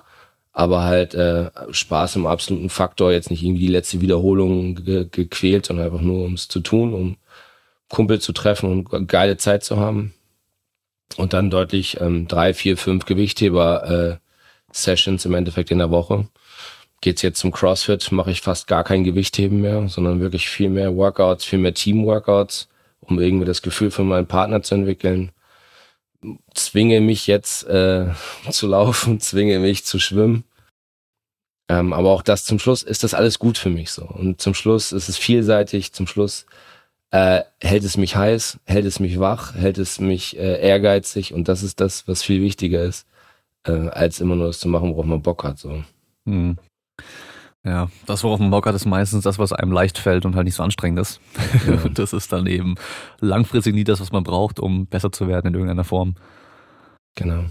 aber 0.52 0.82
halt 0.82 1.14
äh, 1.14 1.50
Spaß 1.70 2.16
im 2.16 2.26
absoluten 2.26 2.68
Faktor, 2.68 3.12
jetzt 3.12 3.30
nicht 3.30 3.42
irgendwie 3.42 3.66
die 3.66 3.72
letzte 3.72 4.00
Wiederholung 4.00 4.74
ge 4.74 5.06
gequält, 5.10 5.66
sondern 5.66 5.86
einfach 5.86 6.00
nur 6.00 6.24
um 6.24 6.34
es 6.34 6.48
zu 6.48 6.60
tun, 6.60 6.94
um 6.94 7.16
Kumpel 7.88 8.20
zu 8.20 8.32
treffen 8.32 8.86
und 8.86 9.08
geile 9.08 9.36
Zeit 9.36 9.64
zu 9.64 9.76
haben. 9.78 10.14
Und 11.16 11.32
dann 11.32 11.50
deutlich 11.50 12.00
ähm, 12.00 12.26
drei, 12.26 12.54
vier, 12.54 12.76
fünf 12.76 13.04
Gewichtheber 13.04 14.18
äh, 14.18 14.96
im 15.24 15.34
Endeffekt 15.34 15.70
in 15.70 15.78
der 15.78 15.90
Woche 15.90 16.26
geht's 17.02 17.20
jetzt 17.20 17.40
zum 17.40 17.52
CrossFit, 17.52 18.10
mache 18.12 18.30
ich 18.30 18.40
fast 18.40 18.66
gar 18.66 18.84
kein 18.84 19.04
Gewichtheben 19.04 19.60
mehr, 19.60 19.88
sondern 19.88 20.20
wirklich 20.20 20.48
viel 20.48 20.70
mehr 20.70 20.96
Workouts, 20.96 21.44
viel 21.44 21.58
mehr 21.58 21.74
Team-Workouts, 21.74 22.68
um 23.00 23.20
irgendwie 23.20 23.44
das 23.44 23.60
Gefühl 23.60 23.90
für 23.90 24.04
meinen 24.04 24.26
Partner 24.26 24.62
zu 24.62 24.76
entwickeln. 24.76 25.32
Zwinge 26.54 27.00
mich 27.00 27.26
jetzt 27.26 27.64
äh, 27.64 28.06
zu 28.50 28.68
laufen, 28.68 29.20
zwinge 29.20 29.58
mich 29.58 29.84
zu 29.84 29.98
schwimmen. 29.98 30.44
Ähm, 31.68 31.92
aber 31.92 32.10
auch 32.10 32.22
das 32.22 32.44
zum 32.44 32.58
Schluss 32.58 32.82
ist 32.82 33.04
das 33.04 33.14
alles 33.14 33.38
gut 33.38 33.58
für 33.58 33.70
mich 33.70 33.90
so. 33.90 34.04
Und 34.04 34.40
zum 34.40 34.54
Schluss 34.54 34.92
ist 34.92 35.08
es 35.08 35.18
vielseitig, 35.18 35.92
zum 35.92 36.06
Schluss 36.06 36.46
äh, 37.10 37.42
hält 37.60 37.84
es 37.84 37.96
mich 37.96 38.16
heiß, 38.16 38.58
hält 38.64 38.86
es 38.86 39.00
mich 39.00 39.18
wach, 39.20 39.54
hält 39.54 39.78
es 39.78 40.00
mich 40.00 40.36
äh, 40.38 40.60
ehrgeizig 40.60 41.34
und 41.34 41.48
das 41.48 41.62
ist 41.62 41.80
das, 41.80 42.06
was 42.08 42.22
viel 42.22 42.42
wichtiger 42.42 42.82
ist, 42.82 43.06
äh, 43.66 43.88
als 43.88 44.20
immer 44.20 44.36
nur 44.36 44.46
das 44.48 44.60
zu 44.60 44.68
machen, 44.68 44.90
worauf 44.90 45.04
man 45.04 45.22
Bock 45.22 45.44
hat. 45.44 45.58
So. 45.58 45.84
Hm. 46.26 46.56
Ja, 47.64 47.88
das, 48.06 48.24
worauf 48.24 48.40
man 48.40 48.50
Bock 48.50 48.66
hat, 48.66 48.74
ist 48.74 48.86
meistens 48.86 49.22
das, 49.22 49.38
was 49.38 49.52
einem 49.52 49.70
leicht 49.70 49.96
fällt 49.96 50.26
und 50.26 50.34
halt 50.34 50.46
nicht 50.46 50.56
so 50.56 50.64
anstrengend 50.64 50.98
ist. 50.98 51.20
Ja. 51.66 51.76
Das 51.94 52.12
ist 52.12 52.32
dann 52.32 52.46
eben 52.46 52.74
langfristig 53.20 53.74
nie 53.74 53.84
das, 53.84 54.00
was 54.00 54.10
man 54.10 54.24
braucht, 54.24 54.58
um 54.58 54.86
besser 54.86 55.12
zu 55.12 55.28
werden 55.28 55.48
in 55.48 55.54
irgendeiner 55.54 55.84
Form. 55.84 56.16
Genau. 57.14 57.44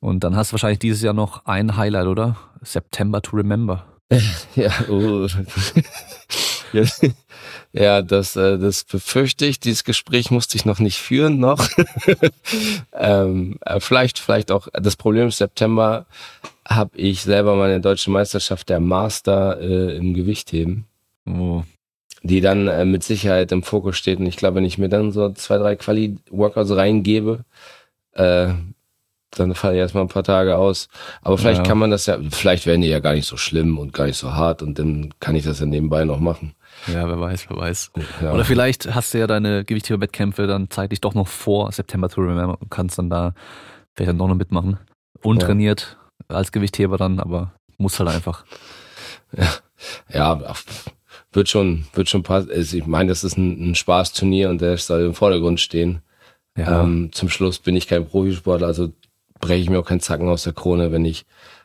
Und 0.00 0.24
dann 0.24 0.36
hast 0.36 0.50
du 0.50 0.52
wahrscheinlich 0.54 0.78
dieses 0.78 1.02
Jahr 1.02 1.14
noch 1.14 1.44
ein 1.44 1.76
Highlight, 1.76 2.06
oder? 2.06 2.36
September 2.62 3.20
to 3.20 3.36
Remember. 3.36 3.84
ja, 4.54 4.70
oh. 4.88 5.28
ja, 7.72 8.02
das, 8.02 8.36
äh, 8.36 8.58
das 8.58 8.84
befürchte 8.84 9.46
ich. 9.46 9.60
Dieses 9.60 9.84
Gespräch 9.84 10.30
musste 10.30 10.56
ich 10.56 10.64
noch 10.64 10.78
nicht 10.78 10.98
führen, 10.98 11.38
noch. 11.38 11.68
ähm, 12.92 13.58
äh, 13.60 13.80
vielleicht, 13.80 14.18
vielleicht 14.18 14.50
auch. 14.50 14.68
Das 14.72 14.96
Problem 14.96 15.28
ist, 15.28 15.38
September 15.38 16.06
habe 16.66 16.96
ich 16.96 17.22
selber 17.22 17.56
meine 17.56 17.80
deutsche 17.80 18.10
Meisterschaft 18.10 18.68
der 18.68 18.80
Master 18.80 19.60
äh, 19.60 19.96
im 19.96 20.14
Gewichtheben. 20.14 20.86
Oh. 21.26 21.62
Die 22.22 22.40
dann 22.40 22.68
äh, 22.68 22.84
mit 22.84 23.02
Sicherheit 23.02 23.50
im 23.52 23.62
Fokus 23.62 23.96
steht. 23.96 24.20
Und 24.20 24.26
ich 24.26 24.36
glaube, 24.36 24.56
wenn 24.56 24.64
ich 24.64 24.78
mir 24.78 24.88
dann 24.88 25.12
so 25.12 25.30
zwei, 25.30 25.58
drei 25.58 25.76
Quali-Workouts 25.76 26.76
reingebe, 26.76 27.44
äh, 28.12 28.48
dann 29.38 29.54
falle 29.54 29.74
ich 29.74 29.80
erstmal 29.80 30.04
ein 30.04 30.08
paar 30.08 30.22
Tage 30.24 30.56
aus. 30.56 30.88
Aber 31.22 31.38
vielleicht 31.38 31.58
ja. 31.58 31.64
kann 31.64 31.78
man 31.78 31.90
das 31.90 32.06
ja, 32.06 32.18
vielleicht 32.30 32.66
werden 32.66 32.82
die 32.82 32.88
ja 32.88 33.00
gar 33.00 33.14
nicht 33.14 33.26
so 33.26 33.36
schlimm 33.36 33.78
und 33.78 33.92
gar 33.92 34.06
nicht 34.06 34.18
so 34.18 34.34
hart 34.34 34.62
und 34.62 34.78
dann 34.78 35.14
kann 35.20 35.34
ich 35.34 35.44
das 35.44 35.60
ja 35.60 35.66
nebenbei 35.66 36.04
noch 36.04 36.20
machen. 36.20 36.54
Ja, 36.86 37.08
wer 37.08 37.20
weiß, 37.20 37.48
wer 37.48 37.56
weiß. 37.56 37.92
Ja. 38.22 38.32
Oder 38.32 38.44
vielleicht 38.44 38.94
hast 38.94 39.14
du 39.14 39.18
ja 39.18 39.26
deine 39.26 39.64
Gewichtheber-Wettkämpfe 39.64 40.46
dann 40.46 40.70
zeitlich 40.70 41.00
doch 41.00 41.14
noch 41.14 41.28
vor 41.28 41.72
September 41.72 42.08
to 42.08 42.20
Remember 42.20 42.58
und 42.60 42.70
kannst 42.70 42.98
dann 42.98 43.10
da 43.10 43.34
vielleicht 43.94 44.10
dann 44.10 44.18
doch 44.18 44.28
noch 44.28 44.34
mitmachen. 44.34 44.78
Untrainiert. 45.22 45.96
Als 46.32 46.52
Gewichtheber 46.52 46.96
dann, 46.96 47.20
aber 47.20 47.52
muss 47.78 47.98
halt 47.98 48.10
einfach. 48.10 48.44
Ja, 49.36 49.48
ja 50.12 50.54
wird 51.32 51.48
schon, 51.48 51.86
wird 51.94 52.08
schon 52.08 52.22
passen. 52.22 52.50
Also 52.50 52.76
ich 52.76 52.86
meine, 52.86 53.08
das 53.08 53.24
ist 53.24 53.36
ein, 53.36 53.70
ein 53.70 53.74
Spaßturnier 53.74 54.50
und 54.50 54.60
der 54.60 54.76
soll 54.76 55.02
im 55.02 55.14
Vordergrund 55.14 55.60
stehen. 55.60 56.02
Ja. 56.56 56.82
Ähm, 56.82 57.10
zum 57.12 57.28
Schluss 57.28 57.58
bin 57.58 57.76
ich 57.76 57.88
kein 57.88 58.06
Profisportler, 58.06 58.66
also 58.66 58.92
breche 59.40 59.62
ich 59.62 59.70
mir 59.70 59.78
auch 59.78 59.86
keinen 59.86 60.00
Zacken 60.00 60.28
aus 60.28 60.44
der 60.44 60.52
Krone, 60.52 60.92
wenn 60.92 61.04
ich 61.04 61.24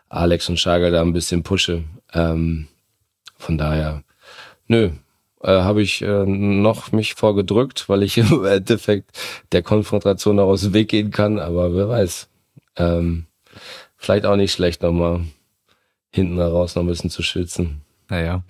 Alex 0.09 0.47
und 0.49 0.59
Schager 0.59 0.91
da 0.91 1.01
ein 1.01 1.13
bisschen 1.13 1.43
pushe. 1.43 1.83
Ähm, 2.13 2.67
von 3.37 3.57
daher, 3.57 4.03
nö, 4.67 4.91
äh, 5.43 5.51
habe 5.51 5.81
ich 5.81 6.01
äh, 6.01 6.25
noch 6.25 6.91
mich 6.93 7.15
vorgedrückt, 7.15 7.89
weil 7.89 8.03
ich 8.03 8.17
im 8.17 8.45
Endeffekt 8.45 9.11
der 9.51 9.61
Konfrontation 9.61 10.39
auch 10.39 10.47
aus 10.47 10.61
dem 10.61 10.73
Weg 10.73 10.89
gehen 10.89 11.11
kann, 11.11 11.39
aber 11.39 11.75
wer 11.75 11.89
weiß. 11.89 12.29
Ähm, 12.77 13.26
vielleicht 13.97 14.25
auch 14.25 14.35
nicht 14.35 14.51
schlecht, 14.51 14.81
nochmal 14.81 15.25
hinten 16.13 16.37
heraus 16.37 16.75
noch 16.75 16.83
ein 16.83 16.87
bisschen 16.87 17.09
zu 17.09 17.23
schwitzen. 17.23 17.81
Naja. 18.09 18.43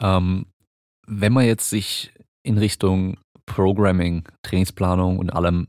Ähm, 0.00 0.46
wenn 1.06 1.32
man 1.32 1.46
jetzt 1.46 1.70
sich 1.70 2.12
in 2.42 2.58
Richtung 2.58 3.18
Programming, 3.46 4.24
Trainingsplanung 4.42 5.18
und 5.18 5.30
allem 5.30 5.68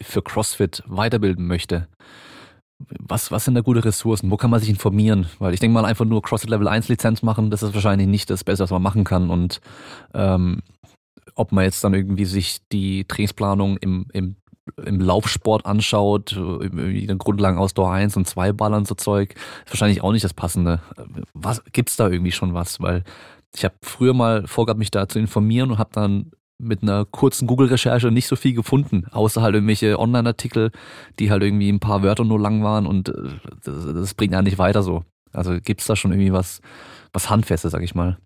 für 0.00 0.22
CrossFit 0.22 0.82
weiterbilden 0.86 1.46
möchte, 1.46 1.88
was, 2.98 3.30
was 3.30 3.44
sind 3.44 3.54
da 3.54 3.60
gute 3.60 3.84
Ressourcen? 3.84 4.30
Wo 4.30 4.36
kann 4.36 4.50
man 4.50 4.60
sich 4.60 4.68
informieren? 4.68 5.26
Weil 5.38 5.54
ich 5.54 5.60
denke 5.60 5.74
mal, 5.74 5.84
einfach 5.84 6.04
nur 6.04 6.22
CrossFit 6.22 6.50
Level 6.50 6.68
1 6.68 6.88
Lizenz 6.88 7.22
machen, 7.22 7.50
das 7.50 7.62
ist 7.62 7.74
wahrscheinlich 7.74 8.08
nicht 8.08 8.28
das 8.28 8.44
Beste, 8.44 8.64
was 8.64 8.70
man 8.70 8.82
machen 8.82 9.04
kann. 9.04 9.30
Und 9.30 9.60
ähm, 10.14 10.62
ob 11.34 11.52
man 11.52 11.64
jetzt 11.64 11.82
dann 11.84 11.94
irgendwie 11.94 12.24
sich 12.24 12.58
die 12.72 13.04
Trainingsplanung 13.04 13.76
im, 13.78 14.06
im, 14.12 14.36
im 14.84 15.00
Laufsport 15.00 15.66
anschaut, 15.66 16.32
irgendwie 16.32 17.06
den 17.06 17.18
Grundlagen 17.18 17.58
Ausdauer 17.58 17.92
1 17.92 18.16
und 18.16 18.26
2 18.26 18.52
ballern 18.52 18.84
so 18.84 18.94
Zeug, 18.94 19.34
ist 19.64 19.72
wahrscheinlich 19.72 20.02
auch 20.02 20.12
nicht 20.12 20.24
das 20.24 20.34
Passende. 20.34 20.80
Was 21.34 21.62
gibt's 21.72 21.96
da 21.96 22.08
irgendwie 22.08 22.32
schon 22.32 22.54
was? 22.54 22.80
Weil 22.80 23.04
ich 23.54 23.64
habe 23.64 23.74
früher 23.82 24.14
mal 24.14 24.46
vorgehabt, 24.46 24.78
mich 24.78 24.90
da 24.90 25.08
zu 25.08 25.18
informieren 25.18 25.70
und 25.70 25.78
habe 25.78 25.90
dann 25.92 26.30
mit 26.58 26.82
einer 26.82 27.04
kurzen 27.04 27.48
Google-Recherche 27.48 28.10
nicht 28.10 28.28
so 28.28 28.36
viel 28.36 28.54
gefunden, 28.54 29.06
außer 29.10 29.42
halt 29.42 29.54
irgendwelche 29.54 29.98
Online-Artikel, 29.98 30.70
die 31.18 31.30
halt 31.30 31.42
irgendwie 31.42 31.68
ein 31.68 31.80
paar 31.80 32.02
Wörter 32.02 32.24
nur 32.24 32.38
lang 32.38 32.62
waren 32.62 32.86
und 32.86 33.08
äh, 33.08 33.12
das, 33.64 33.86
das 33.86 34.14
bringt 34.14 34.32
ja 34.32 34.42
nicht 34.42 34.58
weiter 34.58 34.82
so. 34.82 35.04
Also 35.32 35.58
gibt's 35.60 35.86
da 35.86 35.96
schon 35.96 36.12
irgendwie 36.12 36.32
was, 36.32 36.60
was 37.12 37.30
Handfestes, 37.30 37.72
sag 37.72 37.82
ich 37.82 37.94
mal? 37.94 38.18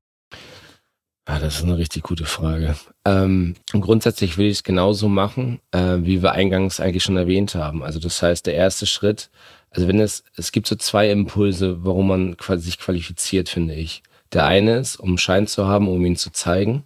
Ja, 1.29 1.41
das 1.41 1.57
ist 1.57 1.65
eine 1.65 1.77
richtig 1.77 2.05
gute 2.05 2.25
Frage. 2.25 2.77
Ähm, 3.05 3.57
grundsätzlich 3.73 4.39
will 4.39 4.47
ich 4.47 4.59
es 4.59 4.63
genauso 4.63 5.09
machen, 5.09 5.61
äh, 5.73 5.99
wie 6.01 6.23
wir 6.23 6.33
eingangs 6.33 6.79
eigentlich 6.79 7.03
schon 7.03 7.17
erwähnt 7.17 7.57
haben. 7.57 7.83
Also 7.83 7.99
das 7.99 8.23
heißt, 8.23 8.47
der 8.47 8.55
erste 8.55 8.87
Schritt, 8.87 9.31
also 9.71 9.89
wenn 9.89 9.99
es, 9.99 10.23
es 10.37 10.53
gibt 10.53 10.69
so 10.69 10.77
zwei 10.77 11.11
Impulse, 11.11 11.85
warum 11.85 12.07
man 12.09 12.37
sich 12.59 12.79
qualifiziert, 12.79 13.49
finde 13.49 13.75
ich. 13.75 14.03
Der 14.33 14.47
eine 14.47 14.79
ist, 14.79 14.97
um 14.97 15.19
Schein 15.19 15.49
zu 15.49 15.67
haben, 15.67 15.89
um 15.89 16.05
ihn 16.05 16.17
zu 16.17 16.31
zeigen. 16.31 16.85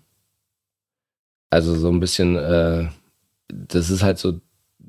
Also 1.51 1.75
so 1.75 1.89
ein 1.91 2.01
bisschen, 2.01 2.37
äh, 2.37 2.89
das 3.49 3.91
ist 3.91 4.03
halt 4.03 4.19
so 4.19 4.41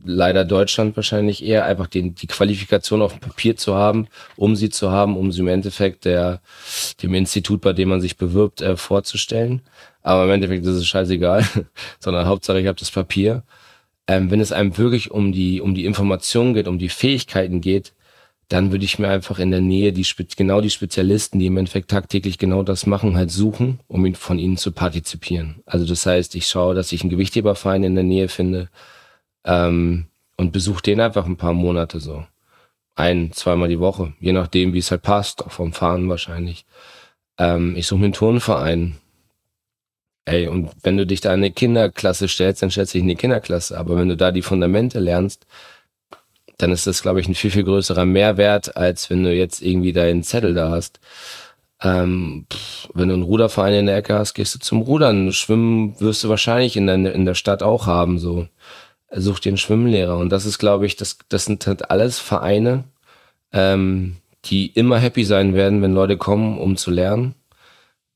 leider 0.04 0.46
Deutschland 0.46 0.96
wahrscheinlich 0.96 1.44
eher 1.44 1.66
einfach 1.66 1.88
den, 1.88 2.16
die 2.16 2.28
Qualifikation 2.28 3.02
auf 3.02 3.14
dem 3.14 3.20
Papier 3.20 3.56
zu 3.56 3.76
haben, 3.76 4.08
um 4.36 4.56
sie 4.56 4.70
zu 4.70 4.92
haben, 4.92 5.18
um 5.18 5.32
sie 5.32 5.42
im 5.42 5.48
Endeffekt 5.48 6.06
der, 6.06 6.42
dem 7.02 7.14
Institut, 7.14 7.62
bei 7.62 7.74
dem 7.74 7.90
man 7.90 8.02
sich 8.02 8.18
bewirbt, 8.18 8.62
äh, 8.62 8.78
vorzustellen. 8.78 9.62
Aber 10.02 10.26
im 10.26 10.32
Endeffekt 10.32 10.66
ist 10.66 10.76
es 10.76 10.88
scheißegal, 10.88 11.46
sondern 12.00 12.28
Hauptsache 12.28 12.60
ich 12.60 12.68
habe 12.68 12.80
das 12.80 12.92
Papier. 12.92 13.44
Ähm, 14.08 14.32
wenn 14.32 14.40
es 14.40 14.52
einem 14.52 14.78
wirklich 14.78 15.12
um 15.12 15.32
die, 15.32 15.62
um 15.62 15.76
die 15.76 15.86
Information 15.86 16.54
geht, 16.54 16.68
um 16.68 16.80
die 16.80 16.90
Fähigkeiten 16.90 17.62
geht, 17.62 17.94
dann 18.52 18.72
würde 18.74 18.84
ich 18.84 19.00
mir 19.00 19.08
einfach 19.08 19.40
in 19.40 19.52
der 19.52 19.62
Nähe 19.62 19.94
die 19.94 20.06
genau 20.36 20.60
die 20.60 20.70
Spezialisten, 20.70 21.40
die 21.40 21.46
im 21.46 21.56
Endeffekt 21.56 21.90
tagtäglich 21.90 22.38
genau 22.38 22.64
das 22.64 22.86
machen, 22.86 23.16
halt 23.16 23.32
suchen, 23.32 23.80
um 23.88 24.06
ihn, 24.06 24.16
von 24.16 24.40
ihnen 24.40 24.58
zu 24.58 24.74
partizipieren. 24.74 25.62
Also 25.66 25.86
das 25.86 26.06
heißt, 26.06 26.36
ich 26.36 26.48
schaue, 26.48 26.76
dass 26.76 26.92
ich 26.92 27.02
einen 27.02 27.12
Gewichtheberverein 27.12 27.84
in 27.84 27.96
der 27.96 28.04
Nähe 28.04 28.28
finde 28.28 28.70
ähm, 29.46 30.08
und 30.38 30.52
besuche 30.52 30.82
den 30.84 31.00
einfach 31.00 31.26
ein 31.26 31.38
paar 31.38 31.54
Monate 31.54 32.00
so. 32.00 32.26
Ein, 32.96 33.32
zweimal 33.32 33.70
die 33.70 33.80
Woche, 33.80 34.14
je 34.20 34.34
nachdem, 34.34 34.74
wie 34.74 34.80
es 34.80 34.92
halt 34.92 35.02
passt, 35.02 35.46
auch 35.46 35.52
vom 35.52 35.74
Fahren 35.74 36.10
wahrscheinlich. 36.10 36.66
Ähm, 37.38 37.76
ich 37.76 37.88
suche 37.88 38.00
mir 38.00 38.06
einen 38.06 38.14
Turnverein. 38.14 38.98
Ey, 40.26 40.48
und 40.48 40.70
wenn 40.84 40.98
du 40.98 41.06
dich 41.08 41.22
da 41.22 41.30
in 41.34 41.40
eine 41.40 41.52
Kinderklasse 41.52 42.28
stellst, 42.28 42.62
dann 42.62 42.70
stellst 42.70 42.94
du 42.94 42.98
dich 42.98 43.04
in 43.04 43.10
die 43.10 43.16
Kinderklasse. 43.16 43.78
Aber 43.78 43.98
wenn 43.98 44.10
du 44.10 44.18
da 44.18 44.32
die 44.32 44.44
Fundamente 44.44 45.00
lernst, 45.00 45.48
dann 46.58 46.72
ist 46.72 46.88
das, 46.88 47.02
glaube 47.02 47.20
ich, 47.22 47.28
ein 47.28 47.36
viel, 47.36 47.52
viel 47.52 47.64
größerer 47.64 48.06
Mehrwert, 48.06 48.78
als 48.78 49.10
wenn 49.10 49.24
du 49.24 49.34
jetzt 49.34 49.62
irgendwie 49.62 49.94
deinen 49.94 50.24
Zettel 50.24 50.54
da 50.54 50.70
hast. 50.70 51.00
Ähm, 51.82 52.46
pff, 52.52 52.90
wenn 52.94 53.08
du 53.10 53.16
einen 53.16 53.24
Ruderverein 53.24 53.74
in 53.74 53.86
der 53.88 53.98
Ecke 53.98 54.14
hast, 54.14 54.36
gehst 54.36 54.54
du 54.56 54.60
zum 54.60 54.82
Rudern. 54.82 55.32
Schwimmen 55.34 56.00
wirst 56.00 56.24
du 56.24 56.30
wahrscheinlich 56.30 56.78
in 56.78 56.86
der, 56.88 57.14
in 57.14 57.26
der 57.26 57.34
Stadt 57.36 57.64
auch 57.64 57.88
haben, 57.88 58.20
so. 58.20 58.48
Such 59.14 59.40
dir 59.40 59.50
einen 59.50 59.58
Schwimmlehrer. 59.58 60.18
Und 60.18 60.30
das 60.30 60.46
ist, 60.46 60.58
glaube 60.58 60.86
ich, 60.86 60.96
das, 60.96 61.18
das 61.30 61.46
sind 61.46 61.66
halt 61.68 61.92
alles 61.92 62.20
Vereine, 62.20 62.86
ähm, 63.52 64.18
die 64.46 64.68
immer 64.68 64.98
happy 64.98 65.24
sein 65.24 65.54
werden, 65.54 65.82
wenn 65.82 65.94
Leute 65.94 66.18
kommen, 66.18 66.58
um 66.58 66.78
zu 66.78 66.92
lernen. 66.92 67.36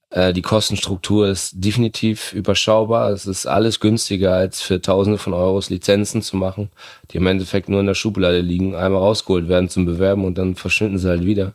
Äh, 0.10 0.34
die 0.34 0.42
Kostenstruktur 0.42 1.28
ist 1.28 1.54
definitiv 1.56 2.32
überschaubar. 2.34 3.12
Es 3.12 3.26
ist 3.26 3.46
alles 3.46 3.80
günstiger, 3.80 4.34
als 4.34 4.62
für 4.62 4.82
Tausende 4.82 5.18
von 5.18 5.34
Euros 5.34 5.70
Lizenzen 5.70 6.22
zu 6.22 6.38
machen, 6.38 6.70
die 7.12 7.18
im 7.18 7.28
Endeffekt 7.28 7.70
nur 7.70 7.82
in 7.82 7.88
der 7.88 7.96
Schublade 7.96 8.40
liegen, 8.40 8.76
einmal 8.76 9.02
rausgeholt 9.02 9.50
werden 9.50 9.70
zum 9.70 9.86
Bewerben 9.86 10.24
und 10.26 10.38
dann 10.38 10.56
verschwinden 10.56 10.98
sie 10.98 11.10
halt 11.10 11.26
wieder. 11.26 11.54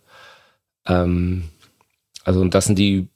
Ähm, 0.86 1.44
also 2.24 2.40
und 2.40 2.54
das 2.54 2.66
sind 2.66 2.78
die 2.78 3.08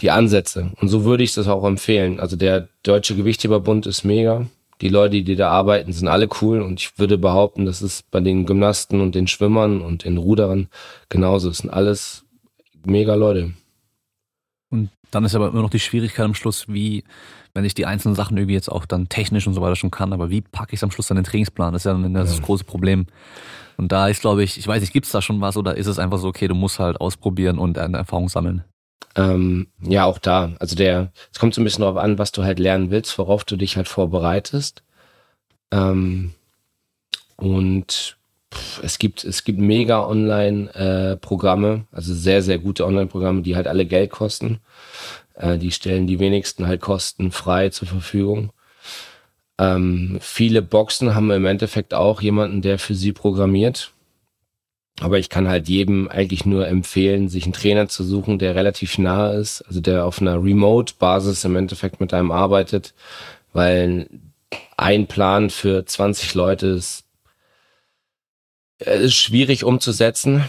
die 0.00 0.10
Ansätze. 0.10 0.72
Und 0.80 0.88
so 0.88 1.04
würde 1.04 1.22
ich 1.22 1.34
das 1.34 1.48
auch 1.48 1.64
empfehlen. 1.64 2.20
Also 2.20 2.36
der 2.36 2.68
Deutsche 2.82 3.14
Gewichtheberbund 3.14 3.86
ist 3.86 4.04
mega. 4.04 4.46
Die 4.82 4.88
Leute, 4.88 5.22
die 5.22 5.36
da 5.36 5.48
arbeiten, 5.48 5.92
sind 5.92 6.08
alle 6.08 6.28
cool. 6.40 6.60
Und 6.60 6.80
ich 6.80 6.98
würde 6.98 7.16
behaupten, 7.16 7.64
das 7.66 7.80
ist 7.82 8.10
bei 8.10 8.20
den 8.20 8.44
Gymnasten 8.46 9.00
und 9.00 9.14
den 9.14 9.28
Schwimmern 9.28 9.80
und 9.80 10.04
den 10.04 10.18
Ruderern 10.18 10.68
genauso. 11.08 11.48
Es 11.50 11.58
sind 11.58 11.70
alles 11.70 12.24
mega 12.84 13.14
Leute. 13.14 13.52
Und 14.70 14.90
dann 15.12 15.24
ist 15.24 15.36
aber 15.36 15.48
immer 15.48 15.62
noch 15.62 15.70
die 15.70 15.78
Schwierigkeit 15.78 16.24
am 16.24 16.34
Schluss, 16.34 16.66
wie, 16.66 17.04
wenn 17.54 17.64
ich 17.64 17.74
die 17.74 17.86
einzelnen 17.86 18.16
Sachen 18.16 18.36
irgendwie 18.36 18.54
jetzt 18.54 18.72
auch 18.72 18.84
dann 18.84 19.08
technisch 19.08 19.46
und 19.46 19.54
so 19.54 19.62
weiter 19.62 19.76
schon 19.76 19.92
kann, 19.92 20.12
aber 20.12 20.30
wie 20.30 20.40
packe 20.40 20.72
ich 20.72 20.78
es 20.78 20.84
am 20.84 20.90
Schluss 20.90 21.06
dann 21.06 21.16
in 21.16 21.22
den 21.22 21.30
Trainingsplan? 21.30 21.72
Das 21.72 21.82
ist 21.82 21.86
ja 21.86 21.92
dann 21.92 22.14
das, 22.14 22.36
ja. 22.36 22.42
große 22.42 22.64
Problem. 22.64 23.06
Und 23.76 23.92
da 23.92 24.08
ist, 24.08 24.20
glaube 24.20 24.42
ich, 24.42 24.58
ich 24.58 24.66
weiß 24.66 24.80
nicht, 24.80 24.92
gibt 24.92 25.06
es 25.06 25.12
da 25.12 25.22
schon 25.22 25.40
was 25.40 25.56
oder 25.56 25.76
ist 25.76 25.86
es 25.86 26.00
einfach 26.00 26.18
so, 26.18 26.26
okay, 26.26 26.48
du 26.48 26.54
musst 26.54 26.80
halt 26.80 27.00
ausprobieren 27.00 27.58
und 27.58 27.78
eine 27.78 27.98
Erfahrung 27.98 28.28
sammeln? 28.28 28.64
Ähm, 29.14 29.68
ja, 29.80 30.04
auch 30.04 30.18
da. 30.18 30.52
Also 30.58 30.76
der, 30.76 31.12
es 31.32 31.38
kommt 31.38 31.54
so 31.54 31.60
ein 31.60 31.64
bisschen 31.64 31.82
darauf 31.82 31.98
an, 31.98 32.18
was 32.18 32.32
du 32.32 32.44
halt 32.44 32.58
lernen 32.58 32.90
willst, 32.90 33.18
worauf 33.18 33.44
du 33.44 33.56
dich 33.56 33.76
halt 33.76 33.88
vorbereitest. 33.88 34.82
Ähm, 35.70 36.32
und 37.36 38.16
es 38.82 38.98
gibt, 38.98 39.24
es 39.24 39.44
gibt 39.44 39.58
mega 39.58 40.06
Online-Programme, 40.06 41.86
äh, 41.90 41.96
also 41.96 42.14
sehr, 42.14 42.42
sehr 42.42 42.58
gute 42.58 42.86
Online-Programme, 42.86 43.42
die 43.42 43.56
halt 43.56 43.66
alle 43.66 43.86
Geld 43.86 44.10
kosten. 44.10 44.60
Äh, 45.34 45.58
die 45.58 45.70
stellen 45.70 46.06
die 46.06 46.18
wenigsten 46.18 46.66
halt 46.66 46.80
kostenfrei 46.80 47.70
zur 47.70 47.88
Verfügung. 47.88 48.52
Ähm, 49.58 50.18
viele 50.20 50.62
Boxen 50.62 51.14
haben 51.14 51.30
im 51.30 51.46
Endeffekt 51.46 51.94
auch 51.94 52.20
jemanden, 52.20 52.62
der 52.62 52.78
für 52.78 52.94
sie 52.94 53.12
programmiert. 53.12 53.92
Aber 55.00 55.18
ich 55.18 55.28
kann 55.28 55.48
halt 55.48 55.68
jedem 55.68 56.08
eigentlich 56.08 56.44
nur 56.44 56.68
empfehlen, 56.68 57.28
sich 57.28 57.44
einen 57.44 57.52
Trainer 57.52 57.88
zu 57.88 58.04
suchen, 58.04 58.38
der 58.38 58.54
relativ 58.54 58.98
nah 58.98 59.32
ist, 59.32 59.62
also 59.62 59.80
der 59.80 60.04
auf 60.04 60.20
einer 60.20 60.42
Remote-Basis 60.42 61.44
im 61.44 61.56
Endeffekt 61.56 62.00
mit 62.00 62.14
einem 62.14 62.30
arbeitet, 62.30 62.94
weil 63.52 64.08
ein 64.76 65.06
Plan 65.06 65.50
für 65.50 65.84
20 65.84 66.34
Leute 66.34 66.66
ist, 66.68 67.04
ist 68.78 69.14
schwierig 69.14 69.64
umzusetzen 69.64 70.44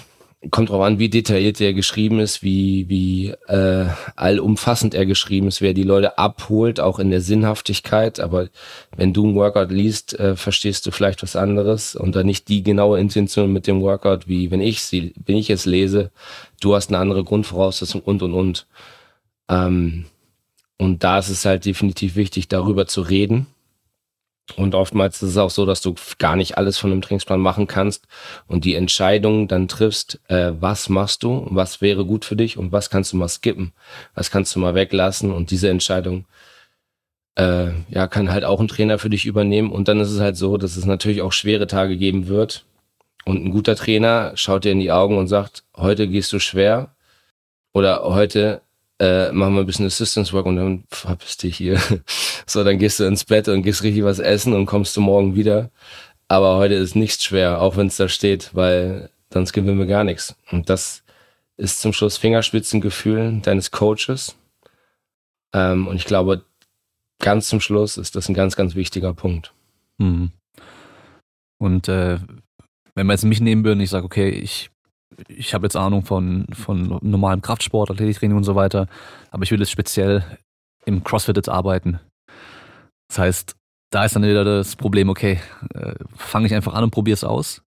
kommt 0.52 0.70
drauf 0.70 0.82
an, 0.82 1.00
wie 1.00 1.10
detailliert 1.10 1.62
er 1.62 1.74
geschrieben 1.74 2.20
ist, 2.20 2.44
wie, 2.44 2.90
wie 2.90 3.30
äh, 3.48 3.88
allumfassend 4.16 4.94
er 4.94 5.06
geschrieben 5.06 5.48
ist, 5.48 5.62
wer 5.62 5.74
die 5.74 5.84
Leute 5.84 6.18
abholt, 6.18 6.80
auch 6.80 7.00
in 7.00 7.12
der 7.12 7.22
Sinnhaftigkeit. 7.22 8.20
Aber 8.20 8.50
wenn 8.96 9.14
du 9.14 9.28
ein 9.28 9.36
Workout 9.36 9.72
liest, 9.72 10.20
äh, 10.20 10.36
verstehst 10.36 10.86
du 10.86 10.92
vielleicht 10.92 11.24
was 11.24 11.36
anderes 11.36 11.96
und 11.96 12.16
dann 12.16 12.26
nicht 12.26 12.50
die 12.50 12.64
genaue 12.64 13.00
Intention 13.00 13.54
mit 13.54 13.68
dem 13.68 13.82
Workout, 13.82 14.28
wie 14.28 14.52
wenn 14.52 14.62
ich 14.62 14.82
sie, 14.84 15.14
wenn 15.26 15.38
ich 15.38 15.50
es 15.50 15.66
lese, 15.66 16.12
du 16.62 16.76
hast 16.76 16.90
eine 16.90 17.00
andere 17.00 17.24
Grundvoraussetzung 17.24 18.02
und 18.02 18.22
und 18.22 18.34
und. 18.34 18.68
Ähm, 19.50 20.06
und 20.78 21.04
da 21.04 21.20
ist 21.20 21.30
es 21.30 21.46
halt 21.46 21.66
definitiv 21.66 22.16
wichtig, 22.16 22.48
darüber 22.48 22.88
zu 22.88 23.02
reden 23.02 23.48
und 24.58 24.76
oftmals 24.76 25.22
ist 25.24 25.30
es 25.30 25.38
auch 25.38 25.50
so, 25.50 25.66
dass 25.66 25.82
du 25.82 25.96
gar 26.20 26.36
nicht 26.36 26.58
alles 26.58 26.78
von 26.78 26.92
einem 26.92 27.02
Trainingsplan 27.02 27.40
machen 27.40 27.66
kannst 27.66 28.08
und 28.46 28.66
die 28.66 28.76
Entscheidung 28.76 29.48
dann 29.48 29.68
triffst, 29.70 30.20
äh, 30.28 30.52
was 30.60 30.90
machst 30.90 31.24
du, 31.24 31.48
was 31.50 31.82
wäre 31.82 32.06
gut 32.06 32.26
für 32.26 32.36
dich 32.36 32.58
und 32.58 32.72
was 32.72 32.90
kannst 32.90 33.14
du 33.14 33.18
mal 33.18 33.30
skippen, 33.30 33.72
was 34.16 34.32
kannst 34.32 34.54
du 34.56 34.60
mal 34.60 34.76
weglassen. 34.76 35.32
Und 35.32 35.50
diese 35.50 35.70
Entscheidung 35.70 36.26
äh, 37.36 37.70
ja 37.90 38.08
kann 38.08 38.32
halt 38.32 38.44
auch 38.44 38.60
ein 38.60 38.68
Trainer 38.68 39.00
für 39.00 39.10
dich 39.10 39.26
übernehmen. 39.26 39.72
Und 39.72 39.88
dann 39.88 40.02
ist 40.02 40.12
es 40.12 40.20
halt 40.20 40.36
so, 40.38 40.58
dass 40.58 40.76
es 40.76 40.86
natürlich 40.86 41.22
auch 41.22 41.34
schwere 41.34 41.68
Tage 41.68 41.98
geben 41.98 42.28
wird. 42.28 42.66
Und 43.26 43.46
ein 43.46 43.52
guter 43.52 43.76
Trainer 43.78 44.34
schaut 44.36 44.66
dir 44.66 44.74
in 44.74 44.82
die 44.82 44.92
Augen 44.92 45.18
und 45.18 45.28
sagt, 45.28 45.64
heute 45.78 46.08
gehst 46.10 46.34
du 46.34 46.40
schwer 46.40 46.94
oder 47.74 48.04
heute 48.04 48.62
äh, 49.04 49.34
machen 49.34 49.56
wir 49.56 49.62
ein 49.62 49.66
bisschen 49.66 49.86
Assistance 49.86 50.32
Work 50.32 50.46
und 50.46 50.56
dann 50.56 50.84
verpiss 50.90 51.36
dich 51.36 51.58
hier. 51.58 51.78
so, 52.48 52.64
dann 52.64 52.80
gehst 52.80 53.02
du 53.02 53.04
ins 53.04 53.26
Bett 53.26 53.50
und 53.50 53.64
gehst 53.64 53.84
richtig 53.84 54.06
was 54.06 54.20
essen 54.20 54.54
und 54.54 54.66
kommst 54.66 54.96
du 54.96 55.02
morgen 55.02 55.36
wieder. 55.36 55.72
Aber 56.30 56.56
heute 56.56 56.76
ist 56.76 56.96
nichts 56.96 57.26
schwer, 57.26 57.62
auch 57.62 57.76
wenn 57.76 57.88
es 57.88 57.98
da 57.98 58.08
steht, 58.08 58.52
weil 58.54 59.10
dann 59.30 59.44
gewinnen 59.44 59.78
wir 59.78 59.88
gar 59.88 60.06
nichts. 60.06 60.38
Und 60.52 60.70
das 60.70 61.04
ist 61.58 61.82
zum 61.82 61.92
Schluss 61.92 62.18
Fingerspitzengefühl 62.18 63.42
deines 63.42 63.72
Coaches. 63.72 64.38
Ähm, 65.52 65.88
und 65.88 65.98
ich 65.98 66.06
glaube, 66.06 66.46
ganz 67.20 67.50
zum 67.50 67.60
Schluss 67.60 67.98
ist 67.98 68.16
das 68.16 68.30
ein 68.30 68.34
ganz, 68.34 68.56
ganz 68.56 68.74
wichtiger 68.74 69.14
Punkt. 69.14 69.54
Mhm. 69.98 70.32
Und 71.58 71.90
äh, 71.90 72.20
wenn 72.96 73.08
wir 73.08 73.14
jetzt 73.14 73.26
mich 73.26 73.42
nehmen 73.42 73.66
würden, 73.66 73.82
ich 73.82 73.90
sage, 73.90 74.06
okay, 74.06 74.30
ich 74.30 74.70
ich 75.28 75.54
habe 75.54 75.66
jetzt 75.66 75.76
Ahnung 75.76 76.04
von, 76.04 76.48
von 76.54 77.00
normalem 77.02 77.42
Kraftsport, 77.42 77.92
Athletiktraining 77.92 78.38
und 78.38 78.44
so 78.44 78.56
weiter, 78.56 78.88
aber 79.32 79.44
ich 79.44 79.52
will 79.52 79.60
jetzt 79.60 79.72
speziell 79.72 80.24
im 80.86 81.04
CrossFit 81.04 81.38
jetzt 81.38 81.50
arbeiten. 81.50 82.00
Das 83.08 83.20
heißt, 83.20 83.56
da 83.92 84.06
ist 84.06 84.16
dann 84.16 84.24
wieder 84.24 84.44
das 84.44 84.76
Problem, 84.76 85.10
okay, 85.10 85.40
äh, 85.74 85.94
fange 86.16 86.48
ich 86.48 86.54
einfach 86.54 86.74
an 86.74 86.84
und 86.84 86.92
probiere 86.92 87.14
es 87.14 87.24
aus? 87.24 87.62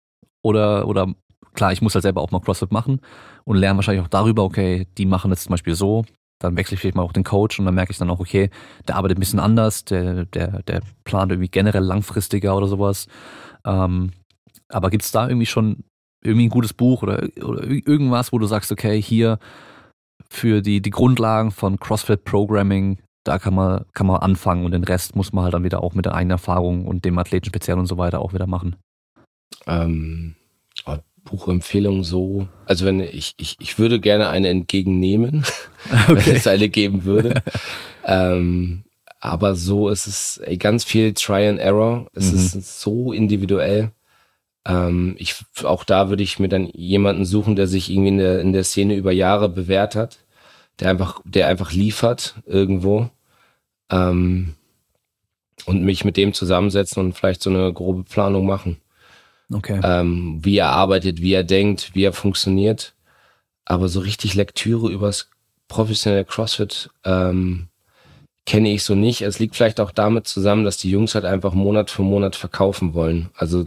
Oder, 0.42 0.88
oder 0.88 1.14
klar, 1.54 1.72
ich 1.72 1.82
muss 1.82 1.94
halt 1.94 2.02
selber 2.02 2.22
auch 2.22 2.30
mal 2.30 2.40
CrossFit 2.40 2.72
machen 2.72 3.00
und 3.44 3.56
lerne 3.56 3.76
wahrscheinlich 3.76 4.04
auch 4.04 4.08
darüber, 4.08 4.42
okay, 4.44 4.86
die 4.96 5.06
machen 5.06 5.30
jetzt 5.30 5.44
zum 5.44 5.50
Beispiel 5.50 5.74
so, 5.74 6.04
dann 6.40 6.56
wechsle 6.56 6.74
ich 6.74 6.80
vielleicht 6.80 6.96
mal 6.96 7.02
auch 7.02 7.12
den 7.12 7.24
Coach 7.24 7.58
und 7.58 7.64
dann 7.64 7.74
merke 7.74 7.92
ich 7.92 7.98
dann 7.98 8.10
auch, 8.10 8.20
okay, 8.20 8.50
der 8.88 8.96
arbeitet 8.96 9.18
ein 9.18 9.20
bisschen 9.20 9.40
anders, 9.40 9.84
der, 9.84 10.24
der, 10.26 10.62
der 10.62 10.82
plant 11.04 11.32
irgendwie 11.32 11.48
generell 11.48 11.82
langfristiger 11.82 12.56
oder 12.56 12.66
sowas. 12.66 13.06
Ähm, 13.64 14.12
aber 14.68 14.90
gibt 14.90 15.04
es 15.04 15.12
da 15.12 15.28
irgendwie 15.28 15.46
schon 15.46 15.84
irgendwie 16.24 16.46
ein 16.46 16.50
gutes 16.50 16.72
Buch 16.72 17.02
oder, 17.02 17.28
oder 17.42 17.64
irgendwas, 17.64 18.32
wo 18.32 18.38
du 18.38 18.46
sagst, 18.46 18.72
okay, 18.72 19.00
hier 19.00 19.38
für 20.28 20.62
die, 20.62 20.80
die 20.80 20.90
Grundlagen 20.90 21.50
von 21.50 21.78
CrossFit 21.78 22.24
Programming, 22.24 22.98
da 23.24 23.38
kann 23.38 23.54
man, 23.54 23.84
kann 23.92 24.06
man 24.06 24.20
anfangen 24.20 24.64
und 24.64 24.72
den 24.72 24.84
Rest 24.84 25.16
muss 25.16 25.32
man 25.32 25.44
halt 25.44 25.54
dann 25.54 25.64
wieder 25.64 25.82
auch 25.82 25.94
mit 25.94 26.06
der 26.06 26.14
eigenen 26.14 26.32
Erfahrung 26.32 26.86
und 26.86 27.04
dem 27.04 27.18
Athleten 27.18 27.46
speziell 27.46 27.78
und 27.78 27.86
so 27.86 27.98
weiter 27.98 28.20
auch 28.20 28.32
wieder 28.32 28.46
machen. 28.46 28.76
Ähm, 29.66 30.34
oh, 30.86 30.96
Buchempfehlung 31.24 32.04
so, 32.04 32.48
also 32.66 32.84
wenn 32.84 33.00
ich, 33.00 33.34
ich, 33.38 33.56
ich 33.60 33.78
würde 33.78 34.00
gerne 34.00 34.28
eine 34.28 34.48
entgegennehmen, 34.48 35.44
okay. 36.08 36.26
wenn 36.26 36.36
es 36.36 36.46
eine 36.46 36.68
geben 36.68 37.04
würde. 37.04 37.42
ähm, 38.04 38.84
aber 39.20 39.54
so 39.54 39.88
ist 39.88 40.06
es 40.06 40.36
ey, 40.38 40.58
ganz 40.58 40.84
viel 40.84 41.14
Try 41.14 41.48
and 41.48 41.58
Error. 41.58 42.08
Es 42.12 42.30
mhm. 42.30 42.38
ist 42.38 42.80
so 42.80 43.12
individuell. 43.12 43.90
Ähm, 44.66 45.16
ich, 45.18 45.36
auch 45.62 45.84
da 45.84 46.08
würde 46.08 46.22
ich 46.22 46.38
mir 46.38 46.48
dann 46.48 46.66
jemanden 46.72 47.24
suchen, 47.24 47.56
der 47.56 47.66
sich 47.66 47.90
irgendwie 47.90 48.08
in 48.08 48.18
der, 48.18 48.40
in 48.40 48.52
der 48.52 48.64
Szene 48.64 48.94
über 48.94 49.12
Jahre 49.12 49.48
bewährt 49.48 49.94
hat, 49.94 50.18
der 50.80 50.90
einfach, 50.90 51.20
der 51.24 51.48
einfach 51.48 51.72
liefert 51.72 52.34
irgendwo. 52.46 53.10
Ähm, 53.90 54.54
und 55.66 55.82
mich 55.82 56.04
mit 56.04 56.16
dem 56.16 56.34
zusammensetzen 56.34 57.02
und 57.02 57.12
vielleicht 57.14 57.42
so 57.42 57.50
eine 57.50 57.72
grobe 57.72 58.04
Planung 58.04 58.46
machen. 58.46 58.78
Okay. 59.52 59.80
Ähm, 59.82 60.40
wie 60.42 60.58
er 60.58 60.70
arbeitet, 60.70 61.20
wie 61.20 61.32
er 61.32 61.44
denkt, 61.44 61.94
wie 61.94 62.04
er 62.04 62.12
funktioniert. 62.12 62.94
Aber 63.64 63.88
so 63.88 64.00
richtig 64.00 64.34
Lektüre 64.34 64.90
übers 64.90 65.30
professionelle 65.68 66.24
CrossFit 66.24 66.90
ähm, 67.04 67.68
kenne 68.46 68.72
ich 68.72 68.84
so 68.84 68.94
nicht. 68.94 69.22
Es 69.22 69.38
liegt 69.38 69.56
vielleicht 69.56 69.80
auch 69.80 69.90
damit 69.90 70.26
zusammen, 70.26 70.64
dass 70.64 70.76
die 70.76 70.90
Jungs 70.90 71.14
halt 71.14 71.24
einfach 71.24 71.54
Monat 71.54 71.90
für 71.90 72.02
Monat 72.02 72.36
verkaufen 72.36 72.94
wollen. 72.94 73.30
Also 73.34 73.66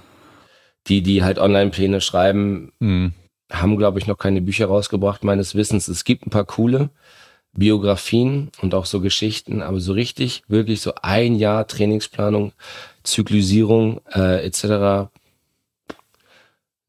die, 0.87 1.01
die 1.01 1.23
halt 1.23 1.39
Online-Pläne 1.39 2.01
schreiben, 2.01 2.71
mhm. 2.79 3.13
haben, 3.51 3.77
glaube 3.77 3.99
ich, 3.99 4.07
noch 4.07 4.17
keine 4.17 4.41
Bücher 4.41 4.67
rausgebracht, 4.67 5.23
meines 5.23 5.55
Wissens. 5.55 5.87
Es 5.87 6.03
gibt 6.03 6.25
ein 6.25 6.31
paar 6.31 6.45
coole 6.45 6.89
Biografien 7.53 8.51
und 8.61 8.75
auch 8.75 8.85
so 8.85 9.01
Geschichten, 9.01 9.61
aber 9.61 9.79
so 9.79 9.93
richtig, 9.93 10.43
wirklich 10.47 10.81
so 10.81 10.93
ein 11.01 11.35
Jahr 11.35 11.67
Trainingsplanung, 11.67 12.53
Zyklisierung 13.03 14.01
äh, 14.13 14.45
etc. 14.45 15.09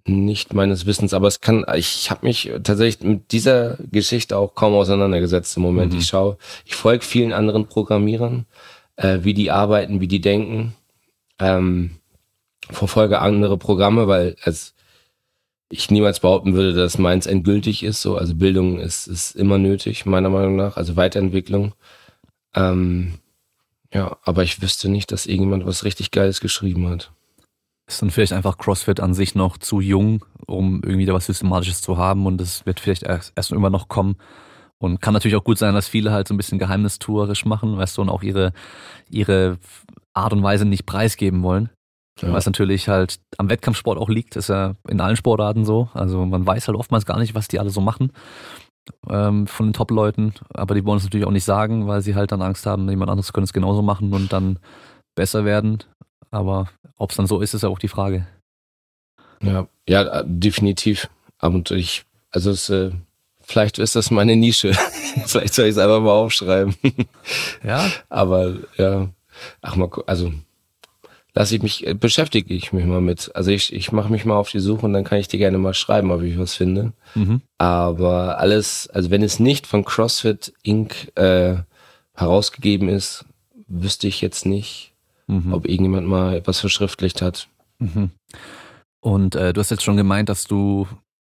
Nicht 0.05 0.53
meines 0.53 0.87
Wissens, 0.87 1.15
aber 1.15 1.29
es 1.29 1.41
kann, 1.41 1.65
ich 1.75 2.11
habe 2.11 2.27
mich 2.27 2.51
tatsächlich 2.63 3.07
mit 3.07 3.33
dieser 3.33 3.79
Geschichte 3.91 4.37
auch 4.37 4.55
kaum 4.55 4.75
auseinandergesetzt 4.75 5.57
im 5.57 5.63
Moment. 5.63 5.93
Mhm. 5.93 5.99
Ich 6.01 6.07
schaue, 6.07 6.37
ich 6.65 6.75
folge 6.75 7.05
vielen 7.05 7.33
anderen 7.33 7.67
Programmierern, 7.67 8.47
äh, 8.97 9.19
wie 9.23 9.35
die 9.35 9.51
arbeiten, 9.51 10.01
wie 10.01 10.09
die 10.09 10.21
denken. 10.21 10.75
Ähm, 11.39 11.98
verfolge 12.71 13.21
andere 13.21 13.57
Programme, 13.59 14.09
weil 14.09 14.37
als 14.43 14.75
ich 15.71 15.91
niemals 15.91 16.21
behaupten 16.21 16.55
würde, 16.55 16.73
dass 16.73 16.99
meins 16.99 17.27
endgültig 17.27 17.83
ist. 17.83 18.01
So, 18.01 18.17
also 18.17 18.35
Bildung 18.35 18.79
ist, 18.81 19.07
ist 19.07 19.37
immer 19.37 19.59
nötig, 19.59 20.07
meiner 20.07 20.31
Meinung 20.31 20.57
nach, 20.57 20.77
also 20.77 20.97
Weiterentwicklung. 20.97 21.75
Ähm, 22.55 23.19
ja, 23.93 24.17
aber 24.23 24.43
ich 24.43 24.63
wüsste 24.63 24.89
nicht, 24.89 25.13
dass 25.13 25.27
irgendjemand 25.27 25.67
was 25.67 25.85
richtig 25.85 26.11
Geiles 26.11 26.41
geschrieben 26.41 26.89
hat. 26.89 27.13
Ist 27.87 28.03
dann 28.03 28.11
vielleicht 28.11 28.33
einfach 28.33 28.59
CrossFit 28.59 29.01
an 29.01 29.15
sich 29.15 29.35
noch 29.35 29.57
zu 29.57 29.81
jung, 29.81 30.25
um 30.47 30.83
irgendwie 30.83 31.07
da 31.07 31.15
was 31.15 31.27
Systematisches 31.27 31.81
zu 31.81 31.97
haben 31.97 32.27
und 32.27 32.41
es 32.41 32.67
wird 32.67 32.81
vielleicht 32.81 33.03
erst, 33.03 33.33
erst 33.35 33.53
immer 33.53 33.71
noch 33.71 33.89
kommen. 33.89 34.17
Und 34.79 35.01
kann 35.01 35.13
natürlich 35.13 35.37
auch 35.37 35.45
gut 35.45 35.59
sein, 35.59 35.75
dass 35.75 35.89
viele 35.89 36.13
halt 36.13 36.29
so 36.29 36.35
ein 36.35 36.37
bisschen 36.37 36.59
geheimnistuerisch 36.59 37.45
machen, 37.45 37.77
weißt 37.77 37.97
du, 37.97 38.03
und 38.03 38.11
auch 38.11 38.23
ihre, 38.23 38.53
ihre 39.11 39.59
Art 40.13 40.33
und 40.33 40.43
Weise 40.43 40.67
nicht 40.67 40.87
preisgeben 40.87 41.43
wollen. 41.43 41.71
Ja. 42.21 42.33
Was 42.33 42.47
natürlich 42.47 42.89
halt 42.89 43.21
am 43.37 43.49
Wettkampfsport 43.49 43.99
auch 43.99 44.09
liegt, 44.09 44.37
ist 44.37 44.49
ja 44.49 44.75
in 44.89 45.01
allen 45.01 45.17
Sportarten 45.17 45.65
so. 45.65 45.89
Also 45.95 46.25
man 46.27 46.47
weiß 46.47 46.69
halt 46.69 46.77
oftmals 46.77 47.07
gar 47.07 47.19
nicht, 47.19 47.35
was 47.35 47.49
die 47.49 47.61
alle 47.61 47.71
so 47.71 47.81
machen 47.81 48.13
ähm, 49.09 49.47
von 49.47 49.67
den 49.67 49.73
Top-Leuten. 49.73 50.35
Aber 50.53 50.75
die 50.75 50.85
wollen 50.85 50.99
es 50.99 51.05
natürlich 51.05 51.27
auch 51.27 51.33
nicht 51.33 51.45
sagen, 51.45 51.87
weil 51.87 52.03
sie 52.03 52.15
halt 52.15 52.33
dann 52.33 52.43
Angst 52.43 52.67
haben, 52.67 52.89
jemand 52.89 53.11
anderes 53.11 53.33
könnte 53.33 53.45
es 53.45 53.53
genauso 53.53 53.83
machen 53.83 54.13
und 54.13 54.33
dann 54.33 54.59
besser 55.15 55.45
werden. 55.45 55.79
Aber 56.31 56.69
ob 56.97 57.11
es 57.11 57.17
dann 57.17 57.27
so 57.27 57.41
ist, 57.41 57.55
ist 57.55 57.63
ja 57.63 57.69
auch 57.69 57.79
die 57.79 57.89
Frage. 57.89 58.27
Ja, 59.43 59.69
ja, 59.89 60.23
definitiv. 60.25 61.09
Und 61.41 61.71
ich, 61.71 62.05
also 62.31 62.51
es, 62.51 62.69
äh, 62.71 62.91
vielleicht 63.41 63.79
ist 63.79 63.97
das 63.97 64.11
meine 64.11 64.37
Nische. 64.37 64.75
vielleicht 65.27 65.55
soll 65.55 65.67
ich 65.67 65.73
es 65.73 65.79
einfach 65.79 66.01
mal 66.01 66.13
aufschreiben. 66.13 66.75
ja. 67.63 67.87
Aber 68.09 68.57
ja, 68.77 69.09
ach 69.63 69.77
mal, 69.77 69.89
also 70.07 70.33
lasse 71.39 71.55
ich 71.55 71.63
mich, 71.63 71.87
äh, 71.87 71.95
beschäftige 71.95 72.53
ich 72.53 72.73
mich 72.73 72.85
mal 72.85 73.01
mit. 73.01 73.31
Also 73.37 73.53
ich, 73.53 73.73
ich 73.73 73.93
mache 73.93 74.11
mich 74.11 74.25
mal 74.25 74.37
auf 74.37 74.51
die 74.51 74.59
Suche 74.59 74.85
und 74.85 74.93
dann 74.93 75.05
kann 75.05 75.21
ich 75.21 75.29
dir 75.29 75.39
gerne 75.39 75.57
mal 75.57 75.73
schreiben, 75.73 76.11
ob 76.11 76.23
ich 76.23 76.37
was 76.37 76.55
finde. 76.55 76.93
Mhm. 77.15 77.43
Aber 77.59 78.39
alles, 78.39 78.89
also 78.89 79.11
wenn 79.11 79.23
es 79.23 79.39
nicht 79.39 79.67
von 79.67 79.85
CrossFit 79.85 80.53
Inc. 80.63 81.17
Äh, 81.17 81.59
herausgegeben 82.15 82.89
ist, 82.89 83.25
wüsste 83.69 84.09
ich 84.09 84.21
jetzt 84.21 84.47
nicht, 84.47 84.93
mhm. 85.29 85.53
ob 85.53 85.69
irgendjemand 85.69 86.09
mal 86.09 86.35
etwas 86.35 86.59
verschriftlicht 86.59 87.23
hat. 87.23 87.47
Mhm. 87.79 88.11
Und 88.99 89.37
äh, 89.37 89.53
du 89.53 89.61
hast 89.61 89.71
jetzt 89.71 89.85
schon 89.85 89.97
gemeint, 89.97 90.29
dass 90.29 90.45
du 90.45 90.89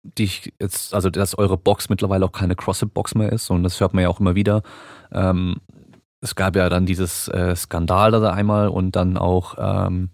dich 0.03 0.51
jetzt, 0.59 0.93
also 0.93 1.09
dass 1.09 1.37
eure 1.37 1.57
Box 1.57 1.87
mittlerweile 1.87 2.25
auch 2.25 2.33
keine 2.33 2.57
CrossFit-Box 2.57 3.15
mehr 3.15 3.31
ist 3.31 3.49
und 3.49 3.63
das 3.63 3.79
hört 3.79 3.93
man 3.93 4.01
ja 4.01 4.09
auch 4.09 4.19
immer 4.19 4.35
wieder. 4.35 4.63
Ähm, 5.13 5.61
es 6.23 6.35
gab 6.35 6.55
ja 6.55 6.69
dann 6.69 6.85
dieses 6.85 7.27
äh, 7.27 7.55
Skandal 7.55 8.11
da 8.11 8.31
einmal 8.31 8.69
und 8.69 8.95
dann 8.95 9.17
auch 9.17 9.55
ähm, 9.57 10.09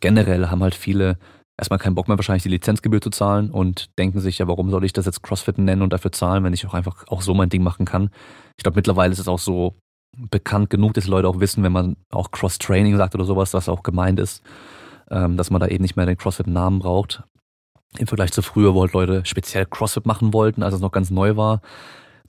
generell 0.00 0.48
haben 0.48 0.62
halt 0.62 0.74
viele 0.74 1.16
erstmal 1.56 1.78
keinen 1.78 1.94
Bock 1.94 2.06
mehr 2.06 2.18
wahrscheinlich 2.18 2.42
die 2.42 2.50
Lizenzgebühr 2.50 3.00
zu 3.00 3.08
zahlen 3.08 3.50
und 3.50 3.88
denken 3.98 4.20
sich, 4.20 4.38
ja, 4.38 4.46
warum 4.46 4.70
soll 4.70 4.84
ich 4.84 4.92
das 4.92 5.06
jetzt 5.06 5.22
CrossFit 5.22 5.56
nennen 5.56 5.80
und 5.80 5.92
dafür 5.92 6.12
zahlen, 6.12 6.44
wenn 6.44 6.52
ich 6.52 6.66
auch 6.66 6.74
einfach 6.74 7.06
auch 7.08 7.22
so 7.22 7.32
mein 7.32 7.48
Ding 7.48 7.62
machen 7.62 7.86
kann. 7.86 8.10
Ich 8.58 8.62
glaube, 8.62 8.76
mittlerweile 8.76 9.12
ist 9.12 9.20
es 9.20 9.28
auch 9.28 9.38
so 9.38 9.74
bekannt 10.16 10.68
genug, 10.68 10.92
dass 10.94 11.04
die 11.04 11.10
Leute 11.10 11.28
auch 11.28 11.40
wissen, 11.40 11.62
wenn 11.62 11.72
man 11.72 11.96
auch 12.10 12.30
Cross-Training 12.30 12.98
sagt 12.98 13.14
oder 13.14 13.24
sowas, 13.24 13.54
was 13.54 13.70
auch 13.70 13.82
gemeint 13.82 14.20
ist, 14.20 14.42
ähm, 15.10 15.38
dass 15.38 15.50
man 15.50 15.60
da 15.60 15.68
eben 15.68 15.82
nicht 15.82 15.96
mehr 15.96 16.04
den 16.04 16.18
CrossFit-Namen 16.18 16.80
braucht. 16.80 17.22
Im 17.96 18.06
Vergleich 18.06 18.32
zu 18.32 18.42
früher, 18.42 18.74
wo 18.74 18.82
halt 18.82 18.92
Leute 18.92 19.24
speziell 19.24 19.64
CrossFit 19.64 20.04
machen 20.04 20.34
wollten, 20.34 20.62
als 20.62 20.74
es 20.74 20.80
noch 20.80 20.92
ganz 20.92 21.10
neu 21.10 21.36
war, 21.36 21.62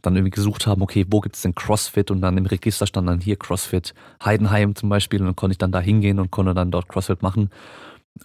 dann 0.06 0.16
irgendwie 0.16 0.32
gesucht 0.32 0.68
haben, 0.68 0.82
okay, 0.82 1.06
wo 1.10 1.22
gibt 1.22 1.36
es 1.36 1.42
denn 1.42 1.56
CrossFit? 1.56 2.12
Und 2.12 2.22
dann 2.22 2.38
im 2.38 2.46
Register 2.46 2.88
stand 2.88 3.08
dann 3.08 3.20
hier 3.20 3.38
CrossFit 3.38 3.94
Heidenheim 4.24 4.76
zum 4.76 4.90
Beispiel 4.90 5.20
und 5.20 5.28
dann 5.28 5.36
konnte 5.36 5.54
ich 5.54 5.58
dann 5.58 5.72
da 5.72 5.80
hingehen 5.80 6.20
und 6.20 6.32
konnte 6.32 6.54
dann 6.54 6.72
dort 6.72 6.90
CrossFit 6.90 7.22
machen. 7.22 7.50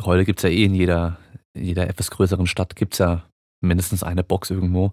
Heute 0.02 0.24
gibt's 0.24 0.42
ja 0.42 0.50
eh 0.50 0.64
in 0.64 0.74
jeder, 0.74 1.18
jeder 1.54 1.88
etwas 1.88 2.10
größeren 2.10 2.46
Stadt 2.46 2.76
gibt's 2.76 2.98
ja 2.98 3.24
mindestens 3.60 4.02
eine 4.02 4.22
Box 4.22 4.50
irgendwo, 4.50 4.92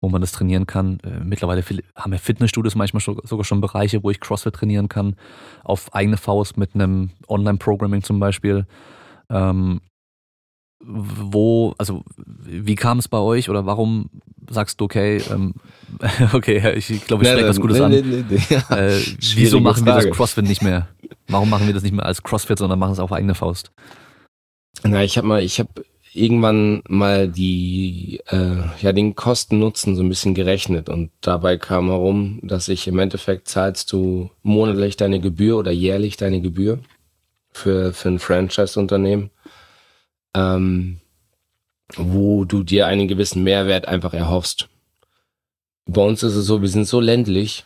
wo 0.00 0.08
man 0.08 0.20
das 0.20 0.32
trainieren 0.32 0.66
kann. 0.66 0.98
Äh, 1.00 1.20
mittlerweile 1.24 1.62
haben 1.96 2.12
ja 2.12 2.18
Fitnessstudios 2.18 2.74
manchmal 2.74 3.02
sogar 3.02 3.44
schon 3.44 3.60
Bereiche, 3.60 4.02
wo 4.02 4.10
ich 4.10 4.20
CrossFit 4.20 4.54
trainieren 4.54 4.88
kann, 4.88 5.16
auf 5.64 5.94
eigene 5.94 6.16
Faust 6.16 6.56
mit 6.56 6.74
einem 6.74 7.10
Online-Programming 7.28 8.02
zum 8.02 8.18
Beispiel. 8.18 8.66
Ähm, 9.30 9.80
wo, 10.84 11.74
also 11.78 12.02
wie 12.16 12.74
kam 12.74 12.98
es 12.98 13.08
bei 13.08 13.18
euch 13.18 13.48
oder 13.48 13.66
warum 13.66 14.10
sagst 14.50 14.80
du, 14.80 14.84
okay, 14.84 15.22
ähm, 15.30 15.54
okay, 16.32 16.74
ich 16.76 17.06
glaube, 17.06 17.24
ich 17.24 17.30
spreche 17.30 17.48
was 17.48 17.60
Gutes 17.60 17.80
an. 17.80 17.92
Äh, 17.92 18.02
wieso 19.34 19.60
machen 19.60 19.84
wir 19.84 19.94
das 19.94 20.10
CrossFit 20.10 20.44
nicht 20.44 20.62
mehr? 20.62 20.88
Warum 21.28 21.50
machen 21.50 21.66
wir 21.66 21.74
das 21.74 21.82
nicht 21.82 21.92
mehr 21.94 22.06
als 22.06 22.22
CrossFit, 22.22 22.58
sondern 22.58 22.78
machen 22.78 22.92
es 22.92 22.98
auf 22.98 23.12
eigene 23.12 23.34
Faust? 23.34 23.70
Na, 24.82 25.02
ich 25.04 25.16
habe 25.16 25.26
mal, 25.26 25.42
ich 25.42 25.58
habe 25.58 25.84
irgendwann 26.14 26.82
mal 26.88 27.28
die 27.28 28.20
äh, 28.26 28.56
ja 28.80 28.92
den 28.92 29.14
Kosten-Nutzen 29.14 29.96
so 29.96 30.02
ein 30.02 30.08
bisschen 30.08 30.34
gerechnet 30.34 30.88
und 30.88 31.10
dabei 31.20 31.56
kam 31.56 31.88
herum, 31.88 32.40
dass 32.42 32.68
ich 32.68 32.86
im 32.86 32.98
Endeffekt 32.98 33.48
zahlst 33.48 33.92
du 33.92 34.30
monatlich 34.42 34.96
deine 34.96 35.20
Gebühr 35.20 35.56
oder 35.56 35.70
jährlich 35.70 36.16
deine 36.16 36.40
Gebühr 36.40 36.80
für 37.52 37.92
für 37.92 38.08
ein 38.08 38.18
Franchise-Unternehmen, 38.18 39.30
ähm, 40.34 40.98
wo 41.96 42.44
du 42.44 42.62
dir 42.62 42.86
einen 42.86 43.08
gewissen 43.08 43.42
Mehrwert 43.42 43.88
einfach 43.88 44.14
erhoffst. 44.14 44.68
Bei 45.86 46.02
uns 46.02 46.22
ist 46.22 46.34
es 46.34 46.46
so, 46.46 46.62
wir 46.62 46.68
sind 46.68 46.86
so 46.86 47.00
ländlich, 47.00 47.64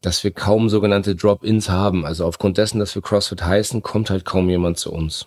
dass 0.00 0.22
wir 0.22 0.30
kaum 0.32 0.68
sogenannte 0.68 1.16
Drop-ins 1.16 1.70
haben. 1.70 2.04
Also 2.04 2.26
aufgrund 2.26 2.58
dessen, 2.58 2.78
dass 2.78 2.94
wir 2.94 3.02
CrossFit 3.02 3.42
heißen, 3.42 3.82
kommt 3.82 4.10
halt 4.10 4.24
kaum 4.24 4.50
jemand 4.50 4.78
zu 4.78 4.92
uns. 4.92 5.26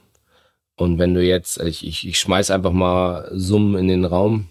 Und 0.75 0.99
wenn 0.99 1.15
du 1.15 1.23
jetzt, 1.23 1.59
ich, 1.59 1.85
ich, 1.85 2.07
ich 2.07 2.19
schmeiß 2.19 2.51
einfach 2.51 2.71
mal 2.71 3.29
Summen 3.33 3.75
in 3.75 3.87
den 3.87 4.05
Raum 4.05 4.49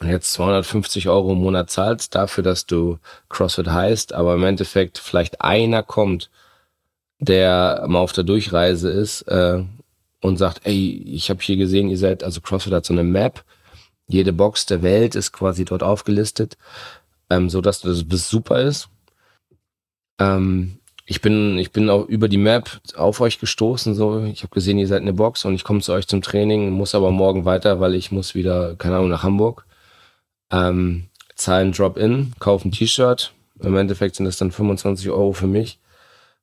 und 0.00 0.08
jetzt 0.08 0.32
250 0.32 1.08
Euro 1.08 1.32
im 1.32 1.38
Monat 1.38 1.70
zahlst 1.70 2.16
dafür, 2.16 2.42
dass 2.42 2.66
du 2.66 2.98
CrossFit 3.28 3.68
heißt, 3.68 4.12
aber 4.12 4.34
im 4.34 4.42
Endeffekt 4.42 4.98
vielleicht 4.98 5.40
einer 5.40 5.84
kommt, 5.84 6.30
der 7.20 7.84
mal 7.86 8.00
auf 8.00 8.12
der 8.12 8.24
Durchreise 8.24 8.90
ist 8.90 9.22
äh, 9.22 9.62
und 10.22 10.38
sagt, 10.38 10.62
ey, 10.64 11.02
ich 11.04 11.28
habe 11.28 11.42
hier 11.42 11.56
gesehen, 11.56 11.90
ihr 11.90 11.98
seid, 11.98 12.22
also 12.22 12.40
CrossFit 12.40 12.72
hat 12.72 12.86
so 12.86 12.94
eine 12.94 13.04
Map, 13.04 13.44
jede 14.06 14.32
Box 14.32 14.66
der 14.66 14.82
Welt 14.82 15.14
ist 15.14 15.32
quasi 15.32 15.64
dort 15.64 15.82
aufgelistet, 15.82 16.56
ähm, 17.28 17.50
so 17.50 17.60
dass 17.60 17.80
das 17.80 18.30
super 18.30 18.62
ist. 18.62 18.88
Ähm, 20.18 20.78
ich 21.06 21.20
bin, 21.20 21.58
ich 21.58 21.72
bin 21.72 21.90
auch 21.90 22.06
über 22.06 22.28
die 22.28 22.38
Map 22.38 22.80
auf 22.94 23.20
euch 23.20 23.40
gestoßen. 23.40 23.94
So, 23.94 24.24
ich 24.24 24.44
habe 24.44 24.54
gesehen, 24.54 24.78
ihr 24.78 24.86
seid 24.86 25.02
eine 25.02 25.12
Box 25.12 25.44
und 25.44 25.54
ich 25.54 25.64
komme 25.64 25.80
zu 25.80 25.92
euch 25.92 26.06
zum 26.06 26.22
Training, 26.22 26.70
muss 26.70 26.94
aber 26.94 27.10
morgen 27.10 27.44
weiter, 27.44 27.80
weil 27.80 27.96
ich 27.96 28.12
muss 28.12 28.34
wieder, 28.36 28.76
keine 28.76 28.96
Ahnung, 28.96 29.10
nach 29.10 29.24
Hamburg. 29.24 29.66
Ähm, 30.52 31.08
zahlen 31.34 31.72
Drop-in, 31.72 32.32
kaufe 32.38 32.68
ein 32.68 32.72
T-Shirt. 32.72 33.32
Im 33.60 33.76
Endeffekt 33.76 34.16
sind 34.16 34.26
das 34.26 34.36
dann 34.36 34.52
25 34.52 35.10
Euro 35.10 35.32
für 35.32 35.48
mich 35.48 35.80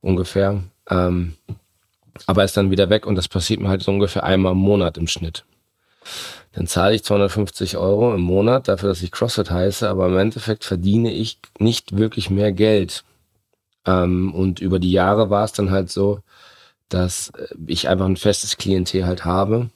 ungefähr. 0.01 0.61
Ähm, 0.89 1.35
aber 2.25 2.43
ist 2.43 2.57
dann 2.57 2.71
wieder 2.71 2.89
weg 2.89 3.05
und 3.05 3.15
das 3.15 3.27
passiert 3.27 3.59
mir 3.59 3.69
halt 3.69 3.81
so 3.81 3.91
ungefähr 3.91 4.23
einmal 4.23 4.53
im 4.53 4.59
Monat 4.59 4.97
im 4.97 5.07
Schnitt. 5.07 5.45
Dann 6.53 6.67
zahle 6.67 6.95
ich 6.95 7.03
250 7.03 7.77
Euro 7.77 8.13
im 8.13 8.21
Monat 8.21 8.67
dafür, 8.67 8.89
dass 8.89 9.03
ich 9.03 9.11
CrossFit 9.11 9.51
heiße, 9.51 9.87
aber 9.87 10.07
im 10.07 10.17
Endeffekt 10.17 10.63
verdiene 10.63 11.11
ich 11.11 11.39
nicht 11.59 11.97
wirklich 11.97 12.29
mehr 12.29 12.51
Geld 12.51 13.03
ähm, 13.85 14.33
und 14.33 14.59
über 14.59 14.79
die 14.79 14.91
Jahre 14.91 15.29
war 15.29 15.45
es 15.45 15.53
dann 15.53 15.71
halt 15.71 15.89
so, 15.89 16.19
dass 16.89 17.29
äh, 17.29 17.47
ich 17.67 17.87
einfach 17.87 18.05
ein 18.05 18.17
festes 18.17 18.57
Klientel 18.57 19.05
halt 19.05 19.25
habe 19.25 19.69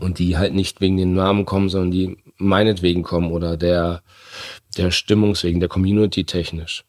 und 0.00 0.18
die 0.18 0.36
halt 0.36 0.54
nicht 0.54 0.80
wegen 0.80 0.96
den 0.96 1.14
Namen 1.14 1.44
kommen, 1.44 1.68
sondern 1.68 1.90
die 1.90 2.18
meinetwegen 2.36 3.02
kommen 3.02 3.32
oder 3.32 3.56
der, 3.56 4.02
der 4.76 4.90
Stimmungswegen, 4.90 5.60
der 5.60 5.68
Community 5.68 6.24
technisch. 6.24 6.84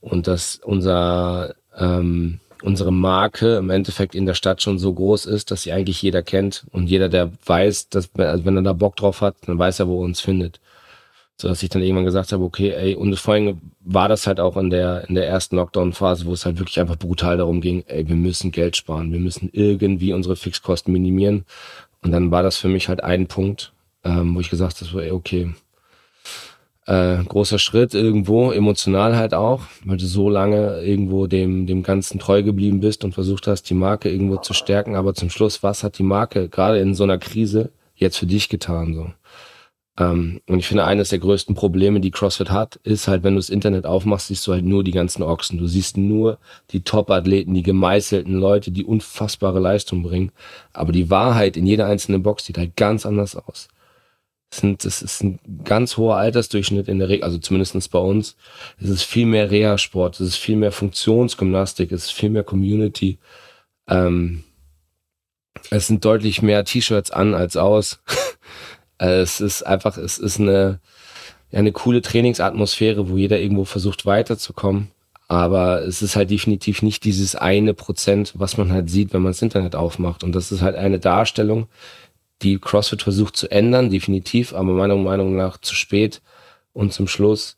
Und 0.00 0.26
dass 0.26 0.56
unser, 0.56 1.54
ähm, 1.76 2.40
unsere 2.62 2.92
Marke 2.92 3.56
im 3.56 3.70
Endeffekt 3.70 4.14
in 4.14 4.26
der 4.26 4.34
Stadt 4.34 4.62
schon 4.62 4.78
so 4.78 4.92
groß 4.92 5.26
ist, 5.26 5.50
dass 5.50 5.62
sie 5.62 5.72
eigentlich 5.72 6.02
jeder 6.02 6.22
kennt 6.22 6.66
und 6.72 6.88
jeder, 6.88 7.08
der 7.08 7.32
weiß, 7.46 7.88
dass, 7.88 8.10
also 8.16 8.44
wenn 8.44 8.56
er 8.56 8.62
da 8.62 8.72
Bock 8.72 8.96
drauf 8.96 9.20
hat, 9.20 9.36
dann 9.46 9.58
weiß 9.58 9.80
er, 9.80 9.88
wo 9.88 10.00
er 10.00 10.04
uns 10.04 10.20
findet 10.20 10.60
so 11.40 11.48
dass 11.48 11.62
ich 11.62 11.68
dann 11.68 11.82
irgendwann 11.82 12.04
gesagt 12.04 12.32
habe, 12.32 12.42
okay, 12.42 12.70
ey, 12.70 12.96
und 12.96 13.16
vor 13.16 13.34
allem 13.34 13.60
war 13.80 14.08
das 14.08 14.26
halt 14.26 14.40
auch 14.40 14.56
in 14.56 14.70
der, 14.70 15.08
in 15.08 15.14
der 15.14 15.28
ersten 15.28 15.54
Lockdown-Phase, 15.56 16.26
wo 16.26 16.32
es 16.32 16.44
halt 16.44 16.58
wirklich 16.58 16.80
einfach 16.80 16.96
brutal 16.96 17.36
darum 17.36 17.60
ging, 17.60 17.84
ey, 17.86 18.08
wir 18.08 18.16
müssen 18.16 18.50
Geld 18.50 18.76
sparen, 18.76 19.12
wir 19.12 19.20
müssen 19.20 19.48
irgendwie 19.52 20.12
unsere 20.12 20.34
Fixkosten 20.34 20.92
minimieren. 20.92 21.44
Und 22.02 22.10
dann 22.10 22.32
war 22.32 22.42
das 22.42 22.56
für 22.56 22.68
mich 22.68 22.88
halt 22.88 23.04
ein 23.04 23.28
Punkt, 23.28 23.72
ähm, 24.02 24.34
wo 24.34 24.40
ich 24.40 24.50
gesagt 24.50 24.80
habe, 24.80 25.04
ey, 25.04 25.12
okay, 25.12 25.54
äh, 26.88 27.22
großer 27.22 27.58
Schritt 27.58 27.92
irgendwo, 27.92 28.50
emotional 28.50 29.14
halt 29.14 29.34
auch, 29.34 29.60
weil 29.84 29.98
du 29.98 30.06
so 30.06 30.30
lange 30.30 30.80
irgendwo 30.80 31.26
dem, 31.26 31.66
dem 31.66 31.82
Ganzen 31.82 32.18
treu 32.18 32.42
geblieben 32.42 32.80
bist 32.80 33.04
und 33.04 33.12
versucht 33.12 33.46
hast, 33.46 33.64
die 33.64 33.74
Marke 33.74 34.10
irgendwo 34.10 34.38
zu 34.38 34.54
stärken. 34.54 34.96
Aber 34.96 35.12
zum 35.12 35.28
Schluss, 35.28 35.62
was 35.62 35.84
hat 35.84 35.98
die 35.98 36.02
Marke 36.02 36.48
gerade 36.48 36.78
in 36.78 36.94
so 36.94 37.04
einer 37.04 37.18
Krise 37.18 37.70
jetzt 37.94 38.16
für 38.16 38.24
dich 38.24 38.48
getan? 38.48 38.94
So. 38.94 39.10
Ähm, 40.02 40.40
und 40.48 40.60
ich 40.60 40.66
finde, 40.66 40.86
eines 40.86 41.10
der 41.10 41.18
größten 41.18 41.54
Probleme, 41.54 42.00
die 42.00 42.10
CrossFit 42.10 42.50
hat, 42.50 42.76
ist 42.84 43.06
halt, 43.06 43.22
wenn 43.22 43.34
du 43.34 43.38
das 43.38 43.50
Internet 43.50 43.84
aufmachst, 43.84 44.28
siehst 44.28 44.46
du 44.46 44.52
halt 44.52 44.64
nur 44.64 44.82
die 44.82 44.92
ganzen 44.92 45.22
Ochsen. 45.22 45.58
Du 45.58 45.66
siehst 45.66 45.98
nur 45.98 46.38
die 46.70 46.80
Top-Athleten, 46.80 47.52
die 47.52 47.62
gemeißelten 47.62 48.32
Leute, 48.32 48.70
die 48.70 48.84
unfassbare 48.84 49.60
Leistung 49.60 50.02
bringen. 50.02 50.32
Aber 50.72 50.92
die 50.92 51.10
Wahrheit 51.10 51.58
in 51.58 51.66
jeder 51.66 51.84
einzelnen 51.84 52.22
Box 52.22 52.46
sieht 52.46 52.56
halt 52.56 52.76
ganz 52.76 53.04
anders 53.04 53.36
aus. 53.36 53.68
Das, 54.50 54.60
sind, 54.60 54.84
das 54.84 55.02
ist 55.02 55.22
ein 55.22 55.38
ganz 55.64 55.96
hoher 55.96 56.16
Altersdurchschnitt 56.16 56.88
in 56.88 56.98
der 56.98 57.08
Regel, 57.08 57.24
also 57.24 57.38
zumindestens 57.38 57.88
bei 57.88 57.98
uns. 57.98 58.36
Es 58.80 58.88
ist 58.88 59.02
viel 59.02 59.26
mehr 59.26 59.50
Reha-Sport, 59.50 60.20
es 60.20 60.28
ist 60.28 60.36
viel 60.36 60.56
mehr 60.56 60.72
Funktionsgymnastik, 60.72 61.92
es 61.92 62.04
ist 62.06 62.12
viel 62.12 62.30
mehr 62.30 62.44
Community. 62.44 63.18
Ähm, 63.88 64.44
es 65.70 65.86
sind 65.86 66.04
deutlich 66.04 66.40
mehr 66.42 66.64
T-Shirts 66.64 67.10
an 67.10 67.34
als 67.34 67.56
aus. 67.56 68.00
Es 69.00 69.40
ist 69.40 69.62
einfach, 69.62 69.96
es 69.96 70.18
ist 70.18 70.40
eine, 70.40 70.80
eine 71.52 71.70
coole 71.70 72.02
Trainingsatmosphäre, 72.02 73.08
wo 73.08 73.16
jeder 73.16 73.38
irgendwo 73.38 73.64
versucht 73.64 74.06
weiterzukommen. 74.06 74.90
Aber 75.28 75.82
es 75.82 76.02
ist 76.02 76.16
halt 76.16 76.30
definitiv 76.30 76.82
nicht 76.82 77.04
dieses 77.04 77.36
eine 77.36 77.74
Prozent, 77.74 78.32
was 78.34 78.56
man 78.56 78.72
halt 78.72 78.90
sieht, 78.90 79.12
wenn 79.12 79.22
man 79.22 79.30
das 79.30 79.42
Internet 79.42 79.76
aufmacht. 79.76 80.24
Und 80.24 80.32
das 80.32 80.50
ist 80.50 80.62
halt 80.62 80.74
eine 80.74 80.98
Darstellung, 80.98 81.68
die 82.42 82.58
CrossFit 82.58 83.02
versucht 83.02 83.36
zu 83.36 83.50
ändern, 83.50 83.90
definitiv, 83.90 84.52
aber 84.54 84.72
meiner 84.72 84.96
Meinung 84.96 85.36
nach 85.36 85.58
zu 85.58 85.74
spät. 85.74 86.22
Und 86.72 86.92
zum 86.92 87.08
Schluss 87.08 87.56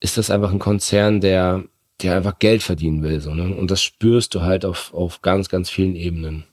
ist 0.00 0.16
das 0.16 0.30
einfach 0.30 0.52
ein 0.52 0.58
Konzern, 0.58 1.20
der, 1.20 1.64
der 2.00 2.16
einfach 2.16 2.38
Geld 2.38 2.62
verdienen 2.62 3.02
will. 3.02 3.20
So, 3.20 3.34
ne? 3.34 3.54
Und 3.54 3.70
das 3.70 3.82
spürst 3.82 4.34
du 4.34 4.42
halt 4.42 4.64
auf, 4.64 4.94
auf 4.94 5.22
ganz, 5.22 5.48
ganz 5.48 5.68
vielen 5.68 5.96
Ebenen. 5.96 6.44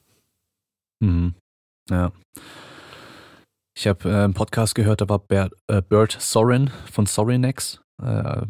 Mhm. 0.99 1.35
Ja. 1.89 2.11
Ich 3.77 3.87
habe 3.87 4.09
äh, 4.09 4.23
einen 4.23 4.33
Podcast 4.33 4.73
gehört, 4.73 5.01
da 5.01 5.09
war 5.09 5.19
Bert, 5.19 5.53
äh, 5.67 5.81
Bert 5.83 6.17
Sorin 6.19 6.71
von 6.91 7.05
Sorinex, 7.05 7.79
äh, 8.01 8.41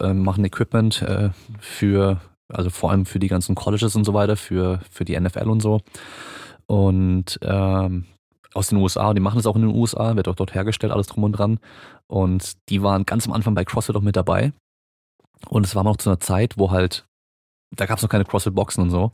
äh, 0.00 0.12
machen 0.12 0.44
Equipment 0.44 1.00
äh, 1.00 1.30
für, 1.60 2.20
also 2.52 2.68
vor 2.68 2.90
allem 2.90 3.06
für 3.06 3.18
die 3.18 3.28
ganzen 3.28 3.54
Colleges 3.54 3.96
und 3.96 4.04
so 4.04 4.12
weiter, 4.12 4.36
für, 4.36 4.80
für 4.90 5.06
die 5.06 5.18
NFL 5.18 5.48
und 5.48 5.60
so. 5.60 5.80
Und 6.70 7.40
ähm, 7.42 8.04
aus 8.54 8.68
den 8.68 8.78
USA, 8.78 9.12
die 9.12 9.18
machen 9.20 9.40
es 9.40 9.46
auch 9.46 9.56
in 9.56 9.62
den 9.62 9.74
USA, 9.74 10.14
wird 10.14 10.28
auch 10.28 10.36
dort 10.36 10.54
hergestellt, 10.54 10.92
alles 10.92 11.08
drum 11.08 11.24
und 11.24 11.32
dran. 11.32 11.58
Und 12.06 12.52
die 12.68 12.80
waren 12.80 13.04
ganz 13.06 13.26
am 13.26 13.32
Anfang 13.32 13.56
bei 13.56 13.64
CrossFit 13.64 13.96
auch 13.96 14.02
mit 14.02 14.14
dabei. 14.14 14.52
Und 15.48 15.66
es 15.66 15.74
war 15.74 15.82
noch 15.82 15.96
zu 15.96 16.08
einer 16.08 16.20
Zeit, 16.20 16.58
wo 16.58 16.70
halt, 16.70 17.06
da 17.76 17.86
gab 17.86 17.96
es 17.96 18.04
noch 18.04 18.08
keine 18.08 18.24
CrossFit-Boxen 18.24 18.84
und 18.84 18.90
so. 18.90 19.10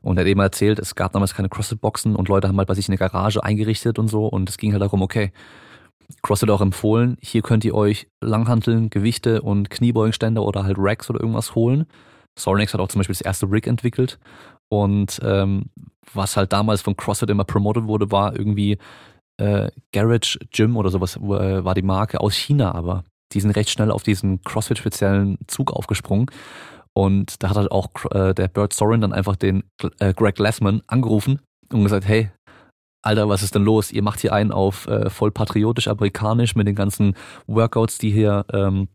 Und 0.00 0.16
er 0.16 0.22
hat 0.22 0.28
eben 0.28 0.40
erzählt, 0.40 0.78
es 0.78 0.94
gab 0.94 1.12
damals 1.12 1.34
keine 1.34 1.50
CrossFit-Boxen 1.50 2.16
und 2.16 2.30
Leute 2.30 2.48
haben 2.48 2.56
halt 2.56 2.68
bei 2.68 2.74
sich 2.74 2.88
eine 2.88 2.96
Garage 2.96 3.44
eingerichtet 3.44 3.98
und 3.98 4.08
so. 4.08 4.26
Und 4.26 4.48
es 4.48 4.56
ging 4.56 4.72
halt 4.72 4.80
darum, 4.80 5.02
okay, 5.02 5.30
CrossFit 6.22 6.48
auch 6.48 6.62
empfohlen, 6.62 7.18
hier 7.20 7.42
könnt 7.42 7.66
ihr 7.66 7.74
euch 7.74 8.08
Langhanteln, 8.22 8.88
Gewichte 8.88 9.42
und 9.42 9.68
Kniebeugenständer 9.68 10.42
oder 10.42 10.64
halt 10.64 10.76
Racks 10.78 11.10
oder 11.10 11.20
irgendwas 11.20 11.54
holen. 11.54 11.84
Sorinex 12.38 12.72
hat 12.72 12.80
auch 12.80 12.88
zum 12.88 13.00
Beispiel 13.00 13.14
das 13.14 13.20
erste 13.20 13.50
Rig 13.50 13.66
entwickelt. 13.66 14.18
Und 14.68 15.20
ähm, 15.22 15.66
was 16.12 16.36
halt 16.36 16.52
damals 16.52 16.82
von 16.82 16.96
CrossFit 16.96 17.30
immer 17.30 17.44
promoted 17.44 17.86
wurde, 17.86 18.10
war 18.10 18.36
irgendwie 18.36 18.78
äh, 19.36 19.70
Garage 19.92 20.38
Gym 20.52 20.76
oder 20.76 20.90
sowas 20.90 21.16
äh, 21.16 21.64
war 21.64 21.74
die 21.74 21.82
Marke 21.82 22.20
aus 22.20 22.34
China, 22.34 22.74
aber 22.74 23.04
die 23.32 23.40
sind 23.40 23.50
recht 23.52 23.70
schnell 23.70 23.90
auf 23.90 24.02
diesen 24.02 24.42
CrossFit-speziellen 24.42 25.38
Zug 25.46 25.72
aufgesprungen. 25.72 26.26
Und 26.92 27.42
da 27.42 27.50
hat 27.50 27.56
halt 27.56 27.72
auch 27.72 27.90
äh, 28.12 28.34
der 28.34 28.48
Bert 28.48 28.72
Sorin 28.72 29.00
dann 29.00 29.12
einfach 29.12 29.34
den 29.34 29.64
äh, 29.98 30.14
Greg 30.14 30.36
Glassman 30.36 30.82
angerufen 30.86 31.40
und 31.72 31.82
gesagt, 31.82 32.06
hey, 32.06 32.30
Alter, 33.02 33.28
was 33.28 33.42
ist 33.42 33.54
denn 33.54 33.64
los? 33.64 33.90
Ihr 33.90 34.02
macht 34.02 34.20
hier 34.20 34.32
einen 34.32 34.52
auf 34.52 34.86
äh, 34.86 35.10
voll 35.10 35.30
patriotisch, 35.30 35.88
amerikanisch 35.88 36.54
mit 36.54 36.66
den 36.66 36.76
ganzen 36.76 37.14
Workouts, 37.46 37.98
die 37.98 38.10
hier 38.10 38.46
ähm, 38.52 38.88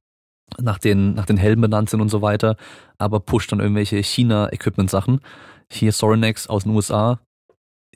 nach 0.58 0.80
den, 0.80 1.14
nach 1.14 1.26
den 1.26 1.38
Helmen 1.38 1.62
benannt 1.62 1.90
sind 1.90 2.02
und 2.02 2.10
so 2.10 2.22
weiter, 2.22 2.56
aber 2.98 3.20
pusht 3.20 3.52
dann 3.52 3.60
irgendwelche 3.60 4.02
China-Equipment-Sachen. 4.02 5.20
Hier 5.72 5.92
Sorinex 5.92 6.48
aus 6.48 6.64
den 6.64 6.74
USA, 6.74 7.20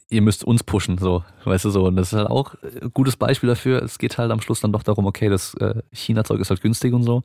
ihr 0.10 0.22
müsst 0.22 0.44
uns 0.44 0.64
pushen, 0.64 0.98
so, 0.98 1.24
weißt 1.44 1.66
du 1.66 1.70
so. 1.70 1.86
Und 1.86 1.96
das 1.96 2.14
ist 2.14 2.18
halt 2.18 2.30
auch 2.30 2.56
ein 2.64 2.92
gutes 2.94 3.18
Beispiel 3.18 3.50
dafür. 3.50 3.82
Es 3.82 3.98
geht 3.98 4.18
halt 4.18 4.32
am 4.32 4.42
Schluss 4.42 4.62
dann 4.62 4.72
doch 4.72 4.84
darum, 4.84 5.06
okay, 5.06 5.30
das 5.30 5.56
äh, 5.56 5.82
China-Zeug 5.92 6.40
ist 6.40 6.50
halt 6.50 6.62
günstig 6.62 6.94
und 6.94 7.04
so. 7.04 7.24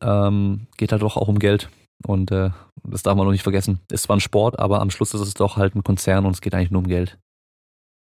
Ähm, 0.00 0.66
geht 0.76 0.92
halt 0.92 1.02
doch 1.02 1.16
auch 1.16 1.28
um 1.28 1.38
Geld. 1.38 1.68
Und 2.06 2.30
äh, 2.30 2.50
das 2.84 3.02
darf 3.02 3.16
man 3.16 3.24
noch 3.26 3.32
nicht 3.32 3.42
vergessen. 3.42 3.80
Ist 3.90 4.04
zwar 4.04 4.16
ein 4.16 4.20
Sport, 4.20 4.58
aber 4.58 4.80
am 4.80 4.90
Schluss 4.90 5.14
ist 5.14 5.20
es 5.20 5.34
doch 5.34 5.56
halt 5.56 5.74
ein 5.74 5.84
Konzern 5.84 6.26
und 6.26 6.32
es 6.32 6.40
geht 6.40 6.54
eigentlich 6.54 6.70
nur 6.70 6.82
um 6.82 6.88
Geld. 6.88 7.18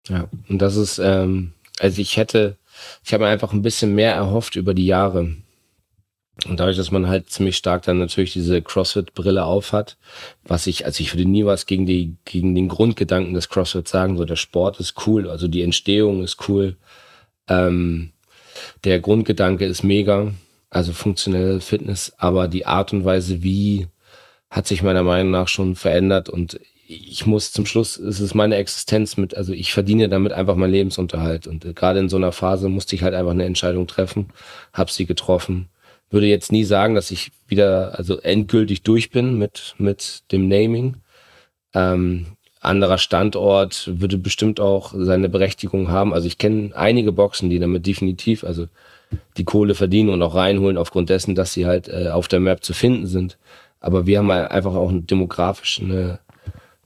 Ja, 0.09 0.29
und 0.49 0.59
das 0.59 0.77
ist, 0.77 0.99
ähm, 0.99 1.53
also 1.79 2.01
ich 2.01 2.17
hätte, 2.17 2.57
ich 3.05 3.13
habe 3.13 3.27
einfach 3.27 3.53
ein 3.53 3.63
bisschen 3.63 3.95
mehr 3.95 4.15
erhofft 4.15 4.57
über 4.57 4.75
die 4.75 4.87
Jahre. 4.87 5.37
Und 6.47 6.59
dadurch, 6.59 6.77
dass 6.77 6.91
man 6.91 7.09
halt 7.09 7.31
ziemlich 7.31 7.57
stark 7.57 7.83
dann 7.83 7.99
natürlich 7.99 8.33
diese 8.33 8.63
CrossFit-Brille 8.63 9.45
aufhat, 9.45 9.97
was 10.45 10.67
ich, 10.67 10.87
also 10.87 11.03
ich 11.03 11.15
würde 11.15 11.29
nie 11.29 11.45
was 11.45 11.67
gegen 11.67 11.87
die, 11.87 12.17
gegen 12.25 12.55
den 12.55 12.69
Grundgedanken 12.69 13.35
des 13.35 13.49
CrossFit 13.49 13.89
sagen, 13.89 14.17
so 14.17 14.25
der 14.25 14.37
Sport 14.37 14.81
ist 14.81 15.07
cool, 15.07 15.29
also 15.29 15.49
die 15.49 15.63
Entstehung 15.63 16.23
ist 16.23 16.49
cool, 16.49 16.77
ähm, 17.49 18.13
der 18.85 19.01
Grundgedanke 19.01 19.67
ist 19.67 19.83
mega, 19.83 20.33
also 20.71 20.93
funktionelle 20.93 21.61
Fitness, 21.61 22.13
aber 22.17 22.49
die 22.49 22.67
Art 22.67 22.93
und 22.93 23.05
Weise, 23.05 23.43
wie 23.43 23.89
hat 24.51 24.67
sich 24.67 24.83
meiner 24.83 25.03
Meinung 25.03 25.31
nach 25.31 25.49
schon 25.49 25.77
verändert 25.77 26.29
und 26.29 26.59
ich 26.87 27.25
muss 27.25 27.53
zum 27.53 27.67
Schluss, 27.67 27.97
es 27.97 28.19
ist 28.19 28.35
meine 28.35 28.57
Existenz 28.57 29.17
mit, 29.17 29.37
also 29.37 29.53
ich 29.53 29.73
verdiene 29.73 30.09
damit 30.09 30.33
einfach 30.33 30.57
meinen 30.57 30.73
Lebensunterhalt 30.73 31.47
und 31.47 31.65
äh, 31.65 31.73
gerade 31.73 32.01
in 32.01 32.09
so 32.09 32.17
einer 32.17 32.33
Phase 32.33 32.69
musste 32.69 32.97
ich 32.97 33.03
halt 33.03 33.15
einfach 33.15 33.31
eine 33.31 33.45
Entscheidung 33.45 33.87
treffen, 33.87 34.31
habe 34.73 34.91
sie 34.91 35.07
getroffen 35.07 35.69
würde 36.11 36.27
jetzt 36.27 36.53
nie 36.53 36.65
sagen, 36.65 36.95
dass 36.95 37.11
ich 37.11 37.33
wieder 37.49 37.99
also 37.99 38.19
endgültig 38.21 38.83
durch 38.83 39.11
bin 39.11 39.39
mit 39.39 39.75
mit 39.79 40.23
dem 40.33 40.49
Naming. 40.49 40.97
Ähm, 41.75 42.27
anderer 42.61 42.99
Standort 42.99 43.91
würde 43.95 44.19
bestimmt 44.19 44.61
auch 44.61 44.93
seine 44.97 45.29
Berechtigung 45.29 45.89
haben. 45.89 46.13
Also 46.13 46.27
ich 46.27 46.37
kenne 46.37 46.73
einige 46.75 47.13
Boxen, 47.13 47.49
die 47.49 47.59
damit 47.59 47.87
definitiv 47.87 48.45
also 48.45 48.67
die 49.37 49.45
Kohle 49.45 49.75
verdienen 49.75 50.11
und 50.11 50.23
auch 50.23 50.35
reinholen 50.35 50.77
aufgrund 50.77 51.11
dessen, 51.11 51.35
dass 51.35 51.53
sie 51.53 51.67
halt 51.67 51.89
äh, 51.89 52.11
auf 52.11 52.29
der 52.29 52.41
Map 52.41 52.63
zu 52.63 52.75
finden 52.75 53.07
sind. 53.07 53.39
Aber 53.81 54.07
wir 54.07 54.19
haben 54.19 54.31
einfach 54.31 54.75
auch 54.75 54.93
demografisch 54.93 55.81
eine, 55.81 56.21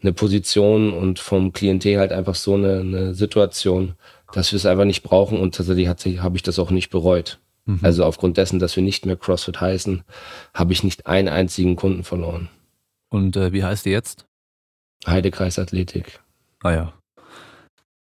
eine 0.01 0.13
Position 0.13 0.93
und 0.93 1.19
vom 1.19 1.53
Klientel 1.53 1.99
halt 1.99 2.13
einfach 2.13 2.37
so 2.37 2.55
eine, 2.55 2.81
eine 2.81 3.15
Situation, 3.15 3.95
dass 4.33 4.53
wir 4.53 4.57
es 4.57 4.67
einfach 4.67 4.85
nicht 4.85 5.03
brauchen 5.03 5.39
und 5.39 5.55
tatsächlich 5.55 5.89
habe 5.89 6.37
ich 6.37 6.43
das 6.43 6.59
auch 6.59 6.71
nicht 6.71 6.91
bereut. 6.91 7.39
Mhm. 7.67 7.81
Also 7.83 8.05
aufgrund 8.05 8.37
dessen, 8.37 8.59
dass 8.59 8.77
wir 8.77 8.83
nicht 8.83 9.07
mehr 9.07 9.17
CrossFit 9.17 9.61
heißen, 9.61 10.03
habe 10.55 10.73
ich 10.73 10.85
nicht 10.85 11.07
einen 11.07 11.29
einzigen 11.29 11.77
Kunden 11.77 12.05
verloren. 12.05 12.49
Und 13.11 13.37
äh, 13.37 13.53
wie 13.53 13.65
heißt 13.65 13.87
die 13.87 13.91
jetzt? 13.91 14.27
Heidekreis 15.07 15.59
Athletik. 15.59 16.21
Ah 16.63 16.73
ja. 16.73 16.93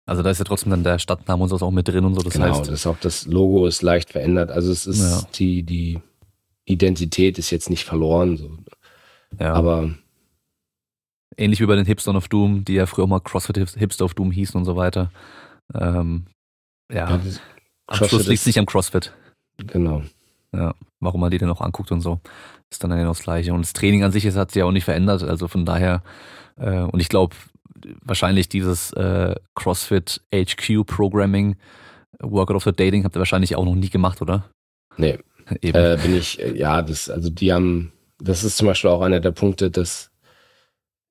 Also 0.06 0.24
da 0.24 0.32
ist 0.32 0.40
ja 0.40 0.46
trotzdem 0.46 0.72
dann 0.72 0.84
der 0.84 1.00
Stadtname 1.00 1.44
und 1.44 1.50
so 1.50 1.56
auch 1.66 1.72
mit 1.72 1.88
drin 1.88 2.06
und 2.06 2.16
so. 2.16 2.22
Das 2.22 2.34
genau, 2.34 2.48
heißt, 2.48 2.70
das, 2.70 2.88
auch 2.88 2.98
das 3.00 3.26
Logo 3.28 3.66
ist 3.66 3.82
leicht 3.82 4.10
verändert. 4.10 4.52
Also 4.52 4.72
es 4.72 4.88
ist 4.88 5.00
ja. 5.00 5.28
die, 5.36 5.64
die 5.64 6.00
Identität 6.66 7.38
ist 7.38 7.52
jetzt 7.52 7.70
nicht 7.70 7.86
verloren. 7.86 8.38
So. 8.38 8.58
Ja. 9.40 9.54
Aber 9.54 9.94
ähnlich 11.38 11.60
wie 11.60 11.66
bei 11.66 11.76
den 11.76 11.86
Hipstern 11.86 12.16
of 12.16 12.28
Doom, 12.28 12.66
die 12.66 12.74
ja 12.74 12.88
früher 12.88 13.08
mal 13.08 13.20
CrossFit 13.20 13.58
Hipster 13.78 14.06
of 14.06 14.14
Doom 14.14 14.32
hießen 14.32 14.58
und 14.58 14.66
so 14.66 14.76
weiter. 14.76 15.12
Ähm, 15.74 16.26
ja, 16.92 17.10
ja 17.10 17.22
am 17.88 18.08
Schluss 18.08 18.28
liegt 18.28 18.42
es 18.42 18.46
nicht 18.46 18.60
am 18.60 18.66
CrossFit. 18.66 19.14
Genau. 19.68 20.04
Ja, 20.54 20.74
warum 21.00 21.22
man 21.22 21.32
die 21.32 21.38
denn 21.38 21.50
auch 21.50 21.62
anguckt 21.62 21.92
und 21.92 22.02
so. 22.02 22.20
Ist 22.70 22.84
dann 22.84 22.92
genau 22.92 23.10
das 23.10 23.24
Gleiche. 23.24 23.54
Und 23.54 23.62
das 23.62 23.74
Training 23.74 24.04
an 24.04 24.12
sich 24.12 24.26
ist, 24.26 24.38
hat 24.38 24.52
sich 24.52 24.60
ja 24.60 24.66
auch 24.66 24.72
nicht 24.72 24.86
verändert. 24.86 25.24
Also 25.24 25.48
von 25.48 25.66
daher, 25.66 26.04
äh, 26.58 26.82
und 26.82 27.00
ich 27.00 27.10
glaube, 27.10 27.36
wahrscheinlich 28.04 28.50
dieses 28.50 28.94
äh, 28.94 29.36
CrossFit 29.56 30.22
HQ 30.34 30.86
Programming, 30.86 31.56
Workout 32.22 32.56
of 32.56 32.64
the 32.64 32.72
Dating 32.72 33.04
habt 33.04 33.16
ihr 33.16 33.20
wahrscheinlich 33.20 33.56
auch 33.56 33.66
noch 33.66 33.76
nie 33.76 33.90
gemacht, 33.90 34.22
oder? 34.22 34.46
Nee. 34.98 35.18
Eben. 35.62 35.78
Äh, 35.78 35.98
bin 36.02 36.16
ich, 36.16 36.40
äh, 36.40 36.58
ja, 36.58 36.82
das, 36.82 37.10
also 37.10 37.30
die 37.30 37.52
haben, 37.52 37.92
das 38.20 38.44
ist 38.44 38.58
zum 38.58 38.68
Beispiel 38.68 38.90
auch 38.90 39.02
einer 39.02 39.20
der 39.20 39.32
Punkte, 39.32 39.72
dass 39.72 40.11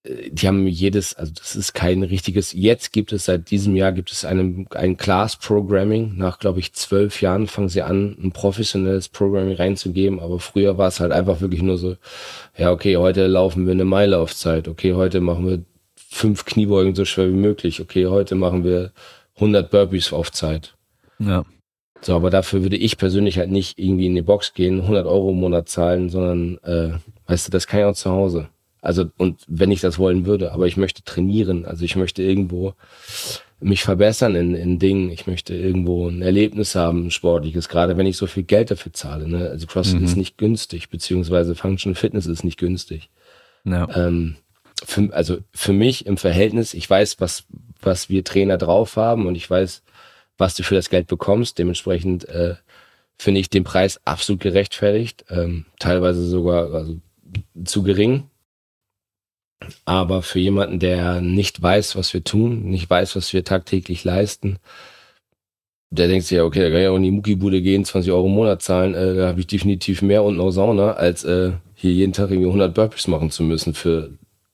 die 0.05 0.48
haben 0.48 0.66
jedes, 0.66 1.14
also 1.14 1.32
das 1.36 1.55
ist 1.55 1.74
kein 1.74 2.02
richtiges, 2.02 2.55
jetzt 2.55 2.93
gibt 2.93 3.12
es 3.12 3.27
seit 3.27 3.51
diesem 3.51 3.77
Jahr 3.77 3.93
gibt 3.93 4.10
es 4.10 4.24
einen, 4.24 4.66
ein 4.70 4.97
Class 4.97 5.36
Programming. 5.36 6.16
Nach, 6.16 6.39
glaube 6.39 6.59
ich, 6.60 6.72
zwölf 6.72 7.20
Jahren 7.20 7.47
fangen 7.47 7.68
sie 7.68 7.82
an, 7.82 8.16
ein 8.22 8.32
professionelles 8.32 9.10
Programming 9.10 9.56
reinzugeben. 9.56 10.18
Aber 10.18 10.40
früher 10.40 10.78
war 10.78 10.89
es 10.89 11.01
halt 11.01 11.12
einfach 11.12 11.43
wirklich 11.43 11.60
nur 11.60 11.77
so, 11.77 11.97
ja, 12.56 12.72
okay, 12.72 12.97
heute 12.97 13.27
laufen 13.27 13.66
wir 13.66 13.72
eine 13.72 13.85
Meile 13.85 14.18
auf 14.18 14.35
Zeit. 14.35 14.68
Okay, 14.68 14.94
heute 14.94 15.20
machen 15.20 15.47
wir 15.47 15.62
fünf 15.94 16.47
Kniebeugen 16.47 16.94
so 16.94 17.05
schwer 17.05 17.28
wie 17.28 17.36
möglich. 17.36 17.81
Okay, 17.81 18.06
heute 18.06 18.36
machen 18.36 18.64
wir 18.64 18.93
100 19.35 19.70
Burpees 19.70 20.14
auf 20.14 20.32
Zeit. 20.32 20.77
Ja. 21.18 21.44
So, 22.01 22.16
aber 22.16 22.31
dafür 22.31 22.62
würde 22.62 22.78
ich 22.78 22.97
persönlich 22.97 23.36
halt 23.36 23.51
nicht 23.51 23.78
irgendwie 23.78 24.06
in 24.06 24.14
die 24.14 24.22
Box 24.22 24.55
gehen, 24.55 24.81
100 24.81 25.06
Euro 25.06 25.31
im 25.31 25.40
Monat 25.40 25.68
zahlen, 25.68 26.09
sondern, 26.09 26.56
äh, 26.64 26.98
weißt 27.27 27.48
du, 27.48 27.51
das 27.52 27.66
kann 27.66 27.81
ich 27.81 27.86
auch 27.86 27.94
zu 27.94 28.10
Hause. 28.10 28.48
Also, 28.81 29.11
und 29.19 29.43
wenn 29.47 29.70
ich 29.70 29.81
das 29.81 29.98
wollen 29.98 30.27
würde, 30.27 30.52
aber 30.52 30.66
ich 30.66 30.77
möchte 30.77 31.05
trainieren. 31.05 31.65
Also 31.66 31.85
ich 31.85 31.97
möchte 31.97 32.23
irgendwo 32.23 32.74
mich 33.61 33.82
verbessern 33.82 34.35
in, 34.35 34.55
in 34.55 34.78
Dingen. 34.78 35.11
Ich 35.11 35.27
möchte 35.27 35.55
irgendwo 35.55 36.09
ein 36.09 36.23
Erlebnis 36.23 36.74
haben, 36.74 37.07
ein 37.07 37.11
sportliches, 37.11 37.69
gerade 37.69 37.97
wenn 37.97 38.07
ich 38.07 38.16
so 38.16 38.27
viel 38.27 38.43
Geld 38.43 38.70
dafür 38.70 38.93
zahle. 38.93 39.28
Ne? 39.28 39.51
Also 39.51 39.66
CrossFit 39.66 40.01
mhm. 40.01 40.07
ist 40.07 40.16
nicht 40.16 40.39
günstig, 40.39 40.89
beziehungsweise 40.89 41.55
Functional 41.55 41.94
Fitness 41.94 42.27
ist 42.27 42.43
nicht 42.43 42.59
günstig. 42.59 43.11
Ja. 43.65 43.86
Ähm, 43.94 44.36
für, 44.82 45.12
also 45.12 45.39
für 45.52 45.74
mich 45.74 46.07
im 46.07 46.16
Verhältnis, 46.16 46.73
ich 46.73 46.89
weiß, 46.89 47.20
was, 47.20 47.44
was 47.82 48.09
wir 48.09 48.24
Trainer 48.24 48.57
drauf 48.57 48.97
haben 48.97 49.27
und 49.27 49.35
ich 49.35 49.48
weiß, 49.48 49.82
was 50.39 50.55
du 50.55 50.62
für 50.62 50.74
das 50.74 50.89
Geld 50.89 51.07
bekommst. 51.07 51.59
Dementsprechend 51.59 52.27
äh, 52.31 52.55
finde 53.19 53.40
ich 53.40 53.51
den 53.51 53.65
Preis 53.65 54.01
absolut 54.07 54.40
gerechtfertigt, 54.40 55.27
ähm, 55.28 55.66
teilweise 55.78 56.27
sogar 56.27 56.73
also, 56.73 56.97
zu 57.65 57.82
gering. 57.82 58.30
Aber 59.85 60.23
für 60.23 60.39
jemanden, 60.39 60.78
der 60.78 61.20
nicht 61.20 61.61
weiß, 61.61 61.97
was 61.97 62.15
wir 62.15 62.24
tun, 62.24 62.62
nicht 62.65 62.89
weiß, 62.89 63.16
was 63.16 63.32
wir 63.32 63.45
tagtäglich 63.45 64.05
leisten, 64.05 64.59
der 65.91 66.09
denkt 66.09 66.27
sich 66.27 66.37
ja, 66.37 66.45
okay, 66.45 66.61
da 66.61 66.70
kann 66.70 66.81
ich 66.81 66.89
auch 66.89 66.97
in 66.97 67.03
die 67.03 67.11
Muckibude 67.11 67.61
gehen, 67.62 67.85
20 67.85 68.12
Euro 68.12 68.27
im 68.27 68.35
Monat 68.35 68.62
zahlen, 68.62 68.95
äh, 68.95 69.15
da 69.16 69.28
habe 69.28 69.41
ich 69.41 69.47
definitiv 69.47 70.03
mehr 70.03 70.23
und 70.23 70.37
noch 70.37 70.51
Sauna, 70.51 70.93
als 70.93 71.24
äh, 71.24 71.53
hier 71.74 71.93
jeden 71.93 72.12
Tag 72.12 72.31
irgendwie 72.31 72.47
100 72.47 72.74
Burpees 72.74 73.09
machen 73.09 73.31
zu 73.31 73.43
müssen 73.43 73.74
für 73.74 74.12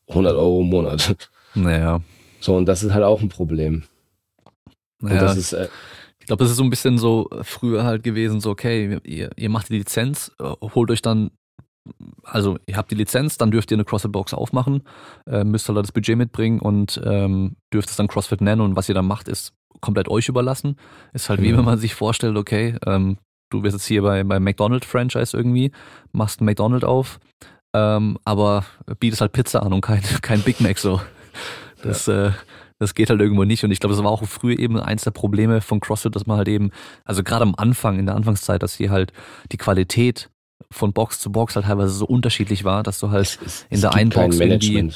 100 0.09 0.35
Euro 0.35 0.61
im 0.61 0.69
Monat. 0.69 1.17
Naja. 1.55 2.01
So, 2.41 2.55
und 2.55 2.67
das 2.67 2.83
ist 2.83 2.93
halt 2.93 3.05
auch 3.05 3.21
ein 3.21 3.29
Problem. 3.29 3.85
Naja, 5.01 5.21
das 5.21 5.37
ist, 5.37 5.53
äh, 5.53 5.69
ich 6.19 6.27
glaube, 6.27 6.43
das 6.43 6.51
ist 6.51 6.57
so 6.57 6.65
ein 6.65 6.71
bisschen 6.71 6.99
so 6.99 7.29
früher 7.43 7.85
halt 7.85 8.03
gewesen, 8.03 8.41
so, 8.41 8.51
okay, 8.51 8.99
ihr, 9.05 9.31
ihr 9.37 9.49
macht 9.49 9.69
die 9.69 9.79
Lizenz, 9.79 10.33
äh, 10.41 10.53
holt 10.75 10.91
euch 10.91 11.03
dann 11.03 11.31
also 12.23 12.59
ihr 12.67 12.77
habt 12.77 12.91
die 12.91 12.95
Lizenz, 12.95 13.39
dann 13.39 13.51
dürft 13.51 13.71
ihr 13.71 13.77
eine 13.77 13.85
CrossFit-Box 13.85 14.35
aufmachen, 14.35 14.83
äh, 15.27 15.45
müsst 15.45 15.69
halt 15.69 15.79
das 15.79 15.93
Budget 15.93 16.17
mitbringen 16.17 16.61
und 16.61 17.01
ähm, 17.05 17.57
dürft 17.73 17.91
es 17.91 17.97
dann 17.97 18.09
CrossFit 18.09 18.41
nennen 18.41 18.61
und 18.61 18.77
was 18.77 18.89
ihr 18.89 18.95
dann 18.95 19.07
macht, 19.07 19.29
ist 19.29 19.53
komplett 19.81 20.09
euch 20.09 20.29
überlassen. 20.29 20.77
Ist 21.13 21.29
halt 21.29 21.41
mhm. 21.41 21.45
wie 21.45 21.57
wenn 21.57 21.65
man 21.65 21.79
sich 21.79 21.95
vorstellt, 21.95 22.37
okay, 22.37 22.77
ähm, 22.87 23.19
du 23.51 23.63
wirst 23.63 23.75
jetzt 23.75 23.87
hier 23.87 24.03
bei, 24.03 24.25
bei 24.25 24.41
McDonald's-Franchise 24.41 25.37
irgendwie, 25.37 25.71
machst 26.13 26.41
ein 26.41 26.45
McDonald's 26.45 26.85
auf, 26.85 27.19
ähm, 27.75 28.19
aber 28.25 28.65
bietest 29.01 29.21
halt 29.21 29.33
Pizza 29.33 29.63
an 29.63 29.73
und 29.73 29.81
kein, 29.81 30.03
kein 30.23 30.43
Big 30.43 30.61
Mac 30.61 30.79
so. 30.79 31.01
Das, 31.83 32.07
ja. 32.07 32.29
äh, 32.29 32.33
das 32.79 32.95
geht 32.95 33.11
halt 33.11 33.21
irgendwo 33.21 33.45
nicht. 33.45 33.65
Und 33.65 33.71
ich 33.71 33.81
glaube, 33.81 33.95
das 33.95 34.05
war 34.05 34.11
auch 34.11 34.25
früher 34.25 34.59
eben 34.59 34.79
eins 34.79 35.05
der 35.05 35.11
Probleme 35.11 35.61
von 35.61 35.81
CrossFit, 35.81 36.15
dass 36.15 36.27
man 36.27 36.39
halt 36.39 36.49
eben, 36.49 36.71
also 37.05 37.23
gerade 37.23 37.43
am 37.43 37.55
Anfang, 37.57 37.99
in 37.99 38.07
der 38.07 38.15
Anfangszeit, 38.15 38.63
dass 38.63 38.75
hier 38.75 38.91
halt 38.91 39.13
die 39.53 39.57
Qualität 39.57 40.31
von 40.71 40.93
Box 40.93 41.19
zu 41.21 41.31
Box 41.31 41.57
halt 41.57 41.67
teilweise 41.67 41.91
so 41.91 42.07
unterschiedlich 42.07 42.65
war, 42.65 42.83
dass 42.83 42.99
du 42.99 43.11
halt 43.11 43.27
es, 43.27 43.39
es, 43.45 43.67
in 43.71 43.81
der 43.81 43.95
einen 43.95 44.11
Box 44.11 44.39
irgendwie 44.39 44.93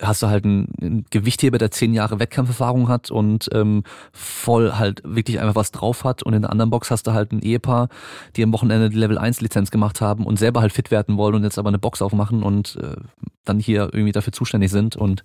hast 0.00 0.22
du 0.22 0.28
halt 0.28 0.44
einen, 0.44 0.72
einen 0.80 1.06
Gewichtheber, 1.10 1.58
der 1.58 1.70
zehn 1.70 1.94
Jahre 1.94 2.18
Wettkampferfahrung 2.18 2.88
hat 2.88 3.10
und 3.10 3.48
ähm, 3.52 3.84
voll 4.12 4.72
halt 4.72 5.02
wirklich 5.04 5.40
einfach 5.40 5.54
was 5.54 5.72
drauf 5.72 6.04
hat. 6.04 6.22
Und 6.22 6.34
in 6.34 6.42
der 6.42 6.50
anderen 6.50 6.70
Box 6.70 6.90
hast 6.90 7.06
du 7.06 7.12
halt 7.12 7.32
ein 7.32 7.40
Ehepaar, 7.40 7.88
die 8.36 8.42
am 8.42 8.52
Wochenende 8.52 8.90
die 8.90 8.98
Level 8.98 9.18
1 9.18 9.40
Lizenz 9.40 9.70
gemacht 9.70 10.00
haben 10.00 10.24
und 10.24 10.38
selber 10.38 10.60
halt 10.60 10.72
fit 10.72 10.90
werden 10.90 11.16
wollen 11.16 11.34
und 11.34 11.44
jetzt 11.44 11.58
aber 11.58 11.68
eine 11.68 11.78
Box 11.78 12.02
aufmachen 12.02 12.42
und 12.42 12.76
äh, 12.76 12.96
dann 13.44 13.60
hier 13.60 13.90
irgendwie 13.92 14.12
dafür 14.12 14.32
zuständig 14.32 14.70
sind. 14.70 14.96
Und 14.96 15.24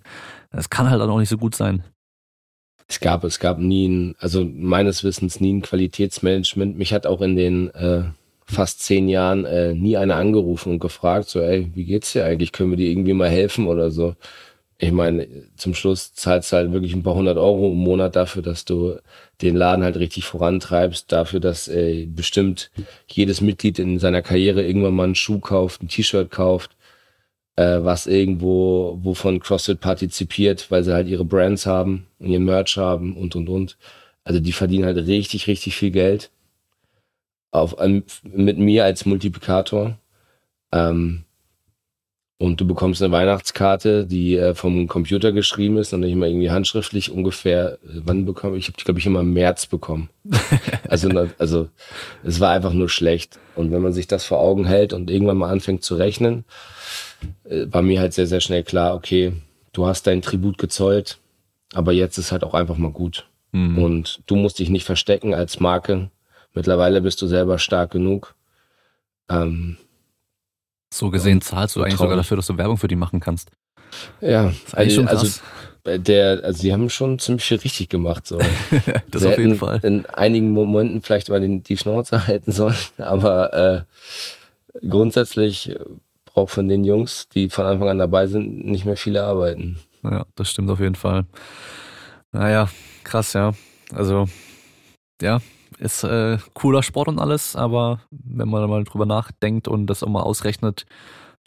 es 0.50 0.70
kann 0.70 0.90
halt 0.90 1.00
auch 1.00 1.18
nicht 1.18 1.28
so 1.28 1.38
gut 1.38 1.54
sein. 1.54 1.82
Es 2.88 2.98
gab, 2.98 3.22
es 3.22 3.38
gab 3.38 3.58
nie 3.58 3.86
ein, 3.86 4.14
also 4.18 4.44
meines 4.44 5.04
Wissens 5.04 5.40
nie 5.40 5.52
ein 5.52 5.62
Qualitätsmanagement. 5.62 6.76
Mich 6.76 6.92
hat 6.92 7.06
auch 7.06 7.20
in 7.20 7.36
den 7.36 7.70
äh, 7.70 8.04
fast 8.50 8.82
zehn 8.82 9.08
Jahren 9.08 9.44
äh, 9.44 9.74
nie 9.74 9.96
einer 9.96 10.16
angerufen 10.16 10.72
und 10.72 10.78
gefragt, 10.80 11.28
so, 11.28 11.40
ey, 11.40 11.70
wie 11.74 11.84
geht's 11.84 12.12
dir 12.12 12.24
eigentlich? 12.24 12.52
Können 12.52 12.70
wir 12.70 12.76
dir 12.76 12.90
irgendwie 12.90 13.14
mal 13.14 13.28
helfen 13.28 13.66
oder 13.66 13.90
so? 13.90 14.16
Ich 14.78 14.92
meine, 14.92 15.28
zum 15.56 15.74
Schluss 15.74 16.14
zahlst 16.14 16.52
du 16.52 16.56
halt 16.56 16.72
wirklich 16.72 16.94
ein 16.94 17.02
paar 17.02 17.14
hundert 17.14 17.36
Euro 17.36 17.70
im 17.70 17.78
Monat 17.78 18.16
dafür, 18.16 18.42
dass 18.42 18.64
du 18.64 18.96
den 19.42 19.56
Laden 19.56 19.84
halt 19.84 19.96
richtig 19.98 20.24
vorantreibst, 20.24 21.12
dafür, 21.12 21.38
dass 21.40 21.68
äh, 21.68 22.06
bestimmt 22.06 22.70
jedes 23.06 23.42
Mitglied 23.42 23.78
in 23.78 23.98
seiner 23.98 24.22
Karriere 24.22 24.62
irgendwann 24.64 24.94
mal 24.94 25.04
einen 25.04 25.14
Schuh 25.14 25.38
kauft, 25.40 25.82
ein 25.82 25.88
T-Shirt 25.88 26.30
kauft, 26.30 26.76
äh, 27.56 27.80
was 27.82 28.06
irgendwo, 28.06 28.98
wovon 29.02 29.40
CrossFit 29.40 29.80
partizipiert, 29.80 30.70
weil 30.70 30.82
sie 30.84 30.94
halt 30.94 31.08
ihre 31.08 31.24
Brands 31.26 31.66
haben 31.66 32.06
und 32.18 32.28
ihren 32.30 32.44
Merch 32.44 32.76
haben 32.78 33.16
und 33.16 33.36
und 33.36 33.48
und. 33.48 33.76
Also 34.24 34.40
die 34.40 34.52
verdienen 34.52 34.86
halt 34.86 34.96
richtig, 34.98 35.46
richtig 35.46 35.76
viel 35.76 35.90
Geld 35.90 36.30
auf, 37.50 37.76
mit 38.22 38.58
mir 38.58 38.84
als 38.84 39.06
Multiplikator. 39.06 39.96
Ähm, 40.72 41.24
und 42.40 42.58
du 42.58 42.66
bekommst 42.66 43.02
eine 43.02 43.12
Weihnachtskarte, 43.12 44.06
die 44.06 44.34
äh, 44.34 44.54
vom 44.54 44.88
Computer 44.88 45.30
geschrieben 45.30 45.76
ist 45.76 45.92
und 45.92 46.00
nicht 46.00 46.16
mal 46.16 46.26
irgendwie 46.26 46.50
handschriftlich 46.50 47.10
ungefähr, 47.10 47.74
äh, 47.84 48.00
wann 48.04 48.24
bekomme 48.24 48.56
ich? 48.56 48.64
Ich 48.64 48.68
habe 48.68 48.78
die, 48.78 48.84
glaube 48.84 48.98
ich, 48.98 49.04
immer 49.04 49.20
im 49.20 49.34
März 49.34 49.66
bekommen. 49.66 50.08
also, 50.88 51.10
also 51.36 51.68
es 52.24 52.40
war 52.40 52.52
einfach 52.52 52.72
nur 52.72 52.88
schlecht. 52.88 53.38
Und 53.56 53.72
wenn 53.72 53.82
man 53.82 53.92
sich 53.92 54.06
das 54.06 54.24
vor 54.24 54.38
Augen 54.38 54.64
hält 54.64 54.94
und 54.94 55.10
irgendwann 55.10 55.36
mal 55.36 55.50
anfängt 55.50 55.84
zu 55.84 55.96
rechnen, 55.96 56.46
äh, 57.44 57.66
war 57.68 57.82
mir 57.82 58.00
halt 58.00 58.14
sehr, 58.14 58.26
sehr 58.26 58.40
schnell 58.40 58.62
klar, 58.62 58.94
okay, 58.94 59.34
du 59.74 59.84
hast 59.84 60.06
dein 60.06 60.22
Tribut 60.22 60.56
gezollt, 60.56 61.18
aber 61.74 61.92
jetzt 61.92 62.16
ist 62.16 62.32
halt 62.32 62.42
auch 62.42 62.54
einfach 62.54 62.78
mal 62.78 62.90
gut. 62.90 63.26
Mhm. 63.52 63.76
Und 63.76 64.22
du 64.26 64.36
musst 64.36 64.60
dich 64.60 64.70
nicht 64.70 64.84
verstecken 64.84 65.34
als 65.34 65.60
Marke. 65.60 66.10
Mittlerweile 66.54 67.00
bist 67.00 67.20
du 67.22 67.26
selber 67.26 67.58
stark 67.58 67.90
genug. 67.90 68.34
Ähm, 69.28 69.76
so 70.92 71.10
gesehen 71.10 71.40
zahlst 71.40 71.76
du 71.76 71.82
eigentlich 71.82 71.98
sogar 71.98 72.16
dafür, 72.16 72.36
dass 72.36 72.46
du 72.46 72.56
Werbung 72.56 72.76
für 72.76 72.88
die 72.88 72.96
machen 72.96 73.20
kannst. 73.20 73.50
Ja, 74.20 74.46
das 74.46 74.54
ist 74.54 74.74
eigentlich 74.74 74.94
schon 74.94 75.08
also 75.08 75.22
krass. 75.22 75.42
Also, 75.84 76.02
der, 76.02 76.44
also 76.44 76.60
sie 76.60 76.72
haben 76.72 76.90
schon 76.90 77.18
ziemlich 77.18 77.44
viel 77.44 77.58
richtig 77.58 77.88
gemacht. 77.88 78.26
So. 78.26 78.38
das 79.10 79.22
sie 79.22 79.28
auf 79.28 79.38
jeden 79.38 79.56
Fall. 79.56 79.80
In 79.82 80.06
einigen 80.06 80.50
Momenten 80.50 81.02
vielleicht 81.02 81.28
mal 81.28 81.40
den, 81.40 81.62
die 81.62 81.76
Schnauze 81.76 82.26
halten 82.26 82.52
sollen, 82.52 82.76
aber 82.98 83.52
äh, 83.52 83.82
grundsätzlich 84.86 85.76
braucht 86.24 86.52
von 86.52 86.68
den 86.68 86.84
Jungs, 86.84 87.28
die 87.28 87.48
von 87.50 87.66
Anfang 87.66 87.88
an 87.88 87.98
dabei 87.98 88.26
sind, 88.26 88.64
nicht 88.66 88.84
mehr 88.84 88.96
viele 88.96 89.24
arbeiten. 89.24 89.78
Ja, 90.02 90.26
das 90.34 90.50
stimmt 90.50 90.70
auf 90.70 90.80
jeden 90.80 90.94
Fall. 90.94 91.24
Naja, 92.32 92.68
krass, 93.04 93.32
ja. 93.32 93.52
Also, 93.92 94.28
ja, 95.20 95.40
ist 95.80 96.04
äh, 96.04 96.38
cooler 96.54 96.82
Sport 96.82 97.08
und 97.08 97.18
alles, 97.18 97.56
aber 97.56 98.00
wenn 98.10 98.48
man 98.48 98.68
mal 98.68 98.84
drüber 98.84 99.06
nachdenkt 99.06 99.66
und 99.66 99.86
das 99.86 100.02
auch 100.02 100.08
mal 100.08 100.22
ausrechnet, 100.22 100.84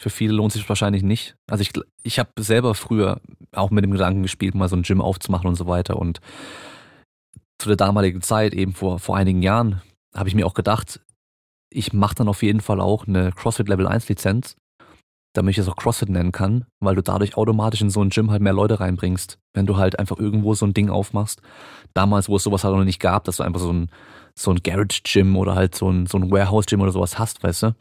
für 0.00 0.10
viele 0.10 0.32
lohnt 0.32 0.52
sich 0.52 0.68
wahrscheinlich 0.68 1.04
nicht. 1.04 1.36
Also 1.48 1.62
ich, 1.62 1.70
ich 2.02 2.18
habe 2.18 2.30
selber 2.38 2.74
früher 2.74 3.20
auch 3.52 3.70
mit 3.70 3.84
dem 3.84 3.92
Gedanken 3.92 4.22
gespielt, 4.22 4.56
mal 4.56 4.68
so 4.68 4.74
ein 4.74 4.82
Gym 4.82 5.00
aufzumachen 5.00 5.46
und 5.46 5.54
so 5.54 5.68
weiter. 5.68 5.96
Und 5.96 6.20
zu 7.60 7.68
der 7.68 7.76
damaligen 7.76 8.22
Zeit, 8.22 8.54
eben 8.54 8.74
vor, 8.74 8.98
vor 8.98 9.16
einigen 9.16 9.40
Jahren, 9.40 9.82
habe 10.12 10.28
ich 10.28 10.34
mir 10.34 10.46
auch 10.46 10.54
gedacht, 10.54 11.00
ich 11.72 11.92
mache 11.92 12.16
dann 12.16 12.28
auf 12.28 12.42
jeden 12.42 12.60
Fall 12.60 12.80
auch 12.80 13.06
eine 13.06 13.30
CrossFit 13.30 13.68
Level 13.68 13.86
1 13.86 14.08
Lizenz 14.08 14.56
damit 15.34 15.52
ich 15.52 15.58
es 15.58 15.68
auch 15.68 15.76
CrossFit 15.76 16.08
nennen 16.08 16.32
kann, 16.32 16.64
weil 16.80 16.94
du 16.94 17.02
dadurch 17.02 17.36
automatisch 17.36 17.82
in 17.82 17.90
so 17.90 18.00
ein 18.00 18.10
Gym 18.10 18.30
halt 18.30 18.40
mehr 18.40 18.52
Leute 18.52 18.80
reinbringst. 18.80 19.38
Wenn 19.52 19.66
du 19.66 19.76
halt 19.76 19.98
einfach 19.98 20.16
irgendwo 20.18 20.54
so 20.54 20.64
ein 20.64 20.74
Ding 20.74 20.88
aufmachst. 20.88 21.42
Damals, 21.92 22.28
wo 22.28 22.36
es 22.36 22.44
sowas 22.44 22.64
halt 22.64 22.74
noch 22.74 22.84
nicht 22.84 23.00
gab, 23.00 23.24
dass 23.24 23.36
du 23.36 23.42
einfach 23.42 23.60
so 23.60 23.72
ein, 23.72 23.90
so 24.38 24.50
ein 24.50 24.62
Garage-Gym 24.62 25.36
oder 25.36 25.54
halt 25.54 25.74
so 25.74 25.90
ein, 25.90 26.06
so 26.06 26.18
ein 26.18 26.30
Warehouse-Gym 26.30 26.80
oder 26.80 26.92
sowas 26.92 27.18
hast, 27.18 27.42
weißt 27.42 27.62
du? 27.64 27.74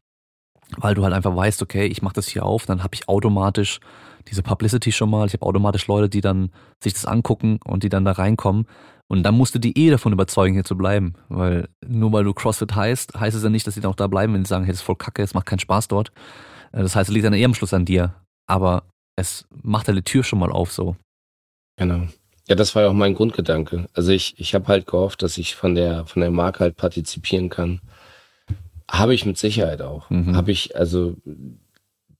Weil 0.78 0.96
du 0.96 1.04
halt 1.04 1.14
einfach 1.14 1.36
weißt, 1.36 1.62
okay, 1.62 1.86
ich 1.86 2.02
mach 2.02 2.14
das 2.14 2.28
hier 2.28 2.46
auf, 2.46 2.66
dann 2.66 2.84
habe 2.84 2.96
ich 2.96 3.08
automatisch 3.08 3.80
diese 4.30 4.44
Publicity 4.44 4.92
schon 4.92 5.10
mal, 5.10 5.28
ich 5.28 5.34
habe 5.34 5.46
automatisch 5.46 5.88
Leute, 5.88 6.10
die 6.10 6.22
dann 6.22 6.52
sich 6.82 6.94
das 6.94 7.06
angucken 7.06 7.60
und 7.66 7.84
die 7.84 7.90
dann 7.90 8.06
da 8.06 8.14
reinkommen. 8.14 8.68
Und 9.10 9.24
dann 9.24 9.36
musst 9.36 9.54
du 9.54 9.60
die 9.60 9.78
eh 9.78 9.90
davon 9.90 10.14
überzeugen, 10.14 10.54
hier 10.54 10.64
zu 10.64 10.78
bleiben. 10.78 11.14
Weil 11.30 11.68
nur 11.86 12.12
weil 12.14 12.24
du 12.24 12.34
CrossFit 12.34 12.74
heißt, 12.74 13.20
heißt 13.20 13.36
es 13.36 13.44
ja 13.44 13.50
nicht, 13.50 13.68
dass 13.68 13.74
die 13.76 13.82
dann 13.82 13.92
auch 13.92 13.96
da 13.96 14.08
bleiben, 14.08 14.34
wenn 14.34 14.46
sie 14.46 14.50
sagen, 14.50 14.64
hey, 14.64 14.72
das 14.72 14.80
ist 14.80 14.86
voll 14.86 14.96
kacke, 14.96 15.22
es 15.22 15.34
macht 15.34 15.46
keinen 15.46 15.60
Spaß 15.60 15.90
dort. 15.90 16.12
Äh, 16.72 16.82
das 16.82 16.96
heißt, 16.96 17.10
es 17.10 17.14
liegt 17.14 17.26
dann 17.26 17.34
eher 17.34 17.46
am 17.46 17.54
Schluss 17.54 17.74
an 17.74 17.86
dir. 17.86 18.16
Aber 18.48 18.84
es 19.16 19.46
macht 19.62 19.88
die 19.88 20.02
Tür 20.02 20.24
schon 20.24 20.40
mal 20.40 20.52
auf 20.52 20.72
so. 20.72 20.96
Genau. 21.78 22.08
Ja, 22.48 22.56
das 22.56 22.76
war 22.76 22.84
ja 22.84 22.90
auch 22.90 22.94
mein 22.94 23.16
Grundgedanke. 23.16 23.88
Also 23.94 24.12
ich, 24.12 24.36
ich 24.38 24.54
habe 24.54 24.68
halt 24.68 24.86
gehofft, 24.86 25.22
dass 25.22 25.38
ich 25.38 25.56
von 25.56 25.76
der, 25.76 26.06
von 26.06 26.22
der 26.22 26.32
Marke 26.32 26.60
halt 26.60 26.76
partizipieren 26.76 27.50
kann. 27.50 27.80
Habe 28.90 29.16
ich 29.16 29.26
mit 29.26 29.38
Sicherheit 29.38 29.82
auch. 29.82 30.10
Mhm. 30.10 30.36
Habe 30.36 30.52
ich, 30.52 30.76
also 30.76 31.16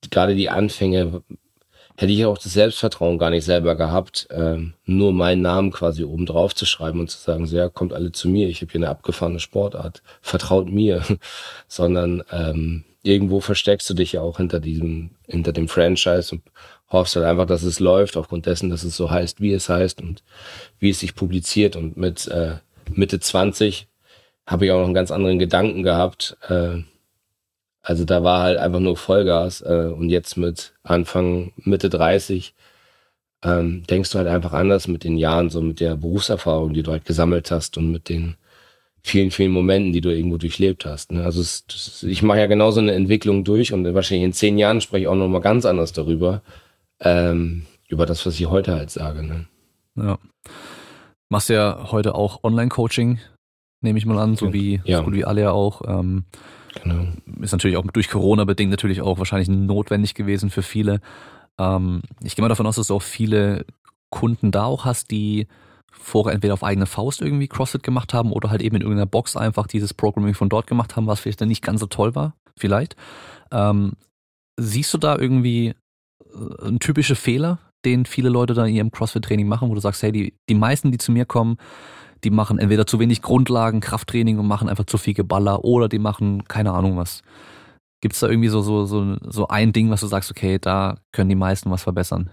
gerade 0.10 0.36
die 0.36 0.50
Anfänge, 0.50 1.24
hätte 1.98 2.12
ich 2.12 2.26
auch 2.26 2.38
das 2.38 2.54
Selbstvertrauen 2.54 3.18
gar 3.18 3.30
nicht 3.30 3.46
selber 3.46 3.76
gehabt, 3.76 4.28
ähm, 4.32 4.74
nur 4.86 5.14
meinen 5.14 5.42
Namen 5.42 5.72
quasi 5.72 6.04
oben 6.04 6.26
drauf 6.26 6.56
zu 6.56 6.66
schreiben 6.66 7.00
und 7.00 7.10
zu 7.10 7.20
sagen, 7.20 7.46
so 7.46 7.56
ja, 7.56 7.70
kommt 7.70 7.94
alle 7.94 8.12
zu 8.12 8.30
mir, 8.30 8.48
ich 8.48 8.62
habe 8.62 8.72
hier 8.72 8.80
eine 8.80 8.90
abgefahrene 8.90 9.40
Sportart, 9.40 10.02
vertraut 10.22 10.70
mir, 10.70 11.04
sondern 11.68 12.24
ähm, 12.32 12.84
irgendwo 13.04 13.42
versteckst 13.42 13.90
du 13.90 13.94
dich 13.94 14.14
ja 14.14 14.22
auch 14.22 14.38
hinter 14.38 14.60
diesem, 14.60 15.12
hinter 15.28 15.52
dem 15.52 15.68
Franchise 15.68 16.36
und 16.36 16.44
hoffst 16.94 17.16
halt 17.16 17.26
einfach, 17.26 17.46
dass 17.46 17.64
es 17.64 17.80
läuft, 17.80 18.16
aufgrund 18.16 18.46
dessen, 18.46 18.70
dass 18.70 18.84
es 18.84 18.96
so 18.96 19.12
heißt, 19.12 19.42
wie 19.42 19.52
es 19.52 19.68
heißt 19.68 20.02
und 20.02 20.24
wie 20.80 20.92
es 20.92 21.00
sich 21.00 21.16
publiziert. 21.16 21.76
Und 21.76 21.98
mit 21.98 22.28
äh, 22.28 22.58
Mitte 22.92 23.20
20 23.20 23.88
habe 24.48 24.66
ich 24.66 24.72
auch 24.72 24.80
noch 24.80 24.86
einen 24.86 24.94
ganz 24.94 25.12
anderen 25.12 25.40
Gedanken 25.40 25.84
gehabt. 25.84 26.38
Äh, 26.48 26.84
also 27.82 28.06
da 28.06 28.24
war 28.24 28.44
halt 28.44 28.58
einfach 28.58 28.80
nur 28.80 28.96
Vollgas. 28.96 29.62
Äh, 29.62 29.92
und 29.94 30.10
jetzt 30.10 30.38
mit 30.38 30.74
Anfang, 30.84 31.52
Mitte 31.58 31.90
30 31.90 32.54
ähm, 33.44 33.84
denkst 33.90 34.12
du 34.12 34.20
halt 34.20 34.28
einfach 34.28 34.54
anders 34.54 34.88
mit 34.88 35.04
den 35.04 35.18
Jahren, 35.18 35.50
so 35.50 35.62
mit 35.62 35.80
der 35.80 35.96
Berufserfahrung, 35.96 36.74
die 36.74 36.84
du 36.84 36.92
halt 36.92 37.06
gesammelt 37.06 37.52
hast 37.52 37.78
und 37.78 37.92
mit 37.92 38.08
den 38.10 38.36
vielen, 39.02 39.32
vielen 39.32 39.52
Momenten, 39.52 39.92
die 39.92 40.02
du 40.02 40.10
irgendwo 40.10 40.38
durchlebt 40.38 40.86
hast. 40.86 41.12
Ne? 41.12 41.26
Also 41.26 41.42
es, 41.42 42.04
ich 42.04 42.24
mache 42.24 42.40
ja 42.40 42.46
genauso 42.46 42.80
eine 42.80 42.94
Entwicklung 42.94 43.44
durch 43.44 43.74
und 43.74 43.92
wahrscheinlich 43.94 44.26
in 44.26 44.34
zehn 44.34 44.58
Jahren 44.58 44.80
spreche 44.80 45.04
ich 45.04 45.08
auch 45.08 45.16
nochmal 45.16 45.42
ganz 45.42 45.66
anders 45.66 45.92
darüber, 45.92 46.42
ähm, 47.00 47.66
über 47.88 48.06
das, 48.06 48.26
was 48.26 48.40
ich 48.40 48.48
heute 48.48 48.76
halt 48.76 48.90
sage. 48.90 49.24
Ne? 49.24 49.46
Ja. 49.96 50.18
Machst 51.30 51.50
ja 51.50 51.92
heute 51.92 52.16
auch 52.16 52.44
Online-Coaching, 52.44 53.20
nehme 53.82 53.98
ich 53.98 54.06
mal 54.06 54.20
an, 54.20 54.36
so 54.36 54.54
wie, 54.54 54.82
ja. 54.86 55.00
so 55.00 55.04
gut 55.06 55.14
wie 55.14 55.26
alle 55.26 55.42
ja 55.42 55.52
auch. 55.52 55.82
Ähm, 55.88 56.26
genau. 56.82 57.08
Ist 57.42 57.52
natürlich 57.52 57.78
auch 57.78 57.86
durch 57.92 58.10
Corona 58.10 58.46
bedingt 58.46 58.72
natürlich 58.72 59.02
auch 59.02 59.18
wahrscheinlich 59.18 59.50
notwendig 59.50 60.14
gewesen 60.16 60.50
für 60.50 60.64
viele. 60.64 61.02
Ähm, 61.60 62.02
ich 62.24 62.36
gehe 62.36 62.44
mal 62.44 62.50
davon 62.50 62.68
aus, 62.68 62.76
dass 62.76 62.88
du 62.88 62.96
auch 62.96 63.02
viele 63.02 63.66
Kunden 64.10 64.52
da 64.52 64.66
auch 64.66 64.86
hast, 64.86 65.12
die 65.12 65.48
vorher 65.92 66.34
entweder 66.34 66.54
auf 66.54 66.64
eigene 66.64 66.86
Faust 66.86 67.22
irgendwie 67.22 67.48
CrossFit 67.48 67.84
gemacht 67.84 68.14
haben 68.14 68.32
oder 68.32 68.50
halt 68.50 68.62
eben 68.62 68.76
in 68.76 68.82
irgendeiner 68.82 69.06
Box 69.06 69.36
einfach 69.36 69.68
dieses 69.68 69.94
Programming 69.94 70.34
von 70.34 70.50
dort 70.50 70.68
gemacht 70.68 70.96
haben, 70.96 71.08
was 71.08 71.20
vielleicht 71.20 71.42
dann 71.42 71.48
nicht 71.48 71.64
ganz 71.64 71.80
so 71.80 71.86
toll 71.86 72.16
war, 72.16 72.36
vielleicht. 72.58 72.96
Ähm, 73.52 73.94
siehst 74.58 74.94
du 74.94 74.98
da 74.98 75.18
irgendwie 75.18 75.76
äh, 76.34 76.66
einen 76.66 76.80
typische 76.80 77.16
Fehler, 77.16 77.60
den 77.86 78.06
viele 78.06 78.30
Leute 78.30 78.54
da 78.54 78.66
in 78.66 78.76
ihrem 78.76 78.92
CrossFit-Training 78.92 79.48
machen, 79.48 79.70
wo 79.70 79.76
du 79.76 79.82
sagst, 79.82 80.04
hey, 80.04 80.12
die, 80.12 80.34
die 80.50 80.56
meisten, 80.56 80.92
die 80.92 80.98
zu 80.98 81.12
mir 81.12 81.26
kommen, 81.26 81.58
die 82.24 82.30
machen 82.30 82.60
entweder 82.60 82.88
zu 82.88 83.00
wenig 83.00 83.22
Grundlagen, 83.22 83.82
Krafttraining 83.82 84.40
und 84.40 84.48
machen 84.48 84.70
einfach 84.70 84.86
zu 84.86 84.98
viel 84.98 85.14
Geballer 85.14 85.64
oder 85.64 85.90
die 85.90 86.00
machen 86.00 86.46
keine 86.46 86.72
Ahnung 86.72 86.98
was. 86.98 87.22
Gibt 88.02 88.16
es 88.16 88.22
da 88.22 88.30
irgendwie 88.30 88.50
so, 88.50 88.62
so, 88.62 88.86
so, 88.86 89.18
so 89.22 89.48
ein 89.48 89.74
Ding, 89.74 89.90
was 89.90 90.02
du 90.02 90.08
sagst, 90.08 90.32
okay, 90.32 90.60
da 90.60 90.98
können 91.12 91.30
die 91.30 91.36
meisten 91.36 91.72
was 91.72 91.84
verbessern? 91.84 92.30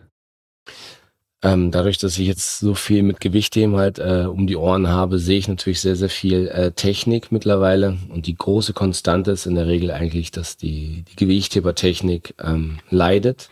Ähm, 1.43 1.70
dadurch, 1.70 1.97
dass 1.97 2.18
ich 2.18 2.27
jetzt 2.27 2.59
so 2.59 2.74
viel 2.74 3.02
mit 3.02 3.20
Gewichtheben 3.20 3.77
halt 3.77 3.98
äh, 3.98 4.27
um 4.28 4.47
die 4.47 4.56
Ohren 4.56 4.89
habe, 4.89 5.18
sehe 5.18 5.39
ich 5.39 5.48
natürlich 5.48 5.81
sehr, 5.81 5.97
sehr 5.97 6.10
viel 6.10 6.48
äh, 6.48 6.72
Technik 6.72 7.32
mittlerweile. 7.32 7.97
Und 8.10 8.27
die 8.27 8.35
große 8.35 8.74
Konstante 8.74 9.31
ist 9.31 9.47
in 9.47 9.55
der 9.55 9.66
Regel 9.66 9.90
eigentlich, 9.90 10.32
dass 10.32 10.59
die, 10.59 11.02
die 11.05 11.16
Gewichthebertechnik 11.16 12.35
ähm, 12.43 12.81
leidet 12.90 13.48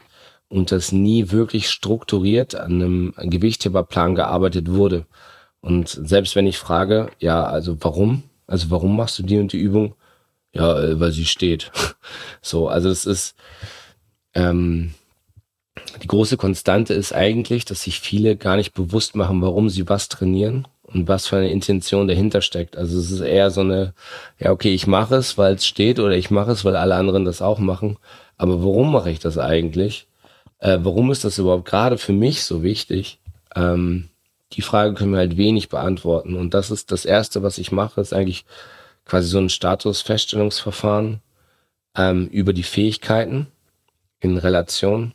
und 0.49 0.73
dass 0.73 0.93
nie 0.93 1.31
wirklich 1.31 1.69
strukturiert 1.69 2.55
an 2.55 2.75
einem 2.75 3.15
Gewichtheberplan 3.17 4.15
gearbeitet 4.15 4.71
wurde. 4.71 5.07
Und 5.61 5.89
selbst 5.89 6.37
wenn 6.37 6.47
ich 6.47 6.59
frage, 6.59 7.11
ja, 7.19 7.45
also 7.45 7.77
warum? 7.81 8.23
Also 8.47 8.71
warum 8.71 8.97
machst 8.97 9.19
du 9.19 9.23
die 9.23 9.39
und 9.39 9.53
die 9.53 9.59
Übung? 9.59 9.95
Ja, 10.53 10.81
äh, 10.81 10.99
weil 10.99 11.13
sie 11.13 11.27
steht. 11.27 11.71
so, 12.43 12.69
also 12.69 12.89
es 12.89 13.05
ist, 13.05 13.35
ähm, 14.35 14.95
die 16.03 16.07
große 16.07 16.37
Konstante 16.37 16.95
ist 16.95 17.13
eigentlich, 17.13 17.65
dass 17.65 17.83
sich 17.83 18.01
viele 18.01 18.37
gar 18.37 18.57
nicht 18.57 18.73
bewusst 18.73 19.15
machen, 19.17 19.43
warum 19.43 19.69
sie 19.69 19.89
was 19.89 20.09
trainieren 20.09 20.67
und 20.83 21.09
was 21.09 21.27
für 21.27 21.37
eine 21.37 21.51
Intention 21.51 22.09
dahinter 22.09 22.41
steckt. 22.41 22.77
Also 22.77 22.99
es 22.99 23.11
ist 23.11 23.21
eher 23.21 23.51
so 23.51 23.61
eine, 23.61 23.95
ja 24.39 24.51
okay, 24.53 24.73
ich 24.73 24.87
mache 24.87 25.17
es, 25.17 25.37
weil 25.37 25.55
es 25.55 25.67
steht 25.67 25.99
oder 26.01 26.17
ich 26.17 26.31
mache 26.31 26.53
es, 26.53 26.65
weil 26.65 26.77
alle 26.77 26.95
anderen 26.95 27.25
das 27.25 27.43
auch 27.43 27.59
machen. 27.59 27.99
Aber 28.39 28.63
warum 28.63 28.93
mache 28.93 29.11
ich 29.11 29.19
das 29.19 29.37
eigentlich? 29.37 30.07
Äh, 30.59 30.79
warum 30.83 31.11
ist 31.11 31.25
das 31.25 31.39
überhaupt 31.39 31.67
gerade 31.67 31.99
für 31.99 32.13
mich 32.13 32.45
so 32.45 32.63
wichtig? 32.63 33.19
Ähm, 33.55 34.09
die 34.53 34.63
Frage 34.63 34.95
können 34.95 35.13
wir 35.13 35.19
halt 35.19 35.37
wenig 35.37 35.69
beantworten. 35.69 36.35
Und 36.35 36.55
das 36.55 36.71
ist 36.71 36.91
das 36.91 37.05
Erste, 37.05 37.43
was 37.43 37.59
ich 37.59 37.73
mache, 37.73 38.01
ist 38.01 38.13
eigentlich 38.13 38.45
quasi 39.05 39.29
so 39.29 39.39
ein 39.39 39.49
Statusfeststellungsverfahren 39.49 41.21
ähm, 41.97 42.29
über 42.29 42.53
die 42.53 42.63
Fähigkeiten 42.63 43.47
in 44.21 44.37
Relation 44.37 45.13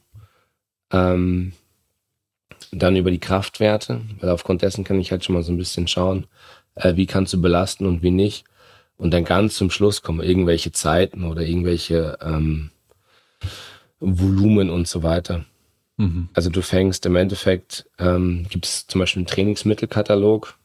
ähm, 0.92 1.54
dann 2.72 2.96
über 2.96 3.12
die 3.12 3.20
Kraftwerte, 3.20 4.02
weil 4.20 4.30
aufgrund 4.30 4.62
dessen 4.62 4.84
kann 4.84 5.00
ich 5.00 5.12
halt 5.12 5.24
schon 5.24 5.36
mal 5.36 5.44
so 5.44 5.52
ein 5.52 5.58
bisschen 5.58 5.88
schauen, 5.88 6.28
äh, 6.76 6.96
wie 6.96 7.06
kannst 7.06 7.34
du 7.34 7.42
belasten 7.42 7.86
und 7.86 8.02
wie 8.02 8.12
nicht. 8.12 8.46
Und 8.98 9.12
dann 9.12 9.26
ganz 9.26 9.56
zum 9.56 9.70
Schluss 9.70 10.02
kommen 10.02 10.22
irgendwelche 10.22 10.72
Zeiten 10.72 11.26
oder 11.26 11.42
irgendwelche 11.42 12.18
ähm, 12.22 12.72
Volumen 14.04 14.70
und 14.70 14.88
so 14.88 15.04
weiter. 15.04 15.46
Mhm. 15.98 16.30
Also 16.34 16.50
du 16.50 16.62
fängst 16.62 17.06
im 17.06 17.16
Endeffekt, 17.16 17.86
ähm, 18.00 18.46
gibt 18.50 18.66
es 18.66 18.88
zum 18.88 19.00
Beispiel 19.00 19.22
einen 19.22 19.28
Trainingsmittelkatalog 19.28 20.58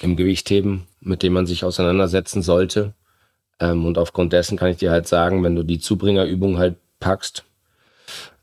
im 0.00 0.16
Gewichtheben, 0.16 0.86
mit 1.00 1.22
dem 1.22 1.32
man 1.32 1.46
sich 1.46 1.64
auseinandersetzen 1.64 2.42
sollte. 2.42 2.94
Ähm, 3.60 3.84
und 3.84 3.98
aufgrund 3.98 4.32
dessen 4.32 4.56
kann 4.56 4.70
ich 4.70 4.78
dir 4.78 4.90
halt 4.90 5.08
sagen, 5.08 5.42
wenn 5.42 5.56
du 5.56 5.62
die 5.62 5.80
Zubringerübung 5.80 6.58
halt 6.58 6.76
packst, 7.00 7.44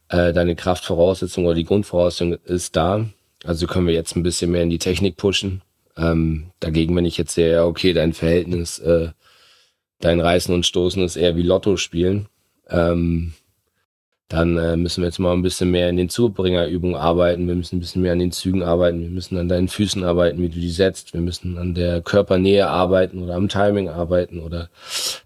äh, 0.09 0.33
deine 0.33 0.55
Kraftvoraussetzung 0.55 1.45
oder 1.45 1.55
die 1.55 1.65
Grundvoraussetzung 1.65 2.33
ist 2.45 2.75
da. 2.75 3.05
Also 3.45 3.67
können 3.67 3.87
wir 3.87 3.93
jetzt 3.93 4.15
ein 4.15 4.23
bisschen 4.23 4.51
mehr 4.51 4.63
in 4.63 4.69
die 4.69 4.79
Technik 4.79 5.15
pushen. 5.15 5.61
Ähm, 5.95 6.51
dagegen, 6.59 6.95
wenn 6.95 7.05
ich 7.05 7.17
jetzt 7.17 7.33
sehe, 7.33 7.63
okay, 7.63 7.93
dein 7.93 8.13
Verhältnis, 8.13 8.79
äh, 8.79 9.09
dein 9.99 10.19
Reißen 10.19 10.53
und 10.53 10.65
Stoßen 10.65 11.03
ist 11.03 11.15
eher 11.15 11.35
wie 11.35 11.43
Lotto 11.43 11.77
spielen, 11.77 12.27
ähm, 12.69 13.33
dann 14.29 14.57
äh, 14.57 14.77
müssen 14.77 15.01
wir 15.01 15.07
jetzt 15.07 15.19
mal 15.19 15.33
ein 15.33 15.41
bisschen 15.41 15.71
mehr 15.71 15.89
in 15.89 15.97
den 15.97 16.09
Zubringerübungen 16.09 16.95
arbeiten. 16.95 17.47
Wir 17.47 17.55
müssen 17.55 17.77
ein 17.77 17.79
bisschen 17.79 18.01
mehr 18.01 18.13
an 18.13 18.19
den 18.19 18.31
Zügen 18.31 18.63
arbeiten. 18.63 19.01
Wir 19.01 19.09
müssen 19.09 19.37
an 19.37 19.49
deinen 19.49 19.67
Füßen 19.67 20.03
arbeiten, 20.03 20.41
wie 20.41 20.49
du 20.49 20.59
die 20.59 20.71
setzt. 20.71 21.13
Wir 21.13 21.21
müssen 21.21 21.57
an 21.57 21.73
der 21.73 22.01
Körpernähe 22.01 22.67
arbeiten 22.67 23.21
oder 23.21 23.35
am 23.35 23.49
Timing 23.49 23.89
arbeiten 23.89 24.39
oder 24.39 24.69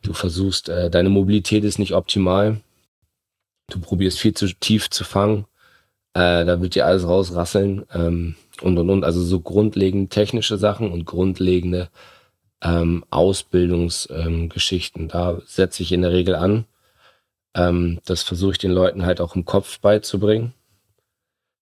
du 0.02 0.14
versuchst, 0.14 0.70
äh, 0.70 0.90
deine 0.90 1.10
Mobilität 1.10 1.64
ist 1.64 1.80
nicht 1.80 1.94
optimal 1.94 2.58
du 3.74 3.80
probierst 3.80 4.20
viel 4.20 4.34
zu 4.34 4.48
tief 4.48 4.90
zu 4.90 5.04
fangen, 5.04 5.46
äh, 6.14 6.46
da 6.46 6.62
wird 6.62 6.76
dir 6.76 6.86
alles 6.86 7.08
rausrasseln 7.08 7.86
ähm, 7.94 8.36
und 8.62 8.78
und 8.78 8.90
und. 8.90 9.04
Also 9.04 9.22
so 9.24 9.40
grundlegend 9.40 10.12
technische 10.12 10.58
Sachen 10.58 10.92
und 10.92 11.06
grundlegende 11.06 11.90
ähm, 12.62 13.04
Ausbildungsgeschichten. 13.10 15.04
Ähm, 15.04 15.08
da 15.10 15.42
setze 15.46 15.84
ich 15.84 15.92
in 15.92 16.02
der 16.04 16.12
Regel 16.12 16.36
an. 16.36 16.66
Ähm, 17.56 18.00
das 18.06 18.24
versuche 18.24 18.54
ich 18.54 18.58
den 18.58 18.72
Leuten 18.72 19.06
halt 19.06 19.22
auch 19.22 19.36
im 19.36 19.46
Kopf 19.46 19.80
beizubringen. 19.80 20.54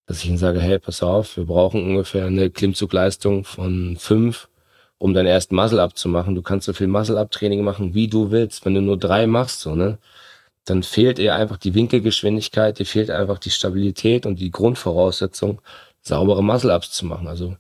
Dass 0.07 0.19
ich 0.23 0.29
ihnen 0.29 0.37
sage, 0.37 0.59
hey, 0.59 0.79
pass 0.79 1.03
auf, 1.03 1.37
wir 1.37 1.45
brauchen 1.45 1.83
ungefähr 1.83 2.25
eine 2.25 2.49
Klimmzugleistung 2.49 3.45
von 3.45 3.97
fünf, 3.97 4.49
um 4.97 5.13
deinen 5.13 5.27
ersten 5.27 5.55
Muscle-Up 5.55 5.97
zu 5.97 6.09
machen. 6.09 6.35
Du 6.35 6.41
kannst 6.41 6.65
so 6.65 6.73
viel 6.73 6.87
Muscle-Up-Training 6.87 7.63
machen, 7.63 7.93
wie 7.93 8.07
du 8.07 8.31
willst. 8.31 8.65
Wenn 8.65 8.75
du 8.75 8.81
nur 8.81 8.97
drei 8.97 9.27
machst, 9.27 9.61
so, 9.61 9.75
ne? 9.75 9.97
dann 10.65 10.83
fehlt 10.83 11.19
ihr 11.19 11.35
einfach 11.35 11.57
die 11.57 11.73
Winkelgeschwindigkeit, 11.73 12.79
dir 12.79 12.85
fehlt 12.85 13.09
einfach 13.09 13.39
die 13.39 13.49
Stabilität 13.49 14.25
und 14.25 14.39
die 14.39 14.51
Grundvoraussetzung, 14.51 15.61
saubere 16.01 16.43
Muscle-Ups 16.43 16.91
zu 16.91 17.05
machen. 17.05 17.27
Also 17.27 17.57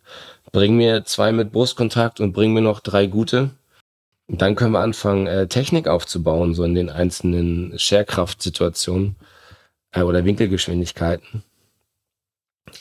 bring 0.51 0.77
mir 0.77 1.03
zwei 1.05 1.31
mit 1.31 1.51
Brustkontakt 1.51 2.19
und 2.19 2.33
bring 2.33 2.53
mir 2.53 2.61
noch 2.61 2.79
drei 2.79 3.07
gute. 3.07 3.51
Und 4.31 4.41
dann 4.41 4.55
können 4.55 4.71
wir 4.71 4.79
anfangen, 4.79 5.27
äh, 5.27 5.47
Technik 5.47 5.89
aufzubauen, 5.89 6.53
so 6.53 6.63
in 6.63 6.73
den 6.73 6.89
einzelnen 6.89 7.77
Scherkraftsituationen 7.77 9.17
äh, 9.91 10.03
oder 10.03 10.23
Winkelgeschwindigkeiten. 10.23 11.43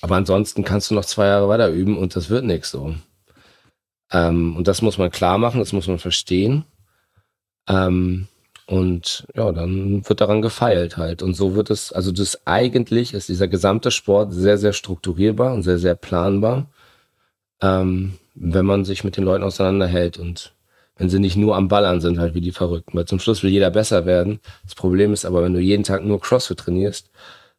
Aber 0.00 0.14
ansonsten 0.14 0.62
kannst 0.62 0.90
du 0.90 0.94
noch 0.94 1.04
zwei 1.04 1.26
Jahre 1.26 1.48
weiter 1.48 1.68
üben 1.68 1.98
und 1.98 2.14
das 2.14 2.30
wird 2.30 2.44
nichts 2.44 2.70
so. 2.70 2.94
Ähm, 4.12 4.56
und 4.56 4.68
das 4.68 4.80
muss 4.80 4.96
man 4.96 5.10
klar 5.10 5.38
machen, 5.38 5.58
das 5.58 5.72
muss 5.72 5.88
man 5.88 5.98
verstehen. 5.98 6.64
Ähm, 7.68 8.28
und 8.66 9.26
ja, 9.34 9.50
dann 9.50 10.08
wird 10.08 10.20
daran 10.20 10.42
gefeilt 10.42 10.98
halt. 10.98 11.20
Und 11.20 11.34
so 11.34 11.56
wird 11.56 11.70
es, 11.70 11.92
also 11.92 12.12
das 12.12 12.46
eigentlich 12.46 13.12
ist 13.12 13.28
dieser 13.28 13.48
gesamte 13.48 13.90
Sport 13.90 14.32
sehr, 14.32 14.56
sehr 14.56 14.72
strukturierbar 14.72 15.52
und 15.52 15.64
sehr, 15.64 15.80
sehr 15.80 15.96
planbar, 15.96 16.68
ähm, 17.60 18.18
wenn 18.36 18.66
man 18.66 18.84
sich 18.84 19.02
mit 19.02 19.16
den 19.16 19.24
Leuten 19.24 19.42
auseinanderhält 19.42 20.16
und 20.16 20.54
wenn 21.00 21.08
sie 21.08 21.18
nicht 21.18 21.36
nur 21.36 21.56
am 21.56 21.68
Ballern 21.68 22.02
sind, 22.02 22.18
halt 22.18 22.34
wie 22.34 22.42
die 22.42 22.52
Verrückten. 22.52 22.96
Weil 22.96 23.06
zum 23.06 23.18
Schluss 23.18 23.42
will 23.42 23.50
jeder 23.50 23.70
besser 23.70 24.04
werden. 24.04 24.38
Das 24.64 24.74
Problem 24.74 25.14
ist 25.14 25.24
aber, 25.24 25.42
wenn 25.42 25.54
du 25.54 25.60
jeden 25.60 25.82
Tag 25.82 26.04
nur 26.04 26.20
CrossFit 26.20 26.58
trainierst, 26.58 27.10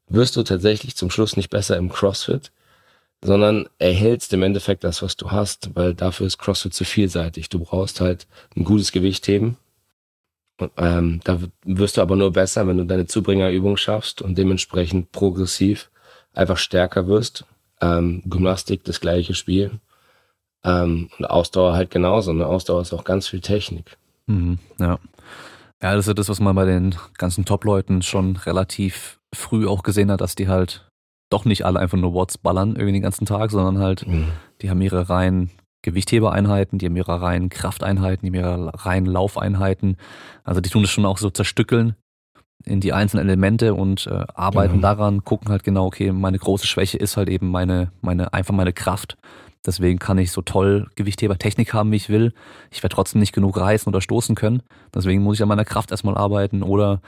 wirst 0.07 0.35
du 0.35 0.43
tatsächlich 0.43 0.95
zum 0.95 1.09
Schluss 1.09 1.35
nicht 1.35 1.49
besser 1.49 1.75
im 1.77 1.89
CrossFit, 1.89 2.51
sondern 3.23 3.67
erhältst 3.79 4.31
im 4.33 4.43
Endeffekt 4.43 4.83
das, 4.83 5.01
was 5.01 5.17
du 5.17 5.31
hast, 5.31 5.71
weil 5.73 5.95
dafür 5.95 6.27
ist 6.27 6.37
CrossFit 6.37 6.75
zu 6.75 6.85
vielseitig. 6.85 7.49
Du 7.49 7.57
brauchst 7.57 7.99
halt 7.99 8.27
ein 8.55 8.63
gutes 8.63 8.91
Gewicht 8.91 9.27
heben, 9.27 9.57
ähm, 10.77 11.21
da 11.23 11.39
wirst 11.65 11.97
du 11.97 12.01
aber 12.01 12.15
nur 12.15 12.31
besser, 12.31 12.67
wenn 12.67 12.77
du 12.77 12.85
deine 12.85 13.07
Zubringerübung 13.07 13.77
schaffst 13.77 14.21
und 14.21 14.37
dementsprechend 14.37 15.11
progressiv 15.11 15.89
einfach 16.33 16.57
stärker 16.57 17.07
wirst. 17.07 17.45
Ähm, 17.81 18.21
Gymnastik 18.25 18.83
das 18.83 18.99
gleiche 19.01 19.33
Spiel. 19.33 19.71
Ähm, 20.63 21.09
und 21.17 21.25
Ausdauer 21.25 21.73
halt 21.73 21.91
genauso. 21.91 22.33
Ne? 22.33 22.45
Ausdauer 22.45 22.81
ist 22.81 22.93
auch 22.93 23.03
ganz 23.03 23.27
viel 23.27 23.41
Technik. 23.41 23.97
Mhm, 24.27 24.59
ja. 24.79 24.99
Ja, 25.81 25.95
das 25.95 26.07
ist 26.07 26.17
das, 26.19 26.29
was 26.29 26.39
man 26.39 26.55
bei 26.55 26.65
den 26.65 26.95
ganzen 27.17 27.43
Top-Leuten 27.43 28.03
schon 28.03 28.35
relativ 28.35 29.19
früh 29.33 29.67
auch 29.67 29.81
gesehen 29.81 30.11
hat, 30.11 30.21
dass 30.21 30.35
die 30.35 30.47
halt 30.47 30.87
doch 31.31 31.45
nicht 31.45 31.65
alle 31.65 31.79
einfach 31.79 31.97
nur 31.97 32.13
Watts 32.13 32.37
ballern 32.37 32.75
irgendwie 32.75 32.91
den 32.91 33.01
ganzen 33.01 33.25
Tag, 33.25 33.51
sondern 33.51 33.79
halt, 33.79 34.05
mhm. 34.05 34.27
die 34.61 34.69
haben 34.69 34.81
ihre 34.81 35.09
rein 35.09 35.49
Gewichthebereinheiten, 35.81 36.77
die 36.77 36.85
haben 36.85 36.95
ihre 36.95 37.21
reinen 37.21 37.49
Krafteinheiten, 37.49 38.31
die 38.31 38.37
haben 38.37 38.45
ihre 38.45 38.85
reinen 38.85 39.07
Laufeinheiten. 39.07 39.97
Also 40.43 40.61
die 40.61 40.69
tun 40.69 40.83
das 40.83 40.91
schon 40.91 41.05
auch 41.05 41.17
so 41.17 41.29
zerstückeln 41.29 41.95
in 42.65 42.79
die 42.79 42.93
einzelnen 42.93 43.27
Elemente 43.27 43.73
und 43.73 44.05
äh, 44.05 44.25
arbeiten 44.35 44.77
mhm. 44.77 44.81
daran, 44.81 45.23
gucken 45.23 45.49
halt 45.49 45.63
genau, 45.63 45.87
okay, 45.87 46.11
meine 46.11 46.37
große 46.37 46.67
Schwäche 46.67 46.97
ist 46.97 47.17
halt 47.17 47.29
eben 47.29 47.49
meine, 47.49 47.91
meine, 48.01 48.33
einfach 48.33 48.53
meine 48.53 48.73
Kraft. 48.73 49.17
Deswegen 49.65 49.99
kann 49.99 50.17
ich 50.17 50.31
so 50.31 50.41
toll 50.41 50.87
Gewichthebertechnik 50.95 51.73
haben, 51.73 51.91
wie 51.91 51.97
ich 51.97 52.09
will. 52.09 52.33
Ich 52.71 52.81
werde 52.81 52.95
trotzdem 52.95 53.19
nicht 53.19 53.33
genug 53.33 53.57
reißen 53.57 53.87
oder 53.91 54.01
stoßen 54.01 54.35
können. 54.35 54.63
Deswegen 54.93 55.21
muss 55.21 55.37
ich 55.37 55.43
an 55.43 55.49
meiner 55.49 55.65
Kraft 55.65 55.91
erstmal 55.91 56.17
arbeiten 56.17 56.63
oder 56.63 57.01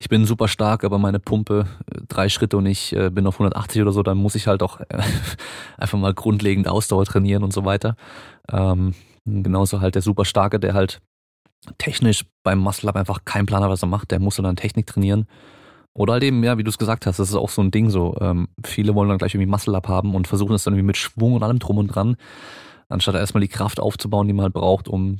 ich 0.00 0.08
bin 0.08 0.24
super 0.24 0.46
stark, 0.46 0.84
aber 0.84 0.98
meine 0.98 1.18
Pumpe 1.18 1.66
äh, 1.92 2.00
drei 2.08 2.28
Schritte 2.28 2.56
und 2.56 2.66
ich 2.66 2.94
äh, 2.94 3.10
bin 3.10 3.26
auf 3.26 3.34
180 3.34 3.82
oder 3.82 3.92
so, 3.92 4.02
dann 4.02 4.16
muss 4.16 4.36
ich 4.36 4.46
halt 4.46 4.62
auch 4.62 4.80
äh, 4.80 5.02
einfach 5.76 5.98
mal 5.98 6.14
grundlegend 6.14 6.68
Ausdauer 6.68 7.04
trainieren 7.04 7.42
und 7.42 7.52
so 7.52 7.64
weiter. 7.64 7.96
Ähm, 8.50 8.94
genauso 9.26 9.80
halt 9.80 9.96
der 9.96 10.02
super 10.02 10.24
starke, 10.24 10.60
der 10.60 10.74
halt 10.74 11.00
technisch 11.78 12.24
beim 12.44 12.58
Muscle 12.58 12.88
Up 12.88 12.96
einfach 12.96 13.24
keinen 13.24 13.46
Plan 13.46 13.62
hat, 13.62 13.70
was 13.70 13.82
er 13.82 13.88
macht, 13.88 14.12
der 14.12 14.20
muss 14.20 14.36
dann 14.36 14.56
Technik 14.56 14.86
trainieren. 14.86 15.26
Oder 15.98 16.12
halt 16.12 16.22
eben, 16.22 16.44
ja, 16.44 16.56
wie 16.56 16.62
du 16.62 16.70
es 16.70 16.78
gesagt 16.78 17.06
hast, 17.06 17.18
das 17.18 17.30
ist 17.30 17.34
auch 17.34 17.48
so 17.48 17.60
ein 17.60 17.72
Ding 17.72 17.90
so. 17.90 18.16
Ähm, 18.20 18.46
viele 18.64 18.94
wollen 18.94 19.08
dann 19.08 19.18
gleich 19.18 19.34
irgendwie 19.34 19.50
Muscle 19.50 19.74
Up 19.74 19.88
haben 19.88 20.14
und 20.14 20.28
versuchen 20.28 20.54
es 20.54 20.62
dann 20.62 20.74
irgendwie 20.74 20.86
mit 20.86 20.96
Schwung 20.96 21.34
und 21.34 21.42
allem 21.42 21.58
drum 21.58 21.76
und 21.76 21.88
dran, 21.88 22.16
anstatt 22.88 23.16
erstmal 23.16 23.40
die 23.40 23.48
Kraft 23.48 23.80
aufzubauen, 23.80 24.28
die 24.28 24.32
man 24.32 24.44
halt 24.44 24.54
braucht, 24.54 24.86
um 24.86 25.18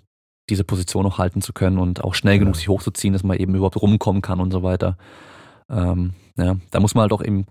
diese 0.48 0.62
Position 0.62 1.02
noch 1.02 1.18
halten 1.18 1.42
zu 1.42 1.52
können 1.52 1.78
und 1.78 2.04
auch 2.04 2.14
schnell 2.14 2.38
genug 2.38 2.54
sich 2.54 2.68
hochzuziehen, 2.68 3.12
dass 3.12 3.24
man 3.24 3.38
eben 3.38 3.56
überhaupt 3.56 3.76
rumkommen 3.82 4.22
kann 4.22 4.38
und 4.38 4.52
so 4.52 4.62
weiter. 4.62 4.96
Ähm, 5.68 6.12
ja, 6.36 6.54
da 6.70 6.78
muss 6.78 6.94
man 6.94 7.02
halt 7.02 7.12
auch 7.12 7.24
eben 7.24 7.46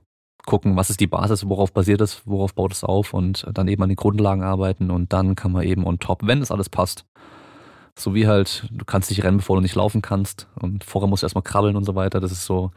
gucken, 0.45 0.77
was 0.77 0.89
ist 0.89 1.01
die 1.01 1.07
Basis, 1.07 1.49
worauf 1.49 1.73
basiert 1.73 1.99
es, 1.99 2.21
worauf 2.25 2.55
baut 2.55 2.71
es 2.71 2.85
auf 2.85 3.13
und 3.13 3.45
dann 3.51 3.67
eben 3.67 3.83
an 3.83 3.89
den 3.89 3.97
Grundlagen 3.97 4.41
arbeiten 4.41 4.89
und 4.89 5.11
dann 5.11 5.35
kann 5.35 5.51
man 5.51 5.63
eben 5.63 5.85
on 5.85 5.99
top, 5.99 6.21
wenn 6.23 6.39
das 6.39 6.49
alles 6.49 6.69
passt, 6.69 7.03
so 7.99 8.15
wie 8.15 8.25
halt, 8.25 8.69
du 8.71 8.85
kannst 8.85 9.09
nicht 9.09 9.25
rennen, 9.25 9.37
bevor 9.37 9.57
du 9.57 9.61
nicht 9.61 9.75
laufen 9.75 10.01
kannst 10.01 10.47
und 10.55 10.85
vorher 10.85 11.09
musst 11.09 11.23
du 11.23 11.25
erstmal 11.25 11.43
krabbeln 11.43 11.75
und 11.75 11.83
so 11.83 11.93
weiter, 11.93 12.21
das 12.21 12.31
ist 12.31 12.45
so 12.45 12.71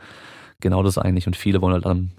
genau 0.61 0.83
das 0.83 0.99
eigentlich 0.99 1.27
und 1.27 1.37
viele 1.37 1.61
wollen 1.61 1.75
halt 1.75 1.87
dann, 1.87 2.13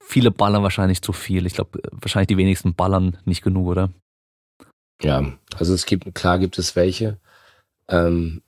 viele 0.00 0.30
ballern 0.30 0.62
wahrscheinlich 0.62 1.02
zu 1.02 1.12
viel. 1.12 1.46
Ich 1.46 1.54
glaube, 1.54 1.80
wahrscheinlich 1.92 2.28
die 2.28 2.36
wenigsten 2.36 2.74
ballern 2.74 3.18
nicht 3.24 3.42
genug, 3.42 3.66
oder? 3.66 3.90
Ja, 5.02 5.32
also 5.56 5.74
es 5.74 5.86
gibt, 5.86 6.14
klar 6.14 6.38
gibt 6.38 6.58
es 6.58 6.74
welche, 6.74 7.18
ähm, 7.88 8.42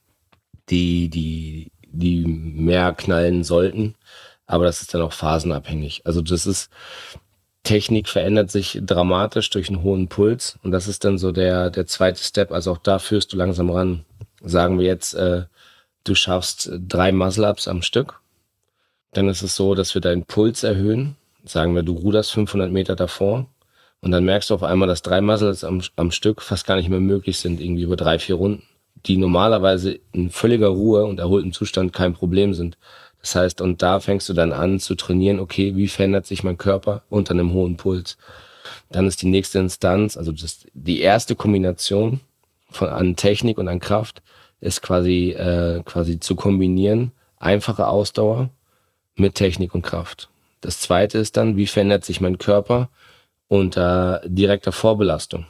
die, 0.69 1.09
die, 1.09 1.70
die 1.82 2.24
mehr 2.27 2.93
knallen 2.93 3.44
sollten. 3.44 3.94
Aber 4.47 4.65
das 4.65 4.82
ist 4.82 4.94
dann 4.94 5.02
auch 5.02 5.12
phasenabhängig. 5.12 6.02
Also 6.05 6.23
das 6.23 6.47
ist, 6.47 6.70
Technik 7.62 8.09
verändert 8.09 8.51
sich 8.51 8.81
dramatisch 8.82 9.51
durch 9.51 9.69
einen 9.69 9.82
hohen 9.82 10.09
Puls. 10.09 10.59
Und 10.62 10.73
das 10.73 10.89
ist 10.89 11.05
dann 11.05 11.19
so 11.19 11.31
der, 11.31 11.70
der 11.70 11.86
zweite 11.86 12.23
Step. 12.23 12.51
Also 12.51 12.73
auch 12.73 12.78
da 12.78 12.98
führst 12.98 13.32
du 13.32 13.36
langsam 13.36 13.70
ran. 13.70 14.05
Sagen 14.43 14.78
wir 14.78 14.86
jetzt, 14.86 15.15
äh, 15.15 15.44
du 16.05 16.15
schaffst 16.15 16.70
drei 16.73 17.12
Muscle-Ups 17.12 17.69
am 17.69 17.82
Stück. 17.82 18.20
Dann 19.12 19.28
ist 19.28 19.43
es 19.43 19.57
so, 19.57 19.74
dass 19.74 19.95
wir 19.95 20.01
deinen 20.01 20.24
Puls 20.24 20.62
erhöhen. 20.62 21.16
Sagen 21.45 21.74
wir, 21.74 21.82
du 21.82 21.95
ruderst 21.95 22.32
500 22.32 22.70
Meter 22.70 22.97
davor 22.97 23.47
und 24.03 24.11
dann 24.12 24.24
merkst 24.24 24.51
du 24.51 24.55
auf 24.55 24.62
einmal, 24.62 24.89
dass 24.89 25.03
drei 25.03 25.20
Muscles 25.20 25.65
am, 25.65 25.82
am 25.97 26.11
Stück 26.11 26.43
fast 26.43 26.66
gar 26.66 26.77
nicht 26.77 26.89
mehr 26.89 27.01
möglich 27.01 27.39
sind, 27.39 27.61
irgendwie 27.61 27.82
über 27.82 27.97
drei, 27.97 28.19
vier 28.19 28.37
Runden, 28.37 28.62
die 29.07 29.16
normalerweise 29.16 29.99
in 30.12 30.31
völliger 30.31 30.69
Ruhe 30.69 31.05
und 31.05 31.19
erholtem 31.19 31.53
Zustand 31.53 31.93
kein 31.93 32.15
Problem 32.15 32.55
sind. 32.55 32.78
Das 33.20 33.35
heißt, 33.35 33.61
und 33.61 33.82
da 33.82 34.01
fängst 34.01 34.28
du 34.28 34.32
dann 34.32 34.53
an 34.53 34.81
zu 34.81 34.95
trainieren, 34.95 35.41
okay, 35.41 35.77
wie 35.77 35.89
verändert 35.89 36.27
sich 36.27 36.43
mein 36.43 36.57
Körper 36.57 37.03
unter 37.11 37.32
einem 37.32 37.53
hohen 37.53 37.77
Puls? 37.77 38.16
Dann 38.91 39.07
ist 39.07 39.20
die 39.23 39.28
nächste 39.28 39.59
Instanz, 39.59 40.16
also 40.16 40.32
das, 40.32 40.66
die 40.73 41.01
erste 41.01 41.35
Kombination 41.35 42.20
von, 42.70 42.89
an 42.89 43.16
Technik 43.16 43.59
und 43.59 43.69
an 43.69 43.81
Kraft 43.81 44.23
ist 44.61 44.81
quasi, 44.82 45.31
äh, 45.31 45.82
quasi 45.85 46.20
zu 46.20 46.35
kombinieren, 46.35 47.12
einfache 47.39 47.87
Ausdauer 47.87 48.51
mit 49.20 49.34
Technik 49.34 49.74
und 49.74 49.82
Kraft. 49.82 50.28
Das 50.60 50.80
zweite 50.80 51.18
ist 51.18 51.36
dann, 51.36 51.56
wie 51.56 51.66
verändert 51.66 52.05
sich 52.05 52.20
mein 52.20 52.38
Körper 52.38 52.90
unter 53.48 54.22
direkter 54.26 54.72
Vorbelastung? 54.72 55.47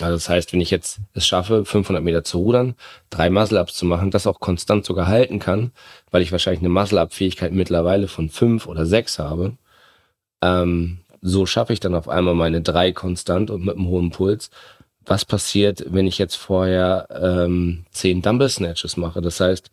Also 0.00 0.14
das 0.14 0.28
heißt, 0.28 0.52
wenn 0.52 0.60
ich 0.60 0.70
jetzt 0.70 0.98
es 1.14 1.26
schaffe, 1.26 1.64
500 1.64 2.02
Meter 2.02 2.22
zu 2.22 2.38
rudern, 2.38 2.74
drei 3.08 3.30
Muscle-Ups 3.30 3.74
zu 3.74 3.86
machen, 3.86 4.10
das 4.10 4.26
auch 4.26 4.40
konstant 4.40 4.84
sogar 4.84 5.06
halten 5.06 5.38
kann, 5.38 5.72
weil 6.10 6.22
ich 6.22 6.32
wahrscheinlich 6.32 6.60
eine 6.60 6.68
Muscle-Up-Fähigkeit 6.68 7.52
mittlerweile 7.52 8.08
von 8.08 8.28
fünf 8.28 8.66
oder 8.66 8.84
sechs 8.84 9.18
habe, 9.18 9.56
ähm, 10.42 10.98
so 11.22 11.46
schaffe 11.46 11.72
ich 11.72 11.80
dann 11.80 11.94
auf 11.94 12.08
einmal 12.08 12.34
meine 12.34 12.60
drei 12.60 12.92
konstant 12.92 13.50
und 13.50 13.64
mit 13.64 13.76
einem 13.76 13.88
hohen 13.88 14.10
Puls. 14.10 14.50
Was 15.04 15.24
passiert, 15.24 15.84
wenn 15.88 16.06
ich 16.06 16.18
jetzt 16.18 16.36
vorher 16.36 17.08
ähm, 17.10 17.86
zehn 17.90 18.22
Dumbbell 18.22 18.48
Snatches 18.48 18.96
mache? 18.96 19.22
Das 19.22 19.40
heißt, 19.40 19.70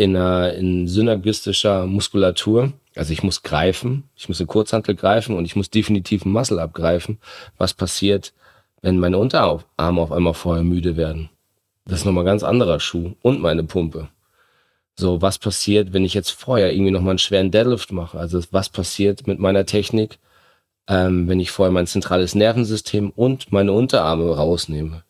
in, 0.00 0.16
einer, 0.16 0.54
in 0.54 0.88
synergistischer 0.88 1.84
Muskulatur, 1.84 2.72
also 2.96 3.12
ich 3.12 3.22
muss 3.22 3.42
greifen, 3.42 4.04
ich 4.16 4.30
muss 4.30 4.40
eine 4.40 4.46
Kurzhantel 4.46 4.94
greifen 4.94 5.36
und 5.36 5.44
ich 5.44 5.56
muss 5.56 5.68
definitiv 5.68 6.24
einen 6.24 6.32
Muscle 6.32 6.58
abgreifen. 6.58 7.18
Was 7.58 7.74
passiert, 7.74 8.32
wenn 8.80 8.98
meine 8.98 9.18
Unterarme 9.18 10.00
auf 10.00 10.10
einmal 10.10 10.32
vorher 10.32 10.64
müde 10.64 10.96
werden? 10.96 11.28
Das 11.84 11.98
ist 11.98 12.04
nochmal 12.06 12.24
ein 12.24 12.32
ganz 12.32 12.42
anderer 12.42 12.80
Schuh 12.80 13.12
und 13.20 13.42
meine 13.42 13.62
Pumpe. 13.62 14.08
So, 14.96 15.20
was 15.20 15.38
passiert, 15.38 15.92
wenn 15.92 16.06
ich 16.06 16.14
jetzt 16.14 16.30
vorher 16.30 16.72
irgendwie 16.72 16.92
nochmal 16.92 17.10
einen 17.10 17.18
schweren 17.18 17.50
Deadlift 17.50 17.92
mache? 17.92 18.18
Also 18.18 18.40
was 18.52 18.70
passiert 18.70 19.26
mit 19.26 19.38
meiner 19.38 19.66
Technik, 19.66 20.18
ähm, 20.88 21.28
wenn 21.28 21.40
ich 21.40 21.50
vorher 21.50 21.72
mein 21.72 21.86
zentrales 21.86 22.34
Nervensystem 22.34 23.10
und 23.10 23.52
meine 23.52 23.72
Unterarme 23.72 24.34
rausnehme? 24.34 25.04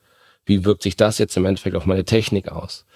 Wie 0.46 0.64
wirkt 0.64 0.82
sich 0.82 0.96
das 0.96 1.18
jetzt 1.18 1.36
im 1.36 1.44
Endeffekt 1.44 1.76
auf 1.76 1.86
meine 1.86 2.04
Technik 2.04 2.50
aus? 2.50 2.86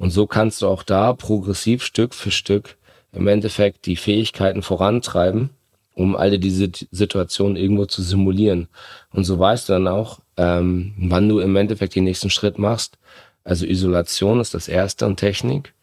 Und 0.00 0.12
so 0.12 0.26
kannst 0.26 0.62
du 0.62 0.66
auch 0.66 0.82
da 0.82 1.12
progressiv 1.12 1.84
Stück 1.84 2.14
für 2.14 2.30
Stück 2.30 2.78
im 3.12 3.28
Endeffekt 3.28 3.84
die 3.84 3.96
Fähigkeiten 3.96 4.62
vorantreiben, 4.62 5.50
um 5.94 6.16
alle 6.16 6.38
diese 6.38 6.70
Situationen 6.90 7.56
irgendwo 7.56 7.84
zu 7.84 8.00
simulieren. 8.00 8.68
Und 9.12 9.24
so 9.24 9.38
weißt 9.38 9.68
du 9.68 9.74
dann 9.74 9.88
auch, 9.88 10.20
ähm, 10.38 10.94
wann 10.96 11.28
du 11.28 11.38
im 11.40 11.54
Endeffekt 11.54 11.94
den 11.94 12.04
nächsten 12.04 12.30
Schritt 12.30 12.58
machst. 12.58 12.96
Also 13.44 13.66
Isolation 13.66 14.40
ist 14.40 14.54
das 14.54 14.68
erste 14.68 15.04
und 15.04 15.18
Technik. 15.18 15.74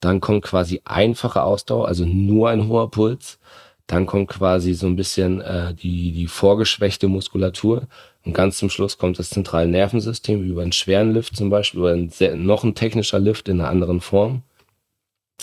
Dann 0.00 0.20
kommt 0.20 0.42
quasi 0.42 0.80
einfache 0.84 1.44
Ausdauer, 1.44 1.86
also 1.86 2.04
nur 2.04 2.50
ein 2.50 2.66
hoher 2.66 2.90
Puls. 2.90 3.38
Dann 3.86 4.04
kommt 4.04 4.30
quasi 4.30 4.74
so 4.74 4.88
ein 4.88 4.96
bisschen 4.96 5.40
äh, 5.42 5.74
die, 5.74 6.10
die 6.10 6.26
vorgeschwächte 6.26 7.06
Muskulatur. 7.06 7.86
Und 8.24 8.34
ganz 8.34 8.58
zum 8.58 8.68
Schluss 8.68 8.98
kommt 8.98 9.18
das 9.18 9.30
zentrale 9.30 9.68
Nervensystem 9.68 10.42
über 10.42 10.62
einen 10.62 10.72
schweren 10.72 11.12
Lift 11.12 11.36
zum 11.36 11.48
Beispiel 11.48 11.80
oder 11.80 11.94
ein 11.94 12.10
sehr, 12.10 12.36
noch 12.36 12.64
ein 12.64 12.74
technischer 12.74 13.18
Lift 13.18 13.48
in 13.48 13.60
einer 13.60 13.70
anderen 13.70 14.00
Form. 14.00 14.42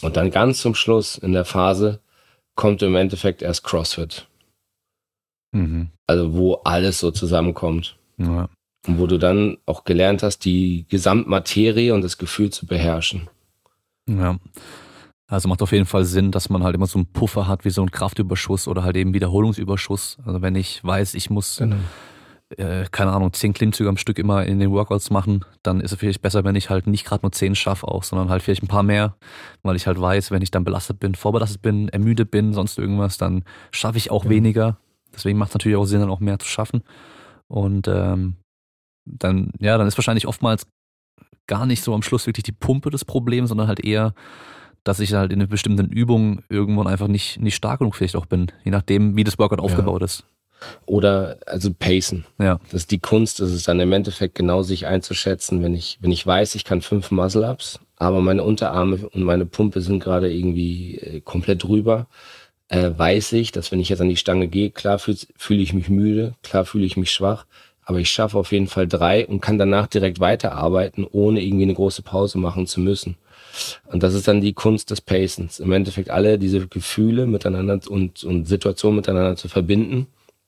Und 0.02 0.16
dann 0.16 0.30
ganz 0.30 0.62
zum 0.62 0.76
Schluss 0.76 1.18
in 1.18 1.34
der 1.34 1.46
Phase 1.46 2.00
kommt 2.56 2.82
im 2.84 2.96
Endeffekt 2.96 3.42
erst 3.42 3.64
CrossFit. 3.64 4.28
Mhm. 5.52 5.90
Also 6.06 6.34
wo 6.36 6.56
alles 6.56 7.00
so 7.00 7.12
zusammenkommt. 7.12 7.98
Ja. 8.18 8.50
Und 8.86 9.00
wo 9.00 9.08
du 9.08 9.18
dann 9.18 9.58
auch 9.66 9.84
gelernt 9.84 10.24
hast, 10.24 10.46
die 10.46 10.86
Gesamtmaterie 10.90 11.92
und 11.92 12.04
das 12.04 12.18
Gefühl 12.18 12.52
zu 12.52 12.68
beherrschen. 12.68 13.28
Ja. 14.08 14.38
Also 15.28 15.50
macht 15.50 15.62
auf 15.62 15.74
jeden 15.74 15.86
Fall 15.86 16.06
Sinn, 16.06 16.32
dass 16.32 16.50
man 16.50 16.64
halt 16.64 16.76
immer 16.76 16.88
so 16.88 17.00
einen 17.00 17.12
Puffer 17.12 17.48
hat, 17.48 17.66
wie 17.66 17.70
so 17.70 17.82
ein 17.82 17.92
Kraftüberschuss 17.92 18.68
oder 18.68 18.84
halt 18.84 18.96
eben 18.96 19.14
Wiederholungsüberschuss. 19.14 20.18
Also 20.26 20.42
wenn 20.42 20.56
ich 20.56 20.82
weiß, 20.84 21.16
ich 21.16 21.30
muss, 21.30 21.58
genau. 21.58 21.76
Äh, 22.56 22.86
keine 22.92 23.12
Ahnung, 23.12 23.34
zehn 23.34 23.54
Klimmzüge 23.54 23.90
am 23.90 23.98
Stück 23.98 24.20
immer 24.20 24.46
in 24.46 24.60
den 24.60 24.72
Workouts 24.72 25.10
machen, 25.10 25.44
dann 25.64 25.82
ist 25.82 25.92
es 25.92 26.00
vielleicht 26.00 26.22
besser, 26.22 26.44
wenn 26.44 26.56
ich 26.56 26.70
halt 26.70 26.88
nicht 26.88 27.06
gerade 27.06 27.24
nur 27.24 27.32
zehn 27.32 27.56
schaffe 27.56 27.88
auch, 27.88 28.04
sondern 28.04 28.30
halt 28.30 28.42
vielleicht 28.42 28.64
ein 28.64 28.68
paar 28.68 28.84
mehr, 28.84 29.16
weil 29.64 29.76
ich 29.76 29.88
halt 29.88 30.00
weiß, 30.00 30.32
wenn 30.32 30.42
ich 30.42 30.52
dann 30.52 30.64
belastet 30.64 31.00
bin, 31.00 31.16
vorbelastet 31.16 31.62
bin, 31.62 31.90
ermüdet 31.90 32.32
bin, 32.32 32.54
sonst 32.54 32.78
irgendwas, 32.78 33.18
dann 33.18 33.44
schaffe 33.72 33.98
ich 33.98 34.12
auch 34.12 34.24
ja. 34.26 34.30
weniger. 34.30 34.78
Deswegen 35.14 35.38
macht 35.38 35.50
es 35.50 35.56
natürlich 35.56 35.78
auch 35.78 35.86
Sinn, 35.86 36.00
dann 36.00 36.10
auch 36.10 36.20
mehr 36.20 36.40
zu 36.40 36.48
schaffen. 36.48 36.84
Und 37.48 37.88
ähm, 37.88 38.36
dann, 39.06 39.52
ja, 39.60 39.78
dann 39.78 39.88
ist 39.88 39.98
wahrscheinlich 39.98 40.28
oftmals 40.28 40.68
gar 41.48 41.66
nicht 41.66 41.84
so 41.84 41.94
am 41.94 42.02
Schluss 42.02 42.28
wirklich 42.28 42.44
die 42.44 42.52
Pumpe 42.52 42.90
des 42.90 43.06
Problems, 43.06 43.50
sondern 43.50 43.68
halt 43.68 43.80
eher 43.80 44.14
dass 44.88 45.02
ich 45.02 45.14
halt 45.14 45.34
in 45.34 45.42
einer 45.42 45.48
bestimmten 45.48 45.90
Übung 45.90 46.44
irgendwann 46.48 46.88
einfach 46.88 47.10
nicht, 47.10 47.42
nicht 47.42 47.56
stark 47.56 47.80
genug 47.80 47.96
vielleicht 47.96 48.16
auch 48.16 48.26
bin, 48.26 48.48
je 48.64 48.72
nachdem, 48.72 49.18
wie 49.18 49.26
das 49.26 49.38
Workout 49.38 49.60
ja. 49.60 49.66
aufgebaut 49.66 50.02
ist. 50.02 50.26
Oder 50.86 51.38
also 51.46 51.72
pacen. 51.74 52.26
Ja. 52.40 52.60
Das 52.72 52.82
ist 52.82 52.92
die 52.92 53.00
Kunst, 53.00 53.40
das 53.40 53.52
ist 53.52 53.68
dann 53.68 53.80
im 53.80 53.92
Endeffekt 53.94 54.36
genau 54.36 54.64
sich 54.64 54.88
einzuschätzen, 54.88 55.62
wenn 55.64 55.76
ich, 55.76 55.98
wenn 56.02 56.12
ich 56.12 56.26
weiß, 56.26 56.56
ich 56.56 56.66
kann 56.66 56.82
fünf 56.82 57.12
Muscle-Ups, 57.12 57.80
aber 57.98 58.22
meine 58.22 58.44
Unterarme 58.44 59.08
und 59.10 59.24
meine 59.24 59.46
Pumpe 59.46 59.82
sind 59.82 60.04
gerade 60.04 60.32
irgendwie 60.32 60.98
äh, 60.98 61.22
komplett 61.22 61.64
drüber, 61.64 62.08
äh, 62.70 62.92
weiß 62.96 63.34
ich, 63.34 63.52
dass 63.52 63.72
wenn 63.72 63.80
ich 63.80 63.90
jetzt 63.90 64.02
an 64.02 64.10
die 64.10 64.18
Stange 64.18 64.48
gehe, 64.48 64.72
klar 64.72 65.00
fühle 65.00 65.18
fühl 65.36 65.60
ich 65.60 65.74
mich 65.74 65.90
müde, 65.90 66.34
klar 66.44 66.66
fühle 66.66 66.86
ich 66.86 66.98
mich 66.98 67.12
schwach, 67.12 67.46
aber 67.84 68.00
ich 68.00 68.10
schaffe 68.10 68.38
auf 68.38 68.52
jeden 68.52 68.68
Fall 68.68 68.88
drei 68.88 69.26
und 69.26 69.42
kann 69.42 69.58
danach 69.58 69.88
direkt 69.88 70.20
weiterarbeiten, 70.20 71.06
ohne 71.10 71.42
irgendwie 71.42 71.64
eine 71.64 71.74
große 71.74 72.02
Pause 72.02 72.38
machen 72.38 72.68
zu 72.68 72.82
müssen. 72.82 73.16
Und 73.86 74.04
das 74.04 74.14
ist 74.14 74.28
dann 74.28 74.42
die 74.42 74.54
Kunst 74.54 74.92
des 74.92 75.02
Pacens. 75.02 75.60
Im 75.60 75.72
Endeffekt 75.72 76.10
alle 76.10 76.38
diese 76.38 76.68
Gefühle 76.68 77.26
miteinander 77.26 77.80
und, 77.88 78.24
und 78.24 78.46
Situationen 78.46 78.98
miteinander 78.98 79.36
zu 79.36 79.48
verbinden, 79.48 80.08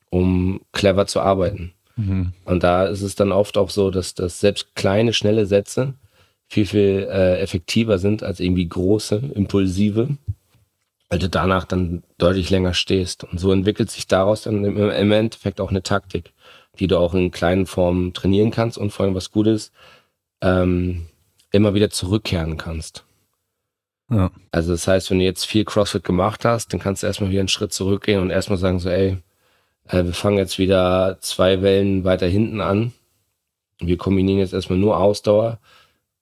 um 0.09 0.61
clever 0.71 1.07
zu 1.07 1.21
arbeiten. 1.21 1.73
Mhm. 1.95 2.33
Und 2.45 2.63
da 2.63 2.85
ist 2.85 3.01
es 3.01 3.15
dann 3.15 3.31
oft 3.31 3.57
auch 3.57 3.69
so, 3.69 3.91
dass, 3.91 4.15
dass 4.15 4.39
selbst 4.39 4.75
kleine, 4.75 5.13
schnelle 5.13 5.45
Sätze 5.45 5.95
viel, 6.47 6.65
viel 6.65 7.07
äh, 7.11 7.39
effektiver 7.39 7.99
sind 7.99 8.23
als 8.23 8.39
irgendwie 8.39 8.67
große, 8.67 9.21
impulsive, 9.35 10.09
weil 11.09 11.19
du 11.19 11.29
danach 11.29 11.65
dann 11.65 12.03
deutlich 12.17 12.49
länger 12.49 12.73
stehst. 12.73 13.23
Und 13.23 13.39
so 13.39 13.51
entwickelt 13.51 13.91
sich 13.91 14.07
daraus 14.07 14.43
dann 14.43 14.63
im, 14.63 14.89
im 14.89 15.11
Endeffekt 15.11 15.61
auch 15.61 15.69
eine 15.69 15.83
Taktik, 15.83 16.31
die 16.79 16.87
du 16.87 16.97
auch 16.97 17.13
in 17.13 17.31
kleinen 17.31 17.65
Formen 17.65 18.13
trainieren 18.13 18.51
kannst 18.51 18.77
und 18.77 18.91
vor 18.91 19.05
allem 19.05 19.15
was 19.15 19.31
Gutes, 19.31 19.71
ähm, 20.41 21.07
immer 21.51 21.73
wieder 21.73 21.89
zurückkehren 21.89 22.57
kannst. 22.57 23.03
Ja. 24.09 24.31
Also 24.51 24.71
das 24.71 24.87
heißt, 24.87 25.11
wenn 25.11 25.19
du 25.19 25.25
jetzt 25.25 25.45
viel 25.45 25.65
CrossFit 25.65 26.03
gemacht 26.03 26.45
hast, 26.45 26.73
dann 26.73 26.79
kannst 26.79 27.03
du 27.03 27.07
erstmal 27.07 27.29
wieder 27.29 27.41
einen 27.41 27.47
Schritt 27.47 27.73
zurückgehen 27.73 28.21
und 28.21 28.29
erstmal 28.31 28.57
sagen 28.57 28.79
so, 28.79 28.89
ey, 28.89 29.17
äh, 29.89 30.05
wir 30.05 30.13
fangen 30.13 30.37
jetzt 30.37 30.57
wieder 30.57 31.17
zwei 31.21 31.61
Wellen 31.61 32.03
weiter 32.03 32.27
hinten 32.27 32.61
an. 32.61 32.93
Wir 33.79 33.97
kombinieren 33.97 34.39
jetzt 34.39 34.53
erstmal 34.53 34.79
nur 34.79 34.99
Ausdauer 34.99 35.59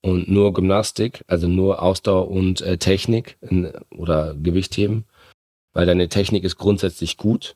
und 0.02 0.30
nur 0.30 0.54
Gymnastik, 0.54 1.24
also 1.28 1.48
nur 1.48 1.82
Ausdauer 1.82 2.30
und 2.30 2.62
äh, 2.62 2.78
Technik 2.78 3.38
in, 3.42 3.72
oder 3.92 4.36
Gewichtheben, 4.36 5.06
weil 5.74 5.86
deine 5.86 6.08
Technik 6.08 6.44
ist 6.44 6.58
grundsätzlich 6.58 7.18
gut. 7.18 7.56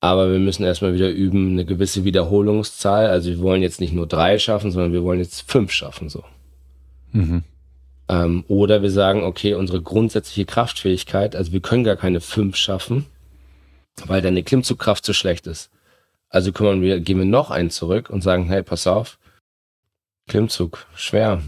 Aber 0.00 0.32
wir 0.32 0.40
müssen 0.40 0.64
erstmal 0.64 0.94
wieder 0.94 1.10
üben, 1.10 1.52
eine 1.52 1.64
gewisse 1.64 2.04
Wiederholungszahl. 2.04 3.06
Also 3.06 3.30
wir 3.30 3.38
wollen 3.38 3.62
jetzt 3.62 3.80
nicht 3.80 3.92
nur 3.92 4.08
drei 4.08 4.38
schaffen, 4.38 4.72
sondern 4.72 4.92
wir 4.92 5.04
wollen 5.04 5.20
jetzt 5.20 5.48
fünf 5.50 5.70
schaffen, 5.70 6.08
so. 6.08 6.24
Mhm. 7.12 7.44
Ähm, 8.08 8.44
oder 8.48 8.82
wir 8.82 8.90
sagen, 8.90 9.22
okay, 9.22 9.54
unsere 9.54 9.80
grundsätzliche 9.80 10.44
Kraftfähigkeit, 10.44 11.36
also 11.36 11.52
wir 11.52 11.60
können 11.60 11.84
gar 11.84 11.96
keine 11.96 12.20
fünf 12.20 12.56
schaffen, 12.56 13.06
weil 14.06 14.22
deine 14.22 14.42
Klimmzugkraft 14.42 15.04
zu 15.04 15.12
schlecht 15.12 15.46
ist. 15.46 15.70
Also 16.28 16.52
kümmern 16.52 16.82
wir, 16.82 17.00
gehen 17.00 17.18
wir 17.18 17.24
noch 17.24 17.50
einen 17.50 17.70
zurück 17.70 18.10
und 18.10 18.22
sagen, 18.22 18.48
hey, 18.48 18.62
pass 18.62 18.86
auf, 18.86 19.18
Klimmzug, 20.28 20.86
schwer, 20.94 21.42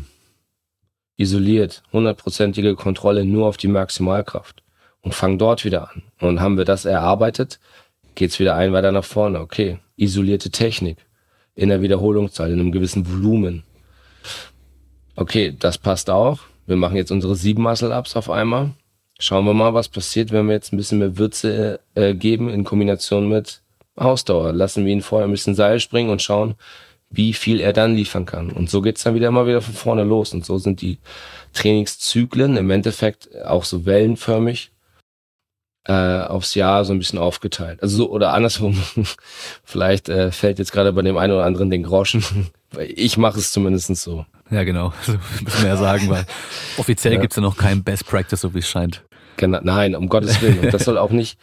isoliert, 1.17 1.83
hundertprozentige 1.93 2.75
Kontrolle 2.75 3.25
nur 3.25 3.47
auf 3.47 3.57
die 3.57 3.69
Maximalkraft 3.69 4.63
und 5.01 5.15
fangen 5.15 5.39
dort 5.39 5.65
wieder 5.65 5.91
an. 5.91 6.03
Und 6.21 6.41
haben 6.41 6.59
wir 6.59 6.65
das 6.65 6.85
erarbeitet, 6.85 7.61
geht's 8.15 8.39
wieder 8.39 8.57
ein 8.57 8.73
weiter 8.73 8.93
nach 8.93 9.05
vorne. 9.05 9.41
Okay, 9.41 9.79
isolierte 9.97 10.51
Technik 10.51 10.99
in 11.55 11.69
der 11.69 11.83
Wiederholungszahl, 11.83 12.53
in 12.53 12.61
einem 12.61 12.73
gewissen 12.73 13.11
Volumen 13.11 13.65
okay, 15.17 15.55
das 15.59 15.79
passt 15.79 16.11
auch. 16.11 16.41
Wir 16.67 16.77
machen 16.77 16.97
jetzt 16.97 17.11
unsere 17.11 17.37
sieben 17.37 17.63
Muscle-Ups 17.63 18.17
auf 18.17 18.31
einmal. 18.31 18.73
Schauen 19.19 19.45
wir 19.45 19.55
mal, 19.55 19.75
was 19.75 19.89
passiert, 19.89 20.33
wenn 20.33 20.47
wir 20.47 20.55
jetzt 20.55 20.73
ein 20.73 20.77
bisschen 20.77 20.99
mehr 20.99 21.17
Würze 21.19 21.81
äh, 21.95 22.15
geben 22.15 22.49
in 22.49 22.65
Kombination 22.65 23.29
mit 23.29 23.63
Ausdauer. 23.97 24.53
Lassen 24.53 24.85
wir 24.85 24.93
ihn 24.93 25.03
vorher 25.03 25.29
ein 25.29 25.31
bisschen 25.31 25.55
Seil 25.55 25.79
springen 25.79 26.11
und 26.11 26.21
schauen, 26.21 26.57
wie 27.11 27.33
viel 27.33 27.61
er 27.61 27.73
dann 27.73 27.95
liefern 27.95 28.27
kann. 28.27 28.51
Und 28.51 28.71
so 28.71 28.83
geht's 28.83 29.05
dann 29.05 29.15
wieder 29.15 29.29
immer 29.29 29.47
wieder 29.47 29.61
von 29.61 29.75
vorne 29.75 30.05
los. 30.05 30.35
Und 30.35 30.45
so 30.45 30.59
sind 30.59 30.81
die 30.81 30.99
Trainingszyklen 31.53 32.57
im 32.57 32.71
Endeffekt 32.71 33.29
auch 33.45 33.65
so 33.65 33.87
wellenförmig 33.87 34.73
äh, 35.87 35.93
aufs 35.93 36.55
Jahr 36.55 36.85
so 36.85 36.93
ein 36.93 36.99
bisschen 36.99 37.19
aufgeteilt. 37.19 37.83
Also 37.83 37.97
so 37.97 38.11
oder 38.11 38.33
andersrum. 38.33 38.83
Vielleicht 39.65 40.09
äh, 40.09 40.31
fällt 40.33 40.59
jetzt 40.59 40.73
gerade 40.73 40.93
bei 40.93 41.03
dem 41.03 41.17
einen 41.17 41.33
oder 41.33 41.45
anderen 41.45 41.71
den 41.71 41.83
Groschen. 41.83 42.25
ich 42.79 43.17
mache 43.17 43.39
es 43.39 43.53
zumindest 43.53 43.95
so. 43.97 44.25
Ja, 44.51 44.65
genau. 44.65 44.93
So 45.03 45.13
müssen 45.43 45.63
wir 45.63 45.69
ja 45.69 45.77
sagen, 45.77 46.09
weil 46.09 46.25
offiziell 46.79 47.15
ja. 47.15 47.21
gibt's 47.21 47.37
ja 47.37 47.43
noch 47.43 47.57
kein 47.57 47.83
Best 47.83 48.07
Practice, 48.07 48.41
so 48.41 48.55
wie 48.55 48.59
es 48.59 48.69
scheint. 48.69 49.05
Genau, 49.37 49.61
nein, 49.63 49.95
um 49.95 50.09
Gottes 50.09 50.41
Willen. 50.43 50.61
Und 50.61 50.73
das 50.73 50.85
soll 50.85 50.97
auch 50.97 51.11
nicht, 51.11 51.39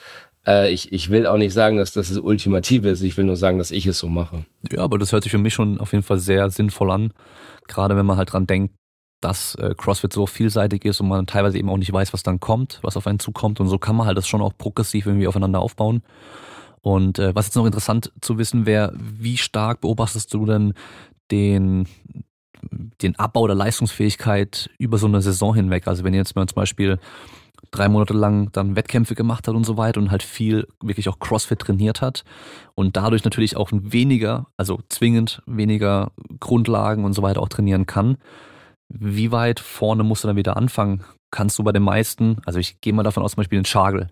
äh, 0.48 0.72
ich, 0.72 0.92
ich 0.94 1.10
will 1.10 1.28
auch 1.28 1.38
nicht 1.38 1.54
sagen, 1.54 1.78
dass 1.78 1.92
das 1.92 2.10
das 2.10 2.18
Ultimative 2.18 2.90
ist. 2.90 3.02
Ich 3.02 3.18
will 3.18 3.26
nur 3.26 3.36
sagen, 3.36 3.58
dass 3.58 3.70
ich 3.72 3.86
es 3.86 4.00
so 4.00 4.08
mache. 4.08 4.46
Ja, 4.72 4.80
aber 4.80 4.98
das 4.98 5.12
hört 5.12 5.24
sich 5.24 5.32
für 5.32 5.38
mich 5.38 5.54
schon 5.54 5.80
auf 5.80 5.92
jeden 5.92 6.04
Fall 6.04 6.20
sehr 6.20 6.50
sinnvoll 6.50 6.92
an. 6.92 7.14
Gerade 7.68 7.96
wenn 7.98 8.06
man 8.06 8.18
halt 8.18 8.32
dran 8.34 8.48
denkt, 8.48 8.74
dass 9.22 9.56
äh, 9.56 9.74
CrossFit 9.78 10.12
so 10.12 10.26
vielseitig 10.26 10.84
ist 10.86 11.00
und 11.00 11.08
man 11.08 11.28
teilweise 11.28 11.58
eben 11.58 11.70
auch 11.70 11.78
nicht 11.78 11.94
weiß, 11.94 12.14
was 12.14 12.24
dann 12.24 12.40
kommt, 12.40 12.80
was 12.82 12.98
auf 12.98 13.08
einen 13.08 13.20
zukommt. 13.20 13.60
Und 13.60 13.68
so 13.68 13.78
kann 13.78 13.96
man 13.96 14.08
halt 14.08 14.18
das 14.18 14.28
schon 14.28 14.42
auch 14.42 14.54
progressiv 14.58 15.06
irgendwie 15.06 15.28
aufeinander 15.28 15.60
aufbauen. 15.60 16.02
Und 16.82 17.20
äh, 17.20 17.34
was 17.36 17.46
jetzt 17.46 17.56
noch 17.56 17.66
interessant 17.66 18.12
zu 18.22 18.38
wissen 18.38 18.66
wäre, 18.66 18.94
wie 18.98 19.38
stark 19.38 19.82
beobachtest 19.82 20.34
du 20.34 20.46
denn 20.46 20.74
den, 21.30 21.88
den 23.02 23.16
Abbau 23.18 23.46
der 23.46 23.56
Leistungsfähigkeit 23.56 24.70
über 24.80 24.98
so 24.98 25.08
eine 25.08 25.22
Saison 25.22 25.54
hinweg? 25.54 25.88
Also 25.88 26.04
wenn 26.04 26.14
jetzt 26.14 26.36
mal 26.36 26.48
zum 26.48 26.56
Beispiel 26.56 27.00
drei 27.70 27.88
Monate 27.88 28.14
lang 28.14 28.52
dann 28.52 28.76
Wettkämpfe 28.76 29.16
gemacht 29.16 29.48
hat 29.48 29.56
und 29.56 29.64
so 29.64 29.78
weiter 29.78 30.00
und 30.00 30.12
halt 30.12 30.24
viel 30.24 30.68
wirklich 30.82 31.08
auch 31.08 31.20
CrossFit 31.20 31.60
trainiert 31.60 32.02
hat 32.02 32.24
und 32.76 32.98
dadurch 32.98 33.24
natürlich 33.24 33.56
auch 33.56 33.70
weniger, 33.72 34.48
also 34.58 34.80
zwingend 34.90 35.42
weniger 35.46 36.12
Grundlagen 36.40 37.06
und 37.06 37.14
so 37.14 37.22
weiter 37.22 37.42
auch 37.42 37.50
trainieren 37.50 37.86
kann. 37.86 38.18
Wie 38.94 39.32
weit 39.32 39.60
vorne 39.60 40.04
musst 40.04 40.24
du 40.24 40.28
dann 40.28 40.38
wieder 40.38 40.58
anfangen? 40.58 41.04
Kannst 41.32 41.58
du 41.58 41.64
bei 41.64 41.72
den 41.72 41.84
meisten, 41.84 42.42
also 42.46 42.60
ich 42.60 42.82
gehe 42.82 42.92
mal 42.92 43.04
davon 43.04 43.24
aus, 43.24 43.32
zum 43.32 43.38
Beispiel 43.38 43.60
den 43.60 43.66
Schagel, 43.66 44.10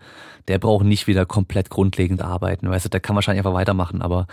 der 0.48 0.58
braucht 0.58 0.86
nicht 0.86 1.08
wieder 1.08 1.26
komplett 1.26 1.70
grundlegend 1.70 2.22
arbeiten. 2.22 2.70
Weißt 2.70 2.86
du, 2.86 2.90
der 2.90 3.02
kann 3.02 3.16
wahrscheinlich 3.16 3.40
einfach 3.40 3.54
weitermachen, 3.54 4.02
aber 4.02 4.28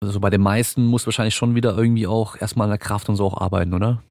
also 0.00 0.18
bei 0.20 0.30
den 0.30 0.40
meisten 0.40 0.86
muss 0.86 1.06
wahrscheinlich 1.06 1.34
schon 1.34 1.54
wieder 1.54 1.76
irgendwie 1.76 2.06
auch 2.06 2.36
erstmal 2.40 2.64
an 2.64 2.70
der 2.70 2.78
Kraft 2.78 3.08
und 3.08 3.16
so 3.16 3.26
auch 3.26 3.36
arbeiten, 3.36 3.74
oder? 3.74 4.02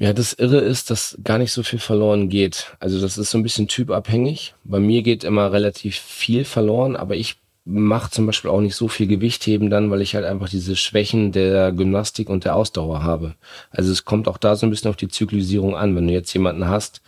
Ja, 0.00 0.12
das 0.12 0.32
Irre 0.32 0.60
ist, 0.60 0.90
dass 0.90 1.18
gar 1.24 1.38
nicht 1.38 1.52
so 1.52 1.64
viel 1.64 1.80
verloren 1.80 2.28
geht. 2.28 2.76
Also 2.78 3.00
das 3.00 3.18
ist 3.18 3.32
so 3.32 3.38
ein 3.38 3.42
bisschen 3.42 3.66
typabhängig. 3.66 4.54
Bei 4.62 4.78
mir 4.78 5.02
geht 5.02 5.24
immer 5.24 5.52
relativ 5.52 5.96
viel 5.96 6.44
verloren, 6.44 6.94
aber 6.94 7.16
ich 7.16 7.40
mache 7.68 8.10
zum 8.10 8.26
Beispiel 8.26 8.50
auch 8.50 8.60
nicht 8.60 8.74
so 8.74 8.88
viel 8.88 9.06
Gewichtheben 9.06 9.70
dann, 9.70 9.90
weil 9.90 10.02
ich 10.02 10.14
halt 10.14 10.24
einfach 10.24 10.48
diese 10.48 10.76
Schwächen 10.76 11.32
der 11.32 11.72
Gymnastik 11.72 12.30
und 12.30 12.44
der 12.44 12.56
Ausdauer 12.56 13.02
habe. 13.02 13.34
Also 13.70 13.92
es 13.92 14.04
kommt 14.04 14.28
auch 14.28 14.38
da 14.38 14.56
so 14.56 14.66
ein 14.66 14.70
bisschen 14.70 14.90
auf 14.90 14.96
die 14.96 15.08
Zyklisierung 15.08 15.76
an. 15.76 15.94
Wenn 15.94 16.06
du 16.08 16.12
jetzt 16.12 16.32
jemanden 16.32 16.68
hast, 16.68 17.02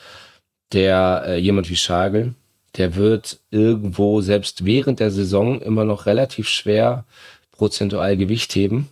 der 0.72 1.24
äh, 1.26 1.38
jemand 1.38 1.70
wie 1.70 1.76
Schagel, 1.76 2.34
der 2.76 2.94
wird 2.96 3.40
irgendwo 3.50 4.20
selbst 4.20 4.64
während 4.64 5.00
der 5.00 5.10
Saison 5.10 5.60
immer 5.60 5.84
noch 5.84 6.06
relativ 6.06 6.48
schwer 6.48 7.04
prozentual 7.52 8.16
Gewicht 8.16 8.54
heben 8.54 8.88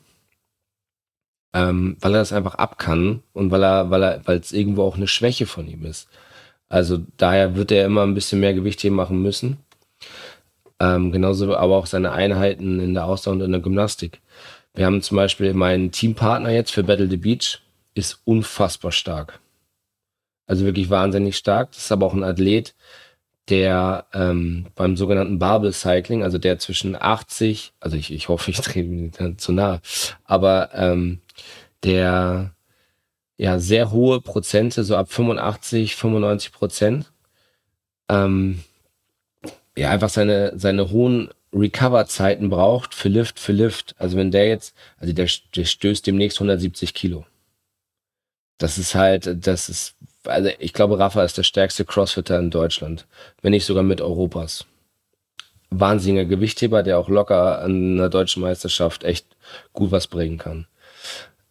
ähm, 1.54 1.96
weil 2.00 2.14
er 2.14 2.20
das 2.20 2.32
einfach 2.32 2.54
ab 2.56 2.78
kann 2.78 3.22
und 3.32 3.50
weil 3.50 3.62
er, 3.64 3.90
weil 3.90 4.02
er, 4.02 4.20
weil 4.26 4.38
es 4.38 4.52
irgendwo 4.52 4.82
auch 4.82 4.96
eine 4.96 5.08
Schwäche 5.08 5.46
von 5.46 5.66
ihm 5.68 5.84
ist. 5.84 6.08
Also 6.68 7.00
daher 7.16 7.56
wird 7.56 7.72
er 7.72 7.86
immer 7.86 8.02
ein 8.02 8.14
bisschen 8.14 8.40
mehr 8.40 8.54
Gewicht 8.54 8.80
hier 8.80 8.90
machen 8.90 9.22
müssen. 9.22 9.58
Ähm, 10.80 11.12
genauso 11.12 11.56
aber 11.56 11.76
auch 11.76 11.86
seine 11.86 12.12
Einheiten 12.12 12.80
in 12.80 12.94
der 12.94 13.06
Ausdauer 13.06 13.34
und 13.34 13.40
in 13.40 13.52
der 13.52 13.60
Gymnastik. 13.60 14.20
Wir 14.74 14.86
haben 14.86 15.02
zum 15.02 15.16
Beispiel 15.16 15.54
meinen 15.54 15.90
Teampartner 15.90 16.50
jetzt 16.50 16.70
für 16.70 16.84
Battle 16.84 17.10
the 17.10 17.16
Beach, 17.16 17.60
ist 17.94 18.20
unfassbar 18.24 18.92
stark. 18.92 19.40
Also 20.46 20.64
wirklich 20.64 20.88
wahnsinnig 20.88 21.36
stark. 21.36 21.72
Das 21.72 21.82
ist 21.84 21.92
aber 21.92 22.06
auch 22.06 22.14
ein 22.14 22.22
Athlet, 22.22 22.74
der 23.48 24.06
ähm, 24.12 24.66
beim 24.74 24.96
sogenannten 24.96 25.38
Barbell 25.38 25.72
Cycling, 25.72 26.22
also 26.22 26.38
der 26.38 26.58
zwischen 26.58 26.96
80, 27.00 27.72
also 27.80 27.96
ich, 27.96 28.12
ich 28.12 28.28
hoffe, 28.28 28.50
ich 28.50 28.60
drehe 28.62 28.84
mir 28.84 29.36
zu 29.36 29.52
nah, 29.52 29.80
aber 30.24 30.70
ähm, 30.74 31.20
der 31.82 32.54
ja 33.36 33.58
sehr 33.58 33.90
hohe 33.90 34.20
Prozente, 34.20 34.84
so 34.84 34.96
ab 34.96 35.10
85, 35.10 35.96
95 35.96 36.52
Prozent, 36.52 37.12
ähm, 38.08 38.62
ja 39.78 39.90
einfach 39.90 40.08
seine, 40.08 40.52
seine 40.56 40.90
hohen 40.90 41.30
Recover-Zeiten 41.52 42.50
braucht 42.50 42.94
für 42.94 43.08
Lift 43.08 43.38
für 43.40 43.52
Lift. 43.52 43.94
Also 43.98 44.16
wenn 44.16 44.30
der 44.30 44.48
jetzt, 44.48 44.74
also 44.98 45.12
der, 45.12 45.28
der 45.54 45.64
stößt 45.64 46.06
demnächst 46.06 46.38
170 46.38 46.94
Kilo. 46.94 47.24
Das 48.58 48.76
ist 48.76 48.94
halt, 48.94 49.46
das 49.46 49.68
ist, 49.68 49.94
also 50.24 50.50
ich 50.58 50.72
glaube, 50.72 50.98
Rafa 50.98 51.22
ist 51.22 51.38
der 51.38 51.44
stärkste 51.44 51.84
Crossfitter 51.84 52.38
in 52.38 52.50
Deutschland, 52.50 53.06
wenn 53.40 53.52
nicht 53.52 53.64
sogar 53.64 53.84
mit 53.84 54.00
Europas. 54.00 54.66
Wahnsinniger 55.70 56.24
Gewichtheber, 56.24 56.82
der 56.82 56.98
auch 56.98 57.08
locker 57.08 57.60
an 57.60 57.94
einer 57.94 58.08
deutschen 58.08 58.42
Meisterschaft 58.42 59.04
echt 59.04 59.26
gut 59.72 59.92
was 59.92 60.06
bringen 60.06 60.38
kann. 60.38 60.66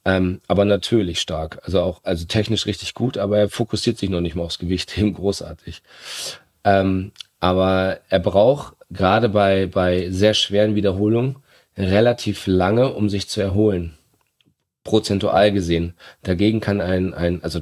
Ähm, 0.06 0.41
aber 0.48 0.66
natürlich 0.66 1.20
stark. 1.20 1.60
Also 1.64 1.82
auch, 1.82 2.02
also 2.04 2.26
technisch 2.26 2.66
richtig 2.66 2.94
gut, 2.94 3.18
aber 3.18 3.38
er 3.38 3.49
fokussiert 3.49 3.98
sich 3.98 4.10
noch 4.10 4.22
nicht 4.22 4.36
mal 4.36 4.44
aufs 4.44 4.60
Gewicht, 4.60 4.98
eben 4.98 5.14
großartig. 5.14 5.82
Ähm, 6.64 7.12
aber 7.40 8.00
er 8.10 8.20
braucht 8.20 8.76
gerade 8.90 9.30
bei, 9.30 9.68
bei 9.68 10.10
sehr 10.10 10.34
schweren 10.34 10.76
Wiederholungen 10.76 11.38
relativ 11.78 12.48
lange, 12.48 12.94
um 12.94 13.10
sich 13.10 13.28
zu 13.28 13.42
erholen. 13.42 13.98
Prozentual 14.84 15.52
gesehen. 15.52 15.96
Dagegen 16.24 16.60
kann 16.60 16.82
ein, 16.82 17.14
ein, 17.14 17.44
also 17.44 17.62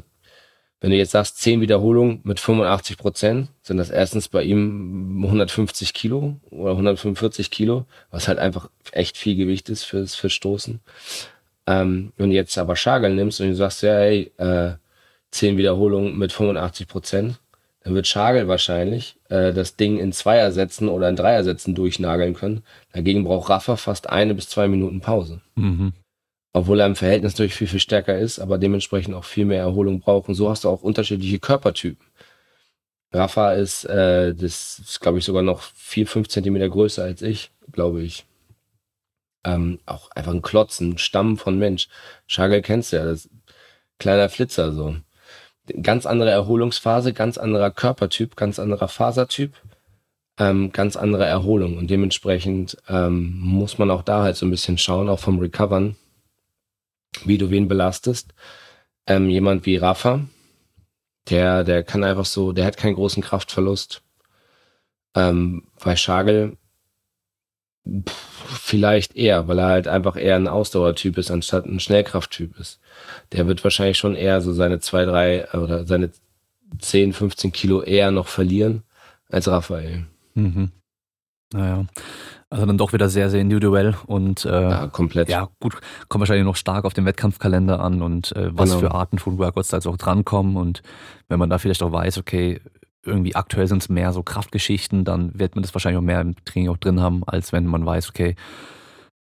wenn 0.85 0.91
du 0.91 0.97
jetzt 0.97 1.11
sagst, 1.11 1.39
10 1.39 1.61
Wiederholungen 1.61 2.21
mit 2.23 2.39
85 2.39 2.97
Prozent, 2.97 3.49
sind 3.63 3.77
das 3.77 3.89
erstens 3.89 4.27
bei 4.27 4.43
ihm 4.43 5.23
150 5.23 5.93
Kilo 5.93 6.39
oder 6.51 6.71
145 6.71 7.49
Kilo, 7.49 7.85
was 8.11 8.27
halt 8.27 8.37
einfach 8.37 8.69
echt 8.91 9.17
viel 9.17 9.35
Gewicht 9.35 9.69
ist 9.69 9.83
fürs, 9.83 10.15
fürs 10.15 10.33
Stoßen. 10.33 10.81
Ähm, 11.65 12.13
wenn 12.17 12.29
du 12.29 12.35
jetzt 12.35 12.57
aber 12.57 12.75
Schagel 12.75 13.15
nimmst 13.15 13.41
und 13.41 13.47
du 13.47 13.55
sagst, 13.55 13.81
ja, 13.81 13.95
hey, 13.95 14.31
äh, 14.37 14.73
10 15.31 15.57
Wiederholungen 15.57 16.17
mit 16.17 16.31
85 16.31 16.87
Prozent, 16.87 17.39
dann 17.85 17.93
wird 17.93 18.07
Schagel 18.07 18.47
wahrscheinlich 18.47 19.15
äh, 19.29 19.53
das 19.53 19.75
Ding 19.75 19.99
in 19.99 20.11
Zweiersätzen 20.11 20.89
oder 20.89 21.07
in 21.07 21.15
Dreiersätzen 21.15 21.75
durchnageln 21.75 22.33
können. 22.33 22.63
Dagegen 22.91 23.23
braucht 23.23 23.49
Rafa 23.49 23.75
fast 23.75 24.09
eine 24.09 24.33
bis 24.33 24.49
zwei 24.49 24.67
Minuten 24.67 25.01
Pause. 25.01 25.41
Mhm. 25.55 25.93
Obwohl 26.51 26.79
er 26.79 26.87
im 26.87 26.95
Verhältnis 26.95 27.33
natürlich 27.33 27.53
viel, 27.53 27.67
viel 27.67 27.79
stärker 27.79 28.17
ist, 28.17 28.39
aber 28.39 28.57
dementsprechend 28.57 29.13
auch 29.13 29.23
viel 29.23 29.45
mehr 29.45 29.59
Erholung 29.59 29.99
braucht. 29.99 30.27
Und 30.27 30.35
so 30.35 30.49
hast 30.49 30.63
du 30.63 30.69
auch 30.69 30.81
unterschiedliche 30.81 31.37
Körpertypen. 31.37 32.03
Rafa 33.13 33.53
ist, 33.53 33.85
äh, 33.85 34.33
das 34.33 34.79
ist, 34.79 34.99
glaube 34.99 35.19
ich, 35.19 35.25
sogar 35.25 35.43
noch 35.43 35.61
vier, 35.61 36.07
fünf 36.07 36.27
Zentimeter 36.27 36.67
größer 36.67 37.03
als 37.03 37.21
ich, 37.21 37.51
glaube 37.71 38.01
ich 38.01 38.25
ähm, 39.45 39.79
auch 39.85 40.11
einfach 40.11 40.33
ein 40.33 40.41
Klotz, 40.41 40.81
ein 40.81 40.97
Stamm 40.97 41.37
von 41.37 41.57
Mensch. 41.57 41.87
Schagel 42.27 42.61
kennst 42.61 42.91
du 42.91 42.97
ja, 42.97 43.05
das 43.05 43.29
kleiner 43.99 44.27
Flitzer 44.29 44.73
so. 44.73 44.95
Ganz 45.81 46.05
andere 46.05 46.29
Erholungsphase, 46.29 47.13
ganz 47.13 47.37
anderer 47.37 47.71
Körpertyp, 47.71 48.35
ganz 48.35 48.59
anderer 48.59 48.87
Fasertyp, 48.87 49.53
ähm, 50.37 50.71
ganz 50.71 50.95
andere 50.95 51.25
Erholung 51.25 51.77
und 51.77 51.89
dementsprechend 51.89 52.77
ähm, 52.87 53.39
muss 53.39 53.77
man 53.77 53.89
auch 53.89 54.03
da 54.03 54.23
halt 54.23 54.35
so 54.35 54.45
ein 54.45 54.51
bisschen 54.51 54.77
schauen, 54.77 55.09
auch 55.09 55.19
vom 55.19 55.39
Recovern, 55.39 55.95
wie 57.23 57.37
du 57.37 57.49
wen 57.49 57.67
belastest. 57.67 58.33
Ähm, 59.07 59.29
jemand 59.29 59.65
wie 59.65 59.77
Rafa, 59.77 60.21
der, 61.29 61.63
der 61.63 61.83
kann 61.83 62.03
einfach 62.03 62.25
so, 62.25 62.51
der 62.51 62.65
hat 62.65 62.77
keinen 62.77 62.95
großen 62.95 63.23
Kraftverlust. 63.23 64.03
Ähm, 65.15 65.67
bei 65.83 65.95
Schagel 65.95 66.57
Vielleicht 68.47 69.15
eher, 69.15 69.47
weil 69.47 69.59
er 69.59 69.67
halt 69.67 69.87
einfach 69.87 70.15
eher 70.15 70.35
ein 70.35 70.47
Ausdauertyp 70.47 71.17
ist, 71.17 71.29
anstatt 71.29 71.65
ein 71.65 71.79
Schnellkrafttyp 71.79 72.59
ist. 72.59 72.79
Der 73.31 73.47
wird 73.47 73.63
wahrscheinlich 73.63 73.97
schon 73.97 74.15
eher 74.15 74.41
so 74.41 74.53
seine 74.53 74.79
zwei, 74.79 75.05
drei 75.05 75.47
oder 75.53 75.85
seine 75.85 76.11
10, 76.79 77.13
15 77.13 77.51
Kilo 77.51 77.81
eher 77.81 78.11
noch 78.11 78.27
verlieren 78.27 78.83
als 79.29 79.47
Raphael. 79.47 80.05
Mhm. 80.33 80.71
Naja. 81.53 81.85
Also 82.49 82.65
dann 82.65 82.77
doch 82.77 82.93
wieder 82.93 83.09
sehr, 83.09 83.29
sehr 83.29 83.41
individuell 83.41 83.95
und 84.05 84.45
äh, 84.45 84.69
ja, 84.69 84.87
komplett. 84.87 85.29
Ja, 85.29 85.49
gut, 85.59 85.77
kommt 86.09 86.21
wahrscheinlich 86.21 86.45
noch 86.45 86.55
stark 86.55 86.85
auf 86.85 86.93
den 86.93 87.05
Wettkampfkalender 87.05 87.79
an 87.79 88.01
und 88.01 88.35
äh, 88.35 88.49
was 88.51 88.69
genau. 88.69 88.79
für 88.79 88.91
Arten 88.91 89.19
von 89.19 89.37
Workouts 89.37 89.69
da 89.69 89.77
jetzt 89.77 89.87
auch 89.87 89.97
drankommen 89.97 90.55
und 90.55 90.81
wenn 91.27 91.39
man 91.39 91.49
da 91.49 91.57
vielleicht 91.57 91.83
auch 91.83 91.91
weiß, 91.91 92.17
okay, 92.17 92.61
irgendwie 93.05 93.35
aktuell 93.35 93.67
sind 93.67 93.81
es 93.81 93.89
mehr 93.89 94.13
so 94.13 94.23
Kraftgeschichten, 94.23 95.05
dann 95.05 95.37
wird 95.37 95.55
man 95.55 95.61
das 95.61 95.73
wahrscheinlich 95.73 95.99
auch 95.99 96.05
mehr 96.05 96.21
im 96.21 96.35
Training 96.45 96.69
auch 96.69 96.77
drin 96.77 96.99
haben, 96.99 97.23
als 97.25 97.53
wenn 97.53 97.65
man 97.65 97.85
weiß, 97.85 98.09
okay, 98.09 98.35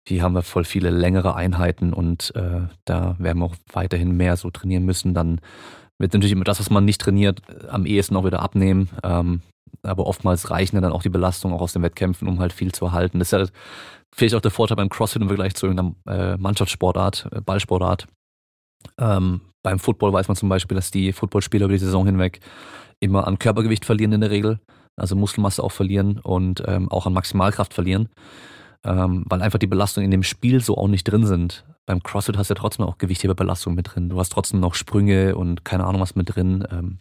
hier 0.07 0.21
haben 0.21 0.33
wir 0.33 0.41
voll 0.41 0.65
viele 0.65 0.89
längere 0.89 1.35
Einheiten 1.35 1.93
und 1.93 2.35
äh, 2.35 2.67
da 2.85 3.15
werden 3.19 3.39
wir 3.39 3.45
auch 3.45 3.55
weiterhin 3.71 4.15
mehr 4.17 4.35
so 4.35 4.49
trainieren 4.49 4.83
müssen. 4.83 5.13
Dann 5.13 5.39
wird 5.97 6.13
natürlich 6.13 6.33
immer 6.33 6.43
das, 6.43 6.59
was 6.59 6.69
man 6.69 6.83
nicht 6.83 6.99
trainiert, 6.99 7.41
am 7.69 7.85
ehesten 7.85 8.17
auch 8.17 8.25
wieder 8.25 8.41
abnehmen. 8.41 8.89
Ähm, 9.03 9.41
aber 9.81 10.05
oftmals 10.05 10.49
reichen 10.49 10.81
dann 10.81 10.91
auch 10.91 11.03
die 11.03 11.09
Belastungen 11.09 11.55
auch 11.55 11.61
aus 11.61 11.73
den 11.73 11.81
Wettkämpfen, 11.81 12.27
um 12.27 12.39
halt 12.39 12.53
viel 12.53 12.71
zu 12.71 12.85
erhalten. 12.85 13.19
Das 13.19 13.31
ist 13.31 13.39
ja 13.39 13.45
vielleicht 14.13 14.35
auch 14.35 14.41
der 14.41 14.51
Vorteil 14.51 14.77
beim 14.77 14.89
CrossFit 14.89 15.21
im 15.21 15.27
Vergleich 15.27 15.55
zu 15.55 15.67
irgendeiner 15.67 16.33
äh, 16.33 16.37
Mannschaftssportart, 16.37 17.29
äh, 17.31 17.41
Ballsportart. 17.41 18.07
Ähm, 18.97 19.41
beim 19.63 19.79
Football 19.79 20.13
weiß 20.13 20.27
man 20.27 20.35
zum 20.35 20.49
Beispiel, 20.49 20.75
dass 20.75 20.91
die 20.91 21.13
Footballspieler 21.13 21.65
über 21.65 21.73
die 21.73 21.79
Saison 21.79 22.05
hinweg 22.05 22.41
immer 23.03 23.27
an 23.27 23.37
Körpergewicht 23.37 23.85
verlieren 23.85 24.13
in 24.13 24.21
der 24.21 24.31
Regel. 24.31 24.59
also 24.95 25.15
Muskelmasse 25.15 25.63
auch 25.63 25.71
verlieren 25.71 26.19
und 26.19 26.63
ähm, 26.67 26.89
auch 26.91 27.07
an 27.07 27.13
Maximalkraft 27.13 27.73
verlieren, 27.73 28.09
ähm, 28.85 29.25
weil 29.27 29.41
einfach 29.41 29.59
die 29.59 29.67
Belastungen 29.67 30.05
in 30.05 30.11
dem 30.11 30.23
Spiel 30.23 30.61
so 30.61 30.77
auch 30.77 30.87
nicht 30.87 31.03
drin 31.03 31.25
sind. 31.25 31.65
Beim 31.85 32.03
CrossFit 32.03 32.37
hast 32.37 32.49
du 32.49 32.53
ja 32.53 32.59
trotzdem 32.59 32.85
auch 32.85 32.99
Gewichtheberbelastung 32.99 33.73
mit 33.73 33.93
drin. 33.93 34.09
Du 34.09 34.19
hast 34.19 34.29
trotzdem 34.29 34.59
noch 34.59 34.75
Sprünge 34.75 35.35
und 35.35 35.65
keine 35.65 35.85
Ahnung 35.85 35.99
was 36.01 36.15
mit 36.15 36.35
drin. 36.35 36.65
Ähm, 36.71 36.99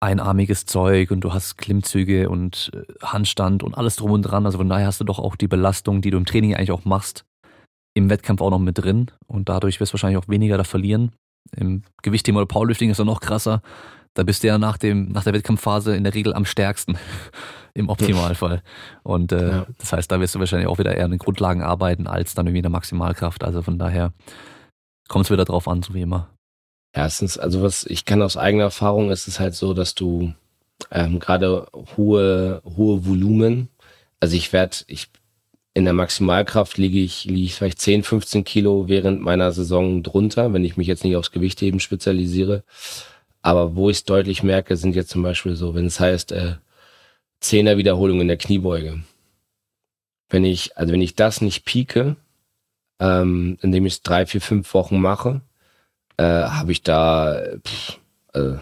einarmiges 0.00 0.64
Zeug 0.66 1.10
und 1.10 1.20
du 1.22 1.32
hast 1.32 1.58
Klimmzüge 1.58 2.28
und 2.28 2.70
äh, 2.74 3.04
Handstand 3.04 3.62
und 3.62 3.76
alles 3.76 3.96
drum 3.96 4.12
und 4.12 4.22
dran. 4.22 4.46
Also 4.46 4.58
von 4.58 4.68
daher 4.68 4.86
hast 4.86 5.00
du 5.00 5.04
doch 5.04 5.18
auch 5.18 5.36
die 5.36 5.48
Belastung, 5.48 6.02
die 6.02 6.10
du 6.10 6.18
im 6.18 6.26
Training 6.26 6.54
eigentlich 6.54 6.72
auch 6.72 6.84
machst, 6.84 7.24
im 7.94 8.10
Wettkampf 8.10 8.40
auch 8.40 8.50
noch 8.50 8.58
mit 8.58 8.78
drin 8.78 9.10
und 9.26 9.48
dadurch 9.48 9.80
wirst 9.80 9.92
du 9.92 9.94
wahrscheinlich 9.94 10.18
auch 10.18 10.28
weniger 10.28 10.56
da 10.56 10.64
verlieren. 10.64 11.12
Im 11.56 11.82
Gewichtheben 12.02 12.36
oder 12.36 12.46
Powerlifting 12.46 12.90
ist 12.90 12.98
er 12.98 13.04
noch 13.04 13.20
krasser. 13.20 13.62
Da 14.14 14.22
bist 14.24 14.42
du 14.42 14.48
ja 14.48 14.58
nach, 14.58 14.76
dem, 14.76 15.08
nach 15.08 15.24
der 15.24 15.32
Wettkampfphase 15.32 15.96
in 15.96 16.04
der 16.04 16.14
Regel 16.14 16.34
am 16.34 16.44
stärksten. 16.44 16.98
Im 17.74 17.88
Optimalfall. 17.88 18.62
Und 19.02 19.32
äh, 19.32 19.48
ja. 19.48 19.66
das 19.78 19.94
heißt, 19.94 20.12
da 20.12 20.20
wirst 20.20 20.34
du 20.34 20.38
wahrscheinlich 20.38 20.68
auch 20.68 20.78
wieder 20.78 20.94
eher 20.94 21.06
in 21.06 21.12
den 21.12 21.18
Grundlagen 21.18 21.62
arbeiten, 21.62 22.06
als 22.06 22.34
dann 22.34 22.46
irgendwie 22.46 22.58
in 22.58 22.64
der 22.64 22.70
Maximalkraft. 22.70 23.44
Also 23.44 23.62
von 23.62 23.78
daher 23.78 24.12
kommt 25.08 25.24
es 25.24 25.30
wieder 25.30 25.46
drauf 25.46 25.66
an, 25.66 25.82
so 25.82 25.94
wie 25.94 26.02
immer. 26.02 26.28
Erstens, 26.92 27.38
also 27.38 27.62
was 27.62 27.84
ich 27.84 28.04
kann 28.04 28.20
aus 28.20 28.36
eigener 28.36 28.64
Erfahrung, 28.64 29.10
ist 29.10 29.26
es 29.26 29.40
halt 29.40 29.54
so, 29.54 29.72
dass 29.72 29.94
du 29.94 30.34
ähm, 30.90 31.18
gerade 31.18 31.66
hohe, 31.96 32.60
hohe 32.76 33.06
Volumen, 33.06 33.70
also 34.20 34.36
ich 34.36 34.52
werde, 34.52 34.76
ich 34.86 35.08
in 35.74 35.84
der 35.84 35.94
Maximalkraft 35.94 36.76
liege 36.76 36.98
ich, 36.98 37.24
liege 37.24 37.46
ich 37.46 37.54
vielleicht 37.54 37.80
10, 37.80 38.02
15 38.02 38.44
Kilo 38.44 38.88
während 38.88 39.22
meiner 39.22 39.52
Saison 39.52 40.02
drunter, 40.02 40.52
wenn 40.52 40.64
ich 40.64 40.76
mich 40.76 40.86
jetzt 40.86 41.02
nicht 41.02 41.16
aufs 41.16 41.32
Gewichtheben 41.32 41.80
spezialisiere. 41.80 42.62
Aber 43.42 43.74
wo 43.76 43.90
ich 43.90 43.98
es 43.98 44.04
deutlich 44.04 44.42
merke, 44.42 44.76
sind 44.76 44.94
jetzt 44.94 45.10
zum 45.10 45.22
Beispiel 45.22 45.56
so, 45.56 45.74
wenn 45.74 45.86
es 45.86 46.00
heißt, 46.00 46.32
äh, 46.32 46.54
Zehner 47.40 47.76
Wiederholung 47.76 48.20
in 48.20 48.28
der 48.28 48.36
Kniebeuge. 48.36 49.02
Wenn 50.30 50.44
ich, 50.44 50.76
also 50.78 50.92
wenn 50.92 51.02
ich 51.02 51.16
das 51.16 51.40
nicht 51.40 51.64
pieke, 51.64 52.16
ähm, 53.00 53.58
indem 53.62 53.84
ich 53.84 53.94
es 53.94 54.02
drei, 54.02 54.26
vier, 54.26 54.40
fünf 54.40 54.72
Wochen 54.74 55.00
mache, 55.00 55.42
äh, 56.16 56.24
habe 56.24 56.72
ich 56.72 56.82
da, 56.82 57.42
pff, 57.66 57.98
äh, 58.34 58.58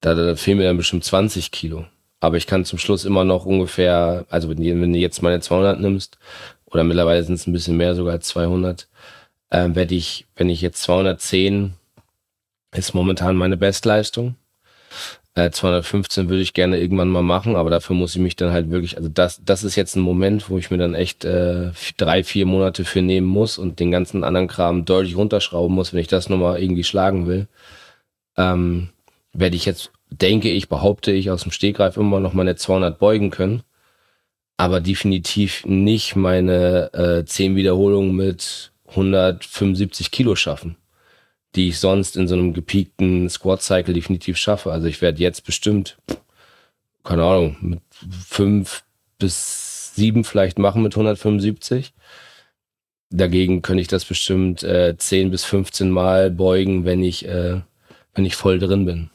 da, 0.00 0.14
da 0.14 0.36
fehlen 0.36 0.58
mir 0.58 0.64
dann 0.64 0.78
bestimmt 0.78 1.04
20 1.04 1.50
Kilo. 1.50 1.86
Aber 2.20 2.38
ich 2.38 2.46
kann 2.46 2.64
zum 2.64 2.78
Schluss 2.78 3.04
immer 3.04 3.24
noch 3.24 3.44
ungefähr, 3.44 4.24
also 4.30 4.48
wenn, 4.48 4.58
wenn 4.58 4.92
du 4.92 4.98
jetzt 4.98 5.22
meine 5.22 5.40
200 5.40 5.78
nimmst, 5.80 6.18
oder 6.64 6.84
mittlerweile 6.84 7.22
sind 7.22 7.34
es 7.34 7.46
ein 7.46 7.52
bisschen 7.52 7.76
mehr, 7.76 7.94
sogar 7.94 8.20
200, 8.20 8.88
äh, 9.50 9.74
werde 9.74 9.94
ich, 9.94 10.26
wenn 10.36 10.48
ich 10.48 10.62
jetzt 10.62 10.82
210, 10.82 11.74
ist 12.74 12.94
momentan 12.94 13.36
meine 13.36 13.56
Bestleistung. 13.56 14.36
Äh, 15.34 15.50
215 15.50 16.28
würde 16.28 16.42
ich 16.42 16.54
gerne 16.54 16.78
irgendwann 16.78 17.08
mal 17.08 17.22
machen, 17.22 17.56
aber 17.56 17.70
dafür 17.70 17.96
muss 17.96 18.14
ich 18.14 18.20
mich 18.20 18.36
dann 18.36 18.52
halt 18.52 18.70
wirklich, 18.70 18.96
also 18.96 19.08
das, 19.08 19.40
das 19.44 19.64
ist 19.64 19.74
jetzt 19.74 19.96
ein 19.96 20.00
Moment, 20.00 20.48
wo 20.48 20.58
ich 20.58 20.70
mir 20.70 20.78
dann 20.78 20.94
echt 20.94 21.24
äh, 21.24 21.72
drei, 21.96 22.22
vier 22.22 22.46
Monate 22.46 22.84
für 22.84 23.02
nehmen 23.02 23.26
muss 23.26 23.58
und 23.58 23.80
den 23.80 23.90
ganzen 23.90 24.22
anderen 24.22 24.46
Kram 24.46 24.84
deutlich 24.84 25.16
runterschrauben 25.16 25.74
muss, 25.74 25.92
wenn 25.92 26.00
ich 26.00 26.08
das 26.08 26.28
nochmal 26.28 26.62
irgendwie 26.62 26.84
schlagen 26.84 27.26
will. 27.26 27.48
Ähm, 28.36 28.90
werde 29.32 29.56
ich 29.56 29.64
jetzt 29.64 29.90
denke 30.20 30.50
ich, 30.50 30.68
behaupte 30.68 31.12
ich, 31.12 31.30
aus 31.30 31.42
dem 31.42 31.52
Stegreif 31.52 31.96
immer 31.96 32.20
noch 32.20 32.34
meine 32.34 32.56
200 32.56 32.98
beugen 32.98 33.30
können. 33.30 33.62
Aber 34.56 34.80
definitiv 34.80 35.64
nicht 35.66 36.14
meine 36.14 36.92
äh, 36.94 37.24
10 37.24 37.56
Wiederholungen 37.56 38.14
mit 38.14 38.72
175 38.88 40.10
Kilo 40.12 40.36
schaffen, 40.36 40.76
die 41.54 41.68
ich 41.68 41.78
sonst 41.78 42.16
in 42.16 42.26
so 42.26 42.34
einem 42.34 42.52
gepiekten 42.52 43.28
Squat-Cycle 43.28 43.94
definitiv 43.94 44.36
schaffe. 44.36 44.72
Also 44.72 44.86
ich 44.86 45.00
werde 45.02 45.20
jetzt 45.20 45.44
bestimmt, 45.44 45.96
keine 47.04 47.24
Ahnung, 47.24 47.56
mit 47.60 47.80
5 48.26 48.82
bis 49.18 49.94
7 49.94 50.24
vielleicht 50.24 50.58
machen 50.58 50.82
mit 50.82 50.94
175. 50.94 51.94
Dagegen 53.10 53.62
könnte 53.62 53.80
ich 53.80 53.88
das 53.88 54.04
bestimmt 54.04 54.62
äh, 54.64 54.96
10 54.96 55.30
bis 55.30 55.44
15 55.44 55.90
Mal 55.90 56.30
beugen, 56.30 56.84
wenn 56.84 57.02
ich, 57.02 57.26
äh, 57.26 57.60
wenn 58.14 58.24
ich 58.24 58.34
voll 58.34 58.58
drin 58.58 58.86
bin. 58.86 59.10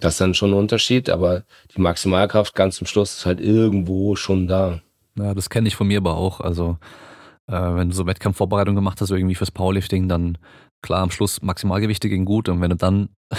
Das 0.00 0.14
ist 0.14 0.20
dann 0.20 0.34
schon 0.34 0.50
ein 0.50 0.58
Unterschied, 0.58 1.10
aber 1.10 1.44
die 1.76 1.80
Maximalkraft 1.80 2.54
ganz 2.54 2.76
zum 2.76 2.86
Schluss 2.86 3.18
ist 3.18 3.26
halt 3.26 3.40
irgendwo 3.40 4.16
schon 4.16 4.48
da. 4.48 4.80
Ja, 5.16 5.34
das 5.34 5.50
kenne 5.50 5.68
ich 5.68 5.76
von 5.76 5.86
mir 5.86 5.98
aber 5.98 6.16
auch. 6.16 6.40
Also 6.40 6.78
äh, 7.46 7.52
wenn 7.52 7.90
du 7.90 7.94
so 7.94 8.06
Wettkampfvorbereitung 8.06 8.74
gemacht 8.74 9.00
hast, 9.00 9.10
irgendwie 9.10 9.34
fürs 9.34 9.50
Powerlifting, 9.50 10.08
dann 10.08 10.38
klar, 10.82 11.02
am 11.02 11.10
Schluss 11.10 11.40
Maximalgewichte 11.42 12.08
gehen 12.08 12.24
gut 12.24 12.48
und 12.48 12.60
wenn 12.60 12.70
du 12.70 12.76
dann 12.76 13.08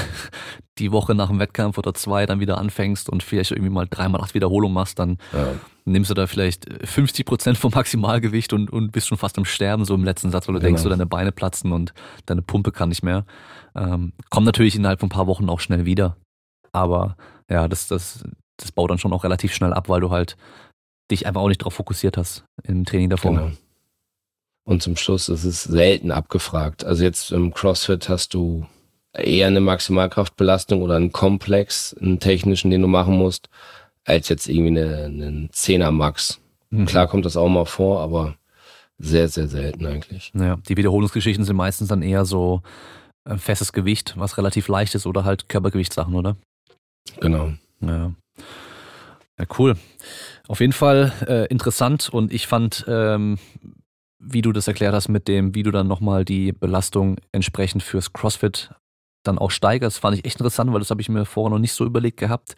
die 0.80 0.92
Woche 0.92 1.14
nach 1.14 1.30
dem 1.30 1.40
Wettkampf 1.40 1.78
oder 1.78 1.94
zwei 1.94 2.26
dann 2.26 2.40
wieder 2.40 2.58
anfängst 2.58 3.10
und 3.10 3.22
vielleicht 3.22 3.52
irgendwie 3.52 3.70
mal 3.70 3.88
dreimal 3.88 4.22
acht 4.22 4.34
Wiederholungen 4.34 4.74
machst, 4.74 4.98
dann 4.98 5.18
ja. 5.34 5.48
nimmst 5.86 6.10
du 6.10 6.16
da 6.16 6.26
vielleicht 6.26 6.68
50 6.84 7.26
Prozent 7.26 7.58
vom 7.58 7.72
Maximalgewicht 7.74 8.54
und, 8.54 8.72
und 8.72 8.92
bist 8.92 9.08
schon 9.08 9.18
fast 9.18 9.38
am 9.38 9.46
Sterben, 9.46 9.86
so 9.86 9.94
im 9.94 10.04
letzten 10.04 10.32
Satz, 10.32 10.48
weil 10.48 10.54
du 10.54 10.60
genau. 10.60 10.70
denkst, 10.70 10.82
so 10.82 10.90
deine 10.90 11.06
Beine 11.06 11.32
platzen 11.32 11.72
und 11.72 11.94
deine 12.26 12.42
Pumpe 12.42 12.72
kann 12.72 12.90
nicht 12.90 13.04
mehr. 13.04 13.26
Ähm, 13.76 14.14
kommt 14.30 14.46
natürlich 14.46 14.76
innerhalb 14.76 15.00
von 15.00 15.08
ein 15.08 15.14
paar 15.14 15.28
Wochen 15.28 15.50
auch 15.50 15.60
schnell 15.60 15.86
wieder. 15.86 16.18
Aber 16.72 17.18
ja, 17.50 17.68
das, 17.68 17.88
das, 17.88 18.24
das 18.58 18.72
baut 18.72 18.90
dann 18.90 18.98
schon 18.98 19.14
auch 19.14 19.24
relativ 19.24 19.54
schnell 19.54 19.74
ab, 19.74 19.90
weil 19.90 20.02
du 20.02 20.10
halt 20.10 20.38
dich 21.12 21.28
einfach 21.28 21.42
auch 21.42 21.50
nicht 21.50 21.62
darauf 21.62 21.74
fokussiert 21.74 22.18
hast 22.18 22.46
im 22.64 22.86
Training 22.86 23.10
davor. 23.10 23.32
Genau. 23.32 23.52
Und 24.66 24.82
zum 24.82 24.96
Schluss 24.96 25.30
ist 25.30 25.44
es 25.44 25.64
selten 25.64 26.12
abgefragt. 26.12 26.86
Also 26.86 27.04
jetzt 27.04 27.32
im 27.32 27.54
CrossFit 27.54 28.08
hast 28.08 28.34
du 28.34 28.66
eher 29.14 29.48
eine 29.48 29.62
Maximalkraftbelastung 29.62 30.82
oder 30.82 30.96
einen 30.96 31.12
Komplex, 31.12 31.96
einen 32.00 32.20
technischen, 32.20 32.72
den 32.72 32.82
du 32.82 32.88
machen 32.88 33.18
musst, 33.18 33.50
als 34.06 34.30
jetzt 34.30 34.48
irgendwie 34.48 34.80
eine, 34.80 35.06
einen 35.06 35.50
Zehner 35.52 35.92
Max. 35.92 36.40
Mhm. 36.70 36.86
Klar 36.86 37.08
kommt 37.08 37.26
das 37.26 37.38
auch 37.38 37.50
mal 37.50 37.66
vor, 37.66 38.02
aber 38.02 38.36
sehr, 38.98 39.28
sehr 39.28 39.48
selten 39.48 39.86
eigentlich. 39.86 40.32
Ja, 40.34 40.58
die 40.68 40.78
Wiederholungsgeschichten 40.78 41.46
sind 41.46 41.56
meistens 41.56 41.90
dann 41.90 42.02
eher 42.02 42.26
so 42.26 42.62
ein 43.26 43.40
festes 43.40 43.74
Gewicht, 43.74 44.16
was 44.18 44.38
relativ 44.38 44.68
leicht 44.68 44.96
ist 44.96 45.06
oder 45.06 45.26
halt 45.26 45.50
Körpergewichtssachen, 45.50 46.16
oder? 46.16 46.36
Genau. 47.20 47.54
Ja. 47.82 48.14
Ja, 49.40 49.46
cool. 49.58 49.76
Auf 50.48 50.60
jeden 50.60 50.74
Fall 50.74 51.12
äh, 51.28 51.48
interessant 51.48 52.10
und 52.10 52.32
ich 52.32 52.48
fand, 52.48 52.86
ähm, 52.88 53.40
wie 54.26 54.42
du 54.42 54.52
das 54.52 54.68
erklärt 54.68 54.94
hast 54.94 55.10
mit 55.10 55.28
dem, 55.28 55.56
wie 55.56 55.64
du 55.64 55.72
dann 55.72 55.88
nochmal 55.88 56.26
die 56.26 56.52
Belastung 56.52 57.18
entsprechend 57.32 57.84
fürs 57.84 58.14
CrossFit 58.14 58.72
dann 59.24 59.38
auch 59.38 59.52
steigerst, 59.52 60.00
fand 60.00 60.18
ich 60.18 60.26
echt 60.26 60.40
interessant, 60.40 60.72
weil 60.72 60.80
das 60.80 60.90
habe 60.90 61.02
ich 61.02 61.10
mir 61.10 61.26
vorher 61.26 61.50
noch 61.50 61.60
nicht 61.60 61.74
so 61.74 61.86
überlegt 61.86 62.18
gehabt. 62.18 62.56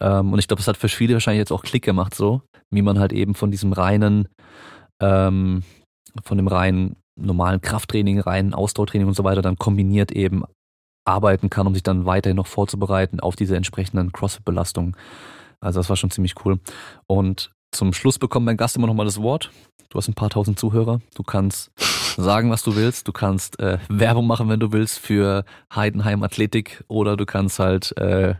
Ähm, 0.00 0.32
und 0.32 0.38
ich 0.38 0.46
glaube, 0.46 0.60
das 0.60 0.68
hat 0.68 0.76
für 0.76 0.88
viele 0.88 1.14
wahrscheinlich 1.14 1.40
jetzt 1.40 1.52
auch 1.52 1.62
Klick 1.62 1.84
gemacht, 1.84 2.14
so, 2.14 2.42
wie 2.70 2.82
man 2.82 2.98
halt 2.98 3.12
eben 3.12 3.34
von 3.34 3.50
diesem 3.50 3.72
reinen, 3.72 4.28
ähm, 5.00 5.62
von 6.22 6.36
dem 6.36 6.48
reinen 6.48 6.96
normalen 7.18 7.60
Krafttraining, 7.60 8.20
reinen 8.20 8.54
Ausdauertraining 8.54 9.08
und 9.08 9.14
so 9.14 9.24
weiter 9.24 9.42
dann 9.42 9.56
kombiniert 9.56 10.12
eben 10.12 10.44
arbeiten 11.04 11.50
kann, 11.50 11.66
um 11.66 11.74
sich 11.74 11.82
dann 11.82 12.06
weiterhin 12.06 12.36
noch 12.36 12.46
vorzubereiten 12.46 13.20
auf 13.20 13.36
diese 13.36 13.56
entsprechenden 13.56 14.12
CrossFit-Belastungen. 14.12 14.96
Also 15.60 15.80
das 15.80 15.88
war 15.88 15.96
schon 15.96 16.10
ziemlich 16.10 16.34
cool. 16.44 16.60
Und 17.06 17.50
zum 17.72 17.92
Schluss 17.92 18.18
bekommt 18.18 18.46
mein 18.46 18.56
Gast 18.56 18.76
immer 18.76 18.86
nochmal 18.86 19.06
das 19.06 19.20
Wort. 19.20 19.50
Du 19.88 19.98
hast 19.98 20.08
ein 20.08 20.14
paar 20.14 20.30
tausend 20.30 20.58
Zuhörer. 20.58 21.00
Du 21.14 21.22
kannst 21.22 21.70
sagen, 22.16 22.50
was 22.50 22.62
du 22.62 22.76
willst. 22.76 23.08
Du 23.08 23.12
kannst 23.12 23.58
äh, 23.60 23.78
Werbung 23.88 24.26
machen, 24.26 24.48
wenn 24.48 24.60
du 24.60 24.72
willst, 24.72 24.98
für 24.98 25.44
Heidenheim 25.74 26.22
Athletik 26.22 26.84
oder 26.88 27.16
du 27.16 27.26
kannst 27.26 27.58
halt, 27.58 27.96
äh, 27.96 28.34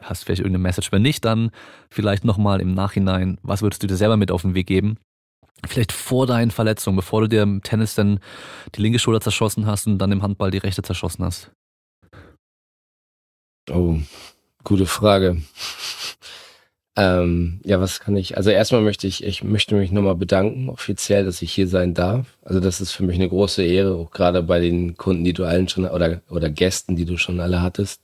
hast 0.00 0.24
vielleicht 0.24 0.40
irgendeine 0.40 0.62
Message. 0.62 0.92
Wenn 0.92 1.02
nicht, 1.02 1.24
dann 1.24 1.50
vielleicht 1.90 2.24
nochmal 2.24 2.60
im 2.60 2.74
Nachhinein, 2.74 3.38
was 3.42 3.62
würdest 3.62 3.82
du 3.82 3.86
dir 3.86 3.96
selber 3.96 4.16
mit 4.16 4.30
auf 4.30 4.42
den 4.42 4.54
Weg 4.54 4.66
geben? 4.66 4.98
Vielleicht 5.66 5.92
vor 5.92 6.26
deinen 6.26 6.50
Verletzungen, 6.50 6.96
bevor 6.96 7.22
du 7.22 7.28
dir 7.28 7.42
im 7.42 7.62
Tennis 7.62 7.94
dann 7.94 8.20
die 8.74 8.80
linke 8.80 8.98
Schulter 8.98 9.20
zerschossen 9.20 9.66
hast 9.66 9.86
und 9.86 9.98
dann 9.98 10.12
im 10.12 10.22
Handball 10.22 10.50
die 10.50 10.58
rechte 10.58 10.82
zerschossen 10.82 11.24
hast. 11.24 11.50
Oh, 13.70 13.98
gute 14.64 14.86
Frage. 14.86 15.42
Ähm, 17.00 17.60
ja, 17.64 17.80
was 17.80 18.00
kann 18.00 18.14
ich? 18.14 18.36
Also 18.36 18.50
erstmal 18.50 18.82
möchte 18.82 19.06
ich, 19.06 19.24
ich 19.24 19.42
möchte 19.42 19.74
mich 19.74 19.90
nochmal 19.90 20.16
bedanken, 20.16 20.68
offiziell, 20.68 21.24
dass 21.24 21.40
ich 21.40 21.50
hier 21.50 21.66
sein 21.66 21.94
darf. 21.94 22.26
Also 22.42 22.60
das 22.60 22.82
ist 22.82 22.92
für 22.92 23.04
mich 23.04 23.16
eine 23.16 23.30
große 23.30 23.62
Ehre, 23.62 23.94
auch 23.94 24.10
gerade 24.10 24.42
bei 24.42 24.60
den 24.60 24.98
Kunden, 24.98 25.24
die 25.24 25.32
du 25.32 25.44
allen 25.44 25.66
schon 25.66 25.86
oder 25.86 26.20
oder 26.28 26.50
Gästen, 26.50 26.96
die 26.96 27.06
du 27.06 27.16
schon 27.16 27.40
alle 27.40 27.62
hattest, 27.62 28.02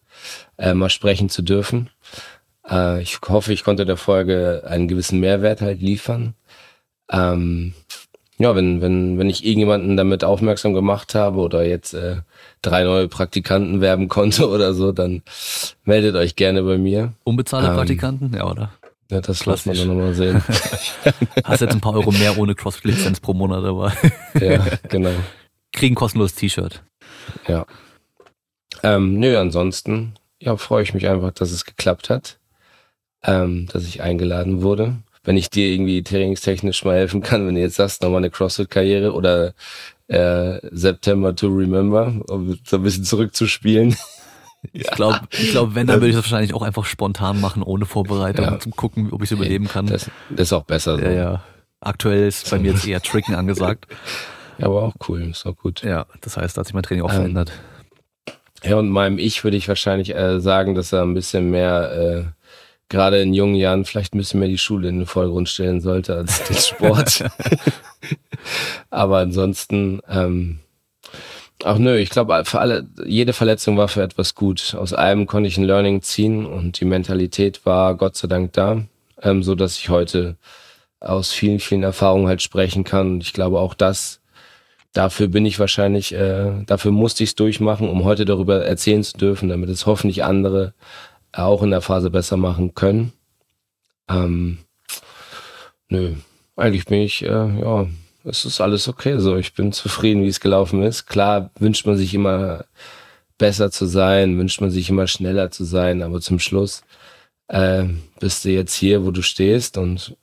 äh, 0.56 0.73
mal 0.73 0.89
sprechen 0.89 1.28
zu 1.28 1.43
dürfen. 1.43 1.90
Äh, 2.66 3.02
ich 3.02 3.18
hoffe, 3.28 3.52
ich 3.52 3.64
konnte 3.64 3.85
der 3.85 3.98
Folge 3.98 4.62
einen 4.66 4.89
gewissen 4.89 5.20
Mehrwert 5.20 5.60
halt 5.60 5.82
liefern. 5.82 6.32
Ähm, 7.10 7.74
ja, 8.39 8.56
wenn, 8.56 8.81
wenn, 8.81 9.18
wenn 9.18 9.28
ich 9.28 9.44
irgendjemanden 9.44 9.98
damit 9.98 10.24
aufmerksam 10.24 10.73
gemacht 10.73 11.14
habe 11.14 11.40
oder 11.40 11.66
jetzt 11.66 11.93
äh, 11.93 12.16
drei 12.62 12.85
neue 12.85 13.09
Praktikanten 13.09 13.82
werben 13.82 14.09
konnte 14.09 14.48
oder 14.51 14.73
so, 14.73 14.93
dann 14.93 15.23
meldet 15.85 16.16
euch 16.16 16.35
gerne 16.35 16.62
bei 16.62 16.78
mir. 16.78 17.12
Unbezahlte 17.24 17.68
ähm, 17.68 17.74
Praktikanten, 17.77 18.32
ja, 18.35 18.51
oder? 18.51 18.73
Ja, 19.10 19.20
das 19.20 19.40
Klassisch. 19.40 19.66
lassen 19.66 19.70
wir 19.70 19.86
dann 19.86 19.96
nochmal 19.96 20.14
sehen. 20.14 20.42
Hast 21.44 21.60
jetzt 21.60 21.74
ein 21.74 21.80
paar 21.80 21.94
Euro 21.94 22.10
mehr 22.10 22.36
ohne 22.38 22.54
Crossfit-Lizenz 22.54 23.20
pro 23.20 23.34
Monat, 23.34 23.64
aber. 23.64 23.92
ja, 24.40 24.64
genau. 24.88 25.10
Kriegen 25.72 25.94
kostenloses 25.94 26.34
T-Shirt. 26.36 26.82
Ja. 27.46 27.66
Ähm, 28.82 29.18
nö, 29.18 29.38
ansonsten, 29.38 30.14
ja, 30.40 30.56
freue 30.56 30.82
ich 30.82 30.92
mich 30.94 31.08
einfach, 31.08 31.30
dass 31.32 31.50
es 31.52 31.64
geklappt 31.64 32.10
hat. 32.10 32.38
ähm, 33.22 33.66
dass 33.72 33.84
ich 33.86 34.02
eingeladen 34.02 34.62
wurde. 34.62 34.96
Wenn 35.24 35.36
ich 35.36 35.50
dir 35.50 35.66
irgendwie 35.68 36.02
trainingstechnisch 36.02 36.84
mal 36.84 36.96
helfen 36.96 37.22
kann, 37.22 37.46
wenn 37.46 37.56
du 37.56 37.60
jetzt 37.60 37.76
sagst, 37.76 38.02
nochmal 38.02 38.18
eine 38.18 38.30
CrossFit-Karriere 38.30 39.12
oder 39.12 39.54
äh, 40.08 40.60
September 40.70 41.34
to 41.34 41.48
Remember, 41.48 42.14
um 42.28 42.58
so 42.64 42.76
ein 42.76 42.82
bisschen 42.82 43.04
zurückzuspielen. 43.04 43.96
Ich 44.72 44.86
glaube, 44.90 45.20
ich 45.30 45.51
glaub, 45.51 45.74
wenn, 45.74 45.86
dann 45.86 45.97
würde 45.97 46.09
ich 46.09 46.14
das 46.14 46.24
wahrscheinlich 46.24 46.55
auch 46.55 46.62
einfach 46.62 46.84
spontan 46.84 47.40
machen, 47.40 47.62
ohne 47.62 47.86
Vorbereitung, 47.86 48.44
ja. 48.44 48.59
zum 48.59 48.72
gucken, 48.72 49.12
ob 49.12 49.22
ich 49.22 49.30
es 49.30 49.36
überleben 49.36 49.68
kann. 49.68 49.86
Das, 49.86 50.10
das, 50.30 50.48
ist 50.48 50.52
auch 50.52 50.64
besser 50.64 50.97
so. 50.97 51.05
Ja, 51.05 51.10
ja. 51.10 51.44
Aktuell 51.80 52.26
ist 52.26 52.51
bei 52.51 52.59
mir 52.59 52.72
jetzt 52.72 52.86
eher 52.86 53.01
Tricken 53.01 53.34
angesagt. 53.34 53.86
Ja, 54.59 54.66
aber 54.66 54.82
auch 54.82 54.94
cool, 55.09 55.22
ist 55.30 55.47
auch 55.47 55.56
gut. 55.56 55.82
Ja, 55.82 56.06
das 56.20 56.36
heißt, 56.36 56.56
da 56.56 56.60
hat 56.60 56.66
sich 56.66 56.74
mein 56.74 56.82
Training 56.82 57.05
auch 57.05 57.10
ähm, 57.10 57.16
verändert. 57.16 57.52
Ja, 58.64 58.76
und 58.76 58.88
meinem 58.88 59.18
Ich 59.18 59.44
würde 59.44 59.56
ich 59.56 59.68
wahrscheinlich 59.68 60.14
äh, 60.14 60.40
sagen, 60.40 60.74
dass 60.74 60.93
er 60.93 61.02
ein 61.02 61.14
bisschen 61.14 61.51
mehr, 61.51 61.93
äh, 61.93 62.24
gerade 62.88 63.20
in 63.20 63.34
jungen 63.34 63.55
Jahren, 63.55 63.84
vielleicht 63.84 64.14
ein 64.14 64.18
bisschen 64.18 64.40
mehr 64.40 64.48
die 64.48 64.59
Schule 64.59 64.88
in 64.88 64.98
den 65.01 65.06
Vordergrund 65.06 65.48
stellen 65.48 65.80
sollte 65.80 66.16
als 66.16 66.43
den 66.44 66.56
Sport. 66.56 67.24
aber 68.90 69.18
ansonsten, 69.18 70.01
ähm, 70.09 70.60
Ach 71.64 71.78
nö, 71.78 71.96
ich 71.96 72.10
glaube, 72.10 72.44
für 72.44 72.60
alle, 72.60 72.86
jede 73.06 73.32
Verletzung 73.32 73.76
war 73.76 73.88
für 73.88 74.02
etwas 74.02 74.34
gut. 74.34 74.74
Aus 74.78 74.92
allem 74.92 75.26
konnte 75.26 75.48
ich 75.48 75.56
ein 75.56 75.64
Learning 75.64 76.02
ziehen 76.02 76.44
und 76.44 76.80
die 76.80 76.84
Mentalität 76.84 77.64
war 77.64 77.94
Gott 77.96 78.16
sei 78.16 78.28
Dank 78.28 78.52
da, 78.52 78.82
ähm, 79.22 79.42
so 79.42 79.54
dass 79.54 79.78
ich 79.78 79.88
heute 79.88 80.36
aus 81.00 81.32
vielen, 81.32 81.60
vielen 81.60 81.82
Erfahrungen 81.82 82.28
halt 82.28 82.42
sprechen 82.42 82.84
kann. 82.84 83.12
Und 83.12 83.22
ich 83.22 83.32
glaube 83.32 83.58
auch 83.60 83.74
das, 83.74 84.20
dafür 84.92 85.28
bin 85.28 85.46
ich 85.46 85.58
wahrscheinlich, 85.58 86.14
äh, 86.14 86.62
dafür 86.66 86.92
musste 86.92 87.24
ich 87.24 87.30
es 87.30 87.36
durchmachen, 87.36 87.88
um 87.88 88.04
heute 88.04 88.24
darüber 88.24 88.64
erzählen 88.64 89.02
zu 89.02 89.16
dürfen, 89.16 89.48
damit 89.48 89.70
es 89.70 89.86
hoffentlich 89.86 90.24
andere 90.24 90.74
auch 91.32 91.62
in 91.62 91.70
der 91.70 91.82
Phase 91.82 92.10
besser 92.10 92.36
machen 92.36 92.74
können. 92.74 93.12
Ähm, 94.08 94.58
nö, 95.88 96.14
eigentlich 96.56 96.86
bin 96.86 97.00
ich, 97.00 97.22
äh, 97.22 97.60
ja, 97.60 97.86
es 98.27 98.44
ist 98.44 98.61
alles 98.61 98.89
okay 98.89 99.19
so. 99.19 99.36
Ich 99.36 99.55
bin 99.55 99.73
zufrieden, 99.73 100.23
wie 100.23 100.28
es 100.28 100.40
gelaufen 100.40 100.82
ist. 100.82 101.07
Klar 101.07 101.51
wünscht 101.59 101.86
man 101.86 101.97
sich 101.97 102.12
immer 102.12 102.65
besser 103.39 103.70
zu 103.70 103.86
sein, 103.86 104.39
wünscht 104.39 104.61
man 104.61 104.70
sich 104.70 104.90
immer 104.90 105.07
schneller 105.07 105.51
zu 105.51 105.65
sein, 105.65 106.03
aber 106.03 106.20
zum 106.20 106.39
Schluss 106.39 106.82
äh, 107.48 107.85
bist 108.19 108.44
du 108.44 108.51
jetzt 108.51 108.74
hier, 108.74 109.05
wo 109.05 109.11
du 109.11 109.23
stehst 109.23 109.78
und 109.78 110.16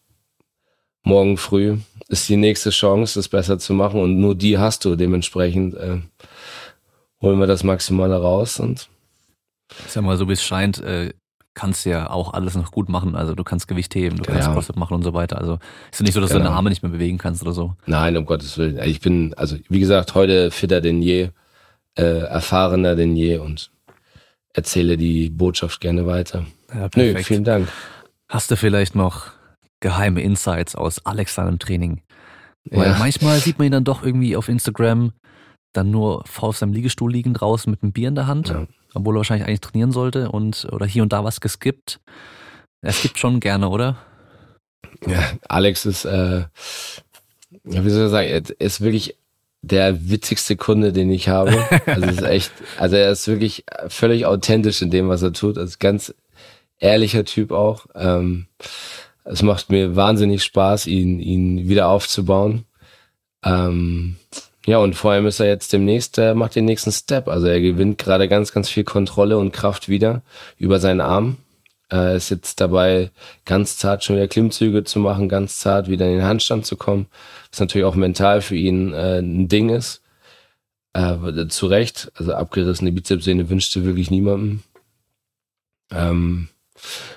morgen 1.03 1.37
früh 1.37 1.77
ist 2.07 2.27
die 2.29 2.37
nächste 2.37 2.69
Chance, 2.71 3.19
das 3.19 3.29
besser 3.29 3.59
zu 3.59 3.73
machen 3.73 4.01
und 4.01 4.19
nur 4.19 4.35
die 4.35 4.57
hast 4.57 4.85
du. 4.85 4.95
Dementsprechend 4.95 5.75
äh, 5.75 6.01
holen 7.21 7.39
wir 7.39 7.47
das 7.47 7.63
Maximale 7.63 8.15
raus 8.15 8.59
und 8.59 8.89
ich 9.85 9.91
sag 9.91 10.03
mal, 10.03 10.17
so 10.17 10.27
wie 10.27 10.33
es 10.33 10.43
scheint, 10.43 10.79
äh, 10.79 11.13
kannst 11.53 11.85
ja 11.85 12.09
auch 12.09 12.33
alles 12.33 12.55
noch 12.55 12.71
gut 12.71 12.89
machen. 12.89 13.15
Also 13.15 13.35
du 13.35 13.43
kannst 13.43 13.67
Gewicht 13.67 13.93
heben, 13.95 14.17
du 14.17 14.23
kannst 14.23 14.47
ja. 14.47 14.53
CrossFit 14.53 14.75
machen 14.75 14.95
und 14.95 15.03
so 15.03 15.13
weiter. 15.13 15.37
Also 15.37 15.59
ist 15.91 15.99
ja 15.99 16.03
nicht 16.03 16.13
so, 16.13 16.21
dass 16.21 16.29
genau. 16.29 16.39
du 16.39 16.45
deine 16.45 16.55
Arme 16.55 16.69
nicht 16.69 16.83
mehr 16.83 16.91
bewegen 16.91 17.17
kannst 17.17 17.41
oder 17.41 17.53
so. 17.53 17.75
Nein, 17.85 18.17
um 18.17 18.25
Gottes 18.25 18.57
Willen. 18.57 18.79
Ich 18.83 19.01
bin, 19.01 19.33
also 19.35 19.57
wie 19.69 19.79
gesagt, 19.79 20.15
heute 20.15 20.51
fitter 20.51 20.81
denn 20.81 21.01
je, 21.01 21.29
äh, 21.95 22.03
erfahrener 22.03 22.95
denn 22.95 23.15
je 23.15 23.37
und 23.37 23.71
erzähle 24.53 24.97
die 24.97 25.29
Botschaft 25.29 25.79
gerne 25.79 26.05
weiter. 26.05 26.45
Ja, 26.69 26.89
perfekt. 26.89 27.17
Nö, 27.17 27.23
vielen 27.23 27.43
Dank. 27.43 27.67
Hast 28.29 28.49
du 28.49 28.55
vielleicht 28.55 28.95
noch 28.95 29.27
geheime 29.79 30.21
Insights 30.21 30.75
aus 30.75 31.05
Alex 31.05 31.35
seinem 31.35 31.59
Training? 31.59 32.01
Weil 32.65 32.91
ja. 32.91 32.97
manchmal 32.97 33.39
sieht 33.39 33.59
man 33.59 33.67
ihn 33.67 33.73
dann 33.73 33.83
doch 33.83 34.03
irgendwie 34.03 34.35
auf 34.35 34.49
Instagram 34.49 35.11
dann 35.73 35.89
nur 35.89 36.23
auf 36.37 36.55
seinem 36.55 36.71
Liegestuhl 36.71 37.11
liegen 37.11 37.33
draußen 37.33 37.69
mit 37.69 37.81
einem 37.81 37.91
Bier 37.93 38.07
in 38.07 38.15
der 38.15 38.27
Hand. 38.27 38.49
Ja 38.49 38.67
obwohl 38.93 39.15
er 39.15 39.17
wahrscheinlich 39.17 39.47
eigentlich 39.47 39.61
trainieren 39.61 39.91
sollte 39.91 40.31
und 40.31 40.67
oder 40.71 40.85
hier 40.85 41.03
und 41.03 41.13
da 41.13 41.23
was 41.23 41.41
geskippt. 41.41 41.99
Er 42.81 42.91
skippt 42.91 43.19
schon 43.19 43.39
gerne, 43.39 43.69
oder? 43.69 43.97
Ja, 45.07 45.23
Alex 45.47 45.85
ist, 45.85 46.05
äh, 46.05 46.43
wie 47.63 47.89
soll 47.89 48.05
ich 48.05 48.11
sagen, 48.11 48.55
ist 48.59 48.81
wirklich 48.81 49.15
der 49.61 50.09
witzigste 50.09 50.57
Kunde, 50.57 50.91
den 50.91 51.09
ich 51.09 51.29
habe. 51.29 51.65
Also 51.85 52.07
ist 52.07 52.21
echt, 52.21 52.51
also 52.77 52.97
er 52.97 53.11
ist 53.11 53.27
wirklich 53.27 53.63
völlig 53.87 54.25
authentisch 54.25 54.81
in 54.81 54.91
dem, 54.91 55.09
was 55.09 55.21
er 55.21 55.33
tut. 55.33 55.57
Also 55.57 55.77
ganz 55.79 56.13
ehrlicher 56.79 57.23
Typ 57.23 57.51
auch. 57.51 57.85
Ähm, 57.95 58.47
es 59.23 59.41
macht 59.41 59.69
mir 59.69 59.95
wahnsinnig 59.95 60.43
Spaß, 60.43 60.87
ihn, 60.87 61.19
ihn 61.19 61.69
wieder 61.69 61.87
aufzubauen. 61.87 62.65
Ähm, 63.43 64.17
ja, 64.65 64.77
und 64.77 64.95
vor 64.95 65.11
allem 65.11 65.25
ist 65.25 65.39
er 65.39 65.47
jetzt 65.47 65.73
demnächst, 65.73 66.17
äh, 66.17 66.33
macht 66.33 66.55
den 66.55 66.65
nächsten 66.65 66.91
Step. 66.91 67.27
Also 67.27 67.47
er 67.47 67.59
gewinnt 67.59 67.97
gerade 67.97 68.29
ganz, 68.29 68.53
ganz 68.53 68.69
viel 68.69 68.83
Kontrolle 68.83 69.37
und 69.37 69.51
Kraft 69.51 69.89
wieder 69.89 70.21
über 70.57 70.79
seinen 70.79 71.01
Arm. 71.01 71.37
Er 71.89 72.15
ist 72.15 72.29
jetzt 72.29 72.61
dabei, 72.61 73.11
ganz 73.45 73.77
zart 73.77 74.03
schon 74.03 74.15
wieder 74.15 74.27
Klimmzüge 74.27 74.83
zu 74.83 74.99
machen, 74.99 75.29
ganz 75.29 75.59
zart 75.59 75.89
wieder 75.89 76.07
in 76.07 76.13
den 76.13 76.23
Handstand 76.23 76.65
zu 76.65 76.77
kommen. 76.77 77.07
Was 77.51 77.59
natürlich 77.59 77.85
auch 77.85 77.95
mental 77.95 78.41
für 78.41 78.55
ihn 78.55 78.93
äh, 78.93 79.19
ein 79.19 79.47
Ding 79.47 79.69
ist. 79.69 80.01
Äh, 80.93 81.47
zu 81.49 81.67
Recht, 81.67 82.11
also 82.15 82.33
abgerissene 82.33 82.91
Bizepssehne 82.91 83.49
wünschte 83.49 83.83
wirklich 83.83 84.11
niemandem. 84.11 84.63
Ähm, 85.91 86.49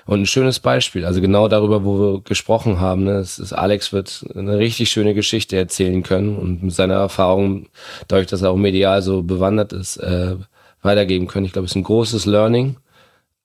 und 0.05 0.21
ein 0.21 0.25
schönes 0.25 0.59
Beispiel, 0.59 1.05
also 1.05 1.21
genau 1.21 1.47
darüber, 1.47 1.83
wo 1.83 1.99
wir 1.99 2.21
gesprochen 2.21 2.79
haben. 2.79 3.03
Ne? 3.03 3.17
Es 3.17 3.39
ist, 3.39 3.53
Alex 3.53 3.93
wird 3.93 4.25
eine 4.35 4.57
richtig 4.57 4.89
schöne 4.89 5.13
Geschichte 5.13 5.57
erzählen 5.57 6.03
können 6.03 6.37
und 6.37 6.63
mit 6.63 6.73
seiner 6.73 6.95
Erfahrung, 6.95 7.67
dadurch, 8.07 8.27
dass 8.27 8.41
er 8.41 8.51
auch 8.51 8.57
medial 8.57 9.01
so 9.01 9.23
bewandert 9.23 9.73
ist, 9.73 9.97
äh, 9.97 10.35
weitergeben 10.81 11.27
können. 11.27 11.45
Ich 11.45 11.53
glaube, 11.53 11.65
es 11.65 11.71
ist 11.71 11.77
ein 11.77 11.83
großes 11.83 12.25
Learning. 12.25 12.77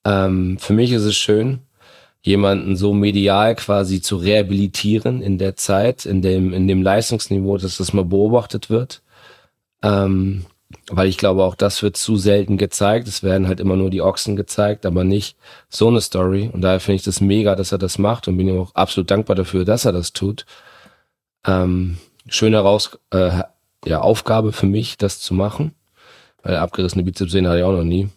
Ähm, 0.05 0.59
für 0.59 0.73
mich 0.73 0.93
ist 0.93 1.05
es 1.05 1.17
schön, 1.17 1.61
jemanden 2.23 2.77
so 2.77 2.93
medial 2.93 3.55
quasi 3.57 4.01
zu 4.01 4.17
rehabilitieren 4.17 5.23
in 5.23 5.39
der 5.39 5.57
Zeit, 5.57 6.07
in 6.07 6.23
dem, 6.23 6.53
in 6.53 6.69
dem 6.69 6.83
Leistungsniveau, 6.83 7.59
dass 7.59 7.79
das 7.79 7.93
mal 7.93 8.05
beobachtet 8.05 8.71
wird. 8.71 9.03
Ähm, 9.83 10.47
weil 10.91 11.09
ich 11.09 11.19
glaube, 11.19 11.43
auch 11.45 11.55
das 11.55 11.83
wird 11.83 11.97
zu 11.97 12.17
selten 12.17 12.57
gezeigt. 12.57 13.09
Es 13.09 13.23
werden 13.23 13.49
halt 13.49 13.61
immer 13.61 13.77
nur 13.77 13.91
die 13.91 14.03
Ochsen 14.03 14.37
gezeigt, 14.37 14.87
aber 14.87 15.05
nicht 15.05 15.37
so 15.69 15.89
eine 15.89 16.01
Story. 16.01 16.51
Und 16.53 16.63
daher 16.63 16.81
finde 16.81 16.97
ich 16.97 17.03
das 17.03 17.21
mega, 17.21 17.55
dass 17.55 17.73
er 17.73 17.79
das 17.79 17.99
macht 17.99 18.29
und 18.29 18.37
bin 18.37 18.49
ihm 18.49 18.61
auch 18.61 18.75
absolut 18.75 19.11
dankbar 19.11 19.37
dafür, 19.37 19.65
dass 19.65 19.85
er 19.85 19.93
das 19.93 20.13
tut. 20.13 20.47
Ähm, 21.47 21.99
schöne 22.27 22.59
Raus 22.59 22.99
äh, 23.11 23.43
ja, 23.85 24.01
Aufgabe 24.01 24.53
für 24.53 24.67
mich, 24.67 24.97
das 24.97 25.21
zu 25.21 25.35
machen. 25.35 25.75
Weil 26.43 26.57
abgerissene 26.57 27.05
Bizepssehne 27.05 27.49
hatte 27.49 27.59
ich 27.59 27.65
auch 27.65 27.73
noch 27.73 27.85
nie. 27.85 28.09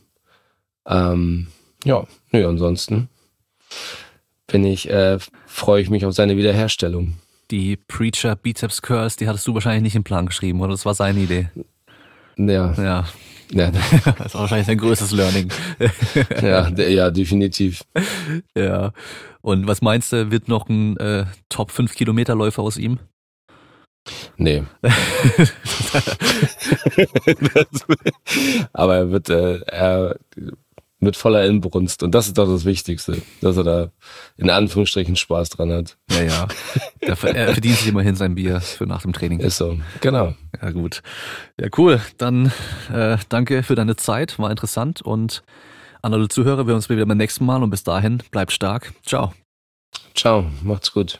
Ähm, 0.87 1.47
ja, 1.83 2.05
nö, 2.31 2.47
ansonsten 2.47 3.09
bin 4.47 4.63
ich, 4.65 4.89
äh, 4.89 5.19
freue 5.45 5.81
ich 5.81 5.89
mich 5.89 6.05
auf 6.05 6.13
seine 6.13 6.37
Wiederherstellung. 6.37 7.17
Die 7.51 7.77
Preacher 7.77 8.35
Bizeps 8.35 8.81
Curls, 8.81 9.17
die 9.17 9.27
hattest 9.27 9.45
du 9.47 9.53
wahrscheinlich 9.53 9.83
nicht 9.83 9.95
im 9.95 10.03
Plan 10.03 10.25
geschrieben, 10.25 10.61
oder? 10.61 10.71
Das 10.71 10.85
war 10.85 10.95
seine 10.95 11.19
Idee. 11.19 11.49
Ja. 12.37 12.73
Ja. 12.73 13.05
ja. 13.51 13.71
das 14.17 14.27
ist 14.27 14.35
wahrscheinlich 14.35 14.67
sein 14.67 14.77
größtes 14.77 15.11
Learning. 15.11 15.51
ja, 16.41 16.69
ja, 16.69 17.09
definitiv. 17.11 17.83
Ja. 18.55 18.91
Und 19.41 19.67
was 19.67 19.81
meinst 19.81 20.11
du, 20.11 20.31
wird 20.31 20.47
noch 20.47 20.69
ein 20.69 20.97
äh, 20.97 21.25
Top 21.49 21.71
5 21.71 21.93
Kilometerläufer 21.95 22.61
aus 22.61 22.77
ihm? 22.77 22.99
Nee. 24.37 24.63
Aber 28.73 28.95
er 28.95 29.11
wird, 29.11 29.29
äh, 29.29 29.59
er 29.61 30.17
mit 30.99 31.15
voller 31.15 31.45
Inbrunst. 31.45 32.03
Und 32.03 32.15
das 32.15 32.27
ist 32.27 32.37
doch 32.37 32.47
das 32.47 32.65
Wichtigste, 32.65 33.21
dass 33.41 33.57
er 33.57 33.63
da 33.63 33.91
in 34.37 34.49
Anführungsstrichen 34.49 35.15
Spaß 35.15 35.49
dran 35.49 35.71
hat. 35.71 35.97
Ja, 36.11 36.23
ja. 36.23 36.47
Er 37.01 37.15
verdient 37.15 37.77
sich 37.77 37.87
immerhin 37.87 38.15
sein 38.15 38.35
Bier 38.35 38.61
für 38.61 38.85
nach 38.85 39.01
dem 39.01 39.13
Training. 39.13 39.39
Ist 39.39 39.57
so, 39.57 39.77
genau. 40.01 40.33
Ja, 40.61 40.71
gut. 40.71 41.03
Ja, 41.59 41.67
cool. 41.77 42.01
Dann 42.17 42.51
äh, 42.91 43.17
danke 43.29 43.63
für 43.63 43.75
deine 43.75 43.95
Zeit, 43.95 44.39
war 44.39 44.49
interessant. 44.49 45.01
Und 45.01 45.43
an 46.01 46.13
alle 46.13 46.27
Zuhörer, 46.27 46.67
wir 46.67 46.75
uns 46.75 46.89
wieder 46.89 47.05
beim 47.05 47.17
nächsten 47.17 47.45
Mal 47.45 47.63
und 47.63 47.69
bis 47.69 47.83
dahin, 47.83 48.21
bleibt 48.31 48.51
stark. 48.51 48.93
Ciao. 49.05 49.33
Ciao, 50.13 50.45
macht's 50.63 50.91
gut. 50.91 51.19